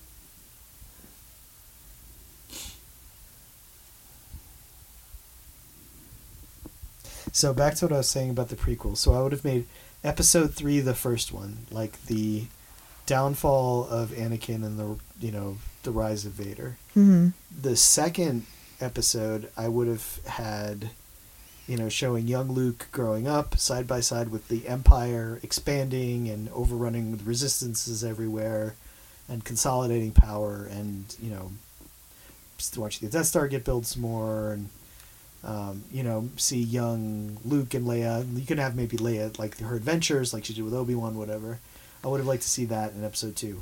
So 7.32 7.52
back 7.52 7.74
to 7.76 7.84
what 7.86 7.92
I 7.92 7.98
was 7.98 8.08
saying 8.08 8.30
about 8.30 8.48
the 8.48 8.56
prequel. 8.56 8.96
So 8.96 9.12
I 9.12 9.22
would 9.22 9.32
have 9.32 9.44
made 9.44 9.66
episode 10.06 10.54
three 10.54 10.80
the 10.80 10.94
first 10.94 11.32
one, 11.32 11.66
like 11.70 12.06
the 12.06 12.44
downfall 13.06 13.86
of 13.88 14.10
Anakin 14.10 14.64
and 14.64 14.78
the 14.78 14.98
you 15.20 15.32
know 15.32 15.58
the 15.82 15.90
rise 15.90 16.24
of 16.24 16.32
Vader. 16.32 16.76
hmm 16.94 17.28
The 17.60 17.76
second 17.76 18.46
episode 18.80 19.50
I 19.56 19.68
would 19.68 19.88
have 19.88 20.24
had, 20.26 20.90
you 21.66 21.76
know, 21.76 21.88
showing 21.88 22.26
young 22.26 22.52
Luke 22.52 22.86
growing 22.92 23.26
up 23.26 23.58
side 23.58 23.86
by 23.86 24.00
side 24.00 24.28
with 24.30 24.48
the 24.48 24.66
Empire 24.68 25.40
expanding 25.42 26.28
and 26.28 26.48
overrunning 26.50 27.16
the 27.16 27.24
resistances 27.24 28.04
everywhere, 28.04 28.74
and 29.28 29.44
consolidating 29.44 30.12
power, 30.12 30.66
and 30.70 31.16
you 31.20 31.30
know, 31.30 31.52
watching 32.76 33.08
the 33.08 33.12
Death 33.12 33.26
Star 33.26 33.48
get 33.48 33.64
built 33.64 33.86
some 33.86 34.02
more, 34.02 34.52
and 34.52 34.68
um, 35.44 35.84
you 35.92 36.02
know, 36.02 36.28
see 36.36 36.60
young 36.60 37.38
Luke 37.44 37.74
and 37.74 37.86
Leia. 37.86 38.26
You 38.38 38.46
can 38.46 38.58
have 38.58 38.74
maybe 38.74 38.96
Leia 38.96 39.38
like 39.38 39.58
her 39.58 39.76
adventures, 39.76 40.32
like 40.32 40.44
she 40.44 40.54
did 40.54 40.64
with 40.64 40.74
Obi 40.74 40.94
Wan, 40.94 41.16
whatever. 41.16 41.60
I 42.04 42.08
would 42.08 42.18
have 42.18 42.26
liked 42.26 42.42
to 42.42 42.48
see 42.48 42.64
that 42.66 42.92
in 42.92 43.04
episode 43.04 43.36
two. 43.36 43.60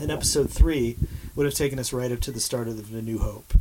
And 0.00 0.10
episode 0.10 0.50
three 0.50 0.96
would 1.34 1.46
have 1.46 1.54
taken 1.54 1.78
us 1.78 1.92
right 1.92 2.12
up 2.12 2.20
to 2.20 2.32
the 2.32 2.40
start 2.40 2.68
of 2.68 2.90
the 2.90 3.02
New 3.02 3.18
Hope. 3.18 3.54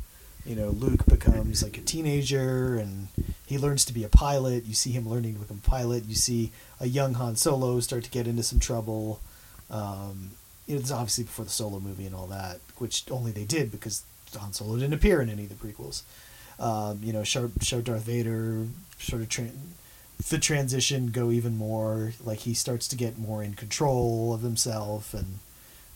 You 0.45 0.55
know, 0.55 0.69
Luke 0.69 1.05
becomes 1.05 1.61
like 1.61 1.77
a 1.77 1.81
teenager 1.81 2.75
and 2.75 3.09
he 3.45 3.57
learns 3.57 3.85
to 3.85 3.93
be 3.93 4.03
a 4.03 4.09
pilot. 4.09 4.65
You 4.65 4.73
see 4.73 4.91
him 4.91 5.07
learning 5.07 5.35
to 5.35 5.39
become 5.41 5.61
a 5.63 5.69
pilot. 5.69 6.05
You 6.05 6.15
see 6.15 6.51
a 6.79 6.87
young 6.87 7.13
Han 7.13 7.35
Solo 7.35 7.79
start 7.79 8.03
to 8.05 8.09
get 8.09 8.27
into 8.27 8.43
some 8.43 8.59
trouble. 8.59 9.21
Um, 9.69 10.31
it's 10.67 10.91
obviously 10.91 11.25
before 11.25 11.45
the 11.45 11.51
Solo 11.51 11.79
movie 11.79 12.05
and 12.05 12.15
all 12.15 12.27
that, 12.27 12.59
which 12.77 13.03
only 13.11 13.31
they 13.31 13.45
did 13.45 13.71
because 13.71 14.03
Han 14.37 14.53
Solo 14.53 14.75
didn't 14.75 14.93
appear 14.93 15.21
in 15.21 15.29
any 15.29 15.43
of 15.43 15.49
the 15.49 15.55
prequels. 15.55 16.03
Um, 16.61 16.99
you 17.01 17.11
know, 17.11 17.23
show, 17.23 17.49
show 17.59 17.81
Darth 17.81 18.03
Vader 18.03 18.67
sort 18.99 19.23
of 19.23 19.29
tra- 19.29 19.49
the 20.29 20.37
transition 20.37 21.07
go 21.07 21.31
even 21.31 21.57
more. 21.57 22.13
Like 22.23 22.39
he 22.39 22.53
starts 22.53 22.87
to 22.89 22.95
get 22.95 23.17
more 23.17 23.43
in 23.43 23.55
control 23.55 24.33
of 24.33 24.41
himself 24.41 25.13
and 25.13 25.39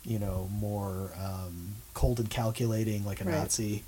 you 0.03 0.20
know 0.20 0.49
more 0.51 1.11
um, 1.20 1.76
cold 1.93 2.20
and 2.20 2.30
calculating 2.30 3.05
like 3.05 3.22
a 3.22 3.26
Right. 3.26 3.34
Nazi. 3.34 3.84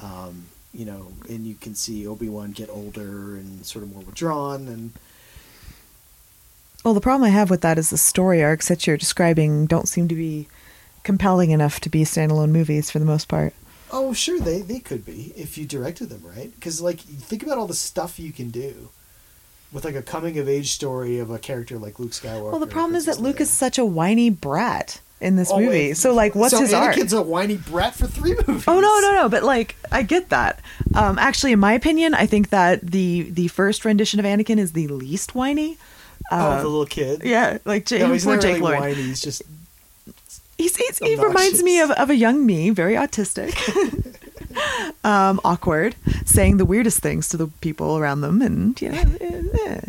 Um, 0.00 0.46
you 0.72 0.84
know, 0.86 1.08
and 1.28 1.46
you 1.46 1.54
can 1.54 1.74
see 1.74 2.06
Obi 2.06 2.28
Wan 2.28 2.52
get 2.52 2.70
older 2.70 3.36
and 3.36 3.66
sort 3.66 3.82
of 3.84 3.92
more 3.92 4.02
withdrawn 4.02 4.68
and 4.68 4.92
Well, 6.84 6.94
the 6.94 7.00
problem 7.00 7.24
I 7.24 7.30
have 7.30 7.50
with 7.50 7.60
that 7.60 7.78
is 7.78 7.90
the 7.90 7.98
story 7.98 8.42
arcs 8.42 8.68
that 8.68 8.86
you're 8.86 8.96
describing 8.96 9.66
don't 9.66 9.88
seem 9.88 10.08
to 10.08 10.14
be 10.14 10.48
compelling 11.02 11.50
enough 11.50 11.80
to 11.80 11.90
be 11.90 12.04
standalone 12.04 12.50
movies 12.50 12.90
for 12.90 12.98
the 13.00 13.04
most 13.04 13.28
part. 13.28 13.52
Oh, 13.92 14.12
sure, 14.14 14.40
they 14.40 14.62
they 14.62 14.78
could 14.80 15.04
be 15.04 15.32
if 15.36 15.58
you 15.58 15.66
directed 15.66 16.08
them 16.08 16.22
right. 16.24 16.50
Because 16.54 16.80
like, 16.80 17.00
think 17.00 17.42
about 17.42 17.58
all 17.58 17.66
the 17.66 17.74
stuff 17.74 18.18
you 18.18 18.32
can 18.32 18.50
do 18.50 18.88
with 19.72 19.84
like 19.84 19.94
a 19.94 20.02
coming 20.02 20.38
of 20.38 20.48
age 20.48 20.72
story 20.72 21.18
of 21.18 21.30
a 21.30 21.38
character 21.38 21.78
like 21.78 21.98
Luke 21.98 22.12
Skywalker. 22.12 22.50
Well, 22.50 22.58
the 22.60 22.66
problem 22.66 22.94
is 22.94 23.06
that 23.06 23.20
Luke 23.20 23.40
is 23.40 23.50
such 23.50 23.78
a 23.78 23.84
whiny 23.84 24.30
brat 24.30 25.00
in 25.20 25.36
this 25.36 25.50
Oh, 25.52 25.58
movie. 25.60 25.68
wait. 25.68 25.96
So, 25.96 26.12
like, 26.12 26.34
what's 26.34 26.52
so 26.52 26.60
his 26.60 26.72
arc? 26.74 26.96
Anakin's 26.96 27.12
a 27.12 27.22
whiny 27.22 27.56
brat 27.56 27.94
for 27.94 28.06
three 28.06 28.34
movies. 28.46 28.64
Oh 28.66 28.80
no, 28.80 28.98
no, 29.00 29.12
no! 29.22 29.28
But 29.28 29.42
like, 29.44 29.76
I 29.92 30.02
get 30.02 30.30
that. 30.30 30.60
Um, 30.94 31.18
actually, 31.18 31.52
in 31.52 31.60
my 31.60 31.74
opinion, 31.74 32.14
I 32.14 32.26
think 32.26 32.48
that 32.50 32.80
the 32.84 33.22
the 33.30 33.48
first 33.48 33.84
rendition 33.84 34.18
of 34.20 34.26
Anakin 34.26 34.58
is 34.58 34.72
the 34.72 34.88
least 34.88 35.34
whiny. 35.34 35.76
oh, 36.30 36.36
Uh, 36.36 36.62
the 36.62 36.68
little 36.68 36.86
kid. 36.86 37.22
yeah, 37.24 37.58
like 37.64 37.84
Jake, 37.86 38.00
No, 38.00 38.12
he's 38.12 38.26
not 38.26 38.40
Jake 38.40 38.58
really 38.60 38.78
whiny. 38.78 38.94
He's 38.94 39.20
just 39.20 39.42
He's, 40.62 40.76
he's, 40.76 40.98
he 40.98 41.16
reminds 41.16 41.62
me 41.62 41.80
of, 41.80 41.90
of 41.90 42.08
a 42.08 42.14
young 42.14 42.46
me, 42.46 42.70
very 42.70 42.94
autistic, 42.94 43.52
um, 45.04 45.40
awkward, 45.44 45.96
saying 46.24 46.58
the 46.58 46.64
weirdest 46.64 47.00
things 47.00 47.28
to 47.30 47.36
the 47.36 47.48
people 47.60 47.98
around 47.98 48.20
them, 48.20 48.40
and 48.40 48.80
you 48.80 48.90
know, 48.90 49.02
eh, 49.20 49.42
eh. 49.66 49.80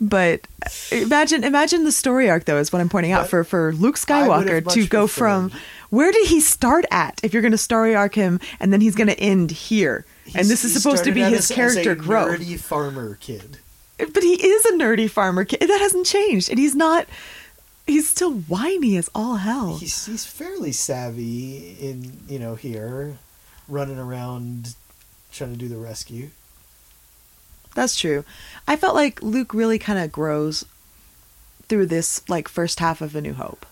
but 0.00 0.46
imagine 0.92 1.44
imagine 1.44 1.84
the 1.84 1.92
story 1.92 2.28
arc 2.28 2.44
though 2.44 2.58
is 2.58 2.72
what 2.72 2.80
I'm 2.80 2.88
pointing 2.88 3.12
out 3.12 3.22
But 3.22 3.30
for 3.30 3.44
for 3.44 3.72
Luke 3.72 3.96
Skywalker 3.96 4.66
to 4.72 4.86
go 4.86 5.06
from 5.06 5.50
where 5.90 6.12
did 6.12 6.26
he 6.26 6.40
start 6.40 6.84
at 6.90 7.20
if 7.22 7.32
you're 7.32 7.42
going 7.42 7.52
to 7.52 7.58
story 7.58 7.94
arc 7.94 8.14
him 8.14 8.40
and 8.60 8.72
then 8.72 8.80
he's 8.80 8.94
going 8.94 9.08
to 9.08 9.18
end 9.18 9.50
here 9.50 10.04
and 10.34 10.46
this 10.46 10.64
is 10.64 10.74
supposed 10.74 11.04
to 11.04 11.12
be 11.12 11.22
his 11.22 11.50
as- 11.50 11.56
character 11.56 11.92
as 11.92 11.98
a 11.98 12.00
growth 12.00 12.40
nerdy 12.40 12.58
farmer 12.58 13.16
kid. 13.20 13.58
but 13.98 14.22
he 14.22 14.34
is 14.34 14.64
a 14.66 14.72
nerdy 14.72 15.08
farmer 15.08 15.44
kid 15.44 15.60
that 15.60 15.80
hasn't 15.80 16.06
changed 16.06 16.50
and 16.50 16.58
he's 16.58 16.74
not 16.74 17.06
he's 17.88 18.08
still 18.08 18.32
whiny 18.32 18.96
as 18.96 19.08
all 19.14 19.36
hell 19.36 19.78
He's 19.78 20.06
he's 20.06 20.24
fairly 20.24 20.72
savvy 20.72 21.76
in 21.80 22.20
you 22.28 22.38
know 22.38 22.54
here, 22.54 23.18
running 23.68 23.98
around 23.98 24.74
trying 25.32 25.52
to 25.52 25.58
do 25.58 25.68
the 25.68 25.76
rescue. 25.76 26.30
That's 27.74 27.96
true. 27.96 28.24
I 28.66 28.76
felt 28.76 28.94
like 28.94 29.22
Luke 29.22 29.54
really 29.54 29.78
kind 29.78 29.98
of 29.98 30.10
grows 30.10 30.64
through 31.68 31.86
this 31.86 32.26
like 32.28 32.48
first 32.48 32.80
half 32.80 33.00
of 33.00 33.14
A 33.14 33.20
New 33.20 33.34
Hope 33.34 33.66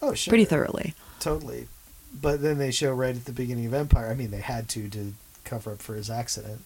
Oh 0.00 0.14
sure, 0.14 0.30
pretty 0.30 0.44
thoroughly. 0.44 0.94
totally. 1.20 1.68
But 2.20 2.42
then 2.42 2.58
they 2.58 2.70
show 2.70 2.92
right 2.92 3.16
at 3.16 3.24
the 3.24 3.32
beginning 3.32 3.66
of 3.66 3.72
Empire. 3.74 4.08
I 4.10 4.14
mean, 4.14 4.30
they 4.30 4.40
had 4.40 4.68
to 4.70 4.88
to 4.90 5.14
cover 5.44 5.72
up 5.72 5.82
for 5.82 5.94
his 5.94 6.10
accident. 6.10 6.62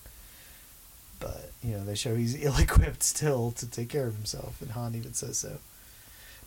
But 1.21 1.51
you 1.63 1.73
know, 1.73 1.85
they 1.85 1.95
show 1.95 2.15
he's 2.15 2.41
ill-equipped 2.45 3.03
still 3.03 3.53
to 3.53 3.67
take 3.71 3.89
care 3.89 4.07
of 4.07 4.17
himself, 4.17 4.61
and 4.61 4.73
Han 4.73 4.95
even 4.95 5.15
says 5.15 5.39
so. 5.39 5.59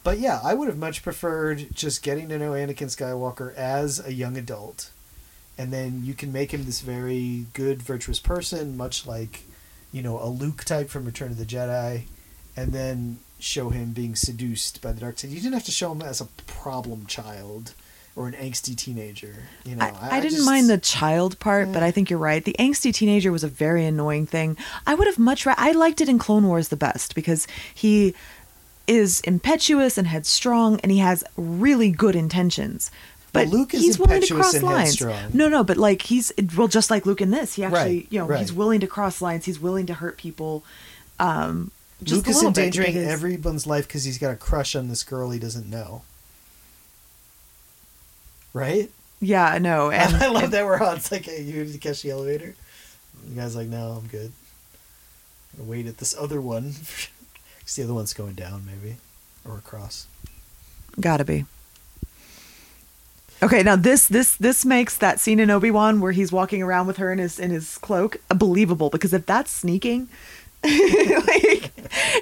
But 0.03 0.19
yeah, 0.19 0.39
I 0.43 0.53
would 0.53 0.67
have 0.67 0.77
much 0.77 1.03
preferred 1.03 1.67
just 1.73 2.03
getting 2.03 2.29
to 2.29 2.37
know 2.37 2.51
Anakin 2.51 2.87
Skywalker 2.87 3.53
as 3.55 4.05
a 4.05 4.13
young 4.13 4.37
adult, 4.37 4.91
and 5.57 5.73
then 5.73 6.03
you 6.03 6.13
can 6.13 6.31
make 6.31 6.53
him 6.53 6.65
this 6.65 6.81
very 6.81 7.47
good, 7.53 7.81
virtuous 7.81 8.19
person, 8.19 8.77
much 8.77 9.05
like 9.05 9.41
you 9.91 10.01
know 10.01 10.21
a 10.21 10.27
Luke 10.27 10.63
type 10.63 10.89
from 10.89 11.05
Return 11.05 11.31
of 11.31 11.37
the 11.37 11.45
Jedi, 11.45 12.03
and 12.55 12.71
then 12.71 13.19
show 13.39 13.69
him 13.69 13.91
being 13.91 14.15
seduced 14.15 14.81
by 14.81 14.91
the 14.91 15.01
dark 15.01 15.19
side. 15.19 15.31
You 15.31 15.39
didn't 15.39 15.53
have 15.53 15.65
to 15.65 15.71
show 15.71 15.91
him 15.91 16.01
as 16.01 16.21
a 16.21 16.25
problem 16.47 17.05
child 17.05 17.73
or 18.15 18.27
an 18.27 18.33
angsty 18.33 18.75
teenager. 18.75 19.33
You 19.63 19.77
know, 19.77 19.85
I, 19.85 20.17
I, 20.17 20.19
didn't 20.19 20.37
just- 20.37 20.45
mind 20.45 20.69
the 20.69 20.77
child 20.77 21.39
part, 21.39 21.71
but 21.71 21.83
I 21.83 21.91
think 21.91 22.09
you're 22.09 22.19
right. 22.19 22.43
The 22.43 22.55
angsty 22.59 22.93
teenager 22.93 23.31
was 23.31 23.45
a 23.45 23.47
very 23.47 23.85
annoying 23.85 24.25
thing. 24.25 24.57
I 24.85 24.95
would 24.95 25.07
have 25.07 25.17
much 25.17 25.47
I 25.47 25.71
liked 25.71 26.01
it 26.01 26.09
in 26.09 26.19
Clone 26.19 26.45
Wars 26.45 26.67
the 26.67 26.75
best 26.75 27.15
because 27.15 27.47
he 27.73 28.13
is 28.89 29.21
impetuous 29.21 29.97
and 29.97 30.07
headstrong 30.07 30.79
and 30.81 30.91
he 30.91 30.97
has 30.97 31.23
really 31.37 31.91
good 31.91 32.15
intentions. 32.15 32.89
Well, 33.33 33.45
But 33.45 33.53
Luke 33.53 33.73
is 33.75 33.81
he's 33.81 33.99
willing 33.99 34.21
to 34.21 34.33
impetuous 34.33 34.41
cross 34.41 34.53
and 34.55 34.63
lines. 34.63 34.79
headstrong. 34.99 35.31
No, 35.33 35.47
no, 35.47 35.63
but 35.63 35.77
like 35.77 36.01
he's 36.01 36.31
well, 36.57 36.67
just 36.67 36.89
like 36.89 37.05
Luke 37.05 37.21
in 37.21 37.29
this, 37.29 37.53
he 37.53 37.63
actually, 37.63 37.79
Right, 37.99 38.07
you 38.09 38.19
know, 38.19 38.35
he's 38.35 38.51
willing 38.51 38.79
to 38.79 38.87
cross 38.87 39.21
lines. 39.21 39.45
He's 39.45 39.59
willing 39.59 39.85
to 39.85 39.93
hurt 39.93 40.17
people. 40.17 40.63
Um, 41.19 41.69
just 42.01 42.15
Luke 42.25 42.27
is 42.35 42.41
endangering 42.43 42.93
because- 42.93 43.07
everyone's 43.07 43.67
life 43.67 43.87
because 43.87 44.03
he's 44.05 44.17
got 44.17 44.31
a 44.31 44.35
crush 44.35 44.75
on 44.75 44.87
this 44.89 45.03
girl 45.03 45.29
he 45.29 45.37
doesn't 45.39 45.69
know. 45.69 46.01
Right? 48.53 48.89
Yeah, 49.21 49.57
no, 49.59 49.91
and 49.91 50.15
I 50.15 50.27
love 50.29 50.51
that 50.51 50.65
we're 50.65 50.81
on. 50.81 50.95
It's 50.97 51.11
like, 51.11 51.25
hey, 51.25 51.41
you 51.43 51.63
need 51.63 51.73
to 51.73 51.77
catch 51.77 52.01
the 52.01 52.11
elevator. 52.11 52.55
The 53.27 53.35
guy's 53.35 53.55
like, 53.55 53.67
no, 53.67 53.91
I'm 54.01 54.07
good. 54.07 54.31
I'm 55.59 55.67
wait 55.67 55.85
at 55.87 55.97
this 55.97 56.15
other 56.17 56.41
one. 56.41 56.73
'Cause 57.69 57.75
the 57.75 57.83
other 57.83 57.93
one's 57.93 58.15
going 58.15 58.33
down, 58.33 58.65
maybe, 58.65 58.95
or 59.47 59.55
across. 59.59 60.07
Gotta 60.99 61.23
be. 61.23 61.45
Okay, 63.43 63.61
now 63.61 63.75
this 63.75 64.07
this 64.07 64.35
this 64.37 64.65
makes 64.65 64.97
that 64.97 65.19
scene 65.19 65.39
in 65.39 65.51
Obi 65.51 65.69
Wan 65.69 66.01
where 66.01 66.11
he's 66.11 66.31
walking 66.31 66.63
around 66.63 66.87
with 66.87 66.97
her 66.97 67.11
in 67.13 67.19
his 67.19 67.37
in 67.37 67.51
his 67.51 67.77
cloak 67.77 68.17
believable 68.35 68.89
because 68.89 69.13
if 69.13 69.27
that's 69.27 69.51
sneaking, 69.51 70.09
like 70.63 71.71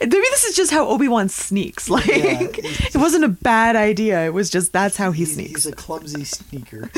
maybe 0.02 0.10
this 0.12 0.44
is 0.44 0.54
just 0.54 0.72
how 0.72 0.86
Obi 0.90 1.08
Wan 1.08 1.30
sneaks. 1.30 1.90
Like 1.90 2.08
Yeah, 2.08 2.42
it 2.42 2.96
wasn't 2.98 3.24
a 3.24 3.30
bad 3.30 3.78
idea. 3.78 4.26
It 4.26 4.34
was 4.34 4.50
just 4.50 4.74
that's 4.74 4.98
how 4.98 5.12
he 5.12 5.24
He's- 5.24 5.34
sneaks. 5.36 5.64
He's 5.64 5.66
a 5.66 5.72
clumsy 5.72 6.26
sneaker. 6.26 6.92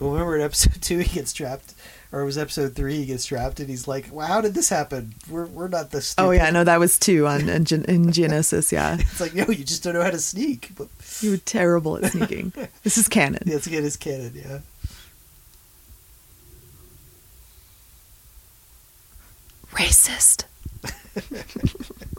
well, 0.00 0.12
remember 0.12 0.36
in 0.36 0.42
episode 0.42 0.80
two 0.80 0.98
he 1.00 1.14
gets 1.14 1.32
trapped, 1.34 1.74
or 2.12 2.20
it 2.20 2.24
was 2.24 2.38
episode 2.38 2.74
three 2.74 2.96
he 2.96 3.06
gets 3.06 3.26
trapped, 3.26 3.60
and 3.60 3.68
he's 3.68 3.86
like, 3.88 4.08
"Well, 4.12 4.26
how 4.26 4.40
did 4.40 4.54
this 4.54 4.68
happen? 4.68 5.14
We're 5.28 5.46
we're 5.46 5.68
not 5.68 5.90
this." 5.90 6.08
Stupid. 6.08 6.26
oh 6.26 6.30
yeah, 6.30 6.50
no, 6.50 6.64
that 6.64 6.78
was 6.80 6.98
two 6.98 7.26
on 7.26 7.48
in, 7.48 7.64
Gen- 7.64 7.84
in 7.86 8.04
Geonosis. 8.12 8.72
Yeah, 8.72 8.96
It's 8.98 9.20
like, 9.20 9.34
no, 9.34 9.44
you 9.48 9.64
just 9.64 9.82
don't 9.82 9.94
know 9.94 10.02
how 10.02 10.10
to 10.10 10.18
sneak. 10.18 10.70
But 10.76 10.88
you 11.20 11.32
were 11.32 11.36
terrible 11.38 11.96
at 12.04 12.12
sneaking. 12.12 12.52
This 12.82 12.96
is 12.98 13.08
canon. 13.08 13.42
let's 13.46 13.66
get 13.66 13.82
his 13.84 13.96
canon, 13.96 14.32
yeah. 14.34 14.58
racist. 19.72 20.44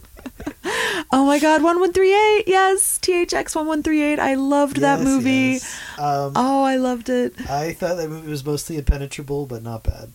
oh 1.11 1.25
my 1.25 1.39
god, 1.39 1.61
1138. 1.63 2.43
Yes, 2.47 2.99
THX 3.01 3.55
1138. 3.55 4.19
I 4.19 4.35
loved 4.35 4.77
that 4.77 5.01
movie. 5.01 5.59
yes. 5.59 5.79
Um, 5.97 6.33
Oh, 6.35 6.63
I 6.63 6.75
loved 6.77 7.09
it. 7.09 7.33
I 7.49 7.73
thought 7.73 7.97
that 7.97 8.09
movie 8.09 8.29
was 8.29 8.45
mostly 8.45 8.77
impenetrable, 8.77 9.45
but 9.45 9.63
not 9.63 9.83
bad. 9.83 10.09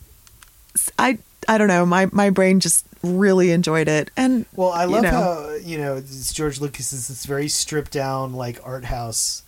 I 0.99 1.19
I 1.49 1.59
don't 1.59 1.69
know. 1.69 1.85
My 1.85 2.09
my 2.13 2.31
brain 2.31 2.61
just 2.61 2.87
really 3.03 3.51
enjoyed 3.51 3.89
it. 3.89 4.11
And 4.17 4.47
Well, 4.55 4.71
I 4.71 4.85
you 4.85 4.91
love 4.91 5.03
know. 5.03 5.11
how 5.11 5.55
you 5.63 5.77
know 5.79 5.97
it's 5.97 6.33
George 6.33 6.61
Lucas 6.61 6.93
is 6.93 7.09
this 7.09 7.27
very 7.27 7.49
stripped 7.49 7.93
down, 7.93 8.33
like 8.35 8.59
art 8.65 8.85
house 8.85 9.43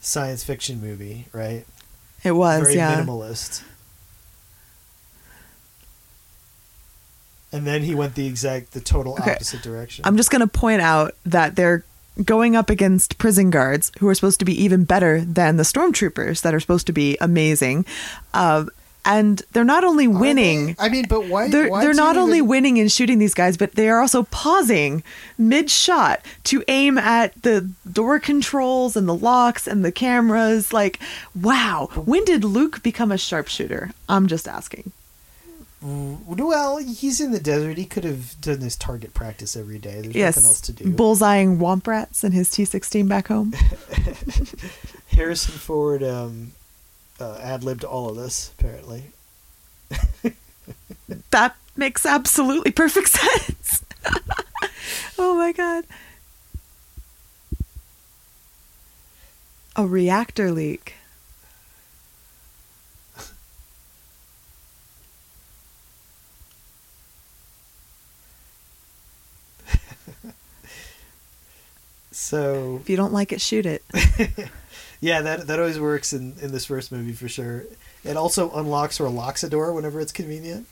science 0.00 0.42
fiction 0.44 0.80
movie, 0.80 1.26
right? 1.32 1.64
it 2.24 2.32
was, 2.32 2.62
very 2.62 2.76
yeah. 2.76 3.00
minimalist. 3.02 3.62
And 7.52 7.66
then 7.66 7.82
he 7.82 7.94
went 7.94 8.14
the 8.14 8.26
exact, 8.26 8.72
the 8.72 8.80
total 8.80 9.14
Okay. 9.14 9.32
opposite 9.34 9.62
direction. 9.62 10.04
I'm 10.06 10.16
just 10.16 10.30
going 10.30 10.40
to 10.40 10.46
point 10.46 10.80
out 10.80 11.14
that 11.26 11.54
they're 11.56 11.84
going 12.24 12.56
up 12.56 12.70
against 12.70 13.18
prison 13.18 13.50
guards 13.50 13.90
who 13.98 14.08
are 14.08 14.14
supposed 14.14 14.38
to 14.40 14.44
be 14.44 14.62
even 14.62 14.84
better 14.84 15.20
than 15.20 15.56
the 15.56 15.62
stormtroopers 15.62 16.42
that 16.42 16.54
are 16.54 16.60
supposed 16.60 16.86
to 16.86 16.92
be 16.92 17.16
amazing. 17.20 17.84
Um, 18.34 18.68
and 19.04 19.42
they're 19.52 19.64
not 19.64 19.82
only 19.82 20.06
winning. 20.06 20.66
they? 20.68 20.76
I 20.78 20.88
mean, 20.88 21.06
but 21.08 21.24
why? 21.26 21.48
They're, 21.48 21.68
why 21.68 21.82
they're 21.82 21.92
not 21.94 22.16
only 22.16 22.36
even- 22.38 22.48
winning 22.48 22.78
and 22.78 22.90
shooting 22.92 23.18
these 23.18 23.34
guys, 23.34 23.56
but 23.56 23.72
they 23.72 23.88
are 23.88 23.98
also 24.00 24.22
pausing 24.24 25.02
mid 25.36 25.70
shot 25.70 26.20
to 26.44 26.62
aim 26.68 26.98
at 26.98 27.32
the 27.42 27.68
door 27.90 28.20
controls 28.20 28.96
and 28.96 29.08
the 29.08 29.14
locks 29.14 29.66
and 29.66 29.84
the 29.84 29.90
cameras. 29.90 30.72
Like, 30.72 31.00
wow, 31.34 31.88
when 31.96 32.24
did 32.24 32.44
Luke 32.44 32.82
become 32.82 33.10
a 33.10 33.18
sharpshooter? 33.18 33.90
I'm 34.08 34.26
just 34.28 34.46
asking. 34.46 34.92
Well, 35.82 36.76
he's 36.76 37.20
in 37.20 37.32
the 37.32 37.40
desert. 37.40 37.76
He 37.76 37.86
could 37.86 38.04
have 38.04 38.40
done 38.40 38.60
this 38.60 38.76
target 38.76 39.14
practice 39.14 39.56
every 39.56 39.78
day. 39.78 40.00
There's 40.00 40.14
yes, 40.14 40.36
nothing 40.36 40.48
else 40.48 40.60
to 40.62 40.72
do. 40.72 40.84
bullseyeing 40.92 41.58
womp 41.58 41.86
rats 41.88 42.22
in 42.22 42.30
his 42.30 42.48
T16 42.50 43.08
back 43.08 43.28
home. 43.28 43.52
Harrison 45.08 45.54
Ford 45.54 46.04
um, 46.04 46.52
uh, 47.18 47.38
ad 47.42 47.64
libbed 47.64 47.82
all 47.82 48.08
of 48.08 48.16
this, 48.16 48.52
apparently. 48.58 49.04
that 51.30 51.56
makes 51.76 52.06
absolutely 52.06 52.70
perfect 52.70 53.08
sense. 53.10 53.84
oh 55.18 55.34
my 55.36 55.50
god. 55.50 55.84
A 59.74 59.84
reactor 59.84 60.52
leak. 60.52 60.94
So 72.22 72.78
If 72.80 72.88
you 72.88 72.96
don't 72.96 73.12
like 73.12 73.32
it, 73.32 73.40
shoot 73.40 73.66
it. 73.66 73.82
yeah, 75.00 75.20
that 75.22 75.46
that 75.48 75.58
always 75.58 75.78
works 75.80 76.12
in 76.12 76.34
in 76.40 76.52
this 76.52 76.64
first 76.66 76.92
movie 76.92 77.12
for 77.12 77.28
sure. 77.28 77.64
It 78.04 78.16
also 78.16 78.50
unlocks 78.52 79.00
or 79.00 79.08
locks 79.08 79.42
a 79.42 79.48
door 79.50 79.72
whenever 79.72 80.00
it's 80.00 80.12
convenient. 80.12 80.66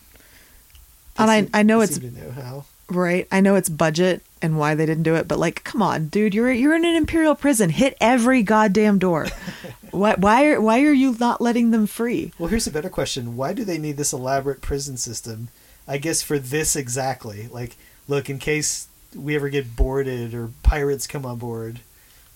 They 1.17 1.23
And 1.25 1.31
I- 1.31 1.41
seem- 1.43 1.51
I 1.55 1.63
know 1.63 1.83
it's- 1.83 2.01
know 2.01 2.31
how. 2.31 2.65
Right. 2.89 3.29
I 3.31 3.41
know 3.41 3.55
it's 3.55 3.69
budget 3.69 4.23
and 4.43 4.59
why 4.59 4.75
they 4.75 4.85
didn't 4.85 5.05
do 5.05 5.15
it, 5.15 5.29
but 5.29 5.39
like, 5.39 5.63
come 5.63 5.81
on, 5.81 6.07
dude, 6.09 6.35
you're 6.35 6.51
you're 6.53 6.75
in 6.75 6.85
an 6.85 6.97
imperial 6.97 7.35
prison. 7.37 7.71
Hit 7.71 7.97
every 8.01 8.43
goddamn 8.43 8.99
door. 8.99 9.29
why 9.93 10.15
why 10.17 10.47
are 10.47 10.61
why 10.61 10.81
are 10.83 10.93
you 10.93 11.17
not 11.21 11.41
letting 11.41 11.71
them 11.73 11.87
free? 11.87 12.33
Well, 12.39 12.49
here's 12.49 12.67
a 12.67 12.71
better 12.73 12.89
question: 12.91 13.37
Why 13.37 13.53
do 13.53 13.65
they 13.65 13.79
need 13.79 13.97
this 13.97 14.13
elaborate 14.13 14.61
prison 14.61 14.97
system? 14.97 15.49
I 15.87 15.99
guess 15.99 16.23
for 16.23 16.39
this 16.41 16.75
exactly. 16.75 17.49
Like, 17.53 17.77
look, 18.09 18.29
in 18.31 18.39
case 18.41 18.89
we 19.15 19.35
ever 19.35 19.49
get 19.49 19.75
boarded 19.77 20.35
or 20.35 20.51
pirates 20.63 21.07
come 21.07 21.25
on 21.27 21.39
board, 21.39 21.81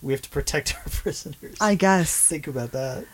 we 0.02 0.12
have 0.12 0.22
to 0.22 0.30
protect 0.30 0.74
our 0.76 0.82
prisoners. 0.90 1.56
I 1.60 1.74
guess. 1.74 2.26
think 2.26 2.46
about 2.46 2.72
that. 2.72 3.04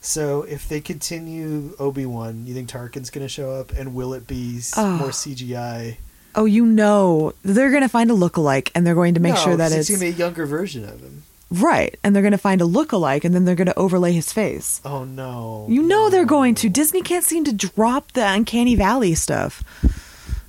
So, 0.00 0.42
if 0.42 0.68
they 0.68 0.80
continue 0.80 1.74
Obi 1.78 2.06
Wan, 2.06 2.46
you 2.46 2.54
think 2.54 2.70
Tarkin's 2.70 3.10
going 3.10 3.24
to 3.24 3.28
show 3.28 3.50
up, 3.52 3.72
and 3.72 3.94
will 3.94 4.14
it 4.14 4.26
be 4.26 4.60
Oh. 4.76 4.96
more 4.96 5.08
CGI? 5.10 5.96
Oh, 6.34 6.44
you 6.44 6.64
know, 6.64 7.32
they're 7.42 7.72
gonna 7.72 7.88
find 7.88 8.10
a 8.10 8.14
lookalike 8.14 8.70
and 8.74 8.86
they're 8.86 8.94
going 8.94 9.14
to 9.14 9.20
make 9.20 9.34
No, 9.34 9.40
sure 9.40 9.56
that 9.56 9.70
'cause 9.72 9.78
it's 9.78 9.88
going 9.88 9.98
to 10.00 10.06
be 10.06 10.12
a 10.12 10.26
younger 10.26 10.46
version 10.46 10.84
of 10.84 11.00
him. 11.00 11.24
Right. 11.50 11.98
And 12.04 12.14
they're 12.14 12.22
going 12.22 12.32
to 12.32 12.38
find 12.38 12.60
a 12.60 12.66
look-alike 12.66 13.24
and 13.24 13.34
then 13.34 13.44
they're 13.44 13.54
going 13.54 13.66
to 13.66 13.78
overlay 13.78 14.12
his 14.12 14.32
face. 14.32 14.80
Oh 14.84 15.04
no. 15.04 15.66
You 15.68 15.82
know 15.82 16.10
they're 16.10 16.26
going 16.26 16.54
to. 16.56 16.68
Disney 16.68 17.00
can't 17.02 17.24
seem 17.24 17.44
to 17.44 17.52
drop 17.52 18.12
the 18.12 18.26
uncanny 18.26 18.74
valley 18.74 19.14
stuff. 19.14 19.62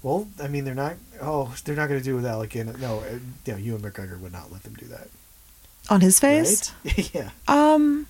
Well, 0.04 0.28
I 0.42 0.48
mean, 0.48 0.66
they're 0.66 0.76
not. 0.76 0.96
Oh, 1.22 1.54
they're 1.64 1.76
not 1.76 1.88
going 1.88 2.00
to 2.00 2.04
do 2.04 2.14
it 2.14 2.16
with 2.18 2.26
Alec 2.26 2.52
Guinness. 2.52 2.78
No, 2.80 3.00
uh, 3.00 3.20
you 3.46 3.54
know, 3.54 3.58
Ewan 3.58 3.82
McGregor 3.82 4.20
would 4.20 4.32
not 4.32 4.52
let 4.52 4.64
them 4.64 4.74
do 4.76 4.86
that. 4.88 5.10
On 5.90 6.02
his 6.02 6.20
face? 6.20 6.72
Right? 6.86 7.14
yeah. 7.16 7.30
Um 7.48 8.08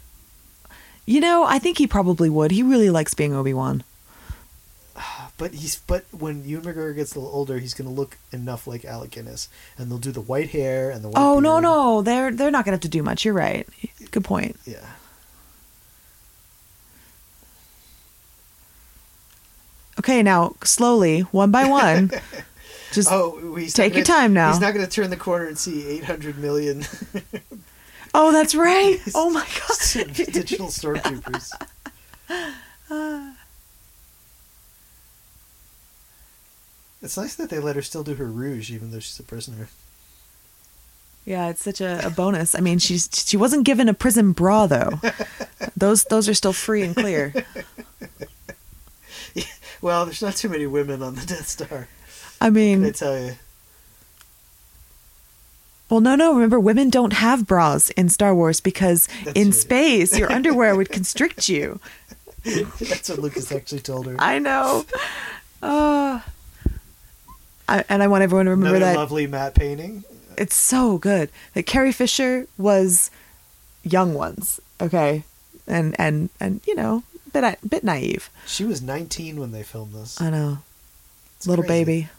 You 1.05 1.19
know, 1.19 1.43
I 1.43 1.59
think 1.59 1.77
he 1.77 1.87
probably 1.87 2.29
would. 2.29 2.51
He 2.51 2.61
really 2.63 2.89
likes 2.89 3.13
being 3.13 3.33
Obi-Wan. 3.33 3.83
But 5.39 5.53
he's 5.55 5.77
but 5.77 6.03
when 6.11 6.43
Ewan 6.43 6.65
McGregor 6.65 6.93
gets 6.95 7.15
a 7.15 7.19
little 7.19 7.33
older, 7.33 7.57
he's 7.59 7.73
going 7.73 7.87
to 7.87 7.93
look 7.93 8.17
enough 8.31 8.67
like 8.67 8.83
Alec 8.85 9.11
Guinness, 9.11 9.47
and 9.77 9.89
they'll 9.89 9.97
do 9.97 10.11
the 10.11 10.19
white 10.21 10.49
hair 10.49 10.91
and 10.91 11.01
the 11.03 11.07
white. 11.07 11.15
Oh, 11.17 11.39
no, 11.39 11.53
beard. 11.53 11.63
no. 11.63 12.01
They're 12.01 12.31
they're 12.31 12.51
not 12.51 12.65
going 12.65 12.73
to 12.73 12.75
have 12.75 12.81
to 12.81 12.89
do 12.89 13.01
much. 13.01 13.23
You're 13.25 13.33
right. 13.33 13.65
Good 14.11 14.25
point. 14.25 14.57
Yeah. 14.65 14.85
Okay, 19.99 20.23
now 20.23 20.55
slowly, 20.63 21.21
one 21.21 21.51
by 21.51 21.65
one. 21.67 22.11
Just 22.91 23.09
Oh, 23.11 23.55
he's 23.55 23.73
take 23.73 23.93
your 23.93 24.03
gonna- 24.03 24.19
time 24.19 24.33
now. 24.33 24.51
He's 24.51 24.61
not 24.61 24.73
going 24.73 24.85
to 24.85 24.91
turn 24.91 25.09
the 25.09 25.17
corner 25.17 25.45
and 25.47 25.57
see 25.57 25.85
800 25.87 26.37
million 26.37 26.83
Oh, 28.13 28.31
that's 28.31 28.55
right. 28.55 28.97
Oh 29.15 29.29
my 29.29 29.45
god. 29.45 30.13
digital 30.15 30.67
stormtroopers. 30.67 31.51
It's 37.01 37.17
nice 37.17 37.35
that 37.35 37.49
they 37.49 37.59
let 37.59 37.75
her 37.75 37.81
still 37.81 38.03
do 38.03 38.15
her 38.15 38.25
rouge, 38.25 38.71
even 38.71 38.91
though 38.91 38.99
she's 38.99 39.19
a 39.19 39.23
prisoner. 39.23 39.69
Yeah, 41.25 41.49
it's 41.49 41.63
such 41.63 41.79
a, 41.81 42.05
a 42.05 42.09
bonus. 42.09 42.55
I 42.55 42.59
mean, 42.59 42.79
she's 42.79 43.07
she 43.13 43.37
wasn't 43.37 43.65
given 43.65 43.87
a 43.87 43.93
prison 43.93 44.31
bra 44.31 44.67
though. 44.67 44.99
Those 45.77 46.03
those 46.05 46.27
are 46.27 46.33
still 46.33 46.53
free 46.53 46.81
and 46.83 46.95
clear. 46.95 47.33
Well, 49.81 50.03
there's 50.05 50.21
not 50.21 50.35
too 50.35 50.49
many 50.49 50.67
women 50.67 51.01
on 51.01 51.15
the 51.15 51.25
Death 51.25 51.47
Star. 51.47 51.87
I 52.41 52.47
Can 52.47 52.47
I 52.47 52.49
mean, 52.49 52.91
tell 52.93 53.17
you? 53.17 53.35
well, 55.89 56.01
no, 56.01 56.15
no. 56.15 56.33
Remember, 56.33 56.59
women 56.59 56.89
don't 56.89 57.13
have 57.13 57.47
bras 57.47 57.89
in 57.91 58.09
Star 58.09 58.35
Wars 58.35 58.59
because 58.59 59.07
That's 59.23 59.39
in 59.39 59.47
right. 59.47 59.53
space, 59.53 60.17
your 60.17 60.29
underwear 60.31 60.75
would 60.75 60.89
constrict 60.91 61.47
you. 61.47 61.79
That's 62.43 63.07
what 63.09 63.19
Lucas 63.19 63.51
actually 63.53 63.79
told 63.81 64.07
her. 64.07 64.15
I 64.19 64.39
know. 64.39 64.85
Uh, 65.61 66.19
I, 67.69 67.85
and 67.89 68.01
I 68.03 68.07
want 68.07 68.23
everyone 68.23 68.45
to 68.45 68.51
remember 68.51 68.77
Another 68.77 68.93
that 68.93 68.99
lovely 68.99 69.27
matte 69.27 69.55
painting. 69.55 70.03
it's 70.37 70.55
so 70.55 70.97
good 70.97 71.29
that 71.53 71.63
Carrie 71.65 71.91
Fisher 71.91 72.47
was 72.57 73.11
young 73.83 74.13
ones, 74.13 74.59
okay, 74.81 75.23
and 75.67 75.95
and 75.99 76.29
and 76.39 76.61
you 76.67 76.75
know, 76.75 77.03
bit 77.33 77.57
bit 77.67 77.83
naive. 77.83 78.29
She 78.45 78.63
was 78.65 78.81
19 78.81 79.39
when 79.39 79.51
they 79.51 79.63
filmed 79.63 79.93
this. 79.93 80.19
I 80.19 80.29
know, 80.29 80.59
It's 81.37 81.47
little 81.47 81.63
crazy. 81.65 81.83
baby. 81.85 82.09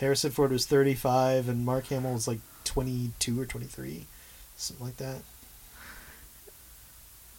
Harrison 0.00 0.30
Ford 0.30 0.52
was 0.52 0.64
35, 0.66 1.48
and 1.48 1.66
Mark 1.66 1.86
Hamill 1.88 2.12
was 2.14 2.28
like 2.28 2.38
22 2.64 3.40
or 3.40 3.46
23, 3.46 4.06
something 4.56 4.86
like 4.86 4.96
that. 4.98 5.18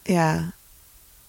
Yeah. 0.06 0.52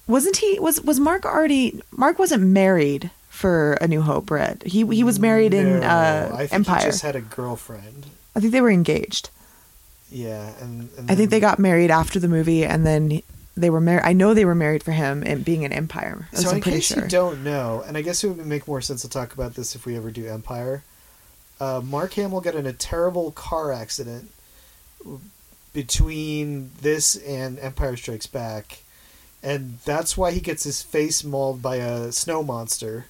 Wasn't 0.06 0.38
he 0.38 0.58
was 0.58 0.80
was 0.82 0.98
Mark 0.98 1.24
already 1.24 1.80
Mark 1.92 2.18
wasn't 2.18 2.42
married 2.42 3.10
for 3.30 3.74
A 3.74 3.88
New 3.88 4.02
Hope, 4.02 4.30
Red. 4.30 4.64
He 4.66 4.84
he 4.84 5.02
was 5.02 5.18
married 5.18 5.54
in 5.54 5.82
uh 5.82 6.30
I 6.34 6.38
think 6.40 6.52
Empire. 6.52 6.80
He 6.80 6.86
just 6.86 7.02
had 7.02 7.16
a 7.16 7.22
girlfriend. 7.22 8.06
I 8.36 8.40
think 8.40 8.52
they 8.52 8.60
were 8.60 8.70
engaged. 8.70 9.30
Yeah, 10.10 10.52
and, 10.60 10.90
and 10.98 11.10
I 11.10 11.14
think 11.14 11.30
they 11.30 11.40
got 11.40 11.58
married 11.58 11.90
after 11.90 12.18
the 12.18 12.28
movie 12.28 12.64
and 12.64 12.84
then 12.84 13.22
they 13.56 13.70
were 13.70 13.80
married 13.80 14.02
I 14.04 14.12
know 14.12 14.34
they 14.34 14.44
were 14.44 14.54
married 14.54 14.82
for 14.82 14.92
him 14.92 15.22
and 15.24 15.44
being 15.44 15.62
in 15.62 15.72
Empire. 15.72 16.28
So 16.34 16.50
I'm 16.50 16.56
in 16.56 16.62
pretty 16.62 16.78
case 16.78 16.86
sure. 16.86 17.04
you 17.04 17.08
don't 17.08 17.42
know, 17.44 17.82
and 17.86 17.96
I 17.96 18.02
guess 18.02 18.22
it 18.22 18.28
would 18.28 18.44
make 18.44 18.68
more 18.68 18.80
sense 18.80 19.02
to 19.02 19.08
talk 19.08 19.32
about 19.32 19.54
this 19.54 19.74
if 19.74 19.86
we 19.86 19.96
ever 19.96 20.10
do 20.10 20.26
Empire. 20.26 20.82
Uh, 21.60 21.80
Mark 21.84 22.14
Hamill 22.14 22.40
got 22.40 22.54
in 22.54 22.66
a 22.66 22.72
terrible 22.72 23.30
car 23.32 23.70
accident 23.72 24.32
between 25.72 26.70
this 26.80 27.16
and 27.16 27.58
Empire 27.60 27.96
Strikes 27.96 28.26
Back, 28.26 28.82
and 29.42 29.78
that's 29.84 30.16
why 30.16 30.32
he 30.32 30.40
gets 30.40 30.64
his 30.64 30.82
face 30.82 31.22
mauled 31.22 31.62
by 31.62 31.76
a 31.76 32.10
snow 32.12 32.42
monster. 32.42 33.06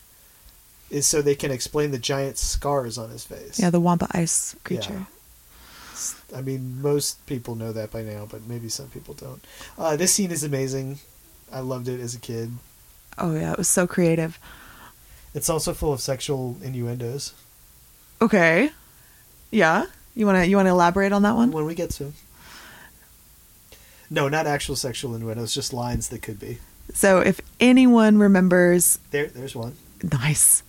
Is 0.91 1.07
so 1.07 1.23
they 1.23 1.37
can 1.37 1.53
explain 1.53 1.93
the 1.93 1.99
giant 1.99 2.37
scars 2.37 2.99
on 2.99 3.11
his 3.11 3.25
face. 3.25 3.61
yeah, 3.61 3.71
the 3.71 3.79
Wampa 3.81 4.09
ice 4.11 4.57
creature. 4.65 5.07
Yeah. 5.07 6.39
I 6.39 6.41
mean, 6.41 6.81
most 6.83 7.25
people 7.27 7.55
know 7.55 7.73
that 7.73 7.91
by 7.91 8.03
now, 8.03 8.27
but 8.29 8.47
maybe 8.47 8.69
some 8.69 8.89
people 8.89 9.15
don't. 9.15 9.45
Uh, 9.79 9.97
this 9.97 10.13
scene 10.15 10.31
is 10.31 10.43
amazing. 10.43 10.99
I 11.53 11.61
loved 11.61 11.89
it 11.89 12.01
as 12.01 12.15
a 12.15 12.19
kid. 12.19 12.53
Oh 13.19 13.35
yeah, 13.35 13.53
it 13.53 13.59
was 13.59 13.69
so 13.69 13.87
creative. 13.87 14.39
It's 15.35 15.49
also 15.49 15.75
full 15.75 15.93
of 15.93 16.01
sexual 16.01 16.57
innuendos. 16.63 17.35
Okay. 18.21 18.71
Yeah. 19.51 19.87
You 20.15 20.27
want 20.27 20.39
to 20.39 20.47
you 20.49 20.57
want 20.57 20.67
to 20.67 20.71
elaborate 20.71 21.13
on 21.13 21.23
that 21.23 21.37
one? 21.37 21.53
When 21.53 21.67
we 21.67 21.75
get 21.75 21.91
to. 21.91 22.13
No, 24.11 24.29
not 24.29 24.47
actual 24.47 24.75
sexual 24.75 25.15
innuendos, 25.15 25.55
just 25.55 25.73
lines 25.73 26.09
that 26.09 26.21
could 26.23 26.41
be. 26.41 26.59
So 26.95 27.21
if 27.21 27.41
anyone 27.61 28.19
remembers 28.19 28.99
There, 29.13 29.27
there's 29.29 29.55
one, 29.55 29.77
nice. 30.03 30.65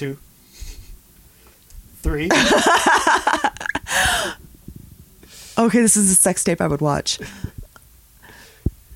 Two, 0.00 0.16
three. 2.02 2.28
Okay, 5.58 5.82
this 5.82 5.94
is 5.94 6.10
a 6.10 6.14
sex 6.14 6.42
tape 6.42 6.62
I 6.62 6.66
would 6.66 6.80
watch. 6.80 7.18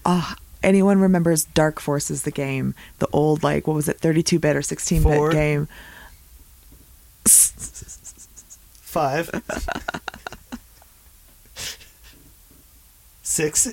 Ah, 0.06 0.34
anyone 0.62 0.98
remembers 0.98 1.44
Dark 1.44 1.78
Forces, 1.78 2.22
the 2.22 2.30
game, 2.30 2.74
the 3.00 3.08
old 3.12 3.42
like 3.42 3.66
what 3.66 3.76
was 3.76 3.86
it, 3.86 4.00
thirty-two 4.00 4.38
bit 4.38 4.56
or 4.56 4.62
sixteen 4.62 5.02
bit 5.02 5.32
game? 5.32 5.68
Five. 7.26 9.28
Six. 13.22 13.68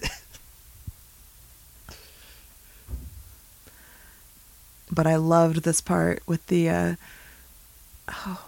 But 4.91 5.07
I 5.07 5.15
loved 5.15 5.63
this 5.63 5.79
part 5.79 6.21
with 6.27 6.45
the. 6.47 6.69
uh 6.69 6.95
Oh, 8.11 8.43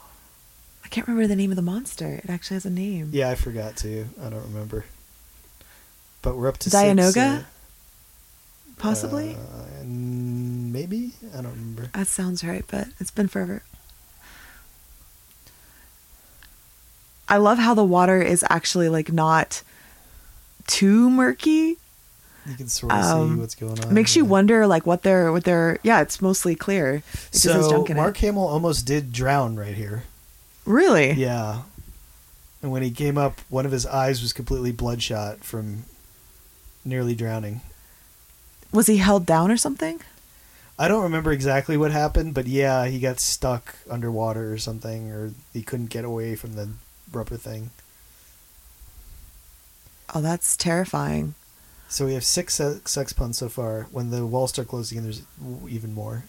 I 0.83 0.87
can't 0.89 1.07
remember 1.07 1.27
the 1.27 1.35
name 1.35 1.51
of 1.51 1.55
the 1.55 1.61
monster. 1.61 2.19
It 2.23 2.29
actually 2.29 2.55
has 2.55 2.65
a 2.65 2.69
name. 2.69 3.09
Yeah, 3.11 3.29
I 3.29 3.35
forgot 3.35 3.75
to. 3.77 4.05
I 4.21 4.29
don't 4.29 4.43
remember. 4.43 4.85
But 6.21 6.37
we're 6.37 6.47
up 6.47 6.57
to 6.59 6.69
Dianoga? 6.69 7.37
Six, 7.37 7.45
Possibly. 8.77 9.35
uh, 9.35 9.83
maybe 9.85 11.13
I 11.33 11.41
don't 11.41 11.51
remember. 11.51 11.89
that 11.93 12.07
sounds 12.07 12.43
right, 12.43 12.65
but 12.67 12.87
it's 12.99 13.11
been 13.11 13.27
forever. 13.27 13.63
I 17.27 17.37
love 17.37 17.57
how 17.57 17.73
the 17.73 17.83
water 17.83 18.21
is 18.21 18.43
actually 18.49 18.89
like 18.89 19.11
not 19.11 19.63
too 20.67 21.09
murky. 21.09 21.77
You 22.45 22.55
can 22.55 22.67
sort 22.67 22.91
of 22.91 23.03
see 23.05 23.11
Um, 23.11 23.39
what's 23.39 23.55
going 23.55 23.83
on. 23.83 23.93
makes 23.93 24.15
you 24.15 24.23
yeah. 24.23 24.29
wonder 24.29 24.67
like 24.67 24.85
what 24.85 25.01
they're 25.03 25.31
what 25.31 25.43
they're 25.45 25.79
yeah 25.83 26.01
it's 26.01 26.21
mostly 26.21 26.55
clear 26.55 26.95
it 26.95 27.03
So 27.35 27.85
Mark 27.93 28.17
it 28.17 28.21
Hamill 28.21 28.47
almost 28.47 28.85
did 28.85 29.11
drown 29.13 29.55
right 29.55 29.75
here. 29.75 30.03
really 30.65 31.11
Yeah. 31.13 31.61
And 32.61 32.71
when 32.71 32.81
he 32.83 32.91
came 32.91 33.17
up, 33.17 33.41
one 33.49 33.65
of 33.65 33.71
his 33.73 33.85
eyes 33.85 34.21
was 34.21 34.31
completely 34.33 34.71
bloodshot 34.71 35.43
from 35.43 35.83
nearly 36.85 37.15
drowning. 37.15 37.61
was 38.71 38.87
he 38.87 38.97
held 38.97 39.25
down 39.25 39.49
or 39.51 39.57
something 39.57 40.01
I 40.79 40.87
don't 40.87 41.03
remember 41.03 41.31
exactly 41.31 41.77
what 41.77 41.91
happened, 41.91 42.33
but 42.33 42.47
yeah, 42.47 42.87
he 42.87 42.99
got 42.99 43.19
stuck 43.19 43.75
underwater 43.89 44.51
or 44.51 44.57
something, 44.57 45.11
or 45.11 45.31
he 45.53 45.61
couldn't 45.61 45.91
get 45.91 46.03
away 46.03 46.35
from 46.35 46.55
the 46.55 46.67
rubber 47.11 47.37
thing. 47.37 47.69
oh 50.15 50.21
that's 50.21 50.57
terrifying 50.57 51.35
So 51.93 52.05
we 52.07 52.15
have 52.15 52.23
six 52.23 52.55
se- 52.55 52.81
sex 52.85 53.13
puns 53.13 53.37
so 53.37 53.49
far. 53.49 53.83
When 53.91 54.09
the 54.09 54.25
walls 54.25 54.49
start 54.49 54.67
closing 54.67 54.97
in, 54.97 55.03
there's 55.03 55.21
even 55.69 55.93
more. 55.93 56.23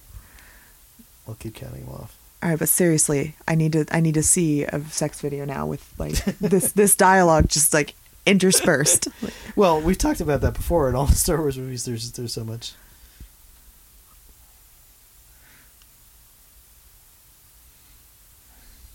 I'll 1.26 1.34
keep 1.36 1.54
counting 1.54 1.86
them 1.86 1.94
off. 1.94 2.14
all 2.42 2.50
right 2.50 2.58
but 2.58 2.68
seriously 2.68 3.34
i 3.48 3.54
need 3.54 3.72
to 3.72 3.86
i 3.90 3.98
need 4.00 4.12
to 4.12 4.22
see 4.22 4.64
a 4.64 4.78
sex 4.90 5.22
video 5.22 5.46
now 5.46 5.64
with 5.64 5.82
like 5.96 6.16
this 6.52 6.72
this 6.72 6.94
dialogue 6.94 7.48
just 7.48 7.72
like 7.72 7.94
interspersed 8.26 9.08
Well, 9.56 9.80
we've 9.80 9.96
talked 9.96 10.20
about 10.20 10.42
that 10.42 10.52
before 10.54 10.88
in 10.90 10.94
all 10.94 11.06
the 11.06 11.14
Star 11.14 11.38
Wars 11.38 11.56
movies. 11.56 11.84
There's 11.86 12.12
there's 12.12 12.34
so 12.34 12.44
much. 12.44 12.72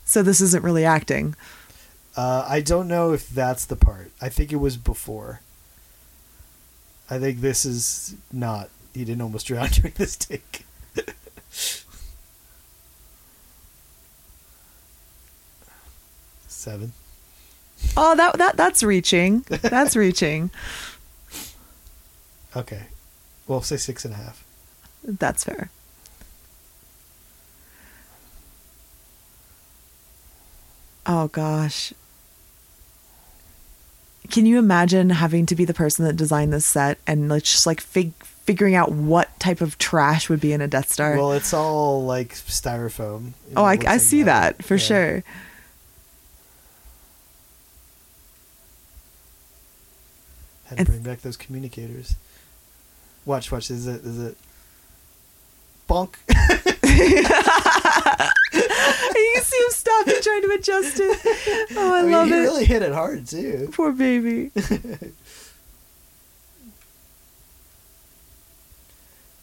so 0.05 0.23
this 0.23 0.41
isn't 0.41 0.63
really 0.63 0.85
acting 0.85 1.35
Uh, 2.15 2.43
I 2.49 2.59
don't 2.61 2.87
know 2.89 3.13
if 3.13 3.29
that's 3.29 3.63
the 3.65 3.75
part. 3.77 4.11
I 4.21 4.27
think 4.29 4.51
it 4.51 4.57
was 4.57 4.75
before. 4.75 5.39
I 7.09 7.17
think 7.17 7.41
this 7.41 7.65
is 7.65 8.15
not. 8.31 8.69
He 8.93 9.03
didn't 9.05 9.21
almost 9.21 9.47
drown 9.47 9.67
during 9.71 9.93
this 9.97 10.15
take. 10.15 10.65
Seven. 16.47 16.93
Oh, 17.95 18.15
that 18.15 18.37
that 18.37 18.57
that's 18.57 18.83
reaching. 18.83 19.45
That's 19.49 19.95
reaching. 19.95 20.51
Okay. 22.55 22.87
Well, 23.47 23.61
say 23.61 23.77
six 23.77 24.05
and 24.05 24.13
a 24.13 24.17
half. 24.17 24.43
That's 25.03 25.43
fair. 25.45 25.69
Oh 31.05 31.27
gosh. 31.29 31.93
Can 34.29 34.45
you 34.45 34.59
imagine 34.59 35.09
having 35.09 35.45
to 35.47 35.55
be 35.55 35.65
the 35.65 35.73
person 35.73 36.05
that 36.05 36.13
designed 36.15 36.53
this 36.53 36.65
set 36.65 36.97
and 37.07 37.29
like 37.29 37.43
just 37.43 37.65
like 37.65 37.81
fig- 37.81 38.13
figuring 38.23 38.75
out 38.75 38.91
what 38.91 39.37
type 39.39 39.61
of 39.61 39.77
trash 39.77 40.29
would 40.29 40.39
be 40.39 40.53
in 40.53 40.61
a 40.61 40.67
Death 40.67 40.91
Star? 40.91 41.15
Well, 41.17 41.31
it's 41.33 41.53
all 41.53 42.03
like 42.05 42.33
styrofoam. 42.33 43.33
oh, 43.55 43.63
I, 43.63 43.73
I 43.73 43.75
like 43.75 43.99
see 44.01 44.23
that, 44.23 44.63
for 44.63 44.75
Yeah. 44.75 44.79
sure. 44.79 45.23
Had 50.65 50.77
to 50.79 50.85
bring 50.85 51.01
back 51.01 51.21
those 51.21 51.35
communicators. 51.37 52.15
Watch, 53.25 53.51
watch. 53.51 53.71
Is 53.71 53.87
it? 53.87 54.01
Is 54.03 54.19
it? 54.19 54.37
Bonk. 55.89 56.13
you 56.83 57.23
see 59.39 59.57
him 59.57 59.69
stopping 59.71 60.15
trying 60.21 60.41
to 60.43 60.51
adjust 60.51 60.99
it. 60.99 61.67
Oh, 61.77 61.93
I, 61.93 61.99
I 61.99 62.01
mean, 62.03 62.11
love 62.11 62.27
he 62.27 62.33
it. 62.33 62.37
really 62.39 62.65
hit 62.65 62.81
it 62.81 62.93
hard 62.93 63.27
too. 63.27 63.69
Poor 63.73 63.91
baby. 63.91 64.51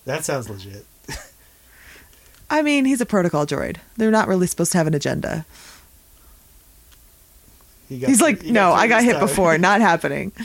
That 0.04 0.24
sounds 0.24 0.48
legit. 0.48 0.86
I 2.48 2.62
mean, 2.62 2.84
he's 2.84 3.00
a 3.00 3.06
protocol 3.06 3.44
droid. 3.44 3.78
They're 3.96 4.12
not 4.12 4.28
really 4.28 4.46
supposed 4.46 4.70
to 4.72 4.78
have 4.78 4.86
an 4.86 4.94
agenda. 4.94 5.44
He 7.88 7.98
got 7.98 8.08
He's 8.08 8.18
through- 8.18 8.26
like, 8.28 8.42
he 8.42 8.52
no, 8.52 8.70
through 8.70 8.80
I 8.82 8.86
got 8.86 9.02
hit 9.02 9.12
time." 9.14 9.20
before, 9.20 9.58
not 9.58 9.80
happening. 9.80 10.30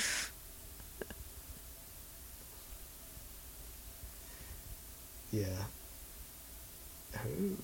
Yeah. 5.32 5.46
Ooh. 7.26 7.58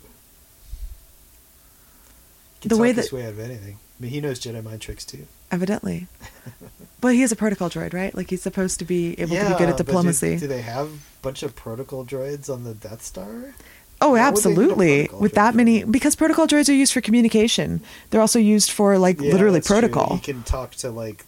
Can 2.56 2.56
The 2.69 2.77
way 2.77 2.91
that- 2.91 3.11
way 3.11 3.23
out 3.25 3.29
of 3.33 3.39
anything. 3.39 3.77
I 3.99 4.03
mean, 4.03 4.11
he 4.11 4.21
knows 4.21 4.39
Jedi 4.39 4.63
mind 4.63 4.81
tricks 4.81 5.03
too. 5.05 5.25
Evidently. 5.51 6.07
but 7.01 7.15
he 7.15 7.21
is 7.23 7.31
a 7.31 7.35
protocol 7.35 7.69
droid, 7.69 7.93
right? 7.93 8.13
Like 8.15 8.29
he's 8.29 8.41
supposed 8.43 8.79
to 8.79 8.85
be 8.85 9.13
able 9.19 9.35
to 9.35 9.41
be 9.41 9.49
good 9.57 9.69
at 9.69 9.69
but 9.69 9.77
do- 9.77 9.83
diplomacy. 9.83 10.37
Do, 10.37 10.47
they 10.47 10.61
have 10.61 10.87
a 10.87 10.97
bunch 11.21 11.41
of 11.41 11.55
protocol 11.55 12.05
droids 12.05 12.47
on 12.49 12.63
the 12.63 12.73
Death 12.75 13.01
Star? 13.01 13.53
oh, 13.99 14.11
Why 14.11 14.29
would 14.29 14.43
they 14.43 14.49
need 14.51 14.57
a 14.57 14.61
absolutely. 14.61 15.09
With 15.19 15.33
that 15.33 15.55
many, 15.55 15.83
because 15.83 16.15
protocol 16.15 16.45
droids 16.47 16.69
are 16.69 16.73
used 16.73 16.93
for 16.93 17.01
communication. 17.01 17.81
They're 18.11 18.21
also 18.21 18.37
used 18.39 18.69
for 18.71 18.99
like 18.99 19.19
Yeah, 19.19 19.31
literally 19.31 19.59
that's 19.59 19.67
true. 19.67 19.79
protocol. 19.79 20.15
He 20.17 20.21
can 20.21 20.43
talk 20.43 20.71
to 20.75 20.91
like 20.91 21.25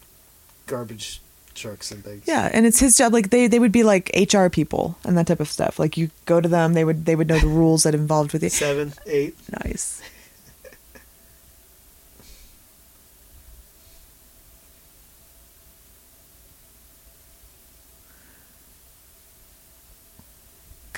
garbage 0.67 1.21
trucks 1.55 1.91
and 1.91 2.03
things. 2.03 2.23
Yeah, 2.27 2.49
and 2.53 2.65
it's 2.67 2.79
his 2.79 2.95
job. 2.95 3.13
Like 3.13 3.31
they, 3.31 3.47
they 3.47 3.57
would 3.59 3.71
be 3.71 3.83
like 3.83 4.11
HR 4.15 4.47
people 4.49 4.95
and 5.03 5.17
that 5.17 5.25
type 5.27 5.39
of 5.39 5.49
stuff. 5.49 5.79
Like 5.79 5.97
you 5.97 6.11
go 6.25 6.39
to 6.39 6.47
them, 6.47 6.73
they 6.73 6.85
would 6.85 7.05
they 7.05 7.15
would 7.15 7.27
know 7.27 7.39
the 7.39 7.47
rules 7.47 7.83
that 7.83 7.95
involved 7.95 8.33
with 8.33 8.43
you. 8.43 8.49
Seven, 8.49 8.93
eight. 9.07 9.35
Nice. 9.65 10.01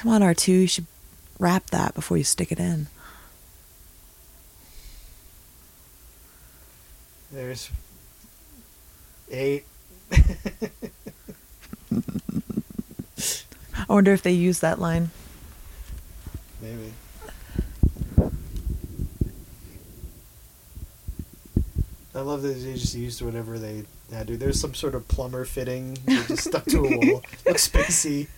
Come 0.02 0.12
on, 0.14 0.22
R2, 0.22 0.48
you 0.48 0.66
should 0.66 0.88
wrap 1.38 1.70
that 1.70 1.94
before 1.94 2.18
you 2.18 2.24
stick 2.24 2.52
it 2.52 2.60
in. 2.60 2.88
There's 7.32 7.70
eight. 9.30 9.66
I 10.12 10.24
wonder 13.88 14.12
if 14.12 14.24
they 14.24 14.32
use 14.32 14.60
that 14.62 14.80
line. 14.80 15.12
Maybe. 16.64 16.94
I 22.16 22.22
love 22.22 22.42
that 22.42 22.54
they 22.56 22.74
just 22.74 22.96
used 22.96 23.22
whatever 23.22 23.60
they 23.60 23.84
had 24.12 24.26
to. 24.30 24.38
There's 24.38 24.60
some 24.60 24.74
sort 24.74 24.96
of 24.96 25.08
plumber 25.08 25.46
fitting 25.46 26.00
they 26.06 26.16
just 26.24 26.46
stuck 26.46 26.66
to 26.66 26.86
a 26.86 26.90
wall. 26.90 27.22
Looks 27.46 27.70
spacey. 27.70 28.30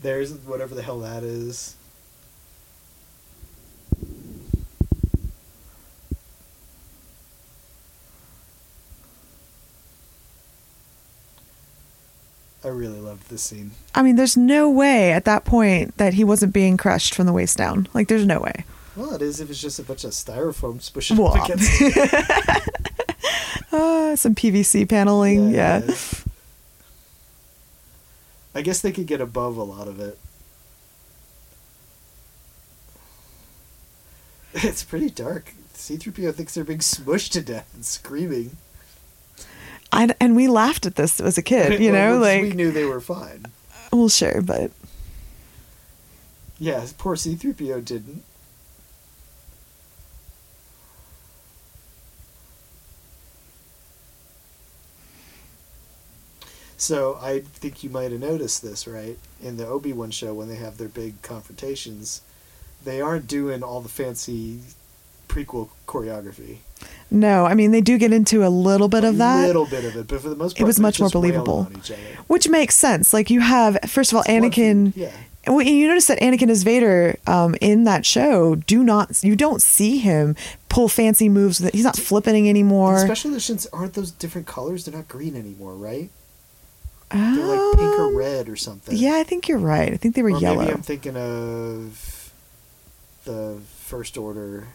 There's 0.00 0.32
whatever 0.32 0.74
the 0.74 0.82
hell 0.82 1.00
that 1.00 1.22
is. 1.22 1.76
I 12.64 12.68
really 12.68 13.00
loved 13.00 13.30
this 13.30 13.42
scene. 13.42 13.70
I 13.94 14.02
mean, 14.02 14.16
there's 14.16 14.36
no 14.36 14.68
way 14.68 15.12
at 15.12 15.24
that 15.24 15.44
point 15.44 15.96
that 15.96 16.14
he 16.14 16.24
wasn't 16.24 16.52
being 16.52 16.76
crushed 16.76 17.14
from 17.14 17.26
the 17.26 17.32
waist 17.32 17.56
down. 17.56 17.88
Like, 17.94 18.08
there's 18.08 18.26
no 18.26 18.40
way. 18.40 18.64
Well, 18.96 19.14
it 19.14 19.22
is 19.22 19.40
if 19.40 19.48
it's 19.48 19.60
just 19.60 19.78
a 19.78 19.84
bunch 19.84 20.02
of 20.04 20.10
styrofoam 20.10 20.80
spushing 20.80 21.16
Well, 21.16 21.36
up 21.36 21.44
against. 21.44 21.80
Uh, 23.72 24.16
some 24.16 24.34
PVC 24.34 24.88
paneling, 24.88 25.50
yeah. 25.50 25.80
I 28.54 28.62
guess 28.62 28.80
they 28.80 28.92
could 28.92 29.06
get 29.06 29.20
above 29.20 29.56
a 29.56 29.62
lot 29.62 29.88
of 29.88 30.00
it. 30.00 30.18
It's 34.54 34.82
pretty 34.82 35.10
dark. 35.10 35.52
C3PO 35.74 36.34
thinks 36.34 36.54
they're 36.54 36.64
being 36.64 36.78
smushed 36.80 37.32
to 37.32 37.42
death 37.42 37.70
and 37.74 37.84
screaming. 37.84 38.56
I, 39.92 40.14
and 40.20 40.34
we 40.34 40.48
laughed 40.48 40.86
at 40.86 40.96
this 40.96 41.20
as 41.20 41.38
a 41.38 41.42
kid, 41.42 41.80
you 41.82 41.92
Well, 41.92 42.14
know, 42.14 42.20
once 42.20 42.42
we 42.42 42.52
knew 42.52 42.72
they 42.72 42.84
were 42.84 43.00
fine. 43.00 43.44
well, 43.92 44.08
sure, 44.08 44.40
but 44.42 44.70
Yeah, 46.58 46.84
poor 46.96 47.14
C3PO 47.14 47.84
didn't. 47.84 48.24
So 56.80 57.18
I 57.20 57.40
think 57.40 57.82
you 57.82 57.90
might 57.90 58.12
have 58.12 58.20
noticed 58.20 58.62
this, 58.62 58.86
right? 58.86 59.18
In 59.42 59.56
the 59.56 59.66
Obi 59.66 59.92
Wan 59.92 60.10
show, 60.12 60.32
when 60.32 60.48
they 60.48 60.54
have 60.56 60.78
their 60.78 60.88
big 60.88 61.20
confrontations, 61.22 62.22
they 62.84 63.00
aren't 63.00 63.26
doing 63.26 63.62
all 63.64 63.80
the 63.80 63.88
fancy 63.88 64.60
prequel 65.28 65.68
choreography. 65.86 66.58
no, 67.10 67.44
I 67.44 67.54
mean, 67.54 67.72
they 67.72 67.80
do 67.82 67.98
get 67.98 68.12
into 68.12 68.46
a 68.46 68.48
little 68.48 68.88
bit 68.88 69.02
of 69.04 69.16
A 69.16 69.18
that. 69.18 69.46
little 69.46 69.66
bit 69.66 69.84
of 69.84 69.96
it, 69.96 70.06
but 70.08 70.20
for 70.22 70.28
the 70.28 70.36
most 70.36 70.54
part, 70.54 70.60
It 70.60 70.64
was 70.64 70.78
much 70.80 71.00
more 71.00 71.10
believable. 71.10 71.66
on 71.70 71.76
each 71.76 71.90
other. 71.90 72.00
Which 72.28 72.48
makes 72.48 72.76
sense. 72.76 73.12
Like 73.12 73.28
you 73.28 73.40
have, 73.40 73.76
first 73.86 74.12
of 74.12 74.16
all, 74.18 74.24
Anakin. 74.24 74.92
Yeah. 74.96 75.10
Well, 75.46 75.62
you 75.62 75.88
notice 75.88 76.06
that 76.08 76.20
Anakin 76.20 76.48
as 76.50 76.62
Vader 76.62 77.16
um, 77.26 77.54
in 77.60 77.84
that 77.84 78.04
show 78.06 78.54
do 78.54 78.84
not. 78.84 79.22
You 79.24 79.34
don't 79.34 79.62
see 79.62 79.98
him 79.98 80.36
pull 80.68 80.88
fancy 80.88 81.28
moves. 81.28 81.58
That 81.58 81.74
he's 81.74 81.84
not 81.84 81.96
flipping 81.96 82.48
anymore. 82.48 82.96
And 82.98 83.06
special 83.06 83.30
editions 83.32 83.66
aren't 83.72 83.94
those 83.94 84.10
different 84.10 84.46
colors? 84.46 84.84
They're 84.84 84.94
not 84.94 85.08
green 85.08 85.34
anymore, 85.36 85.74
right? 85.74 86.10
They're 87.10 87.20
like 87.46 87.76
pink 87.78 87.98
or 87.98 88.06
Um, 88.06 88.16
red 88.16 88.48
or 88.48 88.56
something. 88.56 88.96
Yeah, 88.96 89.14
I 89.16 89.22
think 89.24 89.48
you're 89.48 89.58
right. 89.58 89.92
I 89.92 89.96
think 89.96 90.14
they 90.14 90.22
were 90.22 90.34
or 90.34 90.40
yellow. 90.40 90.60
Maybe 90.60 90.72
I'm 90.72 90.82
thinking 90.82 91.16
of 91.16 92.32
the 93.24 93.58
First 93.80 94.16
Order, 94.18 94.68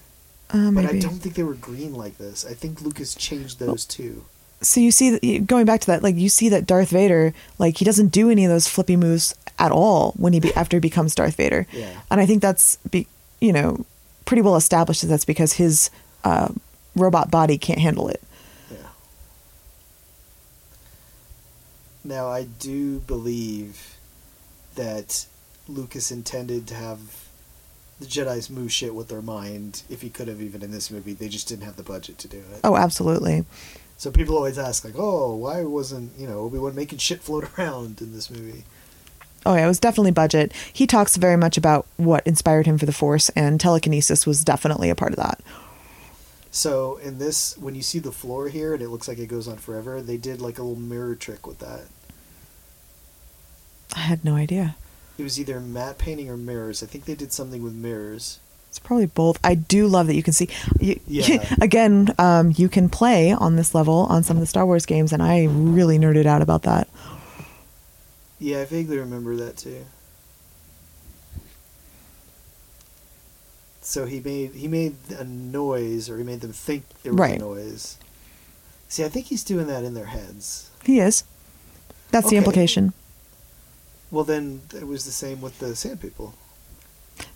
uh, 0.50 0.72
but. 0.72 0.86
I 0.86 1.00
don't 1.00 1.20
think 1.20 1.36
they 1.36 1.44
were 1.44 1.54
green 1.54 1.94
like 1.94 2.18
this. 2.18 2.46
I 2.46 2.54
think 2.54 2.82
Lucas 2.82 3.14
changed 3.16 3.60
those 3.60 3.86
too. 3.86 4.26
so 4.62 4.80
you 4.80 4.92
see, 4.92 5.40
going 5.40 5.66
back 5.66 5.82
to 5.82 5.88
that, 5.88 6.02
like 6.02 6.16
you 6.16 6.30
see 6.30 6.50
that 6.50 6.66
Darth 6.66 6.90
Vader, 6.90 7.34
like 7.60 7.78
he 7.78 7.86
doesn't 7.86 8.08
do 8.10 8.30
any 8.32 8.46
of 8.46 8.50
those 8.52 8.68
flippy 8.68 8.96
moves 8.96 9.36
at 9.60 9.72
all 9.72 10.14
when 10.18 10.34
he 10.34 10.40
be, 10.40 10.54
after 10.56 10.78
he 10.78 10.82
becomes 10.82 11.14
Darth 11.14 11.36
Vader. 11.36 11.68
Yeah. 11.72 12.00
And 12.10 12.20
I 12.20 12.26
think 12.26 12.42
that's 12.42 12.78
be, 12.90 13.06
you 13.42 13.54
know, 13.54 13.86
pretty 14.26 14.42
well 14.42 14.56
established 14.56 15.02
that 15.02 15.08
that's 15.08 15.26
because 15.26 15.54
his 15.54 15.90
uh, 16.24 16.50
robot 16.96 17.30
body 17.30 17.58
can't 17.60 17.80
handle 17.80 18.08
it. 18.08 18.22
Yeah. 18.72 18.78
Now 22.04 22.28
I 22.28 22.44
do 22.44 23.00
believe 23.00 23.98
that 24.76 25.26
Lucas 25.68 26.12
intended 26.12 26.68
to 26.68 26.76
have 26.76 27.00
the 28.00 28.06
Jedi's 28.06 28.50
move 28.50 28.72
shit 28.72 28.94
with 28.94 29.08
their 29.08 29.22
mind 29.22 29.84
if 29.90 30.02
he 30.02 30.10
could 30.10 30.28
have 30.28 30.42
even 30.42 30.62
in 30.62 30.72
this 30.72 30.92
movie. 30.92 31.14
They 31.14 31.30
just 31.30 31.48
didn't 31.48 31.64
have 31.64 31.78
the 31.78 31.84
budget 31.84 32.18
to 32.20 32.28
do 32.28 32.38
it. 32.38 32.60
Oh, 32.64 32.76
absolutely. 32.76 33.46
So 33.98 34.12
people 34.12 34.36
always 34.36 34.58
ask 34.58 34.84
like, 34.84 34.96
"Oh, 34.98 35.36
why 35.36 35.64
wasn't, 35.64 36.12
you 36.20 36.28
know, 36.28 36.40
Obi-Wan 36.40 36.76
making 36.76 36.98
shit 36.98 37.22
float 37.22 37.50
around 37.58 38.02
in 38.02 38.14
this 38.14 38.30
movie?" 38.30 38.64
Oh 39.46 39.56
yeah, 39.56 39.66
it 39.66 39.68
was 39.68 39.80
definitely 39.80 40.12
budget. 40.12 40.54
He 40.72 40.88
talks 40.88 41.18
very 41.18 41.38
much 41.38 41.58
about 41.58 41.86
what 41.98 42.26
inspired 42.26 42.66
him 42.66 42.78
for 42.78 42.86
the 42.86 42.94
Force, 42.94 43.30
and 43.30 43.60
telekinesis 43.60 44.26
was 44.26 44.44
definitely 44.44 44.90
a 44.90 44.96
part 44.96 45.12
of 45.12 45.18
that. 45.18 45.42
So 46.54 46.98
in 46.98 47.18
this, 47.18 47.58
when 47.58 47.74
you 47.74 47.82
see 47.82 47.98
the 47.98 48.12
floor 48.12 48.48
here 48.48 48.76
and 48.76 48.84
it 48.84 48.90
looks 48.90 49.08
like 49.08 49.18
it 49.18 49.26
goes 49.26 49.48
on 49.48 49.58
forever, 49.58 50.04
they 50.04 50.18
did 50.18 50.40
like 50.40 50.60
a 50.60 50.62
little 50.62 50.80
mirror 50.80 51.16
trick 51.16 51.48
with 51.48 51.58
that. 51.58 51.86
I 53.96 54.02
had 54.02 54.24
no 54.24 54.36
idea. 54.36 54.76
It 55.18 55.24
was 55.24 55.40
either 55.40 55.60
matte 55.60 55.98
painting 55.98 56.30
or 56.30 56.38
mirrors. 56.38 56.84
I 56.84 56.86
think 56.86 57.06
they 57.06 57.16
did 57.16 57.34
something 57.34 57.64
with 57.64 57.74
mirrors. 57.74 58.40
It's 58.70 58.78
probably 58.78 59.08
both. 59.08 59.40
I 59.44 59.56
do 59.56 59.88
love 59.88 60.06
that 60.06 60.16
you 60.16 60.22
can 60.22 60.34
see. 60.34 60.48
You, 60.80 61.00
Yeah. 61.08 61.56
again, 61.62 62.14
um, 62.20 62.54
you 62.56 62.70
can 62.70 62.88
play 62.88 63.32
on 63.32 63.56
this 63.56 63.74
level 63.74 64.06
on 64.12 64.22
some 64.22 64.38
of 64.38 64.42
the 64.42 64.48
Star 64.48 64.64
Wars 64.64 64.86
games, 64.86 65.12
and 65.12 65.24
I 65.24 65.46
really 65.46 65.98
nerded 65.98 66.28
out 66.28 66.44
about 66.44 66.62
that. 66.64 66.88
Yeah, 68.38 68.60
I 68.60 68.66
vaguely 68.66 69.00
remember 69.00 69.36
that 69.38 69.58
too. 69.58 69.86
So 73.84 74.06
he 74.06 74.20
made 74.20 74.52
he 74.54 74.68
made 74.68 74.96
a 75.18 75.24
noise, 75.24 76.10
or 76.10 76.18
he 76.18 76.24
made 76.24 76.42
them 76.42 76.54
think 76.54 76.86
there 77.04 77.12
was 77.12 77.20
Right. 77.20 77.36
a 77.36 77.40
noise. 77.40 77.98
See, 78.88 79.04
I 79.04 79.10
think 79.10 79.26
he's 79.28 79.44
doing 79.44 79.68
that 79.68 79.84
in 79.84 79.94
their 79.94 80.06
heads. 80.06 80.70
He 80.84 81.00
is. 81.00 81.24
That's 82.12 82.30
the 82.30 82.38
implication. 82.38 82.94
Well, 84.12 84.24
then 84.24 84.62
it 84.76 84.88
was 84.88 85.06
the 85.06 85.12
same 85.12 85.42
with 85.42 85.58
the 85.60 85.76
Sand 85.76 86.00
People. 86.00 86.36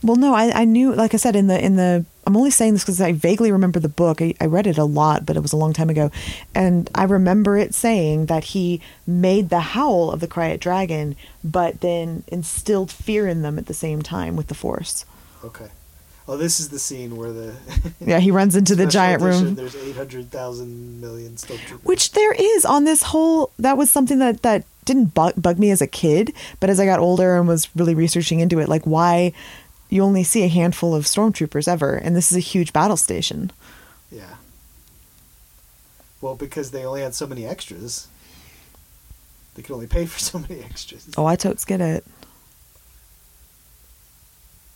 Well, 0.03 0.15
no, 0.15 0.33
I, 0.33 0.61
I 0.61 0.65
knew, 0.65 0.93
like 0.93 1.13
I 1.13 1.17
said, 1.17 1.35
in 1.35 1.47
the 1.47 1.63
in 1.63 1.75
the, 1.75 2.05
I'm 2.25 2.37
only 2.37 2.51
saying 2.51 2.73
this 2.73 2.83
because 2.83 3.01
I 3.01 3.11
vaguely 3.13 3.51
remember 3.51 3.79
the 3.79 3.89
book. 3.89 4.21
I, 4.21 4.33
I 4.39 4.45
read 4.45 4.67
it 4.67 4.77
a 4.77 4.83
lot, 4.83 5.25
but 5.25 5.35
it 5.35 5.41
was 5.41 5.53
a 5.53 5.57
long 5.57 5.73
time 5.73 5.89
ago, 5.89 6.11
and 6.53 6.89
I 6.95 7.03
remember 7.03 7.57
it 7.57 7.73
saying 7.73 8.27
that 8.27 8.45
he 8.45 8.81
made 9.05 9.49
the 9.49 9.59
howl 9.59 10.11
of 10.11 10.19
the 10.19 10.27
krayt 10.27 10.59
dragon, 10.59 11.15
but 11.43 11.81
then 11.81 12.23
instilled 12.27 12.91
fear 12.91 13.27
in 13.27 13.41
them 13.41 13.57
at 13.57 13.65
the 13.65 13.73
same 13.73 14.01
time 14.01 14.35
with 14.35 14.47
the 14.47 14.55
Force. 14.55 15.05
Okay. 15.43 15.69
Oh, 16.29 16.35
this 16.35 16.59
is 16.59 16.69
the 16.69 16.79
scene 16.79 17.15
where 17.15 17.31
the 17.31 17.55
Yeah, 18.05 18.19
he 18.19 18.31
runs 18.31 18.55
into 18.55 18.75
the 18.75 18.85
giant 18.85 19.21
edition, 19.21 19.45
room, 19.45 19.55
There's 19.55 19.75
eight 19.75 19.95
hundred 19.95 20.29
thousand 20.29 20.99
million 20.99 21.35
stormtroopers. 21.35 21.83
which 21.83 22.11
there 22.11 22.33
is 22.33 22.65
on 22.65 22.83
this 22.83 23.01
whole. 23.03 23.51
That 23.59 23.77
was 23.77 23.89
something 23.89 24.19
that 24.19 24.41
that 24.41 24.65
didn't 24.85 25.13
bug, 25.13 25.33
bug 25.37 25.57
me 25.59 25.71
as 25.71 25.81
a 25.81 25.87
kid, 25.87 26.33
but 26.59 26.69
as 26.69 26.79
I 26.79 26.85
got 26.85 26.99
older 26.99 27.37
and 27.37 27.47
was 27.47 27.69
really 27.75 27.95
researching 27.95 28.39
into 28.41 28.59
it, 28.59 28.67
like 28.69 28.83
why 28.85 29.31
you 29.89 30.03
only 30.03 30.23
see 30.23 30.43
a 30.43 30.47
handful 30.49 30.93
of 30.93 31.05
stormtroopers 31.05 31.67
ever, 31.67 31.93
and 31.95 32.15
this 32.15 32.31
is 32.31 32.37
a 32.37 32.41
huge 32.41 32.73
battle 32.73 32.97
station. 32.97 33.51
Yeah. 34.11 34.35
Well, 36.19 36.35
because 36.35 36.71
they 36.71 36.83
only 36.83 37.01
had 37.01 37.15
so 37.15 37.27
many 37.27 37.45
extras. 37.45 38.07
They 39.55 39.61
could 39.61 39.73
only 39.73 39.87
pay 39.87 40.05
for 40.05 40.19
so 40.19 40.39
many 40.39 40.61
extras. 40.61 41.07
Oh, 41.17 41.25
I 41.25 41.35
totes 41.35 41.63
get 41.63 41.79
it. 41.79 42.03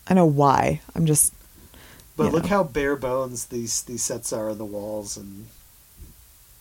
I 0.07 0.13
know 0.13 0.25
why. 0.25 0.81
I'm 0.95 1.05
just 1.05 1.33
But 2.25 2.33
look 2.33 2.45
how 2.47 2.63
bare 2.63 2.95
bones 2.95 3.45
these 3.45 3.81
these 3.83 4.03
sets 4.03 4.31
are 4.33 4.49
on 4.49 4.57
the 4.57 4.65
walls, 4.65 5.17
and 5.17 5.47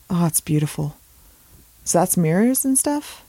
oh, 0.08 0.26
it's 0.26 0.40
beautiful. 0.40 0.96
So 1.84 1.98
that's 1.98 2.16
mirrors 2.16 2.64
and 2.64 2.78
stuff. 2.78 3.24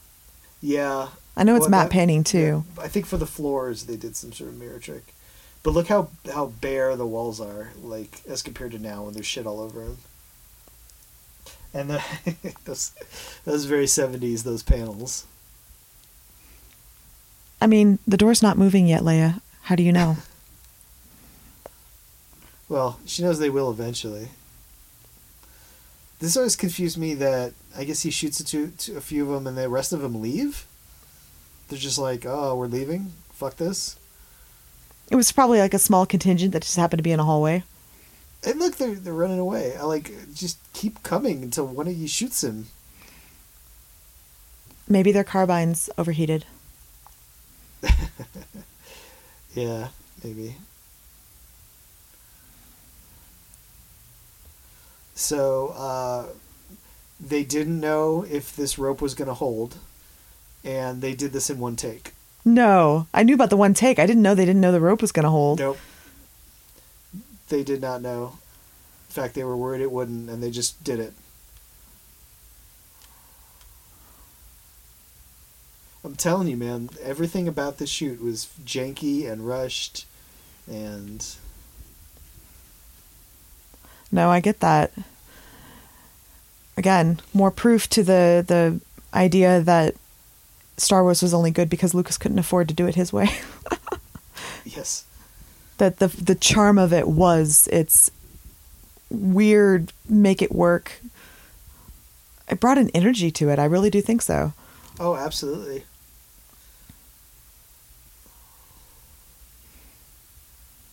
yeah. 0.60 1.08
I 1.34 1.44
know 1.44 1.56
it's 1.56 1.62
Well, 1.62 1.70
matte 1.70 1.84
that- 1.86 1.92
painting 1.92 2.24
too. 2.24 2.64
I 2.78 2.88
think 2.88 3.06
for 3.06 3.16
the 3.16 3.26
floors 3.26 3.84
they 3.84 3.96
did 3.96 4.16
some 4.16 4.32
sort 4.32 4.50
of 4.50 4.58
mirror 4.58 4.78
trick. 4.78 5.14
But 5.62 5.70
look 5.72 5.86
how 5.88 6.10
how 6.32 6.46
bare 6.60 6.94
the 6.96 7.06
walls 7.06 7.40
are, 7.40 7.70
like 7.82 8.20
as 8.28 8.42
compared 8.42 8.72
to 8.72 8.78
now 8.78 9.04
when 9.04 9.14
there's 9.14 9.26
shit 9.26 9.46
all 9.46 9.60
over 9.60 9.80
them. 9.82 9.98
And 11.72 11.88
the, 11.88 12.02
those 12.66 12.92
those 13.46 13.64
very 13.64 13.86
seventies 13.86 14.42
those 14.42 14.62
panels. 14.62 15.24
I 17.62 17.66
mean, 17.66 17.98
the 18.06 18.16
door's 18.18 18.42
not 18.42 18.58
moving 18.58 18.86
yet, 18.86 19.02
Leia. 19.02 19.40
How 19.62 19.74
do 19.76 19.82
you 19.82 19.92
know? 19.92 20.16
Well, 22.72 22.98
she 23.04 23.22
knows 23.22 23.38
they 23.38 23.50
will 23.50 23.70
eventually. 23.70 24.28
This 26.20 26.38
always 26.38 26.56
confused 26.56 26.96
me 26.96 27.12
that 27.12 27.52
I 27.76 27.84
guess 27.84 28.00
he 28.00 28.10
shoots 28.10 28.42
to, 28.42 28.68
to 28.68 28.96
a 28.96 29.02
few 29.02 29.24
of 29.24 29.28
them 29.28 29.46
and 29.46 29.58
the 29.58 29.68
rest 29.68 29.92
of 29.92 30.00
them 30.00 30.22
leave. 30.22 30.64
They're 31.68 31.78
just 31.78 31.98
like, 31.98 32.24
oh, 32.24 32.56
we're 32.56 32.68
leaving. 32.68 33.12
Fuck 33.34 33.56
this. 33.56 33.96
it 35.10 35.16
was 35.16 35.32
probably 35.32 35.58
like 35.58 35.74
a 35.74 35.78
small 35.78 36.06
contingent 36.06 36.54
that 36.54 36.62
just 36.62 36.78
happened 36.78 37.00
to 37.00 37.02
be 37.02 37.12
in 37.12 37.20
a 37.20 37.24
hallway. 37.24 37.62
And 38.42 38.58
look, 38.58 38.76
they're 38.76 38.94
they're 38.94 39.12
running 39.12 39.38
away. 39.38 39.76
I 39.76 39.82
like 39.82 40.10
just 40.32 40.56
keep 40.72 41.02
coming 41.02 41.42
until 41.42 41.66
one 41.66 41.88
of 41.88 41.94
you 41.94 42.08
shoots 42.08 42.42
him. 42.42 42.68
Maybe 44.88 45.12
their 45.12 45.24
carbines 45.24 45.90
overheated. 45.98 46.46
Yeah, 49.54 49.88
maybe. 50.24 50.56
So 55.22 55.68
uh, 55.76 56.26
they 57.20 57.44
didn't 57.44 57.78
know 57.78 58.26
if 58.28 58.56
this 58.56 58.76
rope 58.76 59.00
was 59.00 59.14
going 59.14 59.28
to 59.28 59.34
hold, 59.34 59.76
and 60.64 61.00
they 61.00 61.14
did 61.14 61.32
this 61.32 61.48
in 61.48 61.60
one 61.60 61.76
take. 61.76 62.12
No, 62.44 63.06
I 63.14 63.22
knew 63.22 63.36
about 63.36 63.50
the 63.50 63.56
one 63.56 63.72
take. 63.72 64.00
I 64.00 64.06
didn't 64.06 64.22
know 64.22 64.34
they 64.34 64.44
didn't 64.44 64.60
know 64.60 64.72
the 64.72 64.80
rope 64.80 65.00
was 65.00 65.12
going 65.12 65.22
to 65.24 65.30
hold. 65.30 65.60
Nope. 65.60 65.78
They 67.48 67.62
did 67.62 67.80
not 67.80 68.02
know. 68.02 68.38
In 69.08 69.14
fact, 69.14 69.34
they 69.34 69.44
were 69.44 69.56
worried 69.56 69.80
it 69.80 69.92
wouldn't, 69.92 70.28
and 70.28 70.42
they 70.42 70.50
just 70.50 70.82
did 70.82 70.98
it. 70.98 71.12
I'm 76.04 76.16
telling 76.16 76.48
you, 76.48 76.56
man, 76.56 76.90
everything 77.00 77.46
about 77.46 77.78
the 77.78 77.86
shoot 77.86 78.20
was 78.20 78.48
janky 78.64 79.30
and 79.30 79.46
rushed, 79.46 80.04
and 80.68 81.24
No, 84.10 84.30
I 84.30 84.40
get 84.40 84.58
that. 84.58 84.90
Again, 86.82 87.20
more 87.32 87.52
proof 87.52 87.88
to 87.90 88.02
the 88.02 88.44
the 88.44 88.80
idea 89.16 89.60
that 89.60 89.94
Star 90.76 91.04
Wars 91.04 91.22
was 91.22 91.32
only 91.32 91.52
good 91.52 91.70
because 91.70 91.94
Lucas 91.94 92.18
couldn't 92.18 92.40
afford 92.40 92.66
to 92.66 92.74
do 92.74 92.88
it 92.88 92.96
his 92.96 93.12
way. 93.12 93.28
yes, 94.64 95.04
that 95.78 96.00
the 96.00 96.08
the 96.08 96.34
charm 96.34 96.78
of 96.78 96.92
it 96.92 97.06
was 97.06 97.68
its 97.70 98.10
weird 99.10 99.92
make 100.08 100.42
it 100.42 100.50
work. 100.50 101.00
It 102.50 102.58
brought 102.58 102.78
an 102.78 102.90
energy 102.94 103.30
to 103.30 103.48
it. 103.50 103.60
I 103.60 103.64
really 103.66 103.88
do 103.88 104.00
think 104.00 104.20
so. 104.20 104.52
oh, 104.98 105.14
absolutely. 105.14 105.84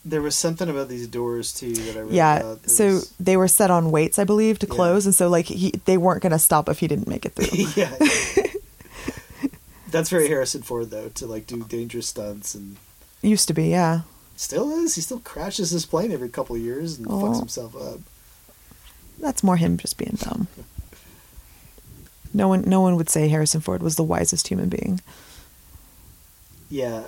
There 0.05 0.21
was 0.21 0.35
something 0.35 0.69
about 0.69 0.87
these 0.87 1.07
doors 1.07 1.53
too 1.53 1.73
that 1.73 1.97
I 1.97 2.01
read 2.01 2.11
yeah. 2.13 2.55
So 2.65 2.85
was- 2.85 3.13
they 3.19 3.35
were 3.37 3.47
set 3.49 3.69
on 3.69 3.91
weights, 3.91 4.17
I 4.17 4.23
believe, 4.23 4.57
to 4.59 4.67
Yeah. 4.67 4.73
close, 4.73 5.05
and 5.05 5.13
so 5.13 5.27
like 5.29 5.45
he, 5.47 5.71
they 5.85 5.97
weren't 5.97 6.21
going 6.21 6.31
to 6.31 6.39
stop 6.39 6.69
if 6.69 6.79
he 6.79 6.87
didn't 6.87 7.07
make 7.07 7.25
it 7.25 7.33
through. 7.33 7.65
yeah. 7.75 7.93
That's 9.91 10.09
very 10.09 10.27
Harrison 10.27 10.61
Ford 10.61 10.89
though 10.91 11.09
to 11.09 11.25
like 11.25 11.47
do 11.47 11.63
dangerous 11.63 12.07
stunts 12.07 12.53
and 12.55 12.77
Used 13.21 13.47
to 13.49 13.53
be, 13.53 13.65
yeah. 13.69 14.01
still 14.37 14.71
is. 14.71 14.95
He 14.95 15.01
still 15.01 15.19
crashes 15.19 15.71
his 15.71 15.85
plane 15.85 16.11
every 16.13 16.29
couple 16.29 16.55
of 16.55 16.61
years 16.61 16.97
and 16.97 17.07
Oh. 17.09 17.11
fucks 17.23 17.39
himself 17.39 17.75
up. 17.75 17.99
That's 19.19 19.43
more 19.43 19.57
him 19.57 19.75
just 19.77 19.97
being 19.97 20.17
dumb. 20.17 20.47
No 22.33 22.47
one, 22.47 22.61
no 22.61 22.79
one 22.79 22.95
would 22.95 23.09
say 23.09 23.27
Harrison 23.27 23.59
Ford 23.59 23.81
was 23.83 23.95
the 23.97 24.03
wisest 24.03 24.47
human 24.47 24.69
being. 24.69 25.01
Yeah, 26.69 27.01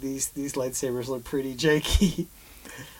these 0.00 0.28
these 0.28 0.54
lightsabers 0.54 1.08
look 1.08 1.24
pretty 1.24 1.54
janky. 1.56 2.26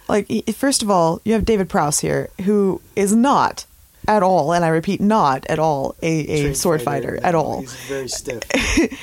Like, 0.08 0.26
first 0.54 0.82
of 0.82 0.90
all, 0.90 1.20
you 1.24 1.34
have 1.34 1.44
David 1.44 1.68
Prowse 1.68 1.98
here, 2.00 2.30
who 2.44 2.80
is 2.96 3.14
not 3.14 3.66
at 4.06 4.22
all, 4.22 4.52
and 4.54 4.64
I 4.64 4.68
repeat, 4.68 5.00
not 5.02 5.44
at 5.46 5.58
all 5.58 5.94
a, 6.02 6.48
a 6.48 6.54
sword 6.54 6.80
fighter, 6.80 7.18
at 7.22 7.32
no, 7.32 7.40
all. 7.40 7.60
He's 7.60 7.74
very 7.86 8.08
stiff. 8.08 8.42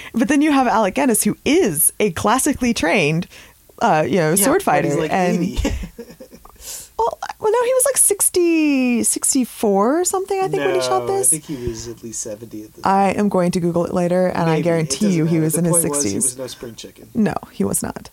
But 0.14 0.30
then 0.30 0.42
you 0.42 0.52
have 0.52 0.68
Alec 0.68 0.96
Guinness, 0.96 1.24
who 1.24 1.38
is 1.46 1.94
a 2.00 2.12
classically 2.12 2.74
trained, 2.74 3.28
uh, 3.84 4.04
you 4.08 4.16
know, 4.18 4.30
Yeah, 4.32 4.36
sword 4.46 4.64
fighter. 4.64 4.88
He's 4.88 4.98
like 4.98 5.12
and 5.12 5.44
80. 5.44 5.56
well, 6.98 7.20
well, 7.40 7.52
no, 7.52 7.64
he 7.64 7.74
was 7.74 7.86
like 7.86 7.98
60, 7.98 9.04
64 9.04 10.00
or 10.00 10.06
something. 10.06 10.40
I 10.40 10.48
think 10.48 10.64
when 10.64 10.74
he 10.76 10.82
shot 10.82 11.06
this. 11.06 11.28
I 11.34 11.38
think 11.38 11.44
he 11.60 11.68
was 11.68 11.88
at 11.88 12.02
least 12.02 12.22
seventy 12.22 12.64
at 12.64 12.74
this. 12.74 12.86
I 12.86 13.10
am 13.12 13.30
going 13.30 13.52
to 13.52 13.60
Google 13.60 13.86
it 13.86 13.94
later, 13.94 14.28
and 14.28 14.38
I 14.44 14.46
Maybe. 14.46 14.60
It 14.62 14.64
guarantee 14.64 15.14
you 15.14 15.26
he 15.26 15.36
matter. 15.36 15.44
was 15.44 15.54
The 15.54 15.60
in 15.60 15.66
his 15.66 15.74
point 15.74 15.90
was 15.90 16.04
he 16.04 16.10
sixties. 16.10 16.24
was 16.24 16.38
no 16.40 16.48
spring 16.48 16.76
chicken. 16.76 17.10
No, 17.14 17.36
he 17.52 17.64
was 17.64 17.84
not. 17.84 18.10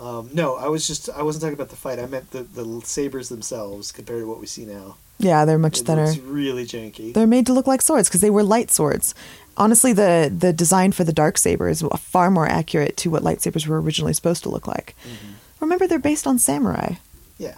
Um, 0.00 0.30
no, 0.32 0.56
I 0.56 0.68
was 0.68 0.86
just 0.86 1.08
I 1.10 1.22
wasn't 1.22 1.42
talking 1.42 1.54
about 1.54 1.68
the 1.70 1.76
fight. 1.76 1.98
I 1.98 2.06
meant 2.06 2.30
the 2.32 2.42
the 2.42 2.80
sabers 2.84 3.28
themselves 3.28 3.92
compared 3.92 4.20
to 4.22 4.26
what 4.28 4.40
we 4.40 4.46
see 4.46 4.64
now. 4.64 4.96
Yeah, 5.18 5.44
they're 5.44 5.58
much 5.58 5.80
It 5.80 5.86
thinner. 5.86 6.06
looks 6.06 6.18
really 6.18 6.64
janky. 6.64 7.14
They're 7.14 7.26
made 7.26 7.46
to 7.46 7.52
look 7.52 7.66
like 7.68 7.80
swords 7.80 8.08
because 8.08 8.20
they 8.20 8.30
were 8.30 8.42
light 8.42 8.70
swords. 8.70 9.14
Honestly, 9.56 9.92
the 9.92 10.32
the 10.36 10.52
design 10.52 10.90
for 10.92 11.04
the 11.04 11.12
dark 11.12 11.38
saber 11.38 11.68
is 11.68 11.82
far 11.98 12.30
more 12.30 12.48
accurate 12.48 12.96
to 12.98 13.10
what 13.10 13.22
lightsabers 13.22 13.66
were 13.66 13.80
originally 13.80 14.12
supposed 14.12 14.42
to 14.42 14.48
look 14.48 14.66
like. 14.66 14.96
Mm-hmm. 15.04 15.32
Remember, 15.60 15.86
they're 15.86 15.98
based 16.00 16.26
on 16.26 16.38
samurai. 16.38 16.94
Yeah. 17.38 17.54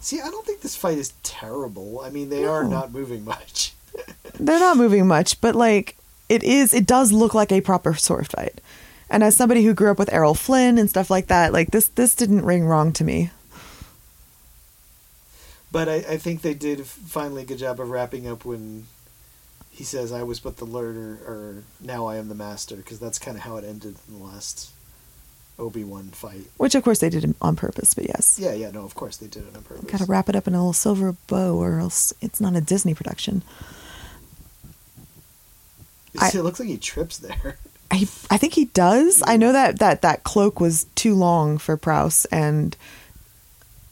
See, 0.00 0.20
I 0.20 0.30
don't 0.30 0.44
think 0.44 0.62
this 0.62 0.74
fight 0.74 0.98
is 0.98 1.12
terrible. 1.22 2.00
I 2.00 2.10
mean, 2.10 2.30
they 2.30 2.44
are 2.44 2.64
not 2.64 2.92
moving 2.92 3.24
much. 3.24 3.74
They're 4.40 4.58
not 4.58 4.78
moving 4.78 5.06
much, 5.06 5.40
but 5.42 5.54
like 5.54 5.96
it 6.30 6.42
is, 6.42 6.72
it 6.72 6.86
does 6.86 7.12
look 7.12 7.34
like 7.34 7.52
a 7.52 7.60
proper 7.60 7.94
sword 7.94 8.26
fight. 8.28 8.60
And 9.12 9.22
as 9.22 9.36
somebody 9.36 9.62
who 9.62 9.74
grew 9.74 9.90
up 9.90 9.98
with 9.98 10.10
Errol 10.10 10.32
Flynn 10.34 10.78
and 10.78 10.88
stuff 10.88 11.10
like 11.10 11.26
that, 11.26 11.52
like 11.52 11.70
this 11.70 11.86
this 11.88 12.14
didn't 12.14 12.46
ring 12.46 12.64
wrong 12.64 12.94
to 12.94 13.04
me. 13.04 13.30
But 15.70 15.86
I, 15.88 15.94
I 15.96 16.16
think 16.16 16.40
they 16.40 16.54
did 16.54 16.84
finally 16.86 17.42
a 17.42 17.44
good 17.44 17.58
job 17.58 17.78
of 17.78 17.90
wrapping 17.90 18.26
up 18.26 18.46
when 18.46 18.86
he 19.70 19.84
says, 19.84 20.12
"I 20.12 20.22
was 20.22 20.40
but 20.40 20.56
the 20.56 20.64
learner," 20.64 21.18
or 21.26 21.62
"Now 21.78 22.06
I 22.06 22.16
am 22.16 22.28
the 22.30 22.34
master," 22.34 22.74
because 22.76 22.98
that's 22.98 23.18
kind 23.18 23.36
of 23.36 23.42
how 23.42 23.58
it 23.58 23.64
ended 23.64 23.96
in 24.08 24.18
the 24.18 24.24
last 24.24 24.70
Obi 25.58 25.84
Wan 25.84 26.04
fight. 26.08 26.44
Which, 26.56 26.74
of 26.74 26.82
course, 26.82 27.00
they 27.00 27.10
did 27.10 27.34
on 27.42 27.54
purpose, 27.54 27.92
but 27.92 28.04
yes. 28.08 28.38
Yeah, 28.40 28.54
yeah, 28.54 28.70
no, 28.70 28.82
of 28.84 28.94
course 28.94 29.18
they 29.18 29.26
did 29.26 29.46
it 29.46 29.54
on 29.54 29.62
purpose. 29.62 29.90
Got 29.90 29.98
to 30.00 30.06
wrap 30.06 30.30
it 30.30 30.36
up 30.36 30.48
in 30.48 30.54
a 30.54 30.58
little 30.58 30.72
silver 30.72 31.16
bow, 31.26 31.56
or 31.62 31.80
else 31.80 32.14
it's 32.22 32.40
not 32.40 32.56
a 32.56 32.62
Disney 32.62 32.94
production. 32.94 33.42
I- 36.18 36.28
it 36.28 36.34
looks 36.42 36.60
like 36.60 36.68
he 36.70 36.78
trips 36.78 37.18
there. 37.18 37.58
I, 37.92 38.06
I 38.30 38.38
think 38.38 38.54
he 38.54 38.64
does. 38.66 39.22
I 39.26 39.36
know 39.36 39.52
that, 39.52 39.78
that 39.78 40.00
that 40.02 40.24
cloak 40.24 40.58
was 40.60 40.84
too 40.94 41.14
long 41.14 41.58
for 41.58 41.76
Prowse, 41.76 42.24
and 42.26 42.74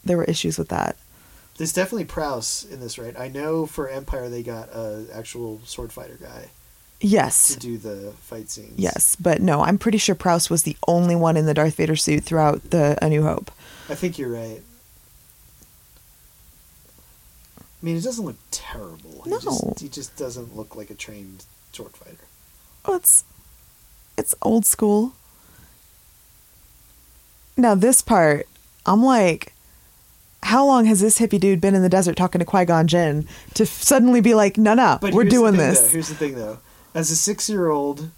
there 0.03 0.17
were 0.17 0.23
issues 0.23 0.57
with 0.57 0.69
that. 0.69 0.97
There's 1.57 1.71
definitely 1.73 2.05
Prowse 2.05 2.65
in 2.71 2.79
this, 2.79 2.97
right? 2.97 3.17
I 3.17 3.27
know 3.27 3.67
for 3.67 3.87
Empire 3.87 4.27
they 4.27 4.41
got 4.41 4.69
a 4.69 5.05
actual 5.13 5.61
sword 5.65 5.93
fighter 5.93 6.17
guy 6.19 6.47
Yes. 6.99 7.53
to 7.53 7.59
do 7.59 7.77
the 7.77 8.13
fight 8.21 8.49
scenes. 8.49 8.73
Yes, 8.79 9.15
but 9.15 9.39
no, 9.41 9.61
I'm 9.61 9.77
pretty 9.77 9.99
sure 9.99 10.15
Prowse 10.15 10.49
was 10.49 10.63
the 10.63 10.77
only 10.87 11.15
one 11.15 11.37
in 11.37 11.45
the 11.45 11.53
Darth 11.53 11.75
Vader 11.75 11.95
suit 11.95 12.23
throughout 12.23 12.71
the 12.71 12.97
A 13.03 13.09
New 13.09 13.21
Hope. 13.21 13.51
I 13.89 13.93
think 13.95 14.17
you're 14.17 14.31
right. 14.33 14.61
I 17.59 17.85
mean, 17.85 17.97
it 17.97 18.03
doesn't 18.03 18.25
look 18.25 18.37
terrible. 18.51 19.21
He 19.23 19.29
No. 19.31 19.39
just, 19.39 19.79
he 19.79 19.89
just 19.89 20.15
doesn't 20.15 20.55
look 20.55 20.75
like 20.75 20.89
a 20.89 20.95
trained 20.95 21.45
sword 21.71 21.91
fighter. 21.93 22.17
Oh, 22.85 22.95
it's 22.95 23.23
it's 24.21 24.35
old 24.41 24.65
school. 24.65 25.13
Now 27.57 27.75
this 27.75 28.01
part, 28.01 28.47
I'm 28.85 29.03
like, 29.03 29.53
how 30.43 30.65
long 30.65 30.85
has 30.85 31.01
this 31.01 31.19
hippie 31.19 31.39
dude 31.39 31.59
been 31.59 31.75
in 31.75 31.81
the 31.81 31.89
desert 31.89 32.15
talking 32.15 32.39
to 32.39 32.45
Qui 32.45 32.65
Gon 32.65 32.87
Jinn 32.87 33.27
to 33.55 33.65
suddenly 33.65 34.21
be 34.21 34.33
like, 34.33 34.57
no, 34.57 34.73
no, 34.73 34.99
But 35.01 35.13
we're 35.13 35.23
doing 35.23 35.53
thing, 35.53 35.61
this? 35.61 35.81
Though. 35.81 35.87
Here's 35.89 36.09
the 36.09 36.15
thing, 36.15 36.35
though. 36.35 36.59
As 36.93 37.09
a 37.09 37.15
six-year-old, 37.15 38.09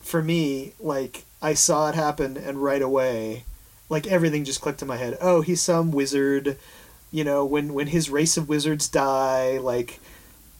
for 0.00 0.22
me, 0.22 0.72
like 0.80 1.24
I 1.40 1.54
saw 1.54 1.88
it 1.88 1.94
happen, 1.94 2.36
and 2.36 2.62
right 2.62 2.82
away, 2.82 3.44
like 3.88 4.06
everything 4.06 4.44
just 4.44 4.60
clicked 4.60 4.82
in 4.82 4.88
my 4.88 4.96
head. 4.96 5.16
Oh, 5.20 5.40
he's 5.40 5.60
some 5.60 5.92
wizard. 5.92 6.58
You 7.12 7.22
know, 7.22 7.44
when 7.44 7.74
when 7.74 7.88
his 7.88 8.10
race 8.10 8.36
of 8.36 8.48
wizards 8.48 8.88
die, 8.88 9.58
like, 9.58 10.00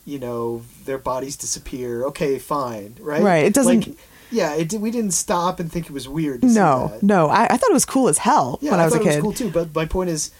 you 0.05 0.19
know, 0.19 0.63
their 0.85 0.99
bodies 0.99 1.37
disappear. 1.37 2.05
Okay, 2.07 2.39
fine, 2.39 2.97
right? 3.01 3.23
Right, 3.23 3.45
it 3.45 3.55
doesn't- 3.55 3.87
Like, 3.89 3.97
yeah, 4.31 4.55
it, 4.55 4.73
we 4.75 4.91
didn't 4.91 5.13
stop 5.13 5.61
and 5.61 5.71
think 5.71 5.87
it 5.87 5.93
was 5.93 6.09
weird. 6.09 6.43
No, 6.43 6.99
no, 7.03 7.29
I, 7.29 7.45
I 7.45 7.57
thought 7.57 7.71
it 7.71 7.75
was 7.75 7.85
cool 7.85 8.09
as 8.09 8.19
hell 8.19 8.59
Yeah, 8.61 8.73
when 8.73 8.81
I 8.81 8.85
was 8.85 8.95
a 8.95 8.99
thought 8.99 9.07
it 9.07 9.09
was 9.09 9.23
cool 9.23 9.33
too. 9.33 9.51
But 9.51 9.75
my 9.75 9.85
point 9.87 10.11
is, 10.11 10.31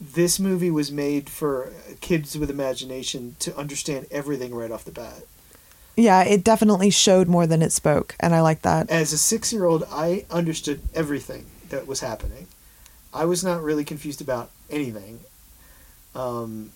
this 0.00 0.40
movie 0.40 0.70
was 0.70 0.90
made 0.90 1.28
for 1.28 1.70
kids 2.00 2.36
with 2.38 2.50
imagination 2.50 3.36
to 3.40 3.54
understand 3.56 4.06
everything 4.10 4.54
right 4.54 4.70
off 4.70 4.84
the 4.84 4.90
bat. 4.90 5.24
Yeah, 5.96 6.22
it 6.22 6.42
definitely 6.42 6.88
showed 6.90 7.28
more 7.28 7.46
than 7.46 7.60
it 7.60 7.70
spoke, 7.72 8.16
and 8.18 8.34
I 8.34 8.40
like 8.40 8.62
that. 8.62 8.88
As 8.90 9.12
a 9.12 9.18
six-year-old, 9.18 9.84
I 9.92 10.24
understood 10.30 10.80
everything 10.94 11.44
that 11.68 11.86
was 11.86 12.00
happening. 12.00 12.46
I 13.12 13.26
was 13.26 13.44
not 13.44 13.62
really 13.62 13.84
confused 13.84 14.22
about 14.22 14.50
anything. 14.70 15.20
Um, 16.14 16.70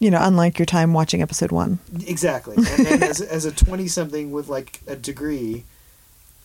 You 0.00 0.10
know, 0.10 0.18
unlike 0.20 0.58
your 0.58 0.66
time 0.66 0.92
watching 0.92 1.22
episode 1.22 1.50
one. 1.50 1.80
exactly. 2.06 2.54
And 2.56 2.86
then 2.86 3.02
as, 3.10 3.20
as 3.20 3.44
a 3.44 3.52
twenty-something 3.52 4.30
with 4.30 4.48
like 4.48 4.80
a 4.86 4.94
degree, 4.94 5.64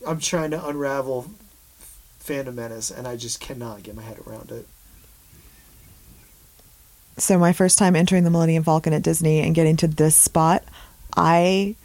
I'm 0.07 0.19
trying 0.19 0.51
to 0.51 0.67
unravel 0.67 1.29
Phantom 2.19 2.55
Menace, 2.55 2.89
and 2.89 3.07
I 3.07 3.15
just 3.15 3.39
cannot 3.39 3.83
get 3.83 3.95
my 3.95 4.01
head 4.01 4.17
around 4.25 4.51
it. 4.51 4.67
So 7.17 7.37
my 7.37 7.53
first 7.53 7.77
time 7.77 7.95
entering 7.95 8.23
the 8.23 8.31
Millennium 8.31 8.63
Falcon 8.63 8.91
at 8.93 9.03
Disney 9.03 9.39
and 9.39 9.53
getting 9.53 9.77
to 9.77 9.87
this 9.87 10.15
spot, 10.15 10.63
I 11.15 11.75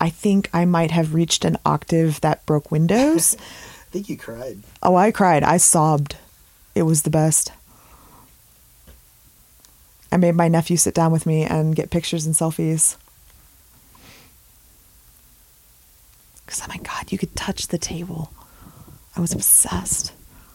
I 0.00 0.10
think 0.10 0.48
I 0.52 0.64
might 0.64 0.90
have 0.92 1.14
reached 1.14 1.44
an 1.44 1.56
octave 1.66 2.20
that 2.20 2.44
broke 2.46 2.70
windows. 2.70 3.34
I 3.40 3.90
think 3.90 4.08
you 4.08 4.16
cried. 4.16 4.58
oh, 4.82 4.96
I 4.96 5.10
cried. 5.10 5.42
I 5.42 5.56
sobbed. 5.56 6.16
It 6.74 6.82
was 6.82 7.02
the 7.02 7.10
best. 7.10 7.52
I 10.14 10.16
made 10.16 10.36
my 10.36 10.46
nephew 10.46 10.76
sit 10.76 10.94
down 10.94 11.10
with 11.10 11.26
me 11.26 11.42
and 11.42 11.74
get 11.74 11.90
pictures 11.90 12.24
and 12.24 12.36
selfies. 12.36 12.94
Cuz 16.46 16.60
oh 16.62 16.66
my 16.68 16.76
god, 16.76 17.10
you 17.10 17.18
could 17.18 17.34
touch 17.34 17.68
the 17.68 17.78
table. 17.78 18.30
I 19.16 19.20
was 19.20 19.32
obsessed. 19.32 20.12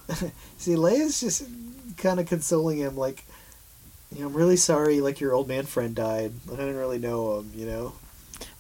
See, 0.58 0.76
Leia's 0.76 1.20
just 1.20 1.44
kind 1.98 2.20
of 2.22 2.26
consoling 2.28 2.78
him, 2.78 2.96
like, 2.98 3.26
you 4.16 4.22
know, 4.22 4.28
I'm 4.28 4.34
really 4.34 4.56
sorry, 4.58 5.02
like, 5.02 5.20
your 5.20 5.34
old 5.34 5.48
man 5.48 5.66
friend 5.66 5.94
died. 5.94 6.32
I 6.48 6.52
didn't 6.56 6.78
really 6.78 6.98
know 7.00 7.40
him, 7.40 7.52
you 7.56 7.66
know? 7.66 7.94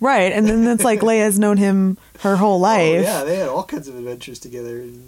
Right, 0.01 0.31
and 0.33 0.45
then 0.47 0.67
it's 0.67 0.83
like 0.83 0.99
Leia's 1.03 1.39
known 1.39 1.57
him 1.57 1.97
her 2.19 2.35
whole 2.35 2.59
life. 2.59 2.99
Oh, 2.99 3.09
yeah, 3.09 3.23
they 3.23 3.37
had 3.37 3.47
all 3.49 3.63
kinds 3.63 3.87
of 3.87 3.95
adventures 3.97 4.39
together, 4.39 4.79
and 4.79 5.03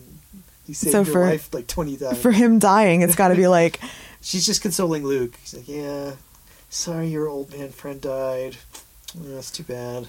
he 0.66 0.74
saved 0.74 0.92
So 0.94 1.04
your 1.04 1.14
for- 1.14 1.26
life, 1.26 1.54
like, 1.54 1.68
20 1.68 1.98
times. 1.98 2.18
For 2.22 2.32
him 2.32 2.60
dying, 2.60 3.02
it's 3.02 3.16
got 3.16 3.28
to 3.30 3.36
be 3.36 3.48
like 3.48 3.80
She's 4.22 4.46
just 4.46 4.62
consoling 4.62 5.04
Luke. 5.04 5.36
He's 5.42 5.56
like, 5.56 5.68
yeah, 5.68 6.14
sorry 6.70 7.08
your 7.08 7.28
old 7.28 7.52
man 7.52 7.70
friend 7.70 8.00
died. 8.00 8.58
Oh, 9.18 9.36
that's 9.36 9.52
too 9.52 9.64
bad. 9.64 10.08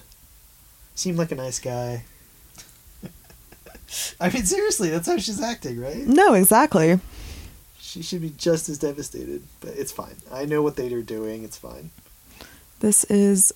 Seemed 0.95 1.17
like 1.17 1.31
a 1.31 1.35
nice 1.35 1.59
guy. 1.59 2.05
I 4.19 4.29
mean, 4.29 4.45
seriously, 4.45 4.89
that's 4.89 5.07
how 5.07 5.17
she's 5.17 5.41
acting, 5.41 5.79
right? 5.79 5.97
no, 5.97 6.33
exactly. 6.33 6.99
She 7.79 8.01
should 8.01 8.21
be 8.21 8.31
just 8.31 8.69
as 8.69 8.77
devastated, 8.79 9.43
but 9.59 9.71
it's 9.75 9.91
fine. 9.91 10.15
I 10.31 10.45
know 10.45 10.61
what 10.61 10.75
they're 10.75 11.01
doing. 11.01 11.43
It's 11.43 11.57
fine. 11.57 11.91
This 12.79 13.03
is. 13.05 13.53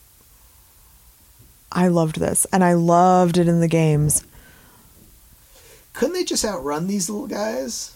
I 1.72 1.88
loved 1.88 2.20
this, 2.20 2.46
and 2.54 2.64
I 2.64 2.74
loved 2.74 3.38
it 3.38 3.48
in 3.48 3.62
the 3.62 3.68
games. 3.68 4.24
Couldn't 5.94 6.14
they 6.14 6.24
just 6.24 6.46
outrun 6.46 6.88
these 6.88 7.10
little 7.10 7.28
guys 7.28 7.96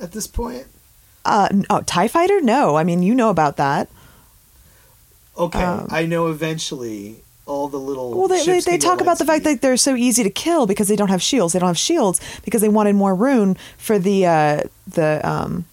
at 0.00 0.12
this 0.12 0.26
point? 0.26 0.66
Uh, 1.24 1.48
oh, 1.70 1.80
Tie 1.82 2.08
Fighter? 2.08 2.40
No, 2.40 2.76
I 2.76 2.84
mean 2.84 3.02
you 3.02 3.14
know 3.14 3.30
about 3.30 3.56
that. 3.56 3.88
Okay, 5.36 5.62
Um, 5.62 5.88
I 5.90 6.06
know 6.06 6.28
eventually 6.28 7.24
all 7.46 7.68
the 7.68 7.78
little. 7.78 8.16
Well, 8.16 8.28
they 8.28 8.44
they, 8.44 8.60
they 8.60 8.78
talk 8.78 9.00
about 9.00 9.18
the 9.18 9.24
fact 9.24 9.44
that 9.44 9.60
they're 9.60 9.76
so 9.76 9.96
easy 9.96 10.22
to 10.22 10.30
kill 10.30 10.66
because 10.66 10.88
they 10.88 10.96
don't 10.96 11.08
have 11.08 11.22
shields. 11.22 11.52
They 11.52 11.58
don't 11.58 11.68
have 11.68 11.78
shields 11.78 12.20
because 12.44 12.60
they 12.60 12.68
wanted 12.68 12.94
more 12.94 13.14
rune 13.14 13.56
for 13.76 13.98
the 13.98 14.26
uh, 14.26 14.60
the 14.86 15.20
um, 15.28 15.64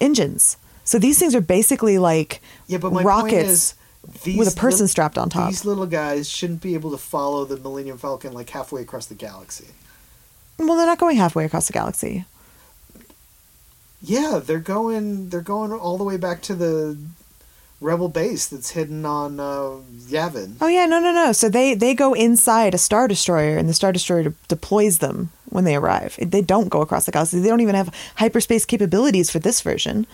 engines. 0.00 0.56
So 0.84 0.98
these 0.98 1.18
things 1.18 1.34
are 1.34 1.40
basically 1.40 1.98
like. 1.98 2.40
Yeah, 2.66 2.78
but 2.78 2.92
my 2.92 3.02
rockets 3.02 3.32
point 3.32 3.34
is, 3.46 3.74
these 4.22 4.38
with 4.38 4.52
a 4.52 4.56
person 4.56 4.88
strapped 4.88 5.18
on 5.18 5.28
top. 5.28 5.48
These 5.48 5.64
little 5.64 5.86
guys 5.86 6.28
shouldn't 6.28 6.62
be 6.62 6.74
able 6.74 6.90
to 6.92 6.98
follow 6.98 7.44
the 7.44 7.56
Millennium 7.56 7.98
Falcon 7.98 8.32
like 8.32 8.50
halfway 8.50 8.82
across 8.82 9.06
the 9.06 9.14
galaxy. 9.14 9.66
Well, 10.58 10.76
they're 10.76 10.86
not 10.86 10.98
going 10.98 11.16
halfway 11.16 11.44
across 11.44 11.66
the 11.66 11.72
galaxy. 11.72 12.24
Yeah, 14.02 14.40
they're 14.44 14.58
going. 14.58 15.28
They're 15.28 15.40
going 15.40 15.72
all 15.72 15.98
the 15.98 16.04
way 16.04 16.16
back 16.16 16.40
to 16.42 16.54
the 16.54 16.96
rebel 17.80 18.08
base 18.08 18.46
that's 18.46 18.70
hidden 18.70 19.04
on 19.06 19.40
uh, 19.40 19.76
Yavin. 20.08 20.54
Oh 20.60 20.68
yeah, 20.68 20.86
no, 20.86 21.00
no, 21.00 21.12
no. 21.12 21.32
So 21.32 21.48
they 21.48 21.74
they 21.74 21.94
go 21.94 22.14
inside 22.14 22.74
a 22.74 22.78
star 22.78 23.08
destroyer, 23.08 23.56
and 23.58 23.68
the 23.68 23.74
star 23.74 23.92
destroyer 23.92 24.22
de- 24.24 24.34
deploys 24.48 24.98
them 24.98 25.30
when 25.50 25.64
they 25.64 25.76
arrive. 25.76 26.16
They 26.20 26.42
don't 26.42 26.68
go 26.68 26.80
across 26.80 27.06
the 27.06 27.12
galaxy. 27.12 27.40
They 27.40 27.48
don't 27.48 27.60
even 27.60 27.74
have 27.74 27.94
hyperspace 28.16 28.64
capabilities 28.64 29.30
for 29.30 29.38
this 29.38 29.60
version. 29.60 30.06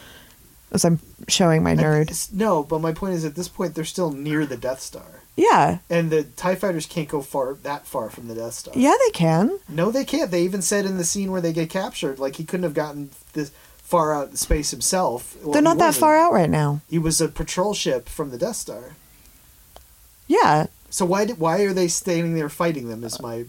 As 0.72 0.84
I'm 0.84 0.98
showing 1.28 1.62
my 1.62 1.76
nerd. 1.76 2.32
no, 2.32 2.64
but 2.64 2.80
my 2.80 2.92
point 2.92 3.14
is, 3.14 3.24
at 3.24 3.36
this 3.36 3.46
point, 3.48 3.76
they're 3.76 3.84
still 3.84 4.10
near 4.10 4.44
the 4.44 4.56
Death 4.56 4.80
Star, 4.80 5.22
Yeah, 5.36 5.78
and 5.88 6.10
the 6.10 6.24
Tie 6.24 6.56
Fighters 6.56 6.86
can't 6.86 7.08
go 7.08 7.22
far 7.22 7.54
that 7.62 7.86
far 7.86 8.10
from 8.10 8.26
the 8.26 8.34
Death 8.34 8.54
Star. 8.54 8.74
yeah, 8.76 8.94
they 9.06 9.10
can. 9.12 9.60
No, 9.68 9.92
they 9.92 10.04
can't. 10.04 10.32
They 10.32 10.42
even 10.42 10.62
said 10.62 10.84
in 10.84 10.98
the 10.98 11.04
scene 11.04 11.30
where 11.30 11.40
they 11.40 11.52
get 11.52 11.70
captured, 11.70 12.18
like 12.18 12.34
he 12.34 12.44
couldn't 12.44 12.64
have 12.64 12.74
gotten 12.74 13.10
this 13.32 13.52
far 13.86 14.12
out 14.14 14.30
in 14.30 14.36
space 14.36 14.72
himself. 14.72 15.36
Well, 15.42 15.52
They're 15.52 15.62
not 15.62 15.78
that 15.78 15.94
far 15.94 16.16
out 16.18 16.32
right 16.32 16.50
now. 16.50 16.80
He 16.90 16.98
was 16.98 17.20
a 17.20 17.28
patrol 17.28 17.72
ship 17.72 18.08
from 18.08 18.30
the 18.30 18.38
Death 18.38 18.56
Star. 18.56 18.96
Yeah. 20.26 20.66
So 20.90 21.04
why 21.04 21.24
did, 21.24 21.38
why 21.38 21.60
are 21.62 21.72
they 21.72 21.88
standing 21.88 22.34
there 22.34 22.48
fighting 22.48 22.88
them? 22.88 23.04
Is 23.04 23.20
my 23.20 23.44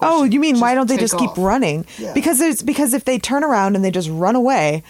Oh, 0.00 0.24
you 0.24 0.40
mean 0.40 0.58
why 0.58 0.74
don't 0.74 0.88
they 0.88 0.96
just 0.96 1.16
keep 1.16 1.30
off. 1.30 1.38
running? 1.38 1.84
Yeah. 1.98 2.12
Because 2.12 2.40
it's 2.40 2.62
because 2.62 2.92
if 2.94 3.04
they 3.04 3.18
turn 3.18 3.44
around 3.44 3.76
and 3.76 3.84
they 3.84 3.90
just 3.90 4.08
run 4.10 4.34
away, 4.34 4.82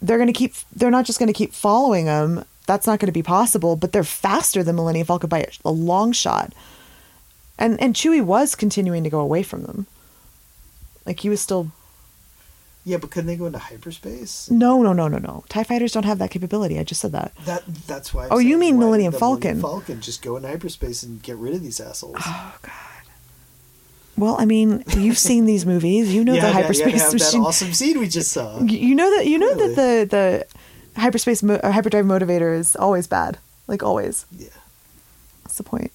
they're 0.00 0.18
going 0.18 0.28
to 0.28 0.32
keep 0.32 0.54
they're 0.76 0.90
not 0.92 1.06
just 1.06 1.18
going 1.18 1.26
to 1.26 1.32
keep 1.32 1.52
following 1.52 2.04
them. 2.04 2.44
That's 2.66 2.86
not 2.86 3.00
going 3.00 3.06
to 3.08 3.12
be 3.12 3.22
possible, 3.22 3.74
but 3.74 3.92
they're 3.92 4.04
faster 4.04 4.62
than 4.62 4.76
Millennium 4.76 5.06
Falcon 5.06 5.28
by 5.28 5.40
a, 5.40 5.46
a 5.64 5.70
long 5.72 6.12
shot. 6.12 6.52
And 7.58 7.80
and 7.80 7.94
Chewie 7.94 8.22
was 8.22 8.54
continuing 8.54 9.02
to 9.04 9.10
go 9.10 9.20
away 9.20 9.42
from 9.42 9.62
them. 9.64 9.86
Like 11.04 11.20
he 11.20 11.28
was 11.30 11.40
still 11.40 11.72
Yeah, 12.84 12.96
but 12.96 13.10
couldn't 13.10 13.26
they 13.26 13.36
go 13.36 13.44
into 13.46 13.58
hyperspace? 13.58 14.50
No, 14.50 14.82
no, 14.82 14.92
no, 14.94 15.06
no, 15.06 15.18
no. 15.18 15.44
TIE 15.50 15.64
fighters 15.64 15.92
don't 15.92 16.04
have 16.06 16.18
that 16.18 16.30
capability. 16.30 16.78
I 16.78 16.82
just 16.84 17.00
said 17.02 17.12
that. 17.12 17.32
That 17.44 17.62
that's 17.86 18.14
why. 18.14 18.24
I'm 18.26 18.32
Oh, 18.32 18.38
you 18.38 18.56
mean 18.56 18.76
why 18.76 18.80
did 18.80 18.86
Millennium 18.86 19.12
Falcon. 19.12 19.60
Falcon 19.60 20.00
just 20.00 20.22
go 20.22 20.36
into 20.36 20.48
hyperspace 20.48 21.02
and 21.02 21.22
get 21.22 21.36
rid 21.36 21.54
of 21.54 21.62
these 21.62 21.78
assholes. 21.80 22.16
Oh 22.24 22.56
god. 22.62 22.72
Well, 24.16 24.36
I 24.38 24.44
mean, 24.44 24.82
you've 24.96 25.18
seen 25.18 25.44
these 25.46 25.64
movies. 25.66 26.12
You 26.14 26.24
know 26.24 26.32
yeah, 26.34 26.40
the 26.40 26.46
yeah, 26.48 26.52
yeah, 26.56 26.62
hyperspace 26.62 27.02
have 27.02 27.12
machine. 27.12 27.40
that 27.42 27.46
awesome 27.48 27.72
scene 27.74 27.98
we 28.00 28.08
just 28.08 28.32
saw. 28.32 28.60
You 28.62 28.94
know 28.94 29.14
that 29.16 29.26
you 29.26 29.38
know 29.38 29.54
Really? 29.54 29.74
that 29.74 30.08
the 30.10 30.46
the 30.94 31.00
hyperspace 31.00 31.42
mo- 31.42 31.60
uh, 31.62 31.70
hyperdrive 31.72 32.06
motivator 32.06 32.56
is 32.58 32.76
always 32.76 33.06
bad. 33.06 33.38
Like 33.66 33.82
always. 33.82 34.24
Yeah. 34.36 34.48
What's 35.42 35.56
the 35.58 35.62
point. 35.64 35.92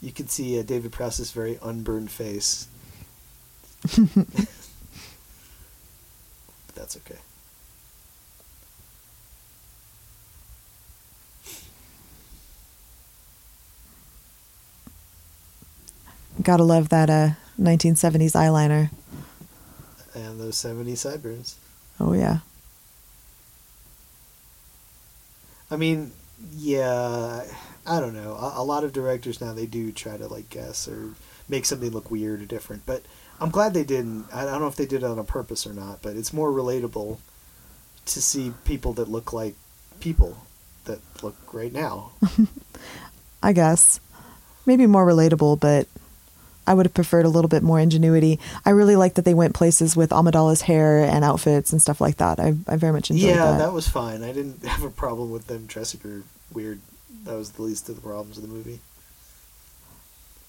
You 0.00 0.12
can 0.12 0.26
see 0.28 0.58
uh, 0.58 0.62
David 0.62 0.90
Prowse's 0.92 1.30
very 1.32 1.58
unburned 1.62 2.10
face. 2.10 2.66
that's 6.80 6.96
okay. 6.96 7.18
Gotta 16.42 16.62
love 16.64 16.88
that 16.88 17.10
uh 17.10 17.30
1970s 17.60 18.32
eyeliner. 18.32 18.90
And 20.14 20.40
those 20.40 20.56
70 20.56 20.94
sideburns. 20.94 21.56
Oh 22.00 22.14
yeah. 22.14 22.38
I 25.70 25.76
mean, 25.76 26.12
yeah, 26.56 27.44
I 27.86 28.00
don't 28.00 28.14
know. 28.14 28.32
A, 28.32 28.62
a 28.62 28.64
lot 28.64 28.84
of 28.84 28.92
directors 28.94 29.40
now 29.40 29.52
they 29.52 29.66
do 29.66 29.92
try 29.92 30.16
to 30.16 30.26
like 30.28 30.48
guess 30.48 30.88
or 30.88 31.10
make 31.46 31.66
something 31.66 31.90
look 31.90 32.10
weird 32.10 32.40
or 32.40 32.46
different, 32.46 32.86
but 32.86 33.02
I'm 33.40 33.50
glad 33.50 33.72
they 33.72 33.84
didn't. 33.84 34.26
I 34.32 34.44
don't 34.44 34.60
know 34.60 34.66
if 34.66 34.76
they 34.76 34.86
did 34.86 35.02
it 35.02 35.06
on 35.06 35.24
purpose 35.24 35.66
or 35.66 35.72
not, 35.72 36.02
but 36.02 36.16
it's 36.16 36.32
more 36.32 36.50
relatable 36.50 37.18
to 38.06 38.22
see 38.22 38.52
people 38.64 38.92
that 38.94 39.08
look 39.08 39.32
like 39.32 39.54
people 40.00 40.36
that 40.84 41.00
look 41.22 41.36
right 41.52 41.72
now. 41.72 42.12
I 43.42 43.52
guess. 43.52 44.00
Maybe 44.66 44.86
more 44.86 45.06
relatable, 45.06 45.58
but 45.58 45.88
I 46.66 46.74
would 46.74 46.86
have 46.86 46.94
preferred 46.94 47.24
a 47.24 47.30
little 47.30 47.48
bit 47.48 47.62
more 47.62 47.80
ingenuity. 47.80 48.38
I 48.64 48.70
really 48.70 48.94
like 48.96 49.14
that 49.14 49.24
they 49.24 49.34
went 49.34 49.54
places 49.54 49.96
with 49.96 50.10
Amidala's 50.10 50.62
hair 50.62 51.02
and 51.02 51.24
outfits 51.24 51.72
and 51.72 51.80
stuff 51.80 52.00
like 52.00 52.18
that. 52.18 52.38
I, 52.38 52.54
I 52.68 52.76
very 52.76 52.92
much 52.92 53.10
enjoyed 53.10 53.30
yeah, 53.30 53.36
that. 53.36 53.52
Yeah, 53.52 53.58
that 53.58 53.72
was 53.72 53.88
fine. 53.88 54.22
I 54.22 54.32
didn't 54.32 54.64
have 54.66 54.84
a 54.84 54.90
problem 54.90 55.30
with 55.30 55.46
them 55.46 55.66
dressing 55.66 56.00
her 56.02 56.22
weird. 56.52 56.80
That 57.24 57.34
was 57.34 57.52
the 57.52 57.62
least 57.62 57.88
of 57.88 57.96
the 57.96 58.02
problems 58.02 58.36
of 58.36 58.42
the 58.42 58.48
movie. 58.48 58.80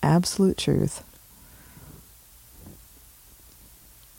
Absolute 0.04 0.58
truth. 0.58 1.04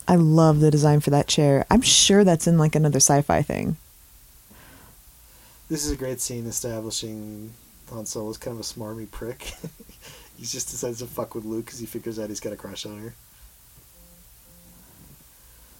I 0.07 0.15
love 0.15 0.59
the 0.59 0.71
design 0.71 0.99
for 0.99 1.09
that 1.11 1.27
chair. 1.27 1.65
I'm 1.71 1.81
sure 1.81 2.23
that's 2.23 2.47
in 2.47 2.57
like 2.57 2.75
another 2.75 2.97
sci-fi 2.97 3.41
thing. 3.41 3.77
This 5.69 5.85
is 5.85 5.91
a 5.91 5.95
great 5.95 6.19
scene 6.19 6.45
establishing 6.45 7.53
Han 7.91 8.05
Solo's 8.05 8.37
kind 8.37 8.55
of 8.55 8.61
a 8.61 8.63
smarmy 8.63 9.09
prick. 9.09 9.41
he 10.37 10.45
just 10.45 10.69
decides 10.69 10.99
to 10.99 11.05
fuck 11.05 11.35
with 11.35 11.45
Luke 11.45 11.65
because 11.65 11.79
he 11.79 11.85
figures 11.85 12.19
out 12.19 12.29
he's 12.29 12.39
got 12.39 12.53
a 12.53 12.57
crush 12.57 12.85
on 12.85 12.99
her. 12.99 13.13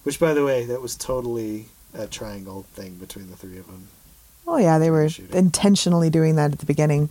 Which, 0.04 0.20
by 0.20 0.34
the 0.34 0.44
way, 0.44 0.64
that 0.66 0.82
was 0.82 0.96
totally 0.96 1.66
a 1.94 2.06
triangle 2.06 2.66
thing 2.74 2.94
between 2.96 3.30
the 3.30 3.36
three 3.36 3.58
of 3.58 3.66
them. 3.66 3.88
Oh 4.46 4.58
yeah, 4.58 4.78
they 4.78 4.90
were 4.90 5.08
Shooting. 5.08 5.34
intentionally 5.34 6.10
doing 6.10 6.36
that 6.36 6.52
at 6.52 6.58
the 6.58 6.66
beginning. 6.66 7.08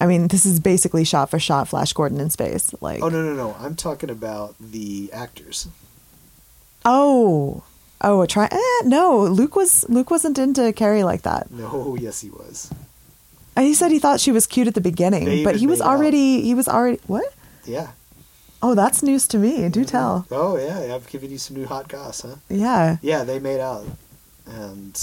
I 0.00 0.06
mean, 0.06 0.28
this 0.28 0.46
is 0.46 0.60
basically 0.60 1.04
shot 1.04 1.30
for 1.30 1.38
shot 1.38 1.68
Flash 1.68 1.92
Gordon 1.92 2.20
in 2.20 2.30
space. 2.30 2.74
Like 2.80 3.02
Oh 3.02 3.08
no 3.08 3.22
no 3.22 3.34
no! 3.34 3.56
I'm 3.58 3.74
talking 3.74 4.10
about 4.10 4.54
the 4.60 5.10
actors. 5.12 5.68
Oh. 6.84 7.64
Oh, 8.00 8.22
a 8.22 8.28
try 8.28 8.46
eh, 8.50 8.82
no, 8.84 9.22
Luke 9.24 9.56
was 9.56 9.88
Luke 9.88 10.10
wasn't 10.10 10.38
into 10.38 10.72
Carrie 10.72 11.02
like 11.02 11.22
that. 11.22 11.50
No, 11.50 11.96
yes 12.00 12.20
he 12.20 12.30
was. 12.30 12.70
And 13.56 13.66
He 13.66 13.74
said 13.74 13.90
he 13.90 13.98
thought 13.98 14.20
she 14.20 14.30
was 14.30 14.46
cute 14.46 14.68
at 14.68 14.74
the 14.74 14.80
beginning, 14.80 15.24
They 15.24 15.44
but 15.44 15.56
he 15.56 15.66
was 15.66 15.80
made 15.80 15.86
out. 15.86 15.90
already 15.96 16.42
he 16.42 16.54
was 16.54 16.68
already 16.68 17.00
what? 17.08 17.34
Yeah. 17.64 17.88
Oh, 18.62 18.74
that's 18.74 19.02
news 19.02 19.26
to 19.28 19.38
me. 19.38 19.68
Do 19.68 19.80
mm-hmm. 19.80 19.82
tell. 19.82 20.26
Oh 20.30 20.56
yeah, 20.56 20.94
I've 20.94 21.08
given 21.08 21.30
you 21.30 21.38
some 21.38 21.56
new 21.56 21.66
hot 21.66 21.88
goss, 21.88 22.22
huh? 22.22 22.36
Yeah. 22.48 22.98
Yeah, 23.02 23.24
they 23.24 23.40
made 23.40 23.60
out, 23.60 23.86
and 24.46 25.00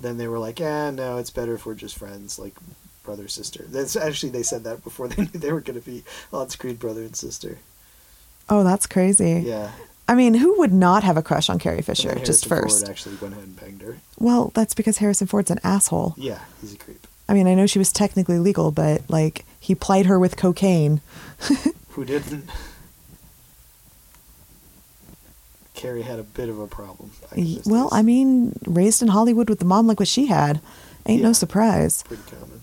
then 0.00 0.16
they 0.16 0.28
were 0.28 0.38
like, 0.38 0.60
"Yeah, 0.60 0.90
no, 0.90 1.18
it's 1.18 1.30
better 1.30 1.54
if 1.54 1.64
we're 1.66 1.74
just 1.74 1.98
friends, 1.98 2.38
like 2.38 2.54
brother 3.02 3.28
sister." 3.28 3.64
That's 3.68 3.96
actually 3.96 4.30
they 4.30 4.42
said 4.42 4.64
that 4.64 4.82
before 4.84 5.08
they 5.12 5.22
knew 5.22 5.28
they 5.34 5.52
were 5.52 5.60
going 5.60 5.80
to 5.80 5.84
be 5.84 6.04
on 6.32 6.48
screen 6.50 6.76
brother 6.76 7.02
and 7.02 7.14
sister. 7.16 7.58
Oh, 8.48 8.64
that's 8.64 8.86
crazy. 8.86 9.42
Yeah, 9.46 9.70
I 10.08 10.14
mean, 10.14 10.34
who 10.34 10.58
would 10.58 10.72
not 10.72 11.04
have 11.04 11.16
a 11.16 11.22
crush 11.22 11.48
on 11.48 11.58
Carrie 11.58 11.80
Fisher 11.82 12.14
just 12.16 12.46
first? 12.46 12.80
Ford 12.80 12.90
actually 12.90 13.16
went 13.16 13.34
ahead 13.34 13.44
and 13.46 13.58
banged 13.60 13.82
her. 13.82 13.98
Well, 14.18 14.50
that's 14.54 14.74
because 14.74 14.98
Harrison 14.98 15.26
Ford's 15.26 15.50
an 15.50 15.60
asshole. 15.64 16.14
Yeah, 16.18 16.40
he's 16.60 16.74
a 16.74 16.78
creep. 16.78 17.06
I 17.28 17.34
mean, 17.34 17.46
I 17.46 17.54
know 17.54 17.66
she 17.66 17.78
was 17.78 17.92
technically 17.92 18.38
legal, 18.38 18.72
but 18.72 19.08
like 19.08 19.44
he 19.60 19.74
plied 19.74 20.06
her 20.06 20.18
with 20.18 20.36
cocaine. 20.36 21.00
Who 21.90 22.04
didn't? 22.04 22.50
Carrie 25.74 26.02
had 26.02 26.18
a 26.18 26.22
bit 26.22 26.48
of 26.48 26.58
a 26.58 26.66
problem. 26.66 27.10
back 27.22 27.38
in 27.38 27.44
Y- 27.44 27.54
those 27.56 27.66
Well. 27.66 27.88
I 27.92 28.02
mean, 28.02 28.58
raised 28.66 29.02
in 29.02 29.08
Hollywood 29.08 29.48
with 29.48 29.58
the 29.58 29.64
mom 29.64 29.86
like 29.86 29.98
what 29.98 30.08
she 30.08 30.26
had, 30.26 30.60
ain't 31.06 31.22
no 31.22 31.32
surprise. 31.32 32.02
pretty 32.04 32.22
common. 32.30 32.61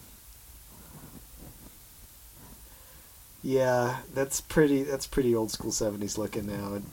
Yeah, 3.43 3.97
that's 4.13 4.41
pretty. 4.41 4.83
That's 4.83 5.07
pretty 5.07 5.33
old 5.35 5.51
school 5.51 5.71
seventies 5.71 6.17
looking 6.17 6.45
now. 6.47 6.73
And 6.75 6.85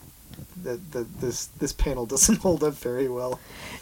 that 0.63 0.91
that 0.93 1.19
this 1.21 1.47
this 1.59 1.73
panel 1.73 2.05
doesn't 2.05 2.37
hold 2.41 2.63
up 2.63 2.73
very 2.75 3.07
well. 3.09 3.39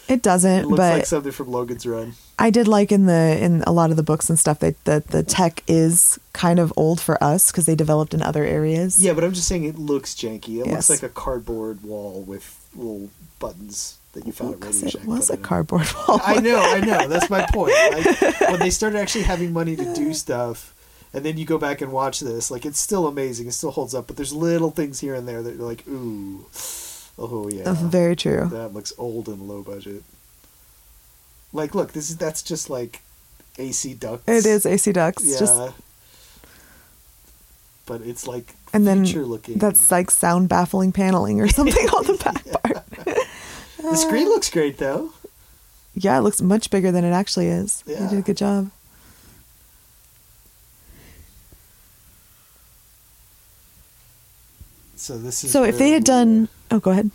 It 0.08 0.14
It 0.14 0.22
doesn't, 0.22 0.66
looks 0.66 0.76
but 0.78 0.92
like 0.98 1.06
something 1.06 1.32
from 1.32 1.48
Logan's 1.50 1.86
Run. 1.86 2.14
I 2.38 2.50
did 2.50 2.66
like 2.68 2.90
in 2.92 3.06
the 3.06 3.38
in 3.40 3.62
a 3.66 3.72
lot 3.72 3.90
of 3.90 3.96
the 3.96 4.02
books 4.02 4.28
and 4.28 4.38
stuff 4.38 4.58
that 4.60 4.82
that 4.84 5.08
the 5.08 5.22
tech 5.22 5.62
is 5.68 6.18
kind 6.32 6.58
of 6.58 6.72
old 6.76 7.00
for 7.00 7.22
us 7.22 7.50
because 7.50 7.66
they 7.66 7.74
developed 7.74 8.14
in 8.14 8.22
other 8.22 8.44
areas. 8.44 9.02
Yeah, 9.02 9.12
but 9.14 9.22
I'm 9.24 9.32
just 9.32 9.48
saying 9.48 9.64
it 9.64 9.78
looks 9.78 10.14
janky. 10.14 10.60
It 10.60 10.66
Yes. 10.66 10.88
looks 10.88 11.02
like 11.02 11.10
a 11.10 11.14
cardboard 11.14 11.82
wall 11.82 12.22
with 12.26 12.68
little 12.74 13.10
buttons 13.38 13.98
that 14.12 14.26
you 14.26 14.32
found 14.32 14.54
at 14.54 14.60
'Cause 14.60 14.76
Radio 14.82 14.88
Shack. 14.90 15.02
it 15.02 15.06
was 15.08 15.30
a 15.30 15.36
cardboard 15.36 15.86
wall. 15.94 16.20
I 16.24 16.40
know, 16.40 16.58
I 16.58 16.80
know. 16.80 17.06
That's 17.06 17.30
my 17.30 17.46
point. 17.52 17.74
Like, 17.92 18.40
when 18.50 18.58
they 18.60 18.70
started 18.70 18.98
actually 18.98 19.24
having 19.24 19.52
money 19.52 19.76
to 19.76 19.94
do 19.94 20.12
stuff, 20.14 20.72
and 21.16 21.24
then 21.24 21.38
you 21.38 21.46
go 21.46 21.56
back 21.58 21.80
and 21.80 21.90
watch 21.90 22.20
this, 22.20 22.50
like 22.50 22.64
it's 22.66 22.78
still 22.78 23.06
amazing. 23.06 23.48
It 23.48 23.52
still 23.52 23.70
holds 23.72 23.94
up, 23.94 24.06
but 24.06 24.16
there's 24.16 24.32
little 24.34 24.70
things 24.70 25.00
here 25.00 25.14
and 25.14 25.26
there 25.26 25.42
that 25.42 25.56
you're 25.56 25.66
like, 25.66 25.82
ooh, 25.88 26.44
oh 27.18 27.48
yeah, 27.50 27.64
That's 27.64 27.80
Very 27.80 28.14
true. 28.14 28.46
that 28.52 28.74
looks 28.74 28.92
old 28.98 29.26
and 29.28 29.40
low 29.48 29.62
budget. 29.62 30.02
Like, 31.52 31.74
look, 31.74 31.92
this 31.92 32.10
is 32.10 32.18
that's 32.18 32.42
just 32.42 32.68
like 32.68 33.00
AC 33.58 33.94
ducts. 33.94 34.28
It 34.28 34.44
is 34.44 34.66
AC 34.66 34.92
Ducks. 34.92 35.24
yeah. 35.24 35.38
Just 35.38 35.74
but 37.86 38.02
it's 38.02 38.26
like 38.26 38.54
and 38.74 38.86
then 38.86 39.04
looking. 39.04 39.58
that's 39.58 39.90
like 39.90 40.10
sound 40.10 40.48
baffling 40.48 40.92
paneling 40.92 41.40
or 41.40 41.48
something 41.48 41.86
on 41.90 42.04
the 42.04 42.14
back 42.24 42.62
part. 42.62 43.16
the 43.80 43.96
screen 43.96 44.28
looks 44.28 44.50
great 44.50 44.76
though. 44.78 45.12
Yeah, 45.94 46.18
it 46.18 46.22
looks 46.22 46.42
much 46.42 46.68
bigger 46.68 46.92
than 46.92 47.04
it 47.04 47.12
actually 47.12 47.46
is. 47.46 47.82
You 47.86 47.96
did 47.96 48.18
a 48.18 48.22
good 48.22 48.36
job. 48.36 48.70
So 54.96 55.16
this 55.18 55.44
is 55.44 55.52
So 55.52 55.62
if 55.64 55.78
they 55.78 55.90
had 55.90 56.04
done, 56.04 56.48
oh, 56.70 56.78
go 56.80 56.90
ahead. 56.90 57.10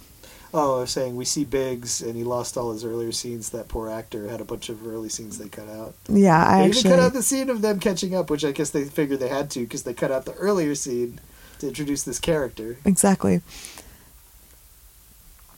Oh, 0.53 0.77
I 0.77 0.81
was 0.81 0.91
saying 0.91 1.15
we 1.15 1.23
see 1.25 1.45
Biggs, 1.45 2.01
and 2.01 2.15
he 2.15 2.23
lost 2.25 2.57
all 2.57 2.73
his 2.73 2.83
earlier 2.83 3.11
scenes. 3.13 3.51
That 3.51 3.69
poor 3.69 3.89
actor 3.89 4.27
had 4.27 4.41
a 4.41 4.43
bunch 4.45 4.67
of 4.69 4.85
early 4.85 5.07
scenes 5.09 5.37
they 5.37 5.47
cut 5.47 5.69
out. 5.69 5.95
Yeah, 6.09 6.45
I 6.45 6.59
they 6.59 6.65
actually. 6.65 6.79
even 6.81 6.91
cut 6.91 6.99
out 6.99 7.13
the 7.13 7.23
scene 7.23 7.49
of 7.49 7.61
them 7.61 7.79
catching 7.79 8.13
up, 8.13 8.29
which 8.29 8.43
I 8.43 8.51
guess 8.51 8.69
they 8.69 8.83
figured 8.83 9.19
they 9.21 9.29
had 9.29 9.49
to 9.51 9.61
because 9.61 9.83
they 9.83 9.93
cut 9.93 10.11
out 10.11 10.25
the 10.25 10.33
earlier 10.33 10.75
scene 10.75 11.19
to 11.59 11.67
introduce 11.69 12.03
this 12.03 12.19
character. 12.19 12.77
exactly. 12.85 13.41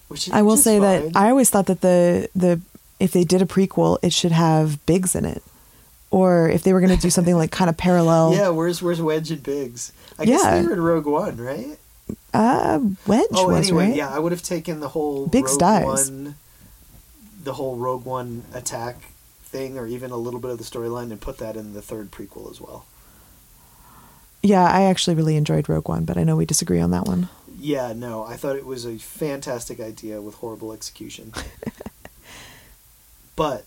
Which 0.10 0.30
I 0.32 0.42
will 0.44 0.58
say 0.58 0.80
fine. 0.80 1.12
that 1.12 1.18
I 1.20 1.30
always 1.30 1.50
thought 1.50 1.66
that 1.68 1.82
the 1.82 2.30
the 2.36 2.62
if 3.00 3.12
they 3.12 3.24
did 3.24 3.42
a 3.42 3.46
prequel, 3.46 3.98
it 4.04 4.14
should 4.14 4.32
have 4.32 4.86
Biggs 4.86 5.16
in 5.16 5.26
it, 5.26 5.42
or 6.12 6.50
if 6.50 6.62
they 6.62 6.72
were 6.72 6.80
going 6.82 6.96
to 6.96 7.02
do 7.02 7.10
something 7.10 7.36
like 7.36 7.50
kind 7.52 7.70
of 7.70 7.78
parallel. 7.88 8.34
yeah, 8.36 8.50
where's 8.50 8.82
where's 8.82 9.02
Wedge 9.02 9.32
and 9.32 9.42
Biggs? 9.42 9.92
I 10.20 10.26
guess 10.26 10.44
Yeah. 10.44 10.62
they 10.62 10.68
were 10.68 10.74
in 10.74 10.82
Rogue 10.82 11.08
One, 11.08 11.38
right? 11.38 11.78
Uh, 12.34 12.80
Wedge 13.06 13.28
Oh, 13.34 13.48
was 13.50 13.68
anyway, 13.68 13.88
right. 13.90 13.96
yeah, 13.96 14.10
I 14.10 14.18
would 14.20 14.32
have 14.32 14.42
taken 14.42 14.80
the 14.80 14.90
whole 14.90 15.28
Biggs 15.28 15.56
Rogue. 15.62 15.84
One, 15.84 16.36
the 17.44 17.54
whole 17.54 17.76
Rogue 17.76 18.06
One 18.06 18.44
attack 18.54 18.96
thing, 19.44 19.78
or 19.78 19.86
even 19.86 20.10
a 20.12 20.18
little 20.18 20.40
bit 20.40 20.50
of 20.52 20.58
the 20.58 20.64
storyline, 20.64 21.12
and 21.12 21.22
put 21.22 21.38
that 21.38 21.56
in 21.56 21.74
the 21.74 21.82
third 21.82 22.10
prequel 22.12 22.50
as 22.50 22.60
well. 22.60 22.86
Yeah, 24.42 24.64
I 24.66 24.84
actually 24.84 25.16
really 25.16 25.36
enjoyed 25.38 25.70
Rogue 25.70 25.88
One, 25.88 26.06
but 26.06 26.18
I 26.18 26.24
know 26.24 26.36
we 26.36 26.46
disagree 26.46 26.80
on 26.80 26.92
that 26.92 27.06
one. 27.06 27.30
Yeah, 27.60 27.94
no, 27.94 28.24
I 28.24 28.36
thought 28.36 28.56
it 28.56 28.66
was 28.66 28.84
a 28.86 28.98
fantastic 28.98 29.80
idea 29.80 30.20
with 30.22 30.36
horrible 30.36 30.74
execution. 30.74 31.32
but 33.36 33.66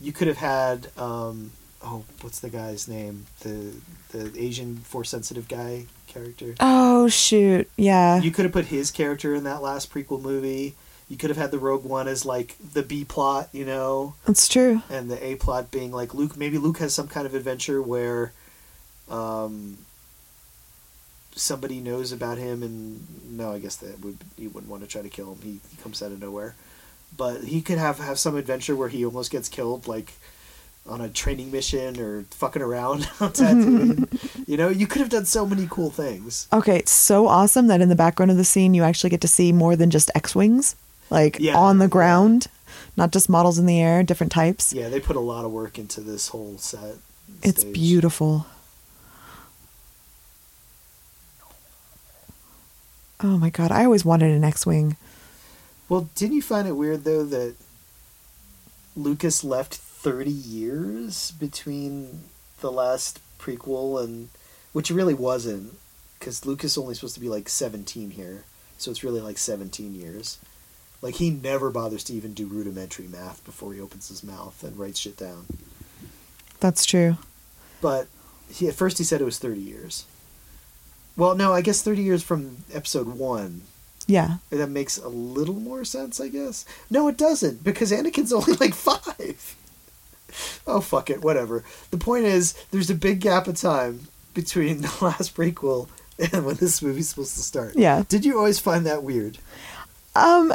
you 0.00 0.12
could 0.12 0.28
have 0.28 0.38
had 0.38 0.88
um, 0.98 1.52
oh, 1.82 2.04
what's 2.20 2.40
the 2.40 2.50
guy's 2.50 2.88
name? 2.88 3.26
The 3.40 3.72
the 4.10 4.32
Asian 4.38 4.78
force 4.78 5.08
sensitive 5.10 5.48
guy 5.48 5.86
character. 6.14 6.54
Oh 6.60 7.08
shoot, 7.08 7.68
yeah. 7.76 8.20
You 8.20 8.30
could 8.30 8.44
have 8.44 8.52
put 8.52 8.66
his 8.66 8.90
character 8.90 9.34
in 9.34 9.44
that 9.44 9.60
last 9.60 9.92
prequel 9.92 10.22
movie. 10.22 10.74
You 11.08 11.18
could 11.18 11.28
have 11.28 11.36
had 11.36 11.50
the 11.50 11.58
Rogue 11.58 11.84
One 11.84 12.08
as 12.08 12.24
like 12.24 12.56
the 12.72 12.82
B 12.82 13.04
plot, 13.04 13.50
you 13.52 13.64
know, 13.66 14.14
That's 14.26 14.48
true. 14.48 14.80
and 14.88 15.10
the 15.10 15.22
A 15.22 15.34
plot 15.36 15.70
being 15.70 15.92
like 15.92 16.14
Luke. 16.14 16.36
Maybe 16.36 16.56
Luke 16.56 16.78
has 16.78 16.94
some 16.94 17.08
kind 17.08 17.26
of 17.26 17.34
adventure 17.34 17.82
where, 17.82 18.32
um, 19.10 19.76
somebody 21.36 21.80
knows 21.80 22.12
about 22.12 22.38
him, 22.38 22.62
and 22.62 23.36
no, 23.36 23.52
I 23.52 23.58
guess 23.58 23.76
that 23.76 24.00
would 24.00 24.18
you 24.38 24.48
wouldn't 24.50 24.70
want 24.70 24.82
to 24.82 24.88
try 24.88 25.02
to 25.02 25.08
kill 25.10 25.32
him. 25.34 25.40
He, 25.42 25.60
he 25.70 25.76
comes 25.82 26.02
out 26.02 26.12
of 26.12 26.20
nowhere, 26.20 26.54
but 27.16 27.44
he 27.44 27.60
could 27.60 27.78
have 27.78 27.98
have 27.98 28.18
some 28.18 28.36
adventure 28.36 28.74
where 28.76 28.88
he 28.88 29.04
almost 29.04 29.30
gets 29.30 29.48
killed, 29.48 29.86
like 29.86 30.14
on 30.86 31.00
a 31.00 31.08
training 31.08 31.50
mission 31.50 31.98
or 31.98 32.22
fucking 32.30 32.62
around 32.62 33.08
on 33.20 33.32
Tatooine. 33.32 34.08
you 34.46 34.56
know, 34.56 34.68
you 34.68 34.86
could 34.86 35.00
have 35.00 35.08
done 35.10 35.24
so 35.24 35.46
many 35.46 35.66
cool 35.70 35.90
things. 35.90 36.48
Okay, 36.52 36.78
it's 36.78 36.92
so 36.92 37.26
awesome 37.28 37.66
that 37.68 37.80
in 37.80 37.88
the 37.88 37.94
background 37.96 38.30
of 38.30 38.36
the 38.36 38.44
scene 38.44 38.74
you 38.74 38.82
actually 38.82 39.10
get 39.10 39.20
to 39.22 39.28
see 39.28 39.52
more 39.52 39.76
than 39.76 39.90
just 39.90 40.10
X-wings, 40.14 40.76
like 41.10 41.38
Yeah. 41.40 41.56
on 41.56 41.78
the 41.78 41.88
ground, 41.88 42.46
not 42.96 43.10
just 43.12 43.28
models 43.28 43.58
in 43.58 43.66
the 43.66 43.80
air, 43.80 44.02
different 44.02 44.32
types. 44.32 44.72
Yeah, 44.72 44.88
they 44.88 45.00
put 45.00 45.16
a 45.16 45.20
lot 45.20 45.44
of 45.44 45.50
work 45.52 45.78
into 45.78 46.00
this 46.00 46.28
whole 46.28 46.56
set. 46.58 46.96
It's 47.42 47.60
stage. 47.62 47.72
beautiful. 47.74 48.46
Oh 53.22 53.38
my 53.38 53.48
god, 53.50 53.70
I 53.72 53.84
always 53.84 54.04
wanted 54.04 54.30
an 54.32 54.44
X-wing. 54.44 54.96
Well, 55.88 56.08
didn't 56.14 56.36
you 56.36 56.42
find 56.42 56.66
it 56.68 56.72
weird 56.72 57.04
though 57.04 57.24
that 57.24 57.54
Lucas 58.96 59.42
left 59.44 59.74
thirty 59.74 60.30
years 60.30 61.30
between 61.32 62.24
the 62.60 62.70
last 62.72 63.20
prequel 63.38 64.02
and 64.02 64.28
which 64.72 64.90
it 64.90 64.94
really 64.94 65.14
wasn't 65.14 65.74
because 66.18 66.46
Lucas 66.46 66.78
only 66.78 66.94
supposed 66.94 67.14
to 67.14 67.20
be 67.20 67.28
like 67.28 67.48
seventeen 67.48 68.10
here, 68.10 68.44
so 68.78 68.90
it's 68.90 69.04
really 69.04 69.20
like 69.20 69.38
seventeen 69.38 69.94
years. 69.94 70.38
Like 71.02 71.16
he 71.16 71.30
never 71.30 71.70
bothers 71.70 72.04
to 72.04 72.14
even 72.14 72.32
do 72.32 72.46
rudimentary 72.46 73.06
math 73.06 73.44
before 73.44 73.74
he 73.74 73.80
opens 73.80 74.08
his 74.08 74.24
mouth 74.24 74.64
and 74.64 74.78
writes 74.78 74.98
shit 74.98 75.16
down. 75.16 75.46
That's 76.60 76.86
true. 76.86 77.18
But 77.82 78.08
he 78.50 78.68
at 78.68 78.74
first 78.74 78.98
he 78.98 79.04
said 79.04 79.20
it 79.20 79.24
was 79.24 79.38
thirty 79.38 79.60
years. 79.60 80.06
Well, 81.16 81.34
no, 81.34 81.52
I 81.52 81.60
guess 81.60 81.82
thirty 81.82 82.02
years 82.02 82.22
from 82.22 82.64
episode 82.72 83.06
one. 83.06 83.62
Yeah. 84.06 84.36
That 84.50 84.68
makes 84.68 84.98
a 84.98 85.08
little 85.08 85.54
more 85.54 85.84
sense, 85.84 86.20
I 86.20 86.28
guess. 86.28 86.64
No, 86.90 87.08
it 87.08 87.16
doesn't, 87.16 87.64
because 87.64 87.90
Anakin's 87.90 88.32
only 88.34 88.54
like 88.54 88.74
five. 88.74 89.56
Oh, 90.66 90.80
fuck 90.80 91.10
it, 91.10 91.22
whatever. 91.22 91.62
The 91.90 91.98
point 91.98 92.24
is, 92.24 92.54
there's 92.70 92.90
a 92.90 92.94
big 92.94 93.20
gap 93.20 93.46
of 93.46 93.56
time 93.56 94.08
between 94.32 94.80
the 94.82 94.92
last 95.00 95.36
prequel 95.36 95.88
and 96.32 96.46
when 96.46 96.56
this 96.56 96.80
movie's 96.82 97.10
supposed 97.10 97.34
to 97.34 97.42
start. 97.42 97.76
Yeah. 97.76 98.04
Did 98.08 98.24
you 98.24 98.38
always 98.38 98.58
find 98.58 98.86
that 98.86 99.02
weird? 99.02 99.38
Um 100.14 100.54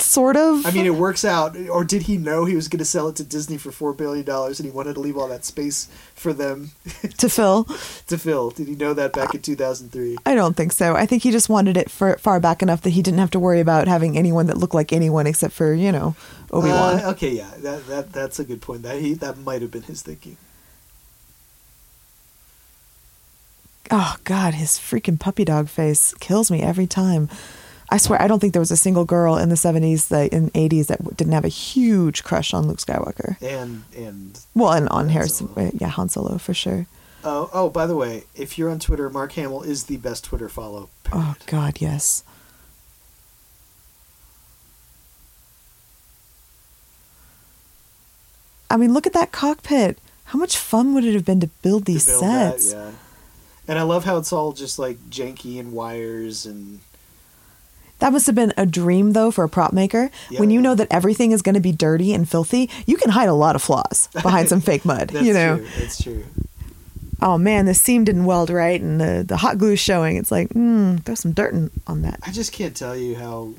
sort 0.00 0.36
of. 0.36 0.66
I 0.66 0.70
mean, 0.70 0.86
it 0.86 0.94
works 0.94 1.24
out. 1.24 1.56
Or 1.56 1.84
did 1.84 2.02
he 2.02 2.16
know 2.16 2.44
he 2.44 2.56
was 2.56 2.68
going 2.68 2.78
to 2.78 2.84
sell 2.84 3.08
it 3.08 3.16
to 3.16 3.24
Disney 3.24 3.58
for 3.58 3.70
$4 3.70 3.96
billion 3.96 4.28
and 4.28 4.56
he 4.58 4.70
wanted 4.70 4.94
to 4.94 5.00
leave 5.00 5.16
all 5.16 5.28
that 5.28 5.44
space 5.44 5.88
for 6.14 6.32
them 6.32 6.70
to 7.18 7.28
fill? 7.28 7.64
to 8.06 8.18
fill? 8.18 8.50
Did 8.50 8.68
he 8.68 8.74
know 8.74 8.94
that 8.94 9.12
back 9.12 9.34
in 9.34 9.42
2003? 9.42 10.18
I 10.26 10.34
don't 10.34 10.56
think 10.56 10.72
so. 10.72 10.94
I 10.94 11.06
think 11.06 11.22
he 11.22 11.30
just 11.30 11.48
wanted 11.48 11.76
it 11.76 11.90
for 11.90 12.16
far 12.18 12.40
back 12.40 12.62
enough 12.62 12.82
that 12.82 12.90
he 12.90 13.02
didn't 13.02 13.20
have 13.20 13.30
to 13.32 13.40
worry 13.40 13.60
about 13.60 13.88
having 13.88 14.16
anyone 14.16 14.46
that 14.46 14.58
looked 14.58 14.74
like 14.74 14.92
anyone 14.92 15.26
except 15.26 15.54
for, 15.54 15.72
you 15.72 15.92
know, 15.92 16.14
Obi-Wan. 16.52 17.00
Uh, 17.00 17.10
okay, 17.10 17.30
yeah, 17.34 17.50
that, 17.58 17.86
that 17.86 18.12
that's 18.12 18.38
a 18.38 18.44
good 18.44 18.60
point. 18.60 18.82
That 18.82 19.00
he 19.00 19.14
that 19.14 19.38
might 19.38 19.62
have 19.62 19.70
been 19.70 19.82
his 19.82 20.02
thinking. 20.02 20.36
Oh 23.90 24.16
God, 24.24 24.54
his 24.54 24.72
freaking 24.72 25.18
puppy 25.18 25.44
dog 25.44 25.68
face 25.68 26.14
kills 26.14 26.50
me 26.50 26.62
every 26.62 26.86
time. 26.86 27.28
I 27.92 27.96
swear, 27.96 28.22
I 28.22 28.28
don't 28.28 28.38
think 28.38 28.52
there 28.52 28.60
was 28.60 28.70
a 28.70 28.76
single 28.76 29.04
girl 29.04 29.36
in 29.36 29.48
the 29.48 29.56
'70s 29.56 30.08
that 30.08 30.32
in 30.32 30.50
'80s 30.50 30.86
that 30.86 31.16
didn't 31.16 31.32
have 31.32 31.44
a 31.44 31.48
huge 31.48 32.22
crush 32.22 32.54
on 32.54 32.68
Luke 32.68 32.78
Skywalker. 32.78 33.40
And 33.42 33.82
and 33.96 34.38
Well, 34.54 34.72
and 34.72 34.88
on 34.90 35.06
Han 35.06 35.08
Harrison, 35.08 35.48
Solo. 35.54 35.70
yeah, 35.74 35.88
Han 35.88 36.08
Solo 36.08 36.38
for 36.38 36.54
sure. 36.54 36.86
Oh, 37.22 37.50
oh, 37.52 37.68
by 37.68 37.86
the 37.86 37.96
way, 37.96 38.24
if 38.34 38.56
you're 38.56 38.70
on 38.70 38.78
Twitter, 38.78 39.10
Mark 39.10 39.32
Hamill 39.32 39.62
is 39.62 39.84
the 39.84 39.96
best 39.98 40.24
Twitter 40.24 40.48
follow. 40.48 40.88
Period. 41.04 41.26
Oh 41.26 41.34
God, 41.46 41.80
yes. 41.80 42.22
I 48.70 48.76
mean, 48.76 48.92
look 48.94 49.06
at 49.06 49.12
that 49.12 49.32
cockpit. 49.32 49.98
How 50.26 50.38
much 50.38 50.56
fun 50.56 50.94
would 50.94 51.04
it 51.04 51.14
have 51.14 51.24
been 51.24 51.40
to 51.40 51.48
build 51.62 51.86
To 51.86 51.92
these 51.92 52.06
build 52.06 52.22
that, 52.22 52.60
sets? 52.60 52.72
yeah. 52.72 52.92
And 53.68 53.78
I 53.78 53.82
love 53.82 54.04
how 54.04 54.16
it's 54.16 54.32
all 54.32 54.52
just 54.52 54.78
like 54.78 54.96
janky 55.10 55.58
and 55.60 55.72
wires 55.72 56.46
and 56.46 56.80
That 57.98 58.12
must 58.12 58.26
have 58.26 58.34
been 58.34 58.52
a 58.56 58.64
dream, 58.66 59.12
though, 59.12 59.30
for 59.30 59.44
a 59.44 59.48
prop 59.48 59.72
maker. 59.72 60.10
Yeah, 60.30 60.40
when 60.40 60.50
you 60.50 60.60
know 60.60 60.74
that 60.74 60.88
everything 60.90 61.32
is 61.32 61.42
going 61.42 61.54
to 61.56 61.60
be 61.60 61.72
dirty 61.72 62.12
and 62.14 62.28
filthy, 62.28 62.70
you 62.86 62.96
can 62.96 63.10
hide 63.10 63.28
a 63.28 63.34
lot 63.34 63.56
of 63.56 63.62
flaws 63.62 64.08
behind 64.22 64.48
some 64.48 64.60
fake 64.68 64.84
mud. 64.84 65.10
that's 65.10 65.24
you 65.26 65.32
know, 65.34 65.58
true. 65.58 65.66
That's 65.78 66.02
true. 66.02 66.24
oh 67.20 67.36
man, 67.38 67.66
the 67.66 67.74
seam 67.74 68.04
didn't 68.04 68.24
weld 68.24 68.50
right, 68.50 68.80
and 68.80 69.00
the 69.00 69.24
the 69.26 69.36
hot 69.36 69.58
glue 69.58 69.76
showing. 69.76 70.16
It's 70.16 70.30
like, 70.32 70.48
mm, 70.50 71.02
there's 71.04 71.20
some 71.20 71.32
dirt 71.32 71.52
in, 71.54 71.70
on 71.86 72.02
that. 72.02 72.20
I 72.26 72.30
just 72.32 72.52
can't 72.52 72.74
tell 72.76 72.96
you 72.96 73.16
how 73.16 73.54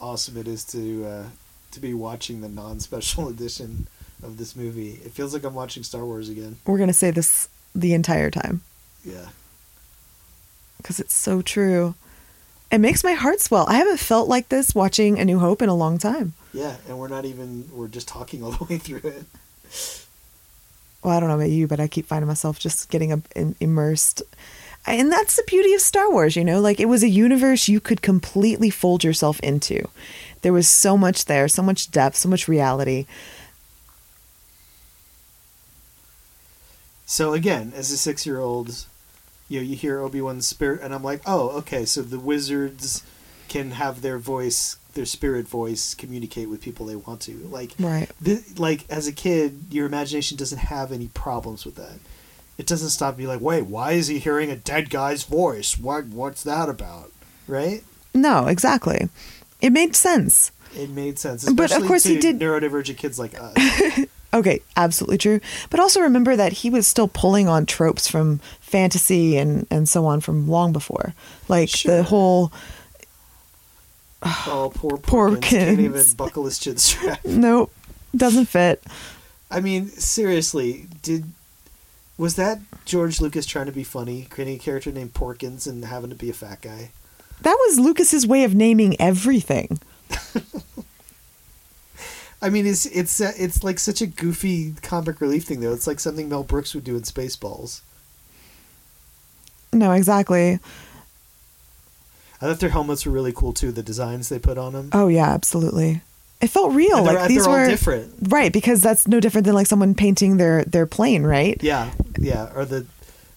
awesome 0.00 0.36
it 0.36 0.46
is 0.48 0.64
to 0.66 1.04
uh, 1.04 1.24
to 1.72 1.80
be 1.80 1.92
watching 1.92 2.40
the 2.40 2.48
non-special 2.48 3.28
edition 3.34 3.88
of 4.24 4.36
this 4.38 4.56
movie. 4.56 5.00
It 5.04 5.12
feels 5.12 5.32
like 5.34 5.44
I'm 5.44 5.54
watching 5.54 5.82
Star 5.82 6.04
Wars 6.04 6.28
again. 6.28 6.56
We're 6.66 6.78
gonna 6.78 6.92
say 6.92 7.10
this 7.10 7.48
the 7.74 7.92
entire 7.94 8.30
time 8.30 8.62
Yeah. 9.04 9.28
because 10.78 11.00
it's 11.00 11.14
so 11.14 11.42
true. 11.42 11.94
It 12.70 12.78
makes 12.78 13.04
my 13.04 13.12
heart 13.12 13.40
swell. 13.40 13.66
I 13.68 13.74
haven't 13.74 14.00
felt 14.00 14.28
like 14.28 14.48
this 14.48 14.74
watching 14.74 15.18
A 15.18 15.24
New 15.24 15.38
Hope 15.38 15.62
in 15.62 15.68
a 15.68 15.74
long 15.74 15.98
time. 15.98 16.32
Yeah, 16.52 16.76
and 16.88 16.98
we're 16.98 17.08
not 17.08 17.24
even 17.24 17.68
we're 17.72 17.88
just 17.88 18.08
talking 18.08 18.42
all 18.42 18.52
the 18.52 18.64
way 18.64 18.78
through 18.78 19.02
it. 19.10 19.24
Well, 21.02 21.16
I 21.16 21.20
don't 21.20 21.28
know 21.28 21.34
about 21.36 21.50
you, 21.50 21.66
but 21.66 21.80
I 21.80 21.86
keep 21.86 22.06
finding 22.06 22.28
myself 22.28 22.58
just 22.58 22.88
getting 22.90 23.10
im- 23.10 23.24
in- 23.36 23.56
immersed. 23.60 24.22
And 24.86 25.10
that's 25.12 25.36
the 25.36 25.42
beauty 25.46 25.72
of 25.74 25.80
Star 25.80 26.10
Wars, 26.10 26.36
you 26.36 26.44
know? 26.44 26.60
Like, 26.60 26.78
it 26.80 26.86
was 26.88 27.02
a 27.02 27.08
universe 27.08 27.68
you 27.68 27.80
could 27.80 28.02
completely 28.02 28.70
fold 28.70 29.02
yourself 29.04 29.38
into. 29.40 29.88
There 30.42 30.52
was 30.52 30.68
so 30.68 30.96
much 30.96 31.24
there, 31.26 31.48
so 31.48 31.62
much 31.62 31.90
depth, 31.90 32.16
so 32.16 32.28
much 32.28 32.48
reality. 32.48 33.06
So 37.06 37.32
again, 37.34 37.72
as 37.76 37.90
a 37.90 37.96
six-year-old, 37.96 38.86
you 39.48 39.60
know, 39.60 39.66
you 39.66 39.76
hear 39.76 40.00
Obi 40.00 40.20
Wan's 40.20 40.46
spirit, 40.46 40.80
and 40.82 40.94
I'm 40.94 41.02
like, 41.04 41.20
oh, 41.26 41.50
okay, 41.58 41.84
so 41.84 42.02
the 42.02 42.18
wizards 42.18 43.02
can 43.48 43.72
have 43.72 44.00
their 44.00 44.18
voice, 44.18 44.76
their 44.94 45.04
spirit 45.04 45.46
voice, 45.46 45.94
communicate 45.94 46.48
with 46.48 46.62
people 46.62 46.86
they 46.86 46.96
want 46.96 47.20
to. 47.22 47.34
Like, 47.50 47.72
Right. 47.78 48.10
the, 48.20 48.42
like 48.56 48.84
as 48.90 49.06
a 49.06 49.12
kid, 49.12 49.64
your 49.70 49.86
imagination 49.86 50.36
doesn't 50.38 50.58
have 50.58 50.90
any 50.92 51.08
problems 51.08 51.64
with 51.66 51.74
that. 51.76 51.98
It 52.56 52.66
doesn't 52.66 52.90
stop 52.90 53.18
you 53.20 53.28
like, 53.28 53.40
wait, 53.40 53.62
why 53.66 53.92
is 53.92 54.06
he 54.06 54.18
hearing 54.18 54.50
a 54.50 54.56
dead 54.56 54.88
guy's 54.88 55.24
voice? 55.24 55.76
What, 55.76 56.06
what's 56.06 56.42
that 56.44 56.68
about? 56.68 57.12
Right? 57.46 57.82
No, 58.14 58.46
exactly. 58.46 59.08
It 59.60 59.70
made 59.72 59.94
sense. 59.96 60.52
It 60.76 60.88
made 60.90 61.18
sense, 61.18 61.44
But 61.52 61.70
of 61.76 61.84
course 61.86 62.04
he 62.04 62.18
did- 62.18 62.38
neurodivergent 62.38 62.96
kids 62.96 63.18
like 63.18 63.34
us. 63.38 63.54
Okay, 64.34 64.60
absolutely 64.76 65.16
true. 65.18 65.40
But 65.70 65.78
also 65.78 66.00
remember 66.00 66.34
that 66.34 66.52
he 66.52 66.68
was 66.68 66.88
still 66.88 67.06
pulling 67.08 67.48
on 67.48 67.66
tropes 67.66 68.08
from 68.08 68.40
fantasy 68.60 69.36
and, 69.36 69.64
and 69.70 69.88
so 69.88 70.04
on 70.06 70.20
from 70.20 70.48
long 70.48 70.72
before. 70.72 71.14
Like 71.48 71.68
Sure. 71.68 71.96
the 71.98 72.02
whole 72.02 72.52
oh, 74.22 74.72
poor 74.74 74.90
Porkins 74.98 75.42
can't 75.42 75.78
even 75.80 76.04
buckle 76.16 76.44
his 76.46 76.58
chin 76.58 76.76
strap. 76.78 77.24
nope, 77.24 77.72
doesn't 78.16 78.46
fit. 78.46 78.82
I 79.50 79.60
mean, 79.60 79.86
seriously, 79.86 80.88
did 81.02 81.24
was 82.18 82.34
that 82.36 82.58
George 82.84 83.20
Lucas 83.20 83.46
trying 83.46 83.66
to 83.66 83.72
be 83.72 83.84
funny, 83.84 84.26
creating 84.30 84.56
a 84.56 84.58
character 84.58 84.90
named 84.90 85.14
Porkins 85.14 85.66
and 85.68 85.84
having 85.84 86.10
to 86.10 86.16
be 86.16 86.30
a 86.30 86.34
fat 86.34 86.60
guy? 86.60 86.90
That 87.42 87.56
was 87.68 87.78
Lucas's 87.78 88.26
way 88.26 88.42
of 88.44 88.54
naming 88.54 89.00
everything. 89.00 89.78
I 92.44 92.50
mean, 92.50 92.66
it's 92.66 92.84
it's 92.84 93.22
uh, 93.22 93.32
it's 93.38 93.64
like 93.64 93.78
such 93.78 94.02
a 94.02 94.06
goofy 94.06 94.74
comic 94.82 95.22
relief 95.22 95.44
thing, 95.44 95.60
though. 95.60 95.72
It's 95.72 95.86
like 95.86 95.98
something 95.98 96.28
Mel 96.28 96.42
Brooks 96.42 96.74
would 96.74 96.84
do 96.84 96.94
in 96.94 97.00
Spaceballs. 97.00 97.80
No, 99.72 99.92
exactly. 99.92 100.58
I 102.42 102.46
thought 102.46 102.60
their 102.60 102.68
helmets 102.68 103.06
were 103.06 103.12
really 103.12 103.32
cool 103.32 103.54
too. 103.54 103.72
The 103.72 103.82
designs 103.82 104.28
they 104.28 104.38
put 104.38 104.58
on 104.58 104.74
them. 104.74 104.90
Oh 104.92 105.08
yeah, 105.08 105.30
absolutely. 105.30 106.02
It 106.42 106.48
felt 106.48 106.74
real. 106.74 107.02
They're, 107.02 107.14
like 107.14 107.28
these 107.28 107.48
were 107.48 107.66
different. 107.66 108.12
right 108.28 108.52
because 108.52 108.82
that's 108.82 109.08
no 109.08 109.20
different 109.20 109.46
than 109.46 109.54
like 109.54 109.66
someone 109.66 109.94
painting 109.94 110.36
their 110.36 110.64
their 110.64 110.84
plane, 110.84 111.22
right? 111.22 111.56
Yeah, 111.62 111.92
yeah. 112.18 112.52
Or 112.54 112.66
the, 112.66 112.84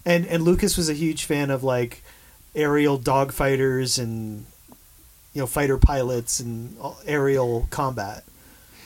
and 0.03 0.27
and 0.27 0.43
Lucas 0.43 0.75
was 0.75 0.89
a 0.89 0.93
huge 0.93 1.23
fan 1.23 1.49
of 1.49 1.63
like 1.63 2.03
aerial 2.53 2.99
dogfighters 2.99 3.97
and 3.97 4.45
you 5.33 5.43
know 5.43 5.47
fighter 5.47 5.77
pilots 5.77 6.41
and 6.41 6.75
aerial 7.05 7.67
combat. 7.69 8.25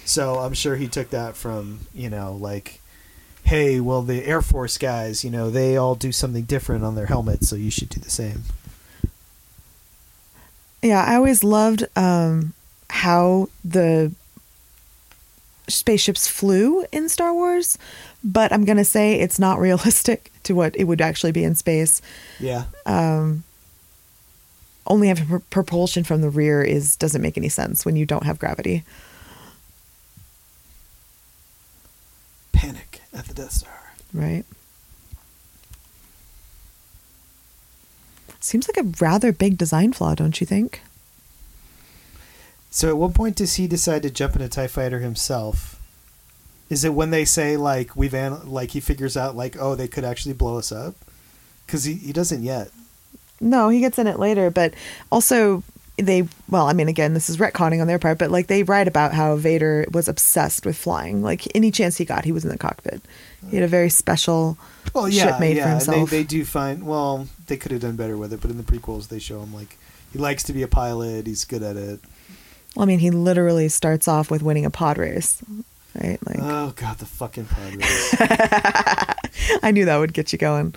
So 0.06 0.40
I'm 0.40 0.54
sure 0.54 0.76
he 0.76 0.88
took 0.88 1.10
that 1.12 1.36
from 1.36 1.82
you 1.94 2.10
know 2.10 2.34
like, 2.34 2.80
hey, 3.44 3.80
well 3.80 4.02
the 4.02 4.26
Air 4.26 4.42
Force 4.42 4.78
guys, 4.78 5.24
you 5.24 5.30
know, 5.30 5.50
they 5.50 5.78
all 5.78 5.96
do 5.96 6.12
something 6.12 6.44
different 6.44 6.84
on 6.84 6.96
their 6.96 7.08
helmets, 7.08 7.50
so 7.50 7.56
you 7.56 7.72
should 7.72 7.90
do 7.90 8.00
the 8.00 8.10
same. 8.10 8.44
Yeah, 10.82 11.04
I 11.08 11.16
always 11.16 11.44
loved 11.44 11.86
um, 11.96 12.54
how 12.90 13.50
the 13.64 14.12
spaceships 15.68 16.28
flew 16.28 16.86
in 16.92 17.08
Star 17.08 17.34
Wars, 17.34 17.78
but 18.24 18.52
I'm 18.52 18.66
gonna 18.66 18.86
say 18.86 19.20
it's 19.20 19.40
not 19.40 19.60
realistic 19.68 20.32
to 20.44 20.56
what 20.56 20.76
it 20.76 20.86
would 20.86 21.02
actually 21.02 21.32
be 21.32 21.44
in 21.44 21.56
space. 21.56 22.02
Yeah. 22.40 22.66
Um, 22.86 23.44
only 24.88 25.08
having 25.08 25.28
pr- 25.28 25.38
propulsion 25.50 26.04
from 26.04 26.22
the 26.22 26.30
rear 26.30 26.64
is 26.64 26.96
doesn't 26.96 27.22
make 27.22 27.38
any 27.38 27.50
sense 27.50 27.86
when 27.86 27.96
you 27.96 28.06
don't 28.06 28.26
have 28.26 28.40
gravity. 28.40 28.84
Panic 32.62 33.02
at 33.12 33.26
the 33.26 33.34
Death 33.34 33.54
Star. 33.54 33.94
Right. 34.14 34.46
Seems 38.40 38.68
like 38.68 38.78
a 38.78 38.88
rather 39.04 39.32
big 39.32 39.58
design 39.58 39.94
flaw, 39.94 40.14
don't 40.14 40.40
you 40.40 40.46
think? 40.46 40.84
So 42.70 42.90
at 42.90 42.98
what 42.98 43.16
point 43.16 43.36
does 43.38 43.56
he 43.56 43.66
decide 43.66 44.04
to 44.04 44.12
jump 44.12 44.36
in 44.36 44.44
a 44.44 44.48
Tie 44.48 44.68
Fighter 44.68 45.00
himself? 45.00 45.82
Is 46.70 46.84
it 46.84 46.94
when 46.94 47.10
they 47.10 47.26
say 47.26 47.58
like 47.58 47.96
we've 47.96 48.14
an- 48.14 48.48
like 48.52 48.70
he 48.72 48.80
figures 48.80 49.18
out 49.18 49.36
like 49.36 49.58
oh 49.60 49.74
they 49.74 49.88
could 49.88 50.06
actually 50.06 50.34
blow 50.34 50.60
us 50.60 50.72
up? 50.72 50.94
Because 51.66 51.86
he, 51.86 51.96
he 51.96 52.14
doesn't 52.14 52.44
yet. 52.44 52.70
No, 53.40 53.70
he 53.70 53.80
gets 53.80 53.98
in 53.98 54.06
it 54.06 54.20
later, 54.20 54.52
but 54.52 54.76
also 55.12 55.64
they 55.98 56.28
well, 56.50 56.68
I 56.68 56.74
mean 56.74 56.88
again, 56.88 57.14
this 57.14 57.30
is 57.30 57.38
retconning 57.38 57.82
on 57.82 57.88
their 57.88 58.00
part, 58.00 58.18
but 58.18 58.32
like 58.32 58.48
they 58.48 58.64
write 58.64 58.88
about 58.88 59.14
how 59.14 59.36
Vader 59.36 59.86
was 59.92 60.08
obsessed 60.08 60.66
with 60.66 60.78
flying. 60.78 61.22
Like 61.22 61.48
any 61.56 61.72
chance 61.72 61.98
he 61.98 62.06
got, 62.06 62.26
he 62.26 62.32
was 62.32 62.44
in 62.44 62.50
the 62.50 62.58
cockpit. 62.58 63.02
He 63.50 63.58
had 63.58 63.64
a 63.64 63.68
very 63.68 63.90
special 63.90 64.58
Well, 64.94 65.10
yeah, 65.10 65.24
ship 65.24 65.40
made 65.40 65.58
yeah. 65.58 65.64
for 65.64 65.70
himself. 65.70 66.10
They, 66.10 66.18
they 66.18 66.24
do 66.24 66.46
find 66.46 66.86
well 66.86 67.28
they 67.48 67.58
could 67.58 67.72
have 67.72 67.82
done 67.82 67.96
better 67.96 68.18
with 68.18 68.34
it, 68.34 68.42
but 68.42 68.52
in 68.52 68.58
the 68.58 68.64
prequels 68.64 69.10
they 69.10 69.20
show 69.20 69.42
him 69.42 69.54
like 69.54 69.78
he 70.14 70.20
likes 70.20 70.44
to 70.44 70.54
be 70.54 70.64
a 70.64 70.68
pilot. 70.68 71.28
He's 71.28 71.46
good 71.46 71.64
at 71.64 71.78
it. 71.78 72.00
well, 72.76 72.84
I 72.84 72.86
mean, 72.86 73.00
he 73.00 73.12
literally 73.12 73.70
starts 73.70 74.08
off 74.08 74.32
with 74.32 74.42
winning 74.42 74.66
a 74.66 74.72
pod 74.72 74.98
race. 74.98 75.42
Right? 76.02 76.20
Like 76.26 76.38
Oh 76.40 76.74
god, 76.76 77.00
the 77.00 77.06
fucking 77.06 77.46
pod 77.46 77.76
race. 77.76 78.16
I 79.64 79.72
knew 79.72 79.86
that 79.86 79.98
would 79.98 80.14
get 80.14 80.32
you 80.32 80.40
going. 80.40 80.74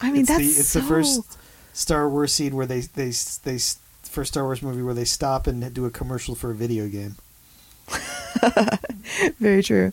I 0.00 0.12
mean, 0.12 0.20
it's 0.20 0.28
that's 0.28 0.40
the, 0.40 0.60
it's 0.60 0.68
so... 0.68 0.80
the 0.80 0.86
first 0.86 1.37
Star 1.78 2.08
Wars 2.10 2.32
scene 2.32 2.56
where 2.56 2.66
they 2.66 2.80
they 2.80 3.12
they 3.44 3.58
first 4.02 4.32
Star 4.32 4.42
Wars 4.42 4.62
movie 4.62 4.82
where 4.82 4.94
they 4.94 5.04
stop 5.04 5.46
and 5.46 5.72
do 5.72 5.86
a 5.86 5.90
commercial 5.90 6.34
for 6.34 6.50
a 6.50 6.54
video 6.54 6.88
game. 6.88 7.14
very 9.38 9.62
true. 9.62 9.92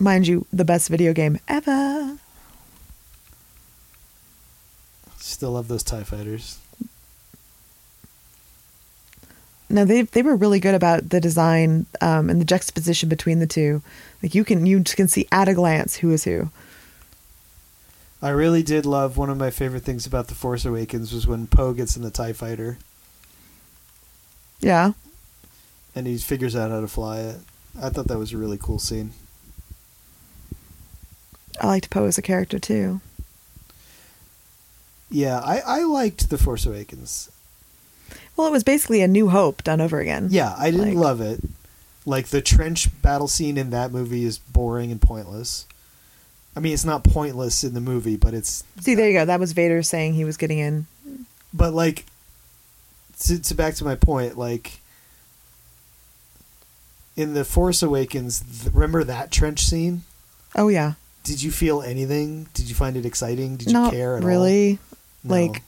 Mind 0.00 0.26
you, 0.26 0.46
the 0.52 0.64
best 0.64 0.88
video 0.88 1.12
game 1.12 1.38
ever. 1.46 2.18
Still 5.18 5.52
love 5.52 5.68
those 5.68 5.84
Tie 5.84 6.02
Fighters. 6.02 6.58
No, 9.68 9.84
they 9.84 10.02
they 10.02 10.22
were 10.22 10.34
really 10.34 10.58
good 10.58 10.74
about 10.74 11.10
the 11.10 11.20
design 11.20 11.86
um, 12.00 12.28
and 12.28 12.40
the 12.40 12.44
juxtaposition 12.44 13.08
between 13.08 13.38
the 13.38 13.46
two. 13.46 13.82
Like 14.20 14.34
you 14.34 14.42
can 14.42 14.66
you 14.66 14.82
can 14.82 15.06
see 15.06 15.28
at 15.30 15.48
a 15.48 15.54
glance 15.54 15.94
who 15.94 16.10
is 16.10 16.24
who. 16.24 16.50
I 18.22 18.28
really 18.30 18.62
did 18.62 18.84
love 18.84 19.16
one 19.16 19.30
of 19.30 19.38
my 19.38 19.50
favorite 19.50 19.82
things 19.82 20.06
about 20.06 20.28
The 20.28 20.34
Force 20.34 20.64
Awakens 20.64 21.12
was 21.12 21.26
when 21.26 21.46
Poe 21.46 21.72
gets 21.72 21.96
in 21.96 22.02
the 22.02 22.10
TIE 22.10 22.32
fighter 22.34 22.76
Yeah, 24.60 24.92
and 25.94 26.06
he 26.06 26.18
figures 26.18 26.54
out 26.54 26.70
how 26.70 26.80
to 26.80 26.88
fly 26.88 27.20
it. 27.20 27.36
I 27.80 27.88
thought 27.88 28.08
that 28.08 28.18
was 28.18 28.32
a 28.32 28.36
really 28.36 28.58
cool 28.58 28.78
scene. 28.78 29.12
I 31.60 31.66
liked 31.66 31.90
Poe 31.90 32.06
as 32.06 32.18
a 32.18 32.22
character 32.22 32.58
too. 32.58 33.00
Yeah, 35.10 35.40
I, 35.40 35.60
I 35.66 35.82
liked 35.84 36.30
The 36.30 36.38
Force 36.38 36.66
Awakens. 36.66 37.30
Well, 38.36 38.46
it 38.46 38.52
was 38.52 38.64
basically 38.64 39.02
a 39.02 39.08
New 39.08 39.28
Hope 39.30 39.62
done 39.64 39.80
over 39.80 39.98
again. 39.98 40.28
Yeah, 40.30 40.54
I 40.58 40.70
didn't 40.70 40.94
Like- 40.94 41.04
love 41.04 41.20
it. 41.20 41.40
Like 42.06 42.28
the 42.28 42.40
trench 42.40 42.88
battle 43.02 43.28
scene 43.28 43.58
in 43.58 43.70
that 43.70 43.92
movie 43.92 44.24
is 44.24 44.38
boring 44.38 44.90
and 44.90 45.00
pointless. 45.02 45.66
I 46.56 46.60
mean, 46.60 46.72
it's 46.74 46.84
not 46.84 47.04
pointless 47.04 47.62
in 47.64 47.74
the 47.74 47.80
movie, 47.80 48.16
but 48.16 48.34
it's 48.34 48.64
See, 48.80 48.94
there 48.94 49.08
you 49.08 49.14
go. 49.18 49.24
That 49.24 49.38
was 49.40 49.52
Vader 49.52 49.82
saying 49.82 50.14
he 50.14 50.24
was 50.24 50.36
getting 50.36 50.58
in. 50.58 50.86
but 51.54 51.72
like 51.72 52.04
to, 53.20 53.40
to 53.40 53.54
back 53.54 53.74
to 53.74 53.84
my 53.84 53.94
point, 53.94 54.36
like 54.36 54.80
in 57.16 57.34
the 57.34 57.44
Force 57.44 57.82
Awakens, 57.82 58.40
th- 58.62 58.72
remember 58.74 59.04
that 59.04 59.30
trench 59.30 59.64
scene? 59.64 60.02
Oh 60.56 60.68
yeah, 60.68 60.94
Did 61.24 61.42
you 61.42 61.50
feel 61.50 61.82
anything? 61.82 62.48
Did 62.54 62.68
you 62.68 62.74
find 62.74 62.96
it 62.96 63.06
exciting? 63.06 63.56
Did 63.56 63.70
you 63.70 63.90
care 63.90 64.16
at 64.16 64.22
all? 64.22 64.28
really. 64.28 64.78
No. 65.22 65.34
Like, 65.36 65.62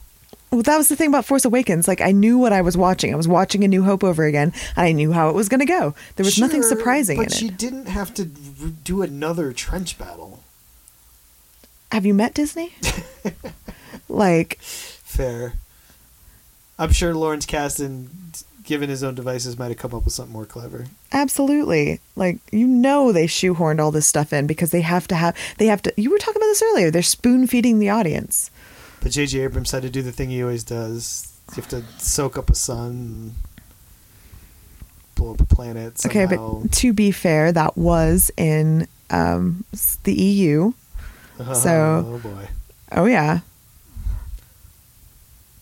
well, 0.51 0.63
that 0.63 0.77
was 0.77 0.89
the 0.89 0.95
thing 0.95 1.09
about 1.09 1.25
Force 1.25 1.45
Awakens. 1.45 1.87
Like, 1.87 2.01
I 2.01 2.11
knew 2.11 2.37
what 2.37 2.51
I 2.53 2.61
was 2.61 2.75
watching. 2.75 3.13
I 3.13 3.15
was 3.15 3.27
watching 3.27 3.63
A 3.63 3.67
New 3.67 3.83
Hope 3.83 4.03
over 4.03 4.25
again, 4.25 4.51
and 4.75 4.85
I 4.85 4.91
knew 4.91 5.11
how 5.11 5.29
it 5.29 5.35
was 5.35 5.47
going 5.47 5.59
to 5.59 5.65
go. 5.65 5.93
There 6.15 6.25
was 6.25 6.39
nothing 6.39 6.61
Sure, 6.61 6.69
surprising 6.69 7.17
but 7.17 7.27
in 7.27 7.31
she 7.31 7.49
didn't 7.49 7.85
have 7.85 8.13
to 8.15 8.25
do 8.25 9.01
another 9.01 9.53
trench 9.53 9.97
battle. 9.97 10.42
Have 11.93 12.07
you 12.07 12.15
met 12.15 12.33
Disney? 12.33 12.73
like, 14.09 14.57
Fair. 14.59 15.53
I'm 16.79 16.91
sure 16.91 17.13
Lawrence 17.13 17.45
Kasdan, 17.45 18.07
given 18.63 18.89
his 18.89 19.03
own 19.03 19.13
devices, 19.13 19.59
might 19.59 19.67
have 19.67 19.77
come 19.77 19.93
up 19.93 20.03
with 20.03 20.13
something 20.15 20.33
more 20.33 20.47
clever. 20.47 20.85
absolutely. 21.11 21.99
Like, 22.15 22.39
you 22.51 22.65
know, 22.65 23.11
they 23.11 23.27
shoehorned 23.27 23.79
all 23.79 23.91
this 23.91 24.07
stuff 24.07 24.33
in 24.33 24.47
because 24.47 24.71
they 24.71 24.81
have 24.81 25.07
to 25.09 25.15
have. 25.15 25.37
They 25.59 25.67
have 25.67 25.83
to. 25.83 25.93
You 25.95 26.09
were 26.09 26.17
talking 26.17 26.37
about 26.37 26.47
this 26.47 26.63
earlier. 26.63 26.89
They're 26.89 27.03
spoon 27.03 27.45
feeding 27.45 27.77
the 27.77 27.89
audience. 27.89 28.49
But 29.01 29.11
J.J. 29.11 29.41
Abrams 29.41 29.69
had 29.69 29.83
to 29.83 29.89
do 29.91 30.01
the 30.01 30.11
thing 30.11 30.31
he 30.31 30.41
always 30.41 30.63
does. 30.63 31.31
You 31.51 31.57
have 31.61 31.67
to 31.69 31.83
soak 31.99 32.39
up 32.39 32.49
a 32.49 32.55
sun, 32.55 33.35
blow 35.13 35.33
up 35.33 35.41
a 35.41 35.45
planet. 35.45 35.99
Somehow. 35.99 36.23
Okay, 36.23 36.35
but 36.35 36.71
to 36.71 36.91
be 36.91 37.11
fair, 37.11 37.51
that 37.51 37.77
was 37.77 38.31
in 38.35 38.87
um, 39.11 39.63
the 40.05 40.13
EU. 40.15 40.73
Uh-huh. 41.39 41.53
so- 41.53 42.05
oh 42.07 42.19
boy, 42.19 42.47
Oh 42.91 43.05
yeah. 43.05 43.39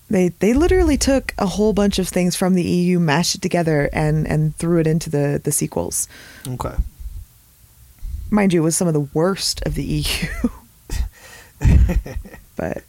They 0.10 0.28
they 0.30 0.54
literally 0.54 0.98
took 0.98 1.34
a 1.38 1.46
whole 1.46 1.72
bunch 1.72 1.98
of 1.98 2.10
things 2.10 2.36
from 2.36 2.54
the 2.56 2.64
EU, 2.64 3.00
mashed 3.00 3.36
it 3.36 3.42
together, 3.42 3.90
and 3.94 4.28
and 4.28 4.54
threw 4.58 4.80
it 4.80 4.88
into 4.88 5.10
the 5.10 5.40
the 5.42 5.52
sequels. 5.54 6.08
okay. 6.46 6.76
Mind 8.30 8.52
you, 8.54 8.62
it 8.62 8.64
was 8.64 8.76
some 8.76 8.88
of 8.90 8.94
the 8.94 9.08
worst 9.14 9.62
of 9.66 9.76
the 9.76 9.84
EU. 9.84 10.28
but 12.58 12.84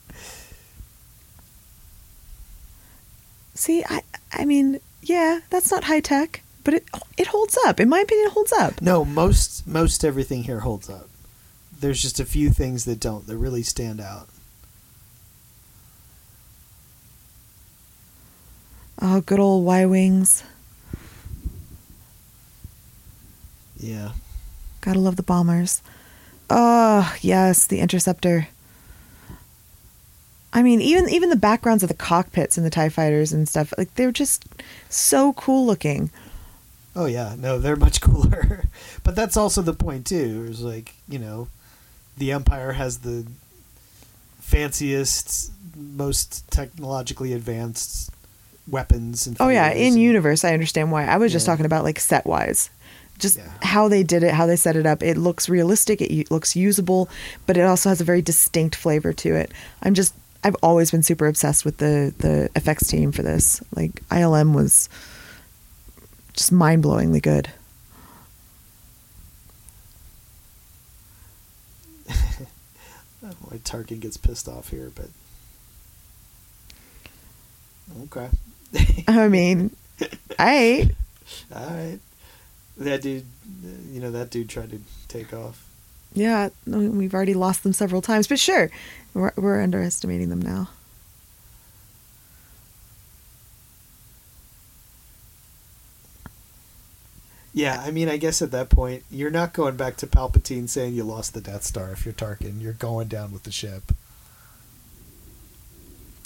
see, 3.55 3.85
I 3.89 4.03
I 4.33 4.45
mean, 4.45 4.81
yeah, 5.03 5.41
that's 5.51 5.71
not 5.71 5.85
high 5.85 6.01
tech, 6.01 6.43
but 6.65 6.75
it 6.75 6.85
it 7.17 7.29
holds 7.29 7.57
up. 7.67 7.79
In 7.79 7.89
my 7.89 8.01
opinion, 8.01 8.27
it 8.29 8.33
holds 8.33 8.53
up. 8.53 8.81
No, 8.83 9.05
most 9.05 9.67
most 9.67 10.05
everything 10.05 10.43
here 10.45 10.61
holds 10.61 10.91
up. 10.91 11.09
There's 11.83 12.01
just 12.01 12.21
a 12.21 12.25
few 12.25 12.51
things 12.51 12.85
that 12.85 13.01
don't 13.01 13.27
that 13.27 13.37
really 13.37 13.65
stand 13.65 14.01
out. 14.01 14.29
Oh, 19.01 19.21
good 19.21 19.41
old 19.41 19.65
Y 19.65 19.85
wings. 19.85 20.45
Yeah. 23.77 24.13
Gotta 24.81 25.01
love 25.01 25.17
the 25.17 25.25
bombers. 25.25 25.83
Oh, 26.49 27.13
yes, 27.21 27.67
the 27.67 27.81
interceptor. 27.81 28.47
I 30.53 30.63
mean, 30.63 30.81
even 30.81 31.09
even 31.09 31.31
the 31.31 31.37
backgrounds 31.37 31.83
of 31.83 31.89
the 31.89 31.97
cockpits 31.97 32.57
and 32.57 32.65
the 32.65 32.71
TIE 32.71 32.91
fighters 32.91 33.33
and 33.33 33.49
stuff, 33.49 33.75
like 33.77 33.93
they're 33.97 34.13
just 34.13 34.45
so 34.89 35.33
cool 35.33 35.67
looking. 35.67 36.11
Oh 36.95 37.07
yeah, 37.07 37.35
no, 37.37 37.59
they're 37.59 37.75
much 37.75 38.01
cooler. 38.01 38.67
but 39.03 39.17
that's 39.17 39.37
also 39.37 39.63
the 39.63 39.75
point 39.75 40.07
too. 40.07 40.47
It's 40.49 40.61
like 40.61 40.95
you 41.09 41.19
know, 41.19 41.49
the 42.19 42.33
Empire 42.33 42.73
has 42.73 42.99
the 42.99 43.27
fanciest, 44.41 45.53
most 45.77 46.49
technologically 46.51 47.33
advanced 47.33 48.11
weapons. 48.69 49.27
And 49.27 49.37
Oh 49.41 49.49
yeah, 49.49 49.71
in 49.73 49.95
and- 49.95 50.03
universe, 50.03 50.45
I 50.45 50.53
understand 50.53 50.93
why. 50.93 51.05
I 51.07 51.17
was 51.17 51.33
just 51.33 51.47
talking 51.47 51.67
about 51.67 51.85
like 51.85 51.99
set 51.99 52.27
wise, 52.27 52.71
just 53.19 53.39
Yeah. 53.39 53.49
how 53.63 53.89
they 53.89 54.03
did 54.03 54.23
it, 54.23 54.35
how 54.35 54.47
they 54.47 54.57
set 54.57 54.77
it 54.77 54.87
up. 54.87 55.03
It 55.03 55.17
looks 55.17 55.49
realistic. 55.49 56.01
It 56.01 56.31
looks 56.31 56.55
usable, 56.57 57.09
but 57.47 57.57
it 57.57 57.63
also 57.63 57.89
has 57.89 58.01
a 58.01 58.05
very 58.05 58.23
distinct 58.23 58.77
flavor 58.77 59.13
to 59.15 59.35
it. 59.35 59.53
I'm 59.83 59.95
just, 59.95 60.15
I've 60.45 60.57
always 60.63 60.91
been 60.91 61.03
super 61.03 61.27
obsessed 61.27 61.65
with 61.65 61.79
the 61.79 62.13
the 62.19 62.51
effects 62.57 62.89
team 62.89 63.13
for 63.13 63.23
this. 63.23 63.63
Like 63.75 64.03
ILM 64.11 64.55
was 64.55 64.89
just 66.35 66.53
mind 66.53 66.83
blowingly 66.85 67.23
good. 67.23 67.51
Why 73.21 73.59
Tarkin 73.59 74.01
gets 74.01 74.17
pissed 74.17 74.49
off 74.49 74.69
here, 74.71 74.91
but 74.95 75.09
okay, 78.05 78.29
I 79.09 79.29
mean, 79.29 79.75
I 80.39 80.91
all 81.55 81.67
right. 81.67 81.99
That 82.79 83.03
dude, 83.03 83.27
you 83.91 84.01
know, 84.01 84.11
that 84.11 84.31
dude 84.31 84.49
tried 84.49 84.71
to 84.71 84.81
take 85.09 85.33
off. 85.35 85.65
yeah, 86.15 86.49
we've 86.67 87.15
already 87.15 87.35
lost 87.35 87.63
them 87.63 87.73
several 87.73 88.01
times, 88.03 88.27
but 88.27 88.39
sure, 88.39 88.71
we're 89.15 89.33
we're 89.37 89.61
underestimating 89.63 90.31
them 90.31 90.41
now. 90.41 90.71
Yeah, 97.55 97.83
I 97.85 97.91
mean, 97.91 98.09
I 98.09 98.17
guess 98.17 98.41
at 98.41 98.51
that 98.53 98.71
point, 98.71 99.05
you're 99.11 99.31
not 99.31 99.53
going 99.53 99.77
back 99.77 99.97
to 99.99 100.07
Palpatine 100.07 100.69
saying 100.69 100.95
you 100.95 101.05
lost 101.05 101.35
the 101.35 101.41
Death 101.41 101.65
Star 101.65 101.91
if 101.91 102.07
you're 102.07 102.15
Tarkin. 102.15 102.63
You're 102.63 102.73
going 102.73 103.09
down 103.09 103.31
with 103.33 103.43
the 103.43 103.53
ship. 103.53 103.93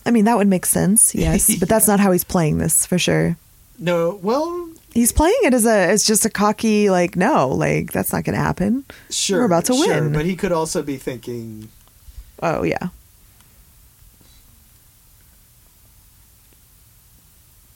I 0.04 0.12
mean, 0.12 0.24
that 0.26 0.36
would 0.36 0.46
make 0.46 0.66
sense, 0.66 1.14
yes, 1.16 1.58
but 1.58 1.68
that's 1.68 1.88
not 1.88 1.98
how 1.98 2.12
he's 2.12 2.22
playing 2.24 2.58
this 2.58 2.86
for 2.86 2.98
sure. 2.98 3.36
No, 3.78 4.20
well, 4.22 4.70
He's 4.94 5.12
playing 5.12 5.36
it 5.42 5.52
as 5.52 5.66
a 5.66 5.90
as 5.90 6.06
just 6.06 6.24
a 6.24 6.30
cocky 6.30 6.88
like 6.88 7.16
no, 7.16 7.48
like 7.48 7.92
that's 7.92 8.14
not 8.14 8.24
going 8.24 8.34
to 8.34 8.40
happen. 8.42 8.86
Sure, 9.10 9.40
We're 9.40 9.44
about 9.44 9.66
to 9.66 9.74
sure, 9.74 10.02
win. 10.04 10.12
but 10.14 10.24
he 10.24 10.36
could 10.36 10.52
also 10.52 10.82
be 10.82 10.96
thinking, 10.96 11.68
Oh 12.42 12.62
yeah. 12.62 12.88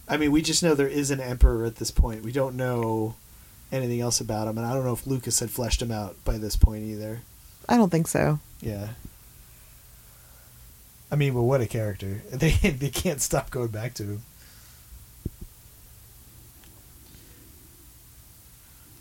I 0.09 0.16
mean, 0.16 0.32
we 0.32 0.40
just 0.40 0.62
know 0.62 0.74
there 0.74 0.89
is 0.89 1.10
an 1.10 1.20
emperor 1.20 1.66
at 1.66 1.77
this 1.77 1.90
point. 1.90 2.24
We 2.24 2.32
don't 2.32 2.56
know 2.56 3.16
anything 3.72 4.01
else 4.01 4.20
about 4.20 4.48
him, 4.48 4.59
and 4.59 4.66
I 4.66 4.74
don't 4.74 4.84
know 4.84 4.92
if 4.92 5.06
Lucas 5.06 5.40
had 5.40 5.51
fleshed 5.51 5.80
him 5.82 5.90
out 5.90 6.16
by 6.24 6.38
this 6.38 6.56
point 6.56 6.84
either. 6.84 7.20
I 7.68 7.76
don't 7.76 7.90
think 7.90 8.09
so. 8.09 8.40
Yeah. 8.60 8.88
I 11.12 11.16
mean, 11.16 11.34
well, 11.34 11.44
what 11.44 11.60
a 11.60 11.66
character! 11.66 12.22
They 12.32 12.51
they 12.52 12.90
can't 12.90 13.20
stop 13.20 13.51
going 13.51 13.68
back 13.68 13.94
to 13.94 14.05
him. 14.05 14.22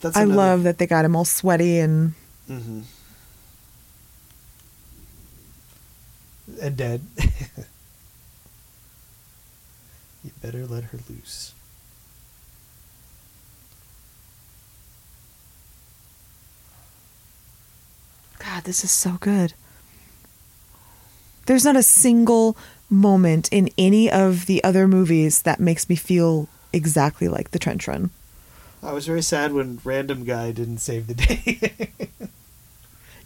That's 0.01 0.15
I 0.15 0.23
love 0.23 0.63
that 0.63 0.77
they 0.77 0.87
got 0.87 1.03
him 1.05 1.15
all 1.15 1.25
sweaty 1.25 1.77
and 1.79 2.13
hmm 2.47 2.81
And 6.61 6.75
dead. 6.75 7.01
you 10.23 10.31
better 10.41 10.65
let 10.65 10.85
her 10.85 10.99
loose. 11.09 11.53
God, 18.40 18.64
this 18.64 18.84
is 18.84 18.91
so 18.91 19.18
good. 19.20 19.53
There's 21.45 21.66
not 21.66 21.76
a 21.76 21.84
single 21.84 22.57
moment 22.90 23.49
in 23.52 23.70
any 23.78 24.10
of 24.10 24.45
the 24.45 24.64
other 24.64 24.88
movies 24.88 25.44
that 25.44 25.60
makes 25.60 25.90
me 25.90 25.95
feel 25.95 26.48
exactly 26.74 27.28
like 27.28 27.52
the 27.52 27.60
trench 27.60 27.88
run. 27.88 28.10
I 28.82 28.94
was 28.94 29.06
very 29.06 29.22
sad 29.22 29.53
when 29.53 29.80
random 29.84 30.24
guy 30.24 30.52
didn't 30.52 30.78
save 30.80 31.07
the 31.07 31.14
day. 31.16 31.91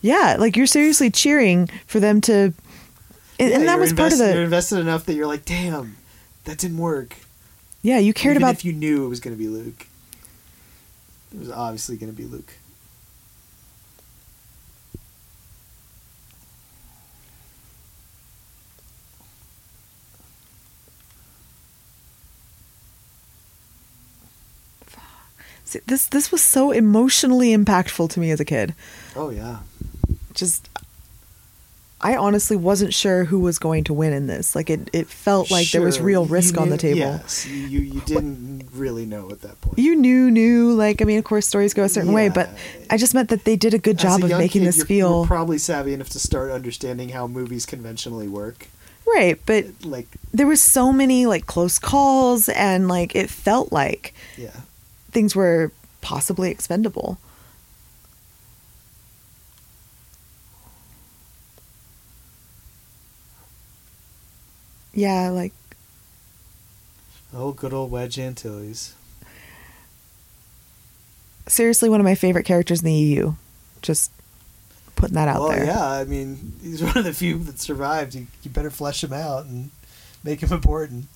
Yeah, 0.04 0.36
like 0.38 0.58
you're 0.58 0.68
seriously 0.68 1.10
cheering 1.10 1.70
for 1.88 2.02
them 2.02 2.20
to 2.22 2.34
and, 2.34 2.54
Yeah, 3.40 3.56
and 3.56 3.68
that 3.70 3.80
was 3.80 3.94
part 3.94 4.12
of 4.12 4.20
invest- 4.20 4.36
You're 4.36 4.44
invested 4.44 4.80
enough 4.80 5.06
that 5.06 5.14
you're 5.14 5.28
like, 5.28 5.46
damn, 5.46 5.96
that 6.44 6.58
didn't 6.58 6.78
work. 6.78 7.16
Yeah, 7.82 8.00
you 8.00 8.14
cared 8.14 8.36
Even 8.36 8.44
about 8.44 8.56
if 8.56 8.66
you 8.66 8.74
knew 8.74 9.06
it 9.06 9.08
was 9.08 9.22
going 9.22 9.34
to 9.36 9.40
be 9.42 9.48
Luke. 9.48 9.88
It 11.34 11.40
was 11.40 11.50
obviously 11.50 11.96
going 11.96 12.12
to 12.12 12.18
be 12.18 12.26
Luke. 12.26 12.54
This 25.86 26.08
this 26.08 26.32
was 26.32 26.42
so 26.42 26.72
emotionally 26.72 27.56
impactful 27.56 28.10
to 28.12 28.20
me 28.20 28.32
as 28.32 28.40
a 28.40 28.46
kid. 28.46 28.74
Oh 29.16 29.30
yeah. 29.30 29.60
Just 30.34 30.70
I 32.04 32.18
honestly 32.18 32.58
wasn't 32.58 32.94
sure 32.94 33.24
who 33.24 33.40
was 33.40 33.58
going 33.58 33.86
to 33.86 33.94
win 33.94 34.12
in 34.12 34.28
this. 34.28 34.56
Like 34.56 34.70
it, 34.70 34.90
it 34.92 35.08
felt 35.08 35.50
like 35.50 35.72
there 35.72 35.82
was 35.82 36.02
real 36.02 36.26
risk 36.26 36.58
on 36.58 36.70
the 36.70 36.78
table. 36.78 37.00
Yes, 37.00 37.48
you 37.48 37.80
you, 37.80 38.02
didn't 38.02 38.68
really 38.74 39.06
know 39.06 39.32
at 39.32 39.40
that 39.42 39.62
point. 39.62 39.80
You 39.80 39.96
knew, 39.96 40.30
knew, 40.30 40.74
like 40.74 41.02
I 41.02 41.06
mean, 41.06 41.18
of 41.18 41.24
course, 41.24 41.48
stories 41.48 41.74
go 41.74 41.84
a 41.84 41.90
certain 41.90 42.12
way, 42.12 42.28
but 42.28 42.50
I 42.90 42.98
just 42.98 43.14
meant 43.14 43.30
that 43.30 43.46
they 43.46 43.56
did 43.56 43.74
a 43.74 43.80
good 43.80 43.98
job 43.98 44.22
a 44.22 44.26
of 44.26 44.32
making 44.32 44.62
kid, 44.64 44.68
this 44.68 44.78
you're, 44.78 44.86
feel 44.86 45.20
You're 45.20 45.28
probably 45.28 45.58
savvy 45.58 45.94
enough 45.94 46.10
to 46.10 46.20
start 46.20 46.52
understanding 46.52 47.10
how 47.10 47.26
movies 47.26 47.66
conventionally 47.66 48.28
work. 48.28 48.68
right. 49.08 49.40
But 49.46 49.68
Like, 49.86 50.08
there 50.34 50.46
were 50.46 50.58
so 50.58 50.92
many 50.92 51.26
like 51.26 51.46
close 51.46 51.80
calls, 51.80 52.50
and 52.50 52.90
like 52.90 53.16
it 53.16 53.30
felt 53.30 53.72
like 53.72 54.14
yeah, 54.38 54.52
things 55.14 55.36
were 55.36 55.72
possibly 56.02 56.52
expendable. 56.52 57.18
Yeah, 64.94 65.30
like 65.30 65.54
oh, 67.34 67.52
good 67.52 67.74
old 67.74 67.90
Wedge 67.90 68.20
Antilles. 68.20 68.94
seriously, 71.48 71.90
one 71.90 72.00
of 72.00 72.04
my 72.04 72.16
favorite 72.16 72.46
characters 72.46 72.82
in 72.82 72.86
the 72.86 72.94
EU. 72.94 73.34
Just 73.82 74.12
putting 74.96 75.16
that 75.16 75.28
out 75.28 75.42
well, 75.42 75.50
there. 75.50 75.66
yeah, 75.66 75.86
I 75.86 76.04
mean, 76.04 76.54
he's 76.62 76.84
one 76.84 76.98
of 76.98 77.04
the 77.06 77.14
few 77.14 77.40
that 77.40 77.60
survived. 77.60 78.14
You, 78.14 78.28
you 78.44 78.52
better 78.52 78.70
flesh 78.70 79.04
him 79.04 79.14
out 79.14 79.46
and 79.46 79.72
make 80.24 80.42
him 80.42 80.54
important. 80.54 81.08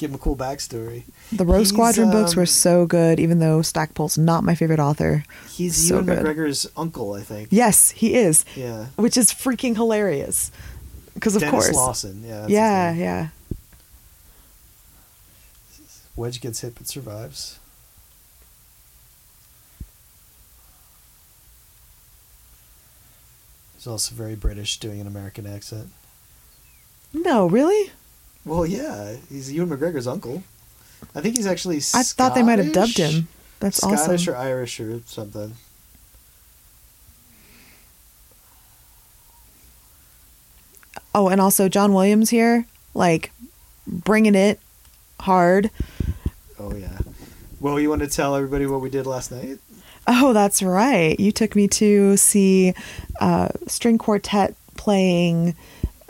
Give 0.00 0.08
him 0.12 0.14
a 0.14 0.18
cool 0.18 0.34
backstory. 0.34 1.02
The 1.30 1.44
Rogue 1.44 1.58
He's, 1.58 1.68
Squadron 1.68 2.10
books 2.10 2.34
were 2.34 2.42
um, 2.42 2.46
so 2.46 2.86
good, 2.86 3.20
even 3.20 3.38
though 3.38 3.60
Stackpole's 3.60 4.16
not 4.16 4.44
my 4.44 4.54
favorite 4.54 4.80
author. 4.80 5.24
He's 5.50 5.76
So 5.76 5.96
Ewan 6.00 6.06
good. 6.06 6.24
McGregor's 6.24 6.66
uncle, 6.74 7.12
I 7.12 7.20
think. 7.20 7.48
Yes, 7.50 7.90
he 7.90 8.14
is, 8.14 8.46
Yeah. 8.56 8.86
which 8.96 9.18
is 9.18 9.30
freaking 9.30 9.74
hilarious. 9.76 10.50
Because 11.12 11.36
of 11.36 11.40
Denis 11.42 11.52
course, 11.66 11.74
Lawson. 11.76 12.24
Yeah. 12.24 12.46
yeah, 12.48 12.94
yeah. 12.94 13.28
Wedge 16.16 16.40
gets 16.40 16.60
hit 16.62 16.76
but 16.76 16.86
survives. 16.86 17.58
He's 23.76 23.86
also 23.86 24.14
very 24.14 24.34
British, 24.34 24.78
doing 24.78 24.98
an 25.02 25.06
American 25.06 25.46
accent. 25.46 25.88
No, 27.12 27.46
really? 27.46 27.90
Well, 28.44 28.66
yeah, 28.66 29.16
he's 29.28 29.52
Ewan 29.52 29.70
McGregor's 29.70 30.06
uncle. 30.06 30.42
I 31.14 31.20
think 31.20 31.36
he's 31.36 31.46
actually. 31.46 31.78
I 31.94 32.02
thought 32.02 32.34
they 32.34 32.42
might 32.42 32.58
have 32.58 32.72
dubbed 32.72 32.96
him. 32.96 33.28
That's 33.60 33.76
Scottish 33.76 34.28
awesome. 34.28 34.34
or 34.34 34.36
Irish 34.36 34.80
or 34.80 35.00
something. 35.06 35.54
Oh, 41.14 41.28
and 41.28 41.40
also 41.40 41.68
John 41.68 41.92
Williams 41.92 42.30
here, 42.30 42.66
like 42.94 43.32
bringing 43.86 44.34
it 44.34 44.60
hard. 45.20 45.70
Oh 46.58 46.74
yeah. 46.74 46.98
Well, 47.60 47.78
you 47.78 47.90
want 47.90 48.00
to 48.00 48.08
tell 48.08 48.36
everybody 48.36 48.66
what 48.66 48.80
we 48.80 48.88
did 48.88 49.06
last 49.06 49.30
night? 49.30 49.58
Oh, 50.06 50.32
that's 50.32 50.62
right. 50.62 51.18
You 51.20 51.30
took 51.30 51.54
me 51.54 51.68
to 51.68 52.16
see 52.16 52.74
uh, 53.20 53.48
string 53.66 53.98
quartet 53.98 54.54
playing 54.76 55.54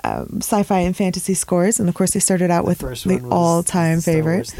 um, 0.05 0.39
sci-fi 0.41 0.81
and 0.81 0.97
fantasy 0.97 1.35
scores, 1.35 1.79
and 1.81 1.89
of 1.89 1.95
course 1.95 2.13
they 2.13 2.21
started 2.21 2.51
out 2.51 2.65
with 2.65 2.79
the, 2.79 3.27
all-time 3.31 4.01
Star 4.01 4.15
favorite. 4.15 4.55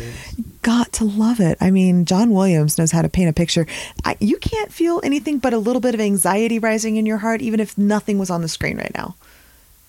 Got 0.63 0.93
to 0.95 1.05
love 1.05 1.41
it. 1.41 1.57
I 1.61 1.71
mean, 1.71 2.05
John 2.05 2.31
Williams 2.31 2.77
knows 2.79 2.91
how 2.93 3.03
to 3.03 3.09
paint 3.09 3.31
a 3.31 3.33
picture. 3.33 3.67
I, 4.05 4.17
you 4.21 4.37
can't 4.39 4.71
feel 4.73 5.01
anything 5.03 5.39
but 5.39 5.53
a 5.55 5.59
little 5.59 5.81
bit 5.81 5.95
of 5.95 6.01
anxiety 6.01 6.59
rising 6.59 6.97
in 6.97 7.07
your 7.07 7.19
heart, 7.19 7.41
even 7.41 7.61
if 7.61 7.79
nothing 7.79 8.19
was 8.19 8.29
on 8.31 8.43
the 8.43 8.49
screen 8.49 8.77
right 8.77 8.93
now. 8.95 9.17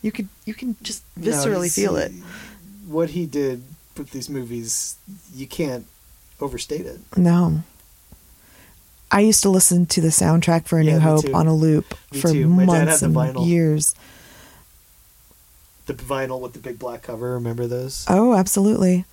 You 0.02 0.12
could, 0.12 0.30
you 0.46 0.54
can 0.54 0.78
just 0.82 1.04
No, 1.18 1.30
viscerally 1.32 1.64
he's- 1.64 1.76
feel 1.76 1.96
it. 1.98 2.12
What 2.88 3.12
he 3.12 3.26
did 3.26 3.64
with 3.98 4.12
these 4.12 4.30
movies, 4.30 4.96
you 5.34 5.48
can't 5.48 5.86
overstate 6.40 6.86
it. 6.86 7.00
No. 7.16 7.64
I 9.12 9.20
used 9.20 9.44
to 9.44 9.50
listen 9.50 9.86
to 9.88 10.02
the 10.02 10.08
soundtrack 10.08 10.66
for 10.68 10.80
A 10.80 10.84
Yeah, 10.84 10.94
New 10.94 11.00
Hope 11.02 11.26
too. 11.26 11.34
on 11.34 11.46
a 11.48 11.54
loop 11.54 11.94
Me 12.14 12.20
for 12.22 12.32
too. 12.32 12.48
My 12.48 12.66
dad 12.66 12.88
had 12.88 13.12
months 13.12 13.34
the 13.34 13.40
and 13.40 13.46
years. 13.50 13.94
The 15.86 15.94
vinyl 15.94 16.40
with 16.40 16.54
the 16.54 16.60
big 16.60 16.80
black 16.80 17.02
cover. 17.02 17.34
Remember 17.34 17.68
those? 17.68 18.06
Oh, 18.08 18.34
absolutely. 18.34 19.06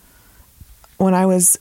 When 0.99 1.15
I 1.15 1.27
was 1.27 1.59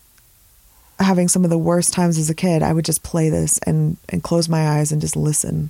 having 1.00 1.28
some 1.28 1.44
of 1.44 1.50
the 1.50 1.58
worst 1.58 1.94
times 1.94 2.18
as 2.18 2.30
a 2.30 2.36
kid, 2.36 2.64
I 2.64 2.74
would 2.74 2.86
just 2.86 3.04
play 3.04 3.30
this 3.30 3.58
and, 3.60 3.98
and 4.10 4.24
close 4.24 4.50
my 4.50 4.68
eyes 4.68 4.92
and 4.92 5.00
just 5.00 5.16
listen. 5.16 5.70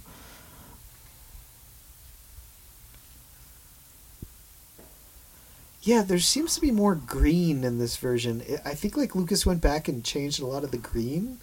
Yeah, 5.87 6.01
there 6.01 6.19
seems 6.19 6.53
to 6.55 6.61
be 6.61 6.71
more 6.71 6.95
green 6.95 7.63
in 7.63 7.79
this 7.79 7.95
version. 7.95 8.43
I- 8.65 8.73
think 8.73 8.97
like 8.97 9.15
Lucas 9.15 9.45
went 9.45 9.61
back 9.61 9.87
and 9.87 10.03
changed 10.03 10.41
a 10.41 10.45
lot 10.45 10.65
of 10.65 10.71
the 10.71 10.77
green 10.77 11.39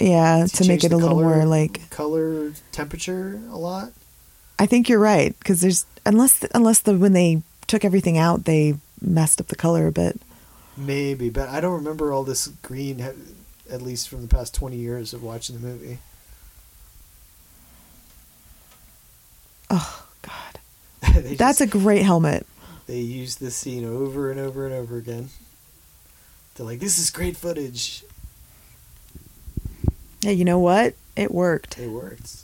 Yeah, 0.00 0.46
to, 0.46 0.66
make 0.66 0.82
it 0.82 0.92
a 0.92 0.96
little 0.96 1.20
more 1.20 1.44
like 1.44 1.90
color 1.90 2.52
temperature 2.72 3.40
a 3.50 3.56
lot. 3.56 3.92
I 4.58 4.66
think 4.66 4.88
you're 4.88 4.98
right 4.98 5.38
because 5.38 5.60
there's 5.60 5.86
unless 6.06 6.44
unless 6.54 6.80
the 6.80 6.96
when 6.96 7.12
they 7.12 7.42
took 7.66 7.84
everything 7.84 8.18
out 8.18 8.44
they 8.44 8.74
messed 9.00 9.40
up 9.40 9.48
the 9.48 9.56
color 9.56 9.86
a 9.86 9.92
bit. 9.92 10.20
Maybe, 10.76 11.30
but 11.30 11.48
I 11.48 11.60
don't 11.60 11.74
remember 11.74 12.12
all 12.12 12.24
this 12.24 12.48
green. 12.62 13.00
At 13.70 13.80
least 13.80 14.08
from 14.08 14.22
the 14.22 14.28
past 14.28 14.54
twenty 14.54 14.76
years 14.76 15.14
of 15.14 15.22
watching 15.22 15.56
the 15.56 15.66
movie. 15.66 15.98
Oh 19.70 20.06
God, 20.22 20.60
they 21.22 21.34
that's 21.34 21.60
a 21.60 21.66
great 21.66 22.02
helmet. 22.02 22.46
they 22.86 22.98
used 23.00 23.40
this 23.40 23.56
scene 23.56 23.84
over 23.84 24.30
and 24.30 24.38
over 24.38 24.66
and 24.66 24.74
over 24.74 24.96
again. 24.98 25.30
They're 26.54 26.66
like, 26.66 26.80
"This 26.80 26.98
is 26.98 27.10
great 27.10 27.36
footage." 27.36 28.04
Yeah, 30.22 30.30
you 30.30 30.44
know 30.44 30.58
what? 30.58 30.94
It 31.16 31.30
worked. 31.30 31.78
It 31.78 31.88
worked. 31.88 32.43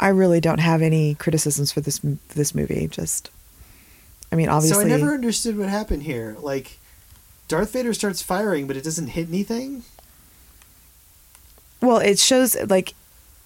I 0.00 0.08
really 0.08 0.40
don't 0.40 0.60
have 0.60 0.82
any 0.82 1.14
criticisms 1.14 1.72
for 1.72 1.80
this 1.80 1.98
for 1.98 2.16
this 2.34 2.54
movie. 2.54 2.86
Just, 2.88 3.30
I 4.32 4.36
mean, 4.36 4.48
obviously, 4.48 4.84
So 4.84 4.94
I 4.94 4.98
never 4.98 5.14
understood 5.14 5.56
what 5.56 5.68
happened 5.68 6.02
here. 6.02 6.36
Like, 6.40 6.78
Darth 7.48 7.72
Vader 7.72 7.94
starts 7.94 8.22
firing, 8.22 8.66
but 8.66 8.76
it 8.76 8.84
doesn't 8.84 9.08
hit 9.08 9.28
anything. 9.28 9.84
Well, 11.80 11.98
it 11.98 12.18
shows 12.18 12.56
like 12.68 12.94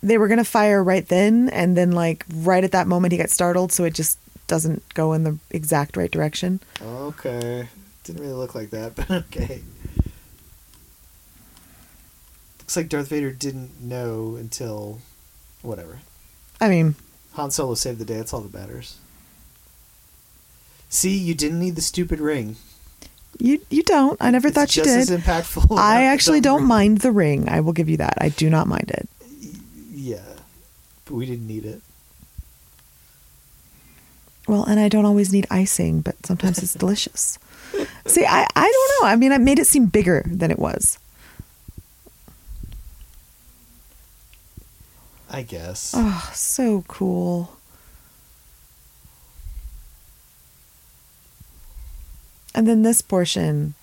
they 0.03 0.17
were 0.17 0.29
gonna 0.29 0.45
fire 0.45 0.83
right 0.83 1.07
then, 1.07 1.49
and 1.51 1.77
then 1.77 1.93
like 1.93 2.25
right 2.33 2.63
at 2.65 2.73
that 2.73 2.87
moment 2.87 3.13
he 3.13 3.19
got 3.19 3.31
startled, 3.31 3.73
so 3.73 3.85
it 3.85 3.95
just 3.95 4.19
doesn't 4.47 4.83
go 4.95 5.13
in 5.13 5.25
the 5.25 5.39
exact 5.51 5.97
right 5.97 6.11
direction. 6.11 6.61
Okay, 6.81 7.69
didn't 8.05 8.23
really 8.23 8.35
look 8.35 8.55
like 8.55 8.71
that, 8.71 8.95
but 8.97 9.11
okay. 9.11 9.63
Looks 12.61 12.77
like 12.77 12.89
Darth 12.89 13.09
Vader 13.09 13.33
didn't 13.33 13.81
know 13.81 14.37
until 14.37 15.01
whatever. 15.63 16.01
I 16.61 16.69
mean, 16.69 16.95
Han 17.35 17.51
Solo 17.51 17.75
saved 17.75 17.99
the 17.99 18.05
day. 18.05 18.17
That's 18.17 18.33
all 18.33 18.41
that 18.41 18.53
matters. 18.55 18.97
See, 20.89 21.17
you 21.17 21.35
didn't 21.35 21.61
need 21.61 21.77
the 21.77 21.83
stupid 21.83 22.19
ring. 22.21 22.57
you 23.39 23.61
you 23.71 23.83
don't. 23.83 24.17
I 24.21 24.31
never 24.31 24.49
It's 24.49 24.55
thought 24.55 24.77
you 24.77 24.83
did. 24.83 25.07
just 25.07 25.11
as 25.11 25.21
impactful. 25.21 25.79
I 25.79 26.05
actually 26.05 26.41
don't 26.41 26.61
ring. 26.61 26.69
mind 26.69 26.99
the 26.99 27.13
ring. 27.13 27.49
I 27.49 27.61
will 27.61 27.73
give 27.75 27.89
you 27.89 27.99
that. 27.99 28.15
I 28.21 28.31
do 28.31 28.49
not 28.51 28.67
mind 28.67 28.91
it. 28.91 29.09
Yeah, 29.93 30.23
but 31.05 31.15
we 31.15 31.27
didn't 31.27 31.47
need 31.47 31.65
it. 31.65 31.83
Well, 34.47 34.65
and 34.65 34.81
I 34.81 34.89
don't 34.89 35.05
always 35.05 35.33
need 35.33 35.47
icing, 35.51 36.01
but 36.01 36.15
sometimes 36.25 36.59
it's 36.63 36.73
delicious. 36.85 37.39
See, 38.07 38.25
I, 38.25 38.47
I 38.57 38.63
don't 38.63 39.03
know. 39.03 39.09
I 39.13 39.17
mean, 39.17 39.31
I 39.33 39.39
made 39.39 39.59
it 39.59 39.67
seem 39.67 39.87
bigger 39.87 40.25
than 40.27 40.51
it 40.51 40.59
was. 40.59 40.99
I 45.31 45.43
guess. 45.43 45.93
Oh, 45.97 46.31
so 46.35 46.85
cool. 46.89 47.57
And 52.55 52.67
then 52.67 52.83
this 52.83 53.03
portion. 53.03 53.75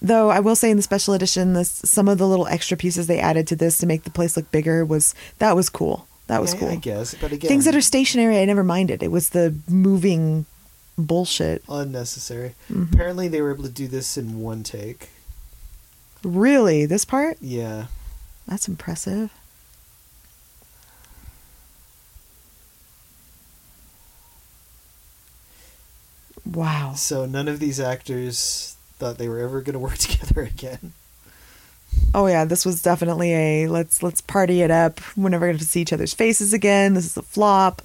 Though 0.00 0.30
I 0.30 0.40
will 0.40 0.56
say 0.56 0.70
in 0.70 0.76
the 0.76 0.82
special 0.82 1.14
edition, 1.14 1.52
this 1.52 1.70
some 1.70 2.08
of 2.08 2.18
the 2.18 2.26
little 2.26 2.46
extra 2.48 2.76
pieces 2.76 3.06
they 3.06 3.20
added 3.20 3.46
to 3.48 3.56
this 3.56 3.78
to 3.78 3.86
make 3.86 4.02
the 4.02 4.10
place 4.10 4.36
look 4.36 4.50
bigger 4.50 4.84
was 4.84 5.14
that 5.38 5.54
was 5.56 5.68
cool. 5.68 6.06
That 6.26 6.40
was 6.40 6.54
Yeah, 6.54 6.60
cool. 6.60 6.68
I 6.70 6.76
guess, 6.76 7.14
but 7.14 7.32
again, 7.32 7.48
Things 7.48 7.64
that 7.64 7.74
are 7.74 7.80
stationary, 7.80 8.38
I 8.38 8.44
never 8.44 8.64
minded. 8.64 9.02
It 9.02 9.10
was 9.10 9.30
the 9.30 9.54
moving 9.68 10.46
bullshit. 10.98 11.62
unnecessary. 11.68 12.54
Mm-hmm. 12.70 12.94
Apparently, 12.94 13.28
they 13.28 13.40
were 13.42 13.52
able 13.52 13.64
to 13.64 13.70
do 13.70 13.88
this 13.88 14.16
in 14.16 14.40
one 14.40 14.62
take. 14.62 15.10
Really, 16.24 16.86
this 16.86 17.04
part? 17.04 17.36
Yeah. 17.40 17.86
That's 18.46 18.68
impressive. 18.68 19.30
Wow. 26.44 26.94
So 26.94 27.26
none 27.26 27.48
of 27.48 27.60
these 27.60 27.78
actors 27.78 28.76
thought 28.98 29.18
they 29.18 29.28
were 29.28 29.38
ever 29.38 29.60
going 29.60 29.74
to 29.74 29.78
work 29.78 29.98
together 29.98 30.42
again. 30.42 30.92
Oh 32.14 32.26
yeah, 32.26 32.44
this 32.44 32.64
was 32.64 32.82
definitely 32.82 33.32
a 33.34 33.68
let's 33.68 34.02
let's 34.02 34.20
party 34.20 34.62
it 34.62 34.70
up. 34.70 35.00
We're 35.16 35.28
never 35.28 35.46
going 35.46 35.58
to 35.58 35.64
see 35.64 35.82
each 35.82 35.92
other's 35.92 36.14
faces 36.14 36.52
again. 36.52 36.94
This 36.94 37.04
is 37.04 37.16
a 37.16 37.22
flop. 37.22 37.82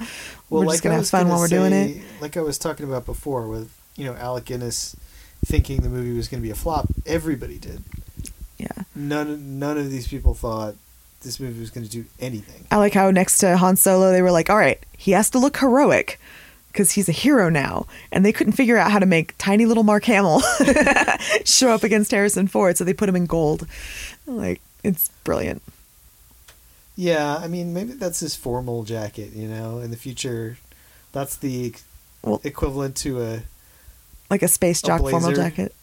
we're 0.50 0.66
just 0.66 0.84
going 0.84 0.94
to 0.94 0.98
have 0.98 1.10
fun 1.10 1.28
while 1.28 1.40
we're 1.40 1.48
doing 1.48 1.74
it. 1.74 2.02
Like 2.22 2.38
I 2.38 2.42
was 2.42 2.58
talking 2.58 2.86
about 2.86 3.06
before, 3.06 3.48
with 3.48 3.72
you 3.96 4.06
know 4.06 4.16
Alec 4.16 4.46
Guinness 4.46 4.96
thinking 5.46 5.82
the 5.82 5.90
movie 5.90 6.16
was 6.16 6.28
going 6.28 6.42
to 6.42 6.46
be 6.46 6.52
a 6.52 6.56
flop. 6.56 6.88
Everybody 7.06 7.58
did. 7.58 7.84
Yeah. 8.58 8.68
None 8.96 9.60
none 9.60 9.78
of 9.78 9.92
these 9.92 10.08
people 10.08 10.34
thought 10.34 10.76
this 11.22 11.40
movie 11.40 11.60
was 11.60 11.70
going 11.70 11.86
to 11.86 11.92
do 11.92 12.06
anything. 12.20 12.66
I 12.72 12.78
like 12.78 12.94
how 12.94 13.12
next 13.12 13.40
to 13.40 13.58
Han 13.58 13.76
Solo 13.76 14.12
they 14.12 14.22
were 14.22 14.32
like, 14.32 14.50
"All 14.50 14.58
right, 14.58 14.82
he 14.98 15.12
has 15.12 15.30
to 15.32 15.40
look 15.40 15.58
heroic 15.58 16.20
because 16.78 16.92
he's 16.92 17.10
a 17.10 17.14
hero 17.14 17.50
now." 17.50 17.88
And 18.12 18.24
they 18.24 18.32
couldn't 18.32 18.54
figure 18.54 18.78
out 18.78 18.92
how 18.92 19.00
to 19.00 19.06
make 19.06 19.36
tiny 19.38 19.66
little 19.66 19.84
Mark 19.84 20.04
Hamill 20.06 20.42
show 21.46 21.72
up 21.72 21.84
against 21.84 22.12
Harrison 22.12 22.48
Ford, 22.48 22.78
so 22.78 22.84
they 22.84 22.94
put 22.94 23.10
him 23.10 23.16
in 23.16 23.26
gold. 23.26 23.66
Like 24.28 24.62
it's 24.84 25.10
brilliant. 25.24 25.62
Yeah, 26.96 27.38
I 27.38 27.48
mean 27.48 27.74
maybe 27.74 27.94
that's 27.94 28.20
his 28.20 28.36
formal 28.36 28.84
jacket. 28.84 29.32
You 29.34 29.48
know, 29.48 29.80
in 29.80 29.90
the 29.92 29.98
future, 29.98 30.58
that's 31.12 31.36
the 31.36 31.74
Well- 32.22 32.42
equivalent 32.44 32.96
to 32.98 33.22
a. 33.24 33.42
Like 34.30 34.44
a 34.44 34.48
space 34.50 34.84
A 34.84 34.88
jock 34.88 35.00
formal 35.02 35.32
jacket. 35.32 35.74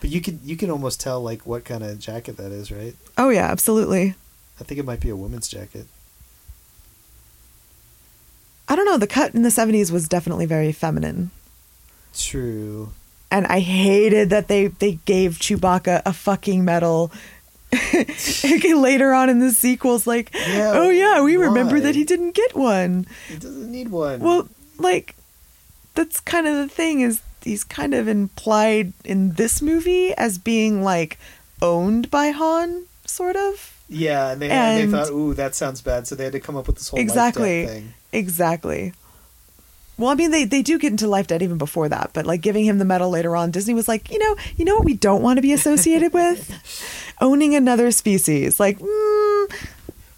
But 0.00 0.10
you 0.10 0.20
can 0.20 0.40
you 0.42 0.56
can 0.56 0.70
almost 0.70 1.00
tell 1.00 1.22
like 1.22 1.46
what 1.46 1.64
kind 1.64 1.84
of 1.84 1.98
jacket 2.00 2.36
that 2.38 2.50
is, 2.52 2.72
right? 2.72 2.94
Oh 3.18 3.28
yeah, 3.28 3.46
absolutely. 3.50 4.14
I 4.60 4.64
think 4.64 4.80
it 4.80 4.84
might 4.84 5.00
be 5.00 5.10
a 5.10 5.16
woman's 5.16 5.46
jacket. 5.48 5.86
I 8.70 8.76
don't 8.76 8.86
know. 8.86 8.96
The 8.96 9.06
cut 9.06 9.34
in 9.34 9.42
the 9.42 9.48
'70s 9.50 9.90
was 9.90 10.08
definitely 10.08 10.46
very 10.46 10.72
feminine. 10.72 11.30
True. 12.16 12.90
and 13.30 13.46
I 13.46 13.60
hated 13.60 14.30
that 14.30 14.48
they 14.48 14.68
they 14.68 14.98
gave 15.04 15.32
Chewbacca 15.38 16.02
a 16.06 16.12
fucking 16.12 16.64
medal. 16.64 17.12
Later 18.64 19.12
on 19.12 19.28
in 19.28 19.38
the 19.38 19.50
sequels, 19.52 20.06
like, 20.06 20.32
Yeah, 20.34 20.72
oh 20.74 20.90
yeah, 20.90 21.22
we 21.22 21.36
remember 21.36 21.78
that 21.80 21.94
he 21.94 22.02
didn't 22.04 22.34
get 22.34 22.54
one. 22.54 23.06
He 23.28 23.36
doesn't 23.36 23.70
need 23.70 23.88
one. 23.90 24.20
Well, 24.20 24.48
like, 24.78 25.14
that's 25.94 26.18
kind 26.20 26.46
of 26.48 26.56
the 26.56 26.68
thing 26.68 27.00
is 27.00 27.20
he's 27.44 27.62
kind 27.62 27.94
of 27.94 28.08
implied 28.08 28.92
in 29.04 29.32
this 29.34 29.62
movie 29.62 30.12
as 30.14 30.38
being 30.38 30.82
like 30.82 31.18
owned 31.62 32.10
by 32.10 32.30
Han, 32.30 32.86
sort 33.04 33.36
of. 33.36 33.76
yeah, 33.88 34.32
and 34.32 34.42
they 34.42 34.50
and- 34.50 34.92
they 34.92 34.96
thought, 34.98 35.10
ooh, 35.10 35.34
that 35.34 35.54
sounds 35.54 35.80
bad, 35.82 36.06
so 36.08 36.14
they 36.16 36.24
had 36.24 36.32
to 36.32 36.40
come 36.40 36.56
up 36.56 36.66
with 36.66 36.76
this 36.76 36.88
whole 36.88 36.98
exactly, 36.98 37.66
thing. 37.66 37.94
Exactly. 38.12 38.92
Well, 40.00 40.08
I 40.08 40.14
mean, 40.14 40.30
they, 40.30 40.44
they 40.44 40.62
do 40.62 40.78
get 40.78 40.92
into 40.92 41.06
life 41.06 41.26
debt 41.26 41.42
even 41.42 41.58
before 41.58 41.86
that, 41.90 42.12
but 42.14 42.24
like 42.24 42.40
giving 42.40 42.64
him 42.64 42.78
the 42.78 42.86
medal 42.86 43.10
later 43.10 43.36
on, 43.36 43.50
Disney 43.50 43.74
was 43.74 43.86
like, 43.86 44.10
you 44.10 44.18
know, 44.18 44.34
you 44.56 44.64
know 44.64 44.76
what 44.76 44.86
we 44.86 44.94
don't 44.94 45.20
want 45.20 45.36
to 45.36 45.42
be 45.42 45.52
associated 45.52 46.14
with, 46.14 47.12
owning 47.20 47.54
another 47.54 47.90
species. 47.90 48.58
Like, 48.58 48.78
mm, 48.78 49.54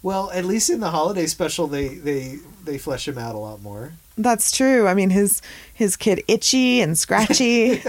Well, 0.01 0.31
at 0.31 0.45
least 0.45 0.69
in 0.69 0.79
the 0.79 0.91
holiday 0.91 1.25
special, 1.27 1.67
they 1.67 1.89
they 1.89 2.37
they 2.63 2.77
flesh 2.77 3.09
him 3.09 3.17
out 3.17 3.35
a 3.35 3.37
lot 3.37 3.61
more. 3.61 3.91
that's 4.17 4.51
true. 4.55 4.87
I 4.87 4.93
mean, 4.93 5.09
his 5.09 5.41
his 5.73 5.97
kid 5.97 6.23
Itchy 6.29 6.79
and 6.79 6.97
Scratchy, 6.97 7.83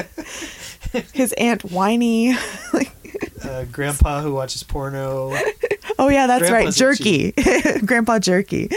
his 1.12 1.32
aunt 1.35 1.62
Whiny. 1.70 2.35
Uh, 3.44 3.64
grandpa 3.70 4.20
who 4.20 4.35
watches 4.35 4.64
porno. 4.64 5.36
oh 5.98 6.09
yeah, 6.09 6.26
that's 6.26 6.48
Grandpa's 6.48 6.81
right, 6.81 6.97
Jerky, 6.97 7.32
Grandpa 7.86 8.18
Jerky. 8.18 8.70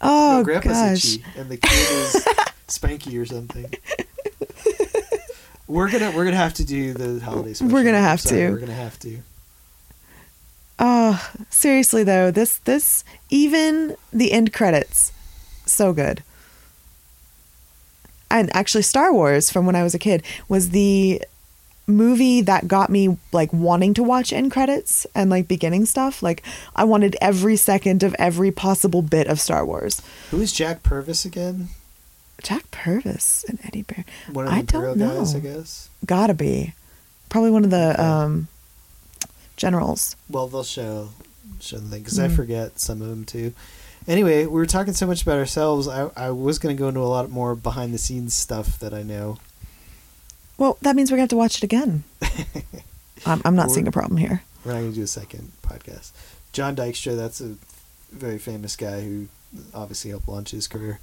Oh 0.00 0.44
grandpa's 0.44 0.72
gosh, 0.72 1.14
itchy, 1.14 1.24
and 1.36 1.48
the 1.48 1.56
kid 1.56 1.72
is 1.72 2.14
Spanky 2.68 3.20
or 3.20 3.26
something. 3.26 3.72
We're 5.68 5.90
gonna 5.90 6.12
we're 6.14 6.24
gonna 6.24 6.36
have 6.36 6.54
to 6.54 6.64
do 6.64 6.92
the 6.92 7.18
holiday 7.24 7.54
special. 7.54 7.72
We're 7.74 7.84
gonna 7.84 8.00
have 8.00 8.20
Sorry, 8.20 8.42
to. 8.42 8.50
We're 8.50 8.58
gonna 8.58 8.72
have 8.72 8.98
to. 9.00 9.18
Oh, 10.78 11.30
seriously 11.50 12.04
though, 12.04 12.30
this 12.30 12.58
this 12.58 13.02
even 13.30 13.96
the 14.12 14.32
end 14.32 14.52
credits, 14.52 15.12
so 15.64 15.92
good. 15.92 16.22
And 18.30 18.54
actually, 18.54 18.82
Star 18.82 19.12
Wars, 19.12 19.50
from 19.50 19.66
when 19.66 19.76
I 19.76 19.82
was 19.82 19.94
a 19.94 19.98
kid, 19.98 20.22
was 20.48 20.70
the 20.70 21.22
movie 21.86 22.40
that 22.40 22.66
got 22.66 22.90
me 22.90 23.16
like 23.32 23.52
wanting 23.52 23.94
to 23.94 24.02
watch 24.02 24.32
end 24.32 24.50
credits 24.50 25.06
and 25.14 25.30
like 25.30 25.46
beginning 25.48 25.86
stuff. 25.86 26.22
Like 26.22 26.42
I 26.74 26.84
wanted 26.84 27.16
every 27.20 27.56
second 27.56 28.02
of 28.02 28.14
every 28.18 28.50
possible 28.50 29.02
bit 29.02 29.26
of 29.28 29.40
Star 29.40 29.64
Wars. 29.64 30.02
Who 30.30 30.40
is 30.40 30.52
Jack 30.52 30.82
Purvis 30.82 31.24
again? 31.24 31.68
Jack 32.42 32.70
Purvis 32.70 33.44
and 33.48 33.58
Eddie 33.64 33.82
Byrne. 33.82 34.04
One 34.32 34.46
of 34.46 34.50
the 34.52 34.56
I 34.58 34.62
don't 34.62 34.98
know. 34.98 35.18
guys, 35.18 35.34
I 35.34 35.40
guess. 35.40 35.88
Gotta 36.04 36.34
be, 36.34 36.74
probably 37.28 37.50
one 37.50 37.64
of 37.64 37.70
the 37.70 37.92
Okay. 37.94 38.02
um, 38.02 38.48
generals. 39.56 40.16
Well, 40.28 40.48
they'll 40.48 40.64
show 40.64 41.10
show 41.60 41.78
the 41.78 41.88
thing 41.88 42.02
because 42.02 42.18
I 42.18 42.28
Mhm. 42.28 42.36
forget 42.36 42.80
some 42.80 43.00
of 43.00 43.08
them 43.08 43.24
too. 43.24 43.54
Anyway, 44.06 44.42
we 44.44 44.52
were 44.52 44.66
talking 44.66 44.92
so 44.92 45.06
much 45.06 45.22
about 45.22 45.38
ourselves. 45.38 45.88
I 45.88 46.10
I 46.16 46.30
was 46.30 46.58
going 46.58 46.76
to 46.76 46.78
go 46.78 46.88
into 46.88 47.00
a 47.00 47.04
lot 47.08 47.30
more 47.30 47.54
behind 47.54 47.94
the 47.94 47.98
scenes 47.98 48.34
stuff 48.34 48.78
that 48.80 48.92
I 48.92 49.02
know. 49.02 49.38
Well, 50.58 50.78
that 50.82 50.96
means 50.96 51.10
we're 51.10 51.16
gonna 51.16 51.22
have 51.24 51.30
to 51.30 51.36
watch 51.36 51.58
it 51.58 51.62
again. 51.64 52.04
I'm, 53.26 53.42
I'm 53.44 53.56
not 53.56 53.66
Or- 53.68 53.70
seeing 53.74 53.88
a 53.88 53.92
problem 53.92 54.16
here. 54.16 54.42
We're 54.64 54.72
not 54.72 54.78
going 54.80 54.90
to 54.92 54.96
do 54.96 55.04
a 55.04 55.06
second 55.06 55.52
podcast. 55.62 56.10
John 56.52 56.74
Dykstra, 56.74 57.16
that's 57.16 57.40
a 57.40 57.54
very 58.10 58.36
famous 58.38 58.74
guy 58.74 59.02
who 59.02 59.28
obviously 59.72 60.10
helped 60.10 60.26
launch 60.28 60.50
his 60.50 60.66
career. 60.66 60.98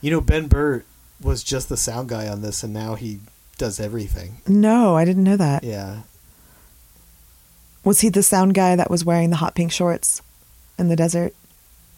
You 0.00 0.10
know, 0.10 0.20
Ben 0.20 0.48
Burtt 0.48 0.84
was 1.22 1.44
just 1.44 1.68
the 1.68 1.76
sound 1.76 2.08
guy 2.08 2.26
on 2.26 2.42
this, 2.42 2.64
and 2.64 2.72
now 2.74 2.94
he 2.96 3.20
does 3.58 3.78
everything. 3.78 4.38
No, 4.48 4.96
I 4.96 5.04
didn't 5.04 5.22
know 5.24 5.36
that. 5.36 5.62
Yeah. 5.62 6.00
Was 7.84 8.00
he 8.00 8.08
the 8.08 8.22
sound 8.22 8.54
guy 8.54 8.74
that 8.76 8.90
was 8.90 9.04
wearing 9.04 9.30
the 9.30 9.36
hot 9.36 9.54
pink 9.54 9.70
shorts 9.72 10.20
in 10.78 10.88
the 10.88 10.96
desert? 10.96 11.34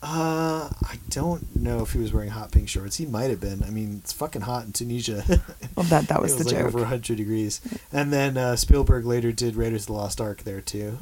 Uh, 0.03 0.71
I 0.83 0.99
don't 1.11 1.55
know 1.57 1.83
if 1.83 1.93
he 1.93 1.99
was 1.99 2.11
wearing 2.13 2.31
hot 2.31 2.53
pink 2.53 2.69
shorts. 2.71 2.97
He 2.97 3.05
might 3.05 3.29
have 3.31 3.41
been. 3.41 3.63
I 3.63 3.69
mean, 3.71 4.01
it's 4.03 4.13
fucking 4.15 4.43
hot 4.43 4.65
in 4.65 4.73
Tunisia. 4.73 5.23
Well, 5.77 5.85
that 5.87 6.09
that 6.09 6.21
was 6.21 6.33
it 6.35 6.39
the 6.39 6.45
like 6.45 6.55
joke. 6.57 6.67
over 6.67 6.79
100 6.81 7.17
degrees. 7.17 7.61
And 7.93 8.13
then 8.13 8.37
uh, 8.37 8.57
Spielberg 8.57 9.05
later 9.07 9.31
did 9.33 9.57
Raiders 9.57 9.83
of 9.83 9.87
the 9.89 9.93
Lost 9.95 10.21
Ark 10.21 10.43
there 10.43 10.61
too. 10.61 10.99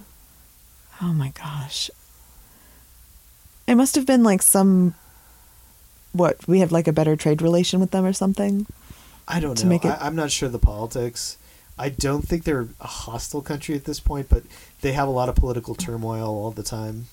Oh 1.03 1.13
my 1.13 1.31
gosh. 1.31 1.91
It 3.67 3.75
must 3.77 3.95
have 3.95 4.07
been 4.07 4.23
like 4.23 4.43
some. 4.43 4.95
What 6.13 6.47
we 6.49 6.61
have 6.61 6.71
like 6.73 6.87
a 6.89 6.93
better 6.93 7.17
trade 7.17 7.41
relation 7.43 7.81
with 7.81 7.91
them 7.93 8.05
or 8.05 8.13
something. 8.13 8.67
I 9.27 9.41
don't 9.41 9.57
to 9.57 9.65
know. 9.65 9.69
make 9.71 9.85
it- 9.85 9.89
I, 9.89 10.07
I'm 10.07 10.17
not 10.17 10.31
sure 10.31 10.49
the 10.49 10.59
politics. 10.59 11.39
I 11.79 11.89
don't 11.89 12.27
think 12.27 12.45
they're 12.45 12.69
a 12.81 12.87
hostile 12.87 13.43
country 13.43 13.75
at 13.77 13.85
this 13.85 14.01
point, 14.01 14.29
but 14.29 14.43
they 14.81 14.93
have 14.93 15.07
a 15.09 15.13
lot 15.13 15.29
of 15.29 15.35
political 15.37 15.75
turmoil 15.75 16.27
all 16.29 16.51
the 16.51 16.63
time. 16.65 17.07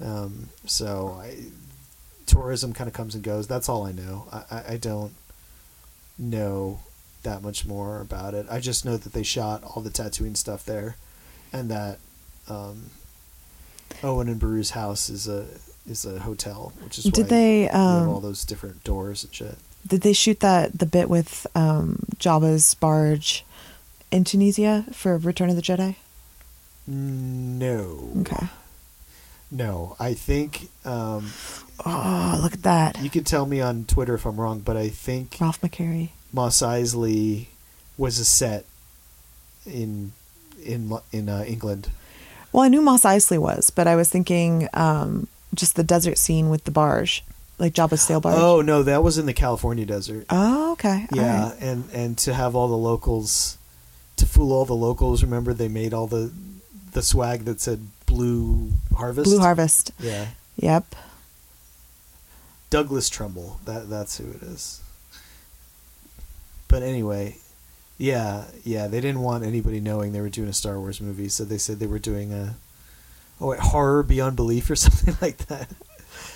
Um, 0.00 0.50
so 0.66 1.18
I, 1.20 1.36
tourism 2.26 2.72
kind 2.72 2.88
of 2.88 2.94
comes 2.94 3.14
and 3.14 3.24
goes. 3.24 3.46
That's 3.46 3.68
all 3.68 3.86
I 3.86 3.92
know. 3.92 4.26
I, 4.32 4.42
I, 4.50 4.64
I 4.72 4.76
don't 4.76 5.12
know 6.18 6.80
that 7.22 7.42
much 7.42 7.66
more 7.66 8.00
about 8.00 8.34
it. 8.34 8.46
I 8.50 8.60
just 8.60 8.84
know 8.84 8.96
that 8.96 9.12
they 9.12 9.22
shot 9.22 9.64
all 9.64 9.82
the 9.82 9.90
Tatooine 9.90 10.36
stuff 10.36 10.64
there, 10.64 10.96
and 11.52 11.70
that 11.70 11.98
um, 12.48 12.90
Owen 14.02 14.28
and 14.28 14.40
Beru's 14.40 14.70
house 14.70 15.08
is 15.08 15.28
a 15.28 15.46
is 15.88 16.04
a 16.04 16.20
hotel, 16.20 16.72
which 16.82 16.98
is 16.98 17.04
Did 17.04 17.28
they, 17.28 17.62
have 17.62 18.08
all 18.08 18.16
um, 18.16 18.22
those 18.22 18.44
different 18.44 18.82
doors 18.84 19.24
and 19.24 19.34
shit. 19.34 19.56
Did 19.86 20.00
they 20.00 20.12
shoot 20.12 20.40
that 20.40 20.78
the 20.78 20.86
bit 20.86 21.08
with 21.08 21.46
um, 21.54 22.00
Jabba's 22.16 22.74
barge 22.74 23.44
in 24.10 24.24
Tunisia 24.24 24.84
for 24.92 25.16
Return 25.16 25.48
of 25.48 25.56
the 25.56 25.62
Jedi? 25.62 25.96
No. 26.86 28.10
Okay. 28.20 28.46
No, 29.50 29.96
I 30.00 30.14
think 30.14 30.68
um, 30.84 31.30
Oh, 31.84 32.38
look 32.42 32.54
at 32.54 32.62
that, 32.62 33.02
you 33.02 33.10
can 33.10 33.24
tell 33.24 33.46
me 33.46 33.60
on 33.60 33.84
Twitter 33.84 34.14
if 34.14 34.24
I'm 34.24 34.40
wrong, 34.40 34.60
but 34.60 34.76
I 34.76 34.88
think 34.88 35.36
Ralph 35.40 35.60
McQuarrie. 35.60 36.10
Mos 36.32 36.58
Eisley 36.58 37.46
was 37.98 38.18
a 38.18 38.24
set 38.24 38.64
in 39.66 40.12
in 40.64 40.92
in 41.12 41.28
uh, 41.28 41.44
England. 41.46 41.90
Well, 42.52 42.64
I 42.64 42.68
knew 42.68 42.80
Mos 42.80 43.02
Eisley 43.02 43.38
was, 43.38 43.70
but 43.70 43.86
I 43.86 43.96
was 43.96 44.08
thinking 44.08 44.68
um, 44.72 45.28
just 45.54 45.76
the 45.76 45.84
desert 45.84 46.18
scene 46.18 46.48
with 46.48 46.64
the 46.64 46.70
barge, 46.70 47.22
like 47.58 47.74
Jabba's 47.74 48.02
sail 48.02 48.20
barge. 48.20 48.38
Oh 48.38 48.62
no, 48.62 48.82
that 48.82 49.02
was 49.02 49.18
in 49.18 49.26
the 49.26 49.34
California 49.34 49.84
desert. 49.84 50.26
Oh, 50.30 50.72
okay. 50.72 51.06
Yeah, 51.12 51.50
right. 51.50 51.56
and 51.60 51.84
and 51.92 52.18
to 52.18 52.32
have 52.32 52.56
all 52.56 52.68
the 52.68 52.76
locals, 52.76 53.58
to 54.16 54.26
fool 54.26 54.52
all 54.52 54.64
the 54.64 54.74
locals. 54.74 55.22
Remember, 55.22 55.52
they 55.52 55.68
made 55.68 55.92
all 55.92 56.06
the 56.06 56.32
the 56.92 57.02
swag 57.02 57.44
that 57.44 57.60
said 57.60 57.86
Blue 58.06 58.70
Harvest. 58.96 59.24
Blue 59.24 59.38
Harvest. 59.38 59.92
Yeah, 59.98 60.28
Yep. 60.56 60.94
Douglas 62.70 63.08
Trumbull. 63.08 63.60
That 63.64 63.88
that's 63.88 64.18
who 64.18 64.30
it 64.30 64.42
is. 64.42 64.82
But 66.68 66.82
anyway, 66.82 67.36
yeah, 67.98 68.44
yeah, 68.64 68.88
they 68.88 69.00
didn't 69.00 69.20
want 69.20 69.44
anybody 69.44 69.80
knowing 69.80 70.12
they 70.12 70.20
were 70.20 70.28
doing 70.28 70.48
a 70.48 70.52
Star 70.52 70.78
Wars 70.80 71.00
movie, 71.00 71.28
so 71.28 71.44
they 71.44 71.58
said 71.58 71.78
they 71.78 71.86
were 71.86 72.00
doing 72.00 72.32
a 72.32 72.56
oh 73.40 73.48
wait, 73.48 73.60
horror 73.60 74.02
beyond 74.02 74.36
belief 74.36 74.68
or 74.68 74.76
something 74.76 75.16
like 75.20 75.38
that. 75.46 75.68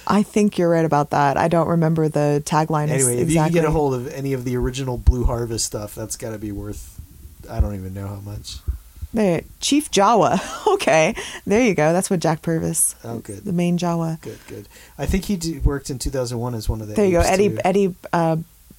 I 0.06 0.22
think 0.22 0.58
you're 0.58 0.68
right 0.68 0.84
about 0.84 1.10
that. 1.10 1.36
I 1.36 1.48
don't 1.48 1.68
remember 1.68 2.08
the 2.08 2.42
tagline. 2.44 2.88
Anyway, 2.88 3.16
if 3.16 3.22
exactly. 3.22 3.34
you 3.34 3.40
can 3.42 3.52
get 3.52 3.64
a 3.64 3.70
hold 3.70 3.94
of 3.94 4.12
any 4.12 4.32
of 4.32 4.44
the 4.44 4.56
original 4.56 4.98
Blue 4.98 5.24
Harvest 5.24 5.64
stuff, 5.64 5.94
that's 5.94 6.16
got 6.16 6.30
to 6.30 6.38
be 6.38 6.52
worth 6.52 7.00
I 7.48 7.60
don't 7.60 7.74
even 7.74 7.94
know 7.94 8.06
how 8.06 8.20
much. 8.20 8.58
There, 9.12 9.42
Chief 9.60 9.90
Jawa. 9.90 10.40
okay, 10.74 11.14
there 11.44 11.62
you 11.62 11.74
go. 11.74 11.92
That's 11.92 12.08
what 12.10 12.20
Jack 12.20 12.42
Purvis. 12.42 12.94
Oh, 13.02 13.18
good. 13.18 13.44
The 13.44 13.52
main 13.52 13.76
Jawa. 13.76 14.20
Good, 14.20 14.38
good. 14.46 14.68
I 14.96 15.06
think 15.06 15.24
he 15.24 15.36
d- 15.36 15.58
worked 15.58 15.90
in 15.90 15.98
2001 15.98 16.54
as 16.54 16.68
one 16.68 16.80
of 16.80 16.86
the. 16.88 16.94
There 16.94 17.04
you 17.06 17.12
go. 17.12 17.20
Eddie 17.20 17.48
too. 17.48 17.58
Eddie 17.64 17.94
uh, 18.12 18.36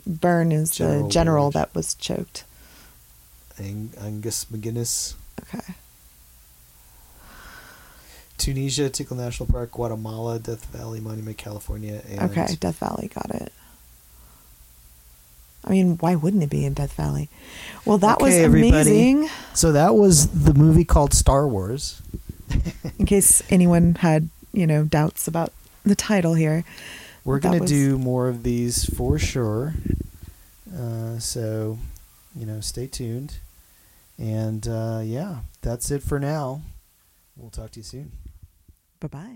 Byrne 0.08 0.52
is 0.54 0.72
General 0.72 1.04
the 1.04 1.10
general 1.10 1.52
that 1.52 1.76
was 1.76 1.94
choked. 1.96 2.46
Ang- 3.60 3.92
Angus 4.00 4.46
MacInnes. 4.46 5.16
Okay. 5.44 5.74
Tunisia, 8.38 8.90
Tikal 8.90 9.18
National 9.18 9.46
Park, 9.52 9.72
Guatemala, 9.72 10.40
Death 10.40 10.66
Valley 10.68 11.00
Monument, 11.00 11.38
California, 11.38 12.02
and 12.10 12.32
Okay. 12.32 12.56
Death 12.60 12.78
Valley. 12.80 13.12
Got 13.14 13.30
it. 13.36 13.54
I 15.64 15.70
mean, 15.72 15.98
why 16.00 16.16
wouldn't 16.16 16.42
it 16.44 16.50
be 16.50 16.66
in 16.66 16.74
Death 16.74 16.94
Valley? 16.94 17.30
Well, 17.86 17.98
that 18.00 18.20
was 18.20 18.34
Okay, 18.34 18.44
everybody. 18.44 18.72
amazing. 18.72 19.30
So 19.54 19.72
that 19.72 19.96
was 19.96 20.28
the 20.44 20.54
movie 20.54 20.86
called 20.86 21.14
Star 21.14 21.48
Wars. 21.48 22.02
In 23.00 23.06
case 23.06 23.42
anyone 23.50 23.96
had, 23.96 24.30
you 24.54 24.66
know, 24.68 24.84
doubts 24.86 25.28
about 25.28 25.54
the 25.86 25.96
title 25.96 26.34
here. 26.34 26.64
We're 27.24 27.40
gonna 27.40 27.60
was- 27.60 27.70
do 27.70 27.98
more 27.98 28.28
of 28.28 28.42
these 28.44 28.86
for 28.86 29.20
sure. 29.20 29.76
Uh, 30.76 31.20
so, 31.20 31.78
you 32.36 32.46
know, 32.46 32.60
stay 32.62 32.88
tuned. 32.88 33.36
And 34.18 34.68
uh, 34.68 35.02
yeah, 35.04 35.40
that's 35.62 35.92
it 35.92 36.02
for 36.04 36.20
now. 36.20 36.62
We'll 37.38 37.50
talk 37.52 37.72
to 37.72 37.80
you 37.80 37.84
soon. 37.84 38.12
Bye 39.00 39.08
bye. 39.08 39.36